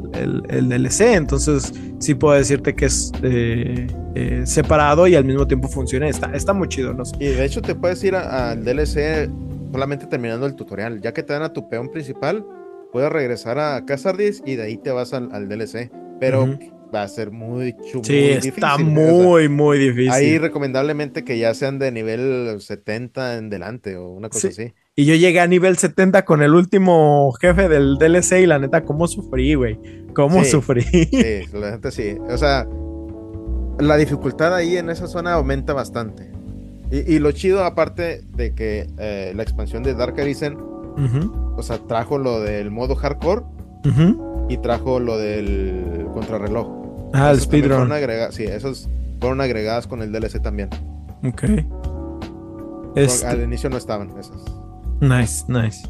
el, 0.49 0.67
DLC, 0.67 1.15
entonces 1.15 1.74
sí 1.99 2.15
puedo 2.15 2.36
decirte 2.36 2.76
que 2.76 2.88
es 2.88 3.13
eh, 3.24 3.88
eh, 4.15 4.41
separado 4.43 5.07
y 5.07 5.15
al 5.15 5.24
mismo 5.24 5.47
tiempo 5.47 5.70
funciona. 5.70 6.09
Está, 6.09 6.34
está 6.34 6.51
muy 6.51 6.67
chido, 6.67 6.93
¿no? 6.93 7.03
Y 7.17 7.28
de 7.28 7.45
hecho 7.45 7.61
te 7.61 7.76
puedes 7.76 8.03
ir 8.03 8.17
al 8.17 8.65
DLC 8.65 9.32
solamente 9.72 10.05
terminando 10.05 10.45
el 10.47 10.55
tutorial, 10.55 10.99
ya 10.99 11.13
que 11.13 11.24
te 11.24 11.32
dan 11.32 11.43
a 11.43 11.53
tu 11.53 11.70
peón 11.70 11.89
principal 11.89 12.45
puedes 12.91 13.09
regresar 13.09 13.57
a 13.59 13.86
Casardis 13.86 14.41
y 14.45 14.55
de 14.55 14.63
ahí 14.63 14.78
te 14.78 14.91
vas 14.91 15.13
al 15.13 15.47
DLC 15.47 15.91
pero 16.20 16.57
va 16.93 17.03
a 17.03 17.07
ser 17.07 17.32
muy 17.32 17.76
chulo. 17.91 18.03
Sí, 18.03 18.17
está 18.17 18.78
muy, 18.78 19.47
muy 19.47 19.78
difícil. 19.78 20.11
Ahí 20.11 20.38
recomendablemente 20.38 21.24
que 21.24 21.38
ya 21.38 21.53
sean 21.53 21.80
de 21.80 21.91
nivel 21.91 22.57
70 22.59 23.38
en 23.38 23.49
delante 23.49 23.95
o 23.95 24.09
una 24.09 24.30
cosa 24.30 24.49
así. 24.49 24.74
Y 24.95 25.05
yo 25.05 25.15
llegué 25.15 25.39
a 25.39 25.47
nivel 25.47 25.78
70 25.78 26.26
con 26.26 26.41
el 26.41 26.53
último 26.53 27.32
jefe 27.39 27.70
del 27.70 27.97
DLC 27.97 28.41
y 28.41 28.45
la 28.45 28.59
neta, 28.59 28.84
¿cómo 28.84 29.07
sufrí, 29.07 29.53
güey? 29.53 29.80
¿Cómo 30.13 30.43
sufrí? 30.43 30.82
Sí, 30.82 31.41
la 31.53 31.72
neta 31.72 31.91
sí. 31.91 32.17
O 32.30 32.38
sea, 32.38 32.67
la 33.80 33.95
dificultad 33.97 34.53
ahí 34.53 34.78
en 34.78 34.89
esa 34.89 35.07
zona 35.07 35.34
aumenta 35.34 35.74
bastante. 35.74 36.30
Y, 36.91 37.20
lo 37.20 37.32
chido, 37.32 37.63
aparte 37.63 38.24
de 38.36 38.55
que 38.55 38.88
eh, 38.97 39.32
la 39.36 39.43
expansión 39.43 39.84
de 39.84 39.93
Dark 39.93 40.20
Arisen, 40.20 40.57
o 40.57 41.61
sea, 41.61 41.78
trajo 41.88 42.17
lo 42.17 42.41
del 42.41 42.72
modo 42.72 42.95
hardcore 42.95 43.43
y 44.49 44.57
trajo 44.57 44.99
lo 44.99 45.17
del 45.17 46.07
contrarreloj. 46.13 46.67
Ah, 47.13 47.32
el 47.32 47.39
speedrun. 47.39 47.91
Sí, 48.32 48.43
esos 48.43 48.89
fueron 49.19 49.41
agregadas 49.41 49.88
con 49.88 50.01
el 50.01 50.11
DLC 50.11 50.41
también. 50.41 50.69
Ok. 51.25 51.43
Este 52.95 53.27
al 53.27 53.41
inicio 53.41 53.69
no 53.69 53.77
estaban 53.77 54.09
esas. 54.19 54.41
Nice, 54.99 55.45
nice. 55.47 55.88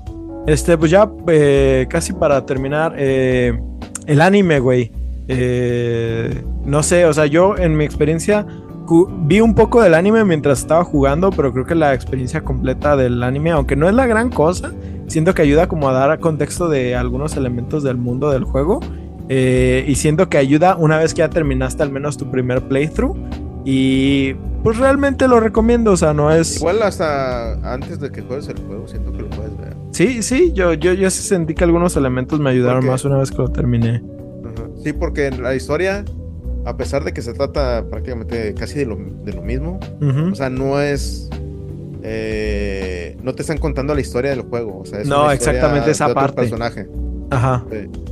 Este, 0.48 0.78
pues 0.78 0.92
ya 0.92 1.10
eh, 1.28 1.88
casi 1.90 2.14
para 2.14 2.46
terminar, 2.46 2.94
eh, 2.98 3.60
el 4.06 4.22
anime, 4.22 4.60
güey. 4.60 4.92
Eh, 5.28 6.44
no 6.66 6.82
sé, 6.82 7.06
o 7.06 7.14
sea, 7.14 7.28
yo 7.28 7.56
en 7.58 7.78
mi 7.78 7.86
experiencia 7.86 8.46
vi 9.22 9.42
un 9.42 9.54
poco 9.54 9.82
del 9.82 9.94
anime 9.94 10.26
mientras 10.26 10.60
estaba 10.60 10.84
jugando, 10.84 11.30
pero 11.30 11.54
creo 11.54 11.66
que 11.66 11.76
la 11.76 11.94
experiencia 11.94 12.42
completa 12.42 12.96
del 12.96 13.22
anime, 13.22 13.52
aunque 13.52 13.76
no 13.76 13.88
es 13.88 13.94
la 13.94 14.08
gran 14.08 14.30
cosa, 14.32 14.72
siento 15.10 15.34
que 15.34 15.42
ayuda 15.42 15.68
como 15.68 15.90
a 15.90 15.94
dar 15.94 16.20
contexto 16.20 16.70
de 16.70 16.96
algunos 16.96 17.36
elementos 17.36 17.84
del 17.84 17.98
mundo 17.98 18.32
del 18.32 18.46
juego. 18.46 18.80
Eh, 19.28 19.86
y 19.88 19.96
siento 19.96 20.30
que 20.30 20.38
ayuda 20.38 20.76
una 20.76 20.98
vez 20.98 21.14
que 21.14 21.20
ya 21.20 21.30
terminaste 21.30 21.84
al 21.84 21.92
menos 21.92 22.18
tu 22.18 22.32
primer 22.32 22.62
playthrough. 22.62 23.18
Y 23.66 24.34
pues 24.64 24.78
realmente 24.78 25.28
lo 25.28 25.40
recomiendo, 25.40 25.92
o 25.92 25.98
sea, 25.98 26.14
no 26.14 26.32
es... 26.32 26.58
Igual 26.58 26.82
hasta 26.82 27.54
antes 27.74 28.00
de 28.00 28.12
que 28.12 28.22
juegues 28.22 28.48
el 28.48 28.60
juego, 28.60 28.88
siento 28.88 29.12
que 29.12 29.22
lo 29.22 29.30
puedes 29.30 29.58
ver. 29.58 29.76
Sí, 29.92 30.24
sí, 30.24 30.52
yo, 30.54 30.74
yo, 30.74 30.94
yo 30.94 31.10
sentí 31.10 31.54
que 31.54 31.64
algunos 31.64 31.96
elementos 31.96 32.40
me 32.40 32.50
ayudaron 32.50 32.86
más 32.86 33.06
una 33.06 33.18
vez 33.18 33.32
que 33.32 33.38
lo 33.38 33.50
terminé. 33.50 34.02
Sí, 34.84 34.94
porque 34.94 35.32
la 35.32 35.56
historia, 35.56 36.06
a 36.66 36.78
pesar 36.78 37.04
de 37.04 37.14
que 37.14 37.22
se 37.22 37.34
trata 37.34 37.86
prácticamente 37.90 38.54
casi 38.54 38.80
de 38.80 38.86
lo, 38.86 38.98
de 39.24 39.34
lo 39.34 39.42
mismo, 39.42 39.80
o 40.32 40.36
sea, 40.36 40.50
no 40.50 40.80
es 40.80 41.30
eh, 42.04 42.89
no 43.24 43.34
te 43.34 43.42
están 43.42 43.58
contando 43.58 43.94
la 43.94 44.02
historia 44.02 44.32
del 44.32 44.42
juego. 44.42 44.80
O 44.80 44.86
sea, 44.86 45.02
es 45.02 45.08
no, 45.08 45.32
exactamente 45.32 45.92
esa 45.92 46.14
parte. 46.14 46.42
personaje. 46.42 46.88
Ajá. 47.32 47.64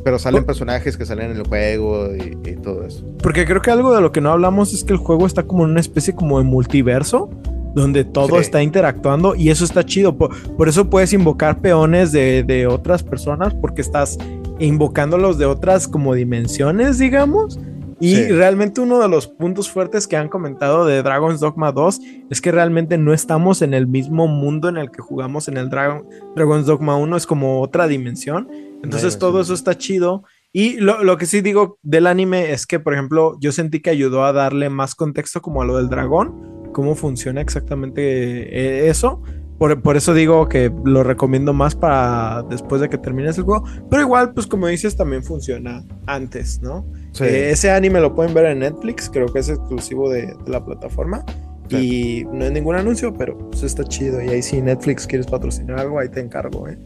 pero 0.04 0.20
salen 0.20 0.46
personajes 0.46 0.96
que 0.96 1.04
salen 1.04 1.32
en 1.32 1.38
el 1.38 1.48
juego 1.48 2.10
y, 2.16 2.56
todo 2.58 2.86
eso. 2.86 3.04
Porque 3.24 3.46
creo 3.46 3.62
que 3.62 3.72
algo 3.72 3.96
de 3.96 4.02
lo 4.02 4.12
que 4.12 4.22
no 4.22 4.30
hablamos 4.30 4.74
es 4.74 4.84
que 4.84 4.94
el 4.94 5.00
juego 5.00 5.26
está 5.26 5.44
como 5.44 5.66
en 5.66 5.72
una 5.72 5.80
especie 5.80 6.14
como 6.14 6.38
de 6.38 6.44
multiverso 6.44 7.30
donde 7.74 8.04
todo 8.04 8.40
está 8.40 8.62
interactuando 8.62 9.36
y 9.36 9.50
eso 9.50 9.66
está 9.66 9.84
chido. 9.86 10.18
Por, 10.18 10.68
eso 10.68 10.90
puedes 10.90 11.14
invocar 11.14 11.62
peones 11.62 12.12
de, 12.12 12.44
de, 12.44 12.68
otras 12.68 13.04
personas 13.04 13.54
porque 13.56 13.82
estás 13.82 14.18
invocándolos 14.60 15.38
de 15.38 15.46
otras 15.46 15.88
como 15.88 16.14
dimensiones, 16.14 16.98
digamos. 16.98 17.60
Y 18.00 18.28
realmente 18.28 18.80
uno 18.82 19.00
de 19.00 19.10
los 19.10 19.28
puntos 19.28 19.72
fuertes 19.72 20.08
que 20.08 20.18
han 20.18 20.30
comentado 20.30 20.86
de 20.86 21.02
Dragon's 21.02 21.40
Dogma 21.40 21.72
2 21.72 22.00
es 22.30 22.42
que 22.42 22.52
realmente 22.52 22.98
no 22.98 23.14
estamos 23.14 23.62
en 23.62 23.74
el 23.74 23.88
mismo 23.88 24.28
mundo 24.28 24.70
en 24.70 24.78
el 24.78 24.92
que 24.92 25.02
jugamos 25.02 25.48
en 25.48 25.58
el 25.58 25.70
Dragon's 25.70 26.66
Dogma 26.66 26.96
1, 26.96 27.18
es 27.18 27.26
como 27.26 27.62
otra 27.62 27.88
dimensión. 27.88 28.50
Entonces 28.84 29.18
todo 29.18 29.42
eso 29.42 29.54
está 29.54 29.78
chido. 29.78 30.24
Y 30.54 30.78
lo, 30.78 31.18
que 31.18 31.26
sí 31.26 31.42
digo 31.42 31.78
del 31.82 32.08
anime 32.08 32.52
es 32.52 32.66
que, 32.66 32.80
por 32.80 32.94
ejemplo, 32.94 33.38
yo 33.40 33.52
sentí 33.52 33.80
que 33.80 33.90
ayudó 33.90 34.26
a 34.26 34.34
darle 34.34 34.70
más 34.70 34.96
contexto 34.96 35.42
como 35.42 35.62
a 35.62 35.66
lo 35.66 35.78
del 35.78 35.90
dragón, 35.90 36.72
cómo 36.74 36.96
funciona 36.96 37.42
exactamente 37.42 38.02
eh, 38.04 38.90
eso. 38.90 39.22
Por, 39.58 39.82
por, 39.82 39.98
eso 39.98 40.14
digo 40.14 40.48
que 40.48 40.72
lo 40.86 41.04
recomiendo 41.04 41.52
más 41.52 41.74
para 41.74 42.44
después 42.44 42.80
de 42.80 42.90
que 42.90 42.98
termines 42.98 43.38
el 43.38 43.44
juego. 43.44 43.66
Pero 43.90 44.04
igual, 44.04 44.34
pues 44.34 44.46
como 44.46 44.68
dices, 44.68 44.96
también 44.96 45.24
funciona 45.24 45.84
antes, 46.06 46.62
¿no? 46.62 46.86
Eh, 47.20 47.50
ese 47.52 47.72
anime 47.72 48.00
lo 48.00 48.14
pueden 48.14 48.34
ver 48.34 48.46
en 48.46 48.60
Netflix, 48.60 49.10
creo 49.10 49.28
que 49.28 49.40
es 49.40 49.50
exclusivo 49.50 50.10
de, 50.10 50.36
la 50.46 50.64
plataforma. 50.64 51.26
Y 51.70 52.26
no 52.32 52.46
hay 52.46 52.52
ningún 52.52 52.76
anuncio, 52.76 53.14
pero 53.14 53.34
eso 53.34 53.48
pues, 53.50 53.64
está 53.64 53.84
chido. 53.84 54.22
Y 54.22 54.30
ahí 54.30 54.42
si 54.42 54.62
Netflix 54.62 55.06
quieres 55.06 55.28
patrocinar 55.28 55.80
algo, 55.80 56.00
ahí 56.00 56.08
te 56.08 56.22
encargo, 56.22 56.68
¿eh? 56.68 56.78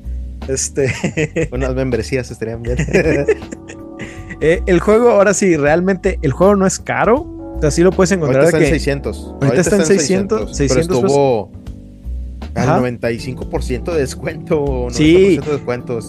Este. 0.47 0.91
Unas 1.51 1.75
membresías 1.75 2.31
estarían 2.31 2.61
bien. 2.61 2.77
Eh, 4.43 4.59
el 4.65 4.79
juego, 4.79 5.11
ahora 5.11 5.35
sí, 5.35 5.55
realmente 5.55 6.17
el 6.23 6.31
juego 6.31 6.55
no 6.55 6.65
es 6.65 6.79
caro. 6.79 7.53
O 7.57 7.61
sea, 7.61 7.69
sí 7.69 7.83
lo 7.83 7.91
puedes 7.91 8.11
encontrar. 8.11 8.45
Ahorita 8.45 8.57
está 8.57 8.69
en 8.69 8.73
600. 8.73 9.35
Ahorita, 9.39 9.61
está 9.61 9.75
en 9.75 9.85
600. 9.85 10.57
600, 10.57 10.87
pero 10.87 11.03
estuvo 11.03 11.51
al 12.55 12.81
95% 12.81 13.93
de 13.93 13.99
descuento. 13.99 14.87
sí. 14.91 15.37
De 15.37 15.51
descuento, 15.51 15.99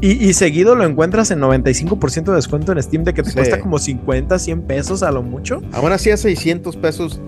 y, 0.00 0.32
seguido 0.34 0.74
lo 0.74 0.84
encuentras 0.84 1.30
en 1.30 1.40
95% 1.40 2.24
de 2.24 2.34
descuento 2.34 2.72
en 2.72 2.82
Steam, 2.82 3.04
de 3.04 3.14
que 3.14 3.22
te 3.22 3.32
cuesta 3.32 3.60
como 3.60 3.78
50, 3.78 4.38
100 4.38 4.62
pesos 4.62 5.02
a 5.02 5.10
lo 5.10 5.22
mucho. 5.22 5.60
Aún 5.72 5.92
así 5.92 6.10
a 6.10 6.16
600 6.16 6.76
pesos 6.76 7.20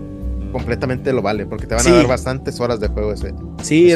completamente 0.52 1.12
lo 1.12 1.22
vale, 1.22 1.46
porque 1.46 1.66
te 1.66 1.74
van 1.74 1.86
a 1.86 1.90
dar 1.90 2.06
bastantes 2.06 2.60
horas 2.60 2.80
de 2.80 2.88
juego 2.88 3.12
ese. 3.12 3.34
Sí, 3.62 3.94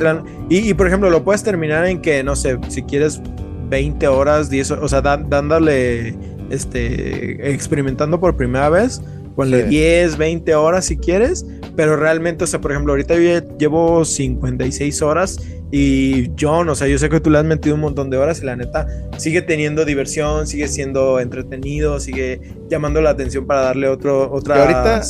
Y, 0.49 0.75
por 0.75 0.87
ejemplo, 0.87 1.11
lo 1.11 1.25
puedes 1.25 1.43
terminar 1.43 1.87
en 1.87 2.01
que, 2.01 2.23
no 2.23 2.37
sé, 2.37 2.59
si 2.69 2.83
quieres 2.83 3.21
20 3.69 4.07
horas, 4.09 4.51
10 4.51 4.71
o 4.73 4.89
sea, 4.89 5.01
dándole, 5.01 6.15
este, 6.51 7.53
experimentando 7.53 8.21
por 8.21 8.37
primera 8.37 8.69
vez, 8.69 9.01
ponle 9.35 9.65
10, 9.65 10.17
20 10.17 10.55
horas 10.55 10.85
si 10.87 10.97
quieres, 10.97 11.47
pero 11.77 11.97
realmente, 11.97 12.45
o 12.45 12.47
sea, 12.47 12.61
por 12.61 12.73
ejemplo, 12.73 12.93
ahorita 12.93 13.15
yo 13.17 13.57
llevo 13.59 14.05
56 14.05 15.03
horas 15.03 15.39
y 15.71 16.31
John, 16.39 16.69
o 16.69 16.75
sea, 16.75 16.87
yo 16.87 16.99
sé 16.99 17.09
que 17.09 17.19
tú 17.19 17.31
le 17.31 17.39
has 17.39 17.45
metido 17.45 17.75
un 17.75 17.81
montón 17.81 18.11
de 18.11 18.19
horas 18.19 18.43
y 18.43 18.45
la 18.45 18.57
neta 18.57 18.87
sigue 19.17 19.41
teniendo 19.41 19.85
diversión, 19.85 20.47
sigue 20.47 20.69
siendo 20.69 21.19
entretenido, 21.19 21.99
sigue 21.99 22.41
llamando 22.69 23.01
la 23.01 23.11
atención 23.11 23.47
para 23.47 23.63
darle 23.63 23.89
otro, 23.89 24.31
otras, 24.31 24.59
ahorita, 24.59 25.03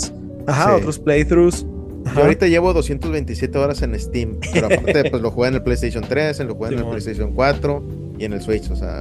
ajá, 0.47 0.77
otros 0.77 0.99
playthroughs. 1.01 1.67
Yo 2.15 2.23
ahorita 2.23 2.47
llevo 2.47 2.73
227 2.73 3.59
horas 3.59 3.83
en 3.83 3.99
Steam, 3.99 4.39
pero 4.53 4.67
aparte 4.73 5.11
pues 5.11 5.23
lo 5.23 5.31
jugué 5.31 5.49
en 5.49 5.55
el 5.55 5.63
PlayStation 5.63 6.05
3, 6.09 6.39
lo 6.41 6.55
jugué 6.55 6.75
en 6.75 6.79
el 6.79 6.85
PlayStation 6.87 7.33
4 7.33 7.85
y 8.19 8.25
en 8.25 8.33
el 8.33 8.41
Switch, 8.41 8.71
o 8.71 8.77
sea, 8.77 9.01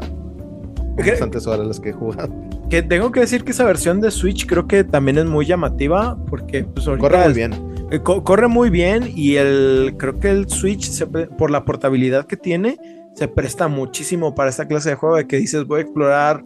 bastantes 0.97 1.45
horas 1.45 1.67
las 1.67 1.79
que 1.79 1.89
he 1.89 1.93
jugado. 1.93 2.33
Que 2.71 2.81
tengo 2.81 3.11
que 3.11 3.19
decir 3.19 3.43
que 3.43 3.51
esa 3.51 3.65
versión 3.65 3.99
de 3.99 4.11
Switch 4.11 4.45
creo 4.45 4.65
que 4.65 4.85
también 4.85 5.17
es 5.17 5.25
muy 5.25 5.45
llamativa 5.45 6.17
porque 6.29 6.63
pues 6.63 6.85
corre 6.85 7.25
muy 7.25 7.33
bien. 7.33 7.53
Eh, 7.91 7.99
corre 7.99 8.47
muy 8.47 8.69
bien 8.69 9.11
y 9.13 9.35
el 9.35 9.95
creo 9.97 10.17
que 10.21 10.29
el 10.29 10.49
Switch 10.49 11.05
por 11.37 11.51
la 11.51 11.65
portabilidad 11.65 12.25
que 12.25 12.37
tiene 12.37 12.77
se 13.13 13.27
presta 13.27 13.67
muchísimo 13.67 14.35
para 14.35 14.49
esta 14.49 14.69
clase 14.69 14.87
de 14.87 14.95
juego 14.95 15.17
de 15.17 15.27
que 15.27 15.35
dices 15.35 15.65
voy 15.65 15.79
a 15.79 15.83
explorar 15.83 16.45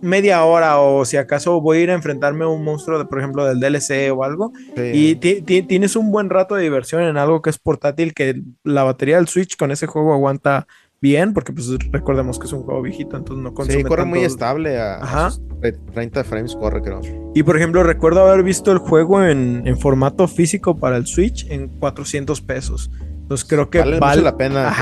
media 0.00 0.44
hora 0.44 0.80
o 0.80 1.04
si 1.04 1.16
acaso 1.16 1.60
voy 1.60 1.78
a 1.78 1.80
ir 1.82 1.90
a 1.92 1.94
enfrentarme 1.94 2.44
a 2.44 2.48
un 2.48 2.64
monstruo 2.64 2.98
de 2.98 3.04
por 3.04 3.20
ejemplo 3.20 3.44
del 3.44 3.60
DLC 3.60 4.12
o 4.12 4.24
algo 4.24 4.52
y 4.76 5.14
tienes 5.14 5.94
un 5.94 6.10
buen 6.10 6.28
rato 6.28 6.56
de 6.56 6.64
diversión 6.64 7.02
en 7.02 7.16
algo 7.16 7.40
que 7.40 7.50
es 7.50 7.58
portátil 7.58 8.14
que 8.14 8.42
la 8.64 8.82
batería 8.82 9.14
del 9.14 9.28
Switch 9.28 9.56
con 9.56 9.70
ese 9.70 9.86
juego 9.86 10.12
aguanta 10.12 10.66
bien, 11.02 11.34
porque 11.34 11.52
pues 11.52 11.68
recordemos 11.90 12.38
que 12.38 12.46
es 12.46 12.52
un 12.52 12.62
juego 12.62 12.80
viejito, 12.80 13.16
entonces 13.16 13.42
no 13.42 13.52
consume 13.52 13.78
Sí, 13.78 13.84
corre 13.84 14.04
muy 14.04 14.20
estable 14.20 14.78
a, 14.78 15.30
30 15.92 16.24
frames 16.24 16.56
corre, 16.56 16.80
creo. 16.80 17.00
Y 17.34 17.42
por 17.42 17.56
ejemplo, 17.56 17.82
recuerdo 17.82 18.22
haber 18.26 18.42
visto 18.42 18.72
el 18.72 18.78
juego 18.78 19.22
en, 19.22 19.76
formato 19.78 20.28
físico 20.28 20.78
para 20.78 20.96
el 20.96 21.06
Switch 21.06 21.46
en 21.50 21.68
400 21.68 22.40
pesos. 22.40 22.90
Entonces 23.22 23.48
creo 23.48 23.70
que 23.70 23.78
vale, 23.78 23.98
mucho 24.00 24.20
la 24.20 24.36
pena. 24.36 24.72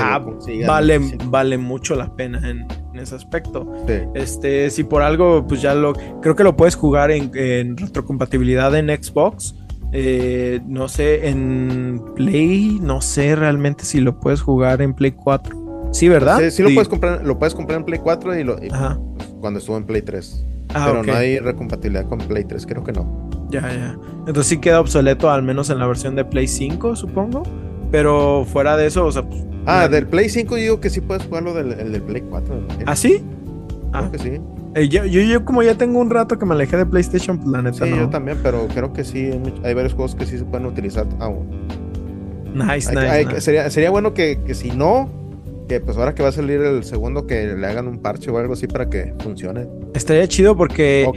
vale, 0.67 0.99
vale 1.25 1.57
mucho 1.57 1.95
la 1.95 2.15
pena 2.15 2.49
en, 2.49 2.67
ese 2.99 3.15
aspecto. 3.15 3.67
Este, 4.13 4.69
si 4.69 4.83
por 4.83 5.01
algo, 5.01 5.45
pues 5.47 5.61
ya 5.61 5.73
lo 5.73 5.93
creo 6.21 6.35
que 6.35 6.43
lo 6.43 6.55
puedes 6.55 6.75
jugar 6.75 7.09
en, 7.09 7.77
retrocompatibilidad 7.77 8.75
en 8.75 8.89
Xbox. 8.89 9.55
Eh, 9.93 10.61
no 10.67 10.87
sé, 10.87 11.27
en 11.27 12.01
Play, 12.15 12.79
no 12.81 13.01
sé 13.01 13.35
realmente 13.35 13.83
si 13.83 13.99
lo 13.99 14.19
puedes 14.19 14.41
jugar 14.41 14.81
en 14.81 14.93
Play 14.93 15.11
4. 15.11 15.60
Sí, 15.91 16.09
¿verdad? 16.09 16.39
Sí, 16.39 16.51
sí, 16.51 16.63
Lo, 16.63 16.69
puedes 16.69 16.87
comprar, 16.87 17.25
lo 17.25 17.37
puedes 17.37 17.53
comprar 17.53 17.79
en 17.79 17.85
Play 17.85 17.99
4 17.99 18.39
y, 18.39 18.43
lo, 18.43 18.55
pues, 18.57 18.71
cuando 19.39 19.59
estuvo 19.59 19.77
en 19.77 19.85
Play 19.85 20.01
3. 20.01 20.45
Ah, 20.73 20.87
pero 20.89 21.03
no 21.03 21.13
hay 21.13 21.39
recompatibilidad 21.39 22.07
con 22.07 22.19
Play 22.19 22.45
3, 22.45 22.65
creo 22.65 22.83
que 22.83 22.93
no. 22.93 23.29
Ya, 23.49 23.61
ya. 23.61 23.97
Entonces 24.19 24.47
sí 24.47 24.57
queda 24.59 24.79
obsoleto, 24.79 25.29
al 25.29 25.43
menos 25.43 25.69
en 25.69 25.79
la 25.79 25.87
versión 25.87 26.15
de 26.15 26.23
Play 26.23 26.47
5, 26.47 26.95
supongo. 26.95 27.43
Pero 27.91 28.45
fuera 28.45 28.77
de 28.77 28.87
eso, 28.87 29.05
o 29.05 29.11
sea. 29.11 29.23
Pues, 29.23 29.43
ah, 29.65 29.87
del 29.89 30.07
Play 30.07 30.29
5 30.29 30.55
yo 30.55 30.61
digo 30.61 30.79
que 30.79 30.89
sí 30.89 31.01
puedes 31.01 31.25
jugarlo 31.25 31.53
del, 31.53 31.91
del 31.91 32.01
Play 32.01 32.21
4. 32.21 32.67
¿Ah, 32.85 32.95
sí? 32.95 33.21
Creo 33.91 34.05
ah. 34.05 34.11
que 34.11 34.17
sí. 34.17 34.41
Eh, 34.73 34.87
yo, 34.87 35.03
yo, 35.03 35.43
como 35.43 35.63
ya 35.63 35.75
tengo 35.75 35.99
un 35.99 36.09
rato 36.09 36.39
que 36.39 36.45
me 36.45 36.53
alejé 36.53 36.77
de 36.77 36.85
PlayStation, 36.85 37.37
pues 37.37 37.49
la 37.49 37.61
neta 37.61 37.85
sí, 37.85 37.91
yo 37.93 38.09
también, 38.09 38.37
pero 38.41 38.69
creo 38.69 38.93
que 38.93 39.03
sí, 39.03 39.29
hay 39.63 39.73
varios 39.73 39.93
juegos 39.93 40.15
que 40.15 40.25
sí 40.25 40.37
se 40.37 40.45
pueden 40.45 40.65
utilizar 40.65 41.05
aún. 41.19 41.67
Nice, 42.53 42.93
nice, 42.93 43.41
Sería, 43.41 43.69
sería 43.69 43.91
bueno 43.91 44.13
que, 44.13 44.39
que 44.45 44.53
si 44.53 44.71
no, 44.71 45.09
pues 45.79 45.97
ahora 45.97 46.13
que 46.13 46.23
va 46.23 46.29
a 46.29 46.33
salir 46.33 46.61
el 46.61 46.83
segundo 46.83 47.25
que 47.25 47.55
le 47.55 47.67
hagan 47.67 47.87
un 47.87 47.99
parche 47.99 48.29
o 48.29 48.37
algo 48.37 48.53
así 48.53 48.67
para 48.67 48.89
que 48.89 49.13
funcione. 49.19 49.67
Estaría 49.93 50.27
chido 50.27 50.55
porque 50.55 51.09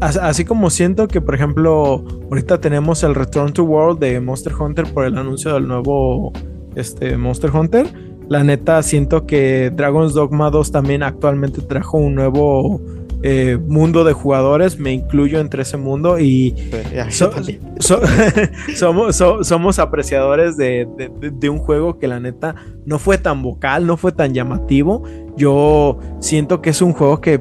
así 0.00 0.44
como 0.44 0.70
siento 0.70 1.06
que 1.08 1.20
por 1.20 1.34
ejemplo 1.34 2.04
ahorita 2.30 2.60
tenemos 2.60 3.02
el 3.04 3.14
Return 3.14 3.52
to 3.52 3.64
World 3.64 4.00
de 4.00 4.20
Monster 4.20 4.52
Hunter 4.54 4.86
por 4.92 5.04
el 5.04 5.16
anuncio 5.16 5.54
del 5.54 5.68
nuevo 5.68 6.32
este 6.74 7.16
Monster 7.16 7.50
Hunter, 7.50 7.86
la 8.28 8.42
neta 8.42 8.82
siento 8.82 9.24
que 9.26 9.70
Dragon's 9.74 10.14
Dogma 10.14 10.50
2 10.50 10.72
también 10.72 11.02
actualmente 11.02 11.62
trajo 11.62 11.98
un 11.98 12.16
nuevo 12.16 12.80
eh, 13.22 13.58
mundo 13.66 14.04
de 14.04 14.12
jugadores, 14.12 14.78
me 14.78 14.92
incluyo 14.92 15.40
entre 15.40 15.62
ese 15.62 15.76
mundo 15.76 16.18
y 16.18 16.54
somos, 18.74 19.16
somos 19.16 19.78
apreciadores 19.78 20.56
de, 20.56 20.86
un 21.48 21.58
juego 21.58 21.98
que 21.98 22.08
la 22.08 22.20
neta 22.20 22.54
no 22.84 22.98
fue 22.98 23.18
tan 23.18 23.42
vocal, 23.42 23.86
no 23.86 23.96
fue 23.96 24.12
tan 24.12 24.34
llamativo. 24.34 25.02
Yo 25.36 25.98
siento 26.20 26.60
que 26.60 26.70
es 26.70 26.82
un 26.82 26.92
juego 26.92 27.20
que 27.20 27.40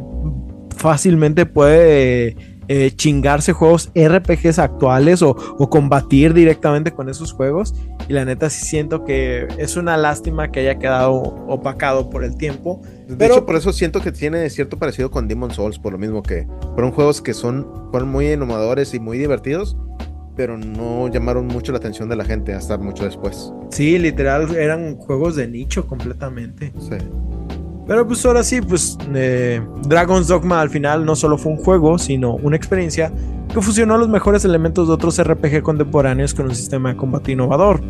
fácilmente 0.76 1.46
puede 1.46 2.55
eh, 2.68 2.92
chingarse 2.96 3.54
juegos 3.54 3.92
RPGs 3.96 4.60
actuales 4.60 5.22
o, 5.22 5.36
combatir 5.70 6.34
directamente 6.34 6.92
con 6.92 7.10
esos 7.10 7.32
juegos. 7.34 7.74
Y 8.08 8.14
la 8.14 8.26
neta 8.26 8.50
sí 8.50 8.66
siento 8.66 9.04
que 9.04 9.48
es 9.58 9.78
una 9.78 9.98
lástima 9.98 10.52
que 10.52 10.62
haya 10.62 10.78
quedado 10.78 11.14
opacado 11.48 12.10
por 12.10 12.24
el 12.24 12.38
tiempo. 12.38 12.82
De 13.08 13.16
pero, 13.16 13.36
hecho, 13.36 13.46
por 13.46 13.56
eso 13.56 13.74
siento 13.74 14.02
que 14.02 14.12
tiene 14.12 14.50
cierto 14.50 14.78
parecido 14.78 15.12
con 15.12 15.28
Demon 15.28 15.52
Souls, 15.52 15.80
por 15.80 15.94
lo 15.94 15.98
mismo 15.98 16.22
que 16.24 16.48
fueron 16.74 16.92
juegos 16.92 17.22
que 17.22 17.34
son, 17.34 17.68
fueron 17.92 18.10
muy 18.10 18.32
innovadores 18.32 18.94
y 18.94 19.00
muy 19.00 19.18
divertidos, 19.18 19.78
pero 20.36 20.58
no 20.58 21.08
llamaron 21.08 21.48
mucho 21.48 21.72
la 21.72 21.78
atención 21.78 22.10
de 22.10 22.16
la 22.16 22.26
gente 22.26 22.54
hasta 22.54 22.78
mucho 22.78 23.06
después. 23.06 23.52
Sí, 23.70 23.98
literal, 23.98 24.56
eran 24.56 24.98
juegos 24.98 25.36
de 25.36 25.48
nicho 25.48 25.88
completamente. 25.88 26.74
Sí. 26.80 26.98
Pero 27.88 28.08
pues 28.08 28.26
ahora 28.26 28.44
sí, 28.44 28.62
pues 28.62 28.98
eh, 29.14 29.62
Dragon's 29.88 30.28
Dogma 30.28 30.62
al 30.62 30.70
final 30.70 31.06
no 31.06 31.16
solo 31.16 31.38
fue 31.38 31.52
un 31.52 31.58
juego, 31.60 32.00
sino 32.00 32.36
una 32.36 32.56
experiencia 32.56 33.12
que 33.54 33.62
fusionó 33.62 33.98
los 33.98 34.10
mejores 34.10 34.44
elementos 34.44 34.88
de 34.88 34.94
otros 34.94 35.22
RPG 35.22 35.62
contemporáneos 35.62 36.34
con 36.34 36.48
un 36.48 36.56
sistema 36.56 36.90
de 36.90 36.98
combate 36.98 37.34
innovador. 37.34 37.82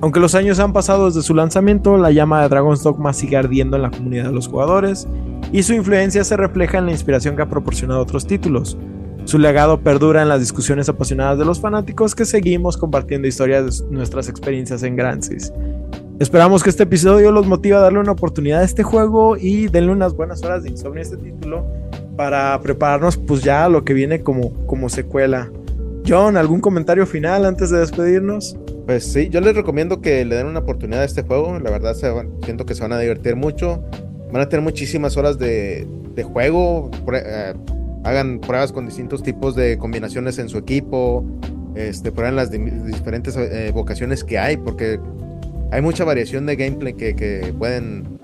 Aunque 0.00 0.20
los 0.20 0.34
años 0.34 0.60
han 0.60 0.72
pasado 0.72 1.06
desde 1.06 1.22
su 1.22 1.34
lanzamiento, 1.34 1.98
la 1.98 2.10
llama 2.10 2.42
de 2.42 2.48
Dragon's 2.48 2.82
Dogma 2.82 3.12
sigue 3.12 3.36
ardiendo 3.36 3.76
en 3.76 3.82
la 3.82 3.90
comunidad 3.90 4.26
de 4.26 4.32
los 4.32 4.48
jugadores 4.48 5.08
y 5.52 5.62
su 5.62 5.74
influencia 5.74 6.24
se 6.24 6.36
refleja 6.36 6.78
en 6.78 6.86
la 6.86 6.92
inspiración 6.92 7.36
que 7.36 7.42
ha 7.42 7.48
proporcionado 7.48 8.00
otros 8.00 8.26
títulos. 8.26 8.78
Su 9.24 9.38
legado 9.38 9.80
perdura 9.80 10.22
en 10.22 10.28
las 10.28 10.40
discusiones 10.40 10.88
apasionadas 10.88 11.38
de 11.38 11.44
los 11.44 11.60
fanáticos 11.60 12.14
que 12.14 12.24
seguimos 12.24 12.78
compartiendo 12.78 13.28
historias 13.28 13.80
de 13.80 13.94
nuestras 13.94 14.28
experiencias 14.28 14.82
en 14.84 14.96
Grancis. 14.96 15.52
Esperamos 16.20 16.64
que 16.64 16.70
este 16.70 16.82
episodio 16.82 17.30
los 17.30 17.46
motive 17.46 17.76
a 17.76 17.78
darle 17.78 18.00
una 18.00 18.10
oportunidad 18.10 18.62
a 18.62 18.64
este 18.64 18.82
juego 18.82 19.36
y 19.36 19.68
denle 19.68 19.92
unas 19.92 20.14
buenas 20.14 20.42
horas 20.42 20.64
de 20.64 20.70
insomnio 20.70 20.98
a 20.98 21.02
este 21.02 21.16
título 21.16 21.64
para 22.16 22.60
prepararnos 22.60 23.16
pues 23.16 23.44
ya 23.44 23.66
a 23.66 23.68
lo 23.68 23.84
que 23.84 23.94
viene 23.94 24.20
como, 24.20 24.52
como 24.66 24.88
secuela. 24.88 25.48
John, 26.04 26.36
¿algún 26.36 26.60
comentario 26.60 27.06
final 27.06 27.44
antes 27.44 27.70
de 27.70 27.78
despedirnos? 27.78 28.58
Pues 28.86 29.04
sí, 29.04 29.28
yo 29.28 29.40
les 29.40 29.54
recomiendo 29.54 30.00
que 30.00 30.24
le 30.24 30.34
den 30.34 30.48
una 30.48 30.58
oportunidad 30.58 31.02
a 31.02 31.04
este 31.04 31.22
juego. 31.22 31.56
La 31.60 31.70
verdad, 31.70 31.94
siento 32.42 32.66
que 32.66 32.74
se 32.74 32.82
van 32.82 32.92
a 32.92 32.98
divertir 32.98 33.36
mucho. 33.36 33.84
Van 34.32 34.42
a 34.42 34.48
tener 34.48 34.64
muchísimas 34.64 35.16
horas 35.16 35.38
de, 35.38 35.86
juego. 36.32 36.90
Eh, 37.12 37.54
hagan 38.02 38.40
pruebas 38.40 38.72
con 38.72 38.86
distintos 38.86 39.22
tipos 39.22 39.54
de 39.54 39.78
combinaciones 39.78 40.40
en 40.40 40.48
su 40.48 40.58
equipo. 40.58 41.24
Este, 41.76 42.10
prueben 42.10 42.34
las 42.34 42.50
diferentes 42.50 43.36
eh, 43.36 43.70
vocaciones 43.72 44.24
que 44.24 44.36
hay, 44.36 44.56
porque 44.56 44.98
hay 45.70 45.82
mucha 45.82 46.04
variación 46.04 46.46
de 46.46 46.56
gameplay 46.56 46.94
que, 46.94 47.54
pueden 47.58 48.18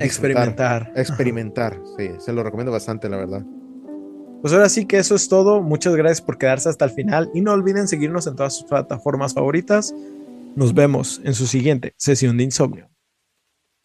experimentar. 0.00 0.92
Experimentar, 0.96 1.80
sí, 1.96 2.10
se 2.18 2.32
lo 2.32 2.42
recomiendo 2.42 2.72
bastante, 2.72 3.08
la 3.08 3.16
verdad. 3.16 3.44
Pues 4.42 4.52
ahora 4.52 4.68
sí 4.68 4.84
que 4.84 4.98
eso 4.98 5.14
es 5.14 5.28
todo. 5.28 5.62
Muchas 5.62 5.96
gracias 5.96 6.20
por 6.20 6.36
quedarse 6.36 6.68
hasta 6.68 6.84
el 6.84 6.90
final 6.90 7.30
y 7.32 7.40
no 7.40 7.52
olviden 7.52 7.88
seguirnos 7.88 8.26
en 8.26 8.36
todas 8.36 8.54
sus 8.54 8.64
plataformas 8.64 9.32
favoritas. 9.32 9.94
Nos 10.54 10.74
vemos 10.74 11.20
en 11.24 11.34
su 11.34 11.46
siguiente 11.46 11.94
sesión 11.96 12.36
de 12.36 12.44
insomnio. 12.44 12.90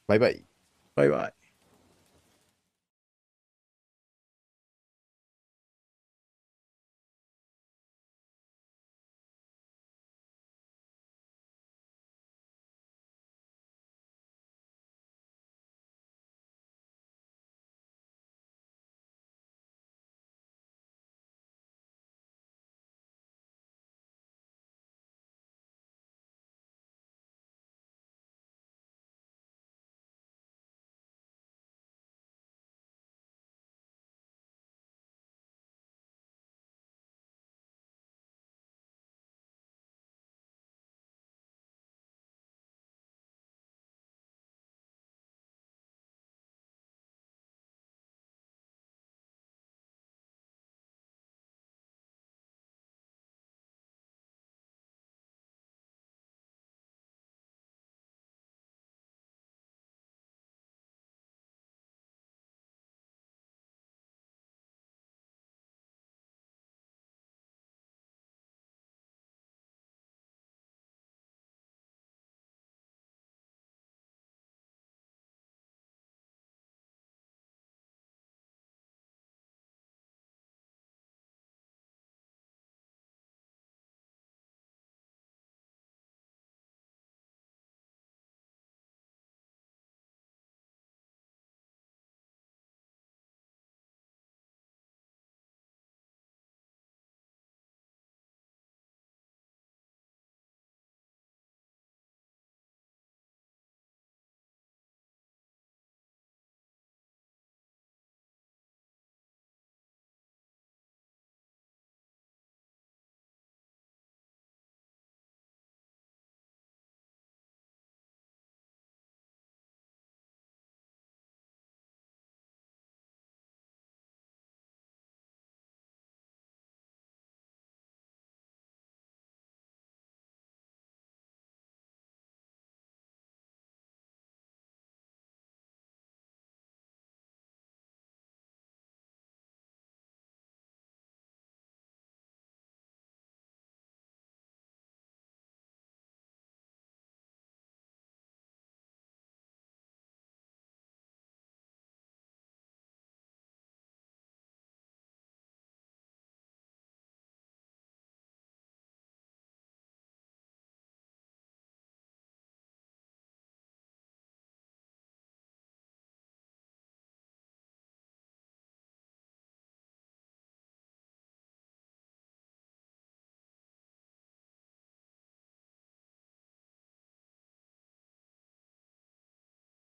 Bye 0.07 0.19
bye. 0.19 0.45
Bye 0.95 1.09
bye. 1.09 1.38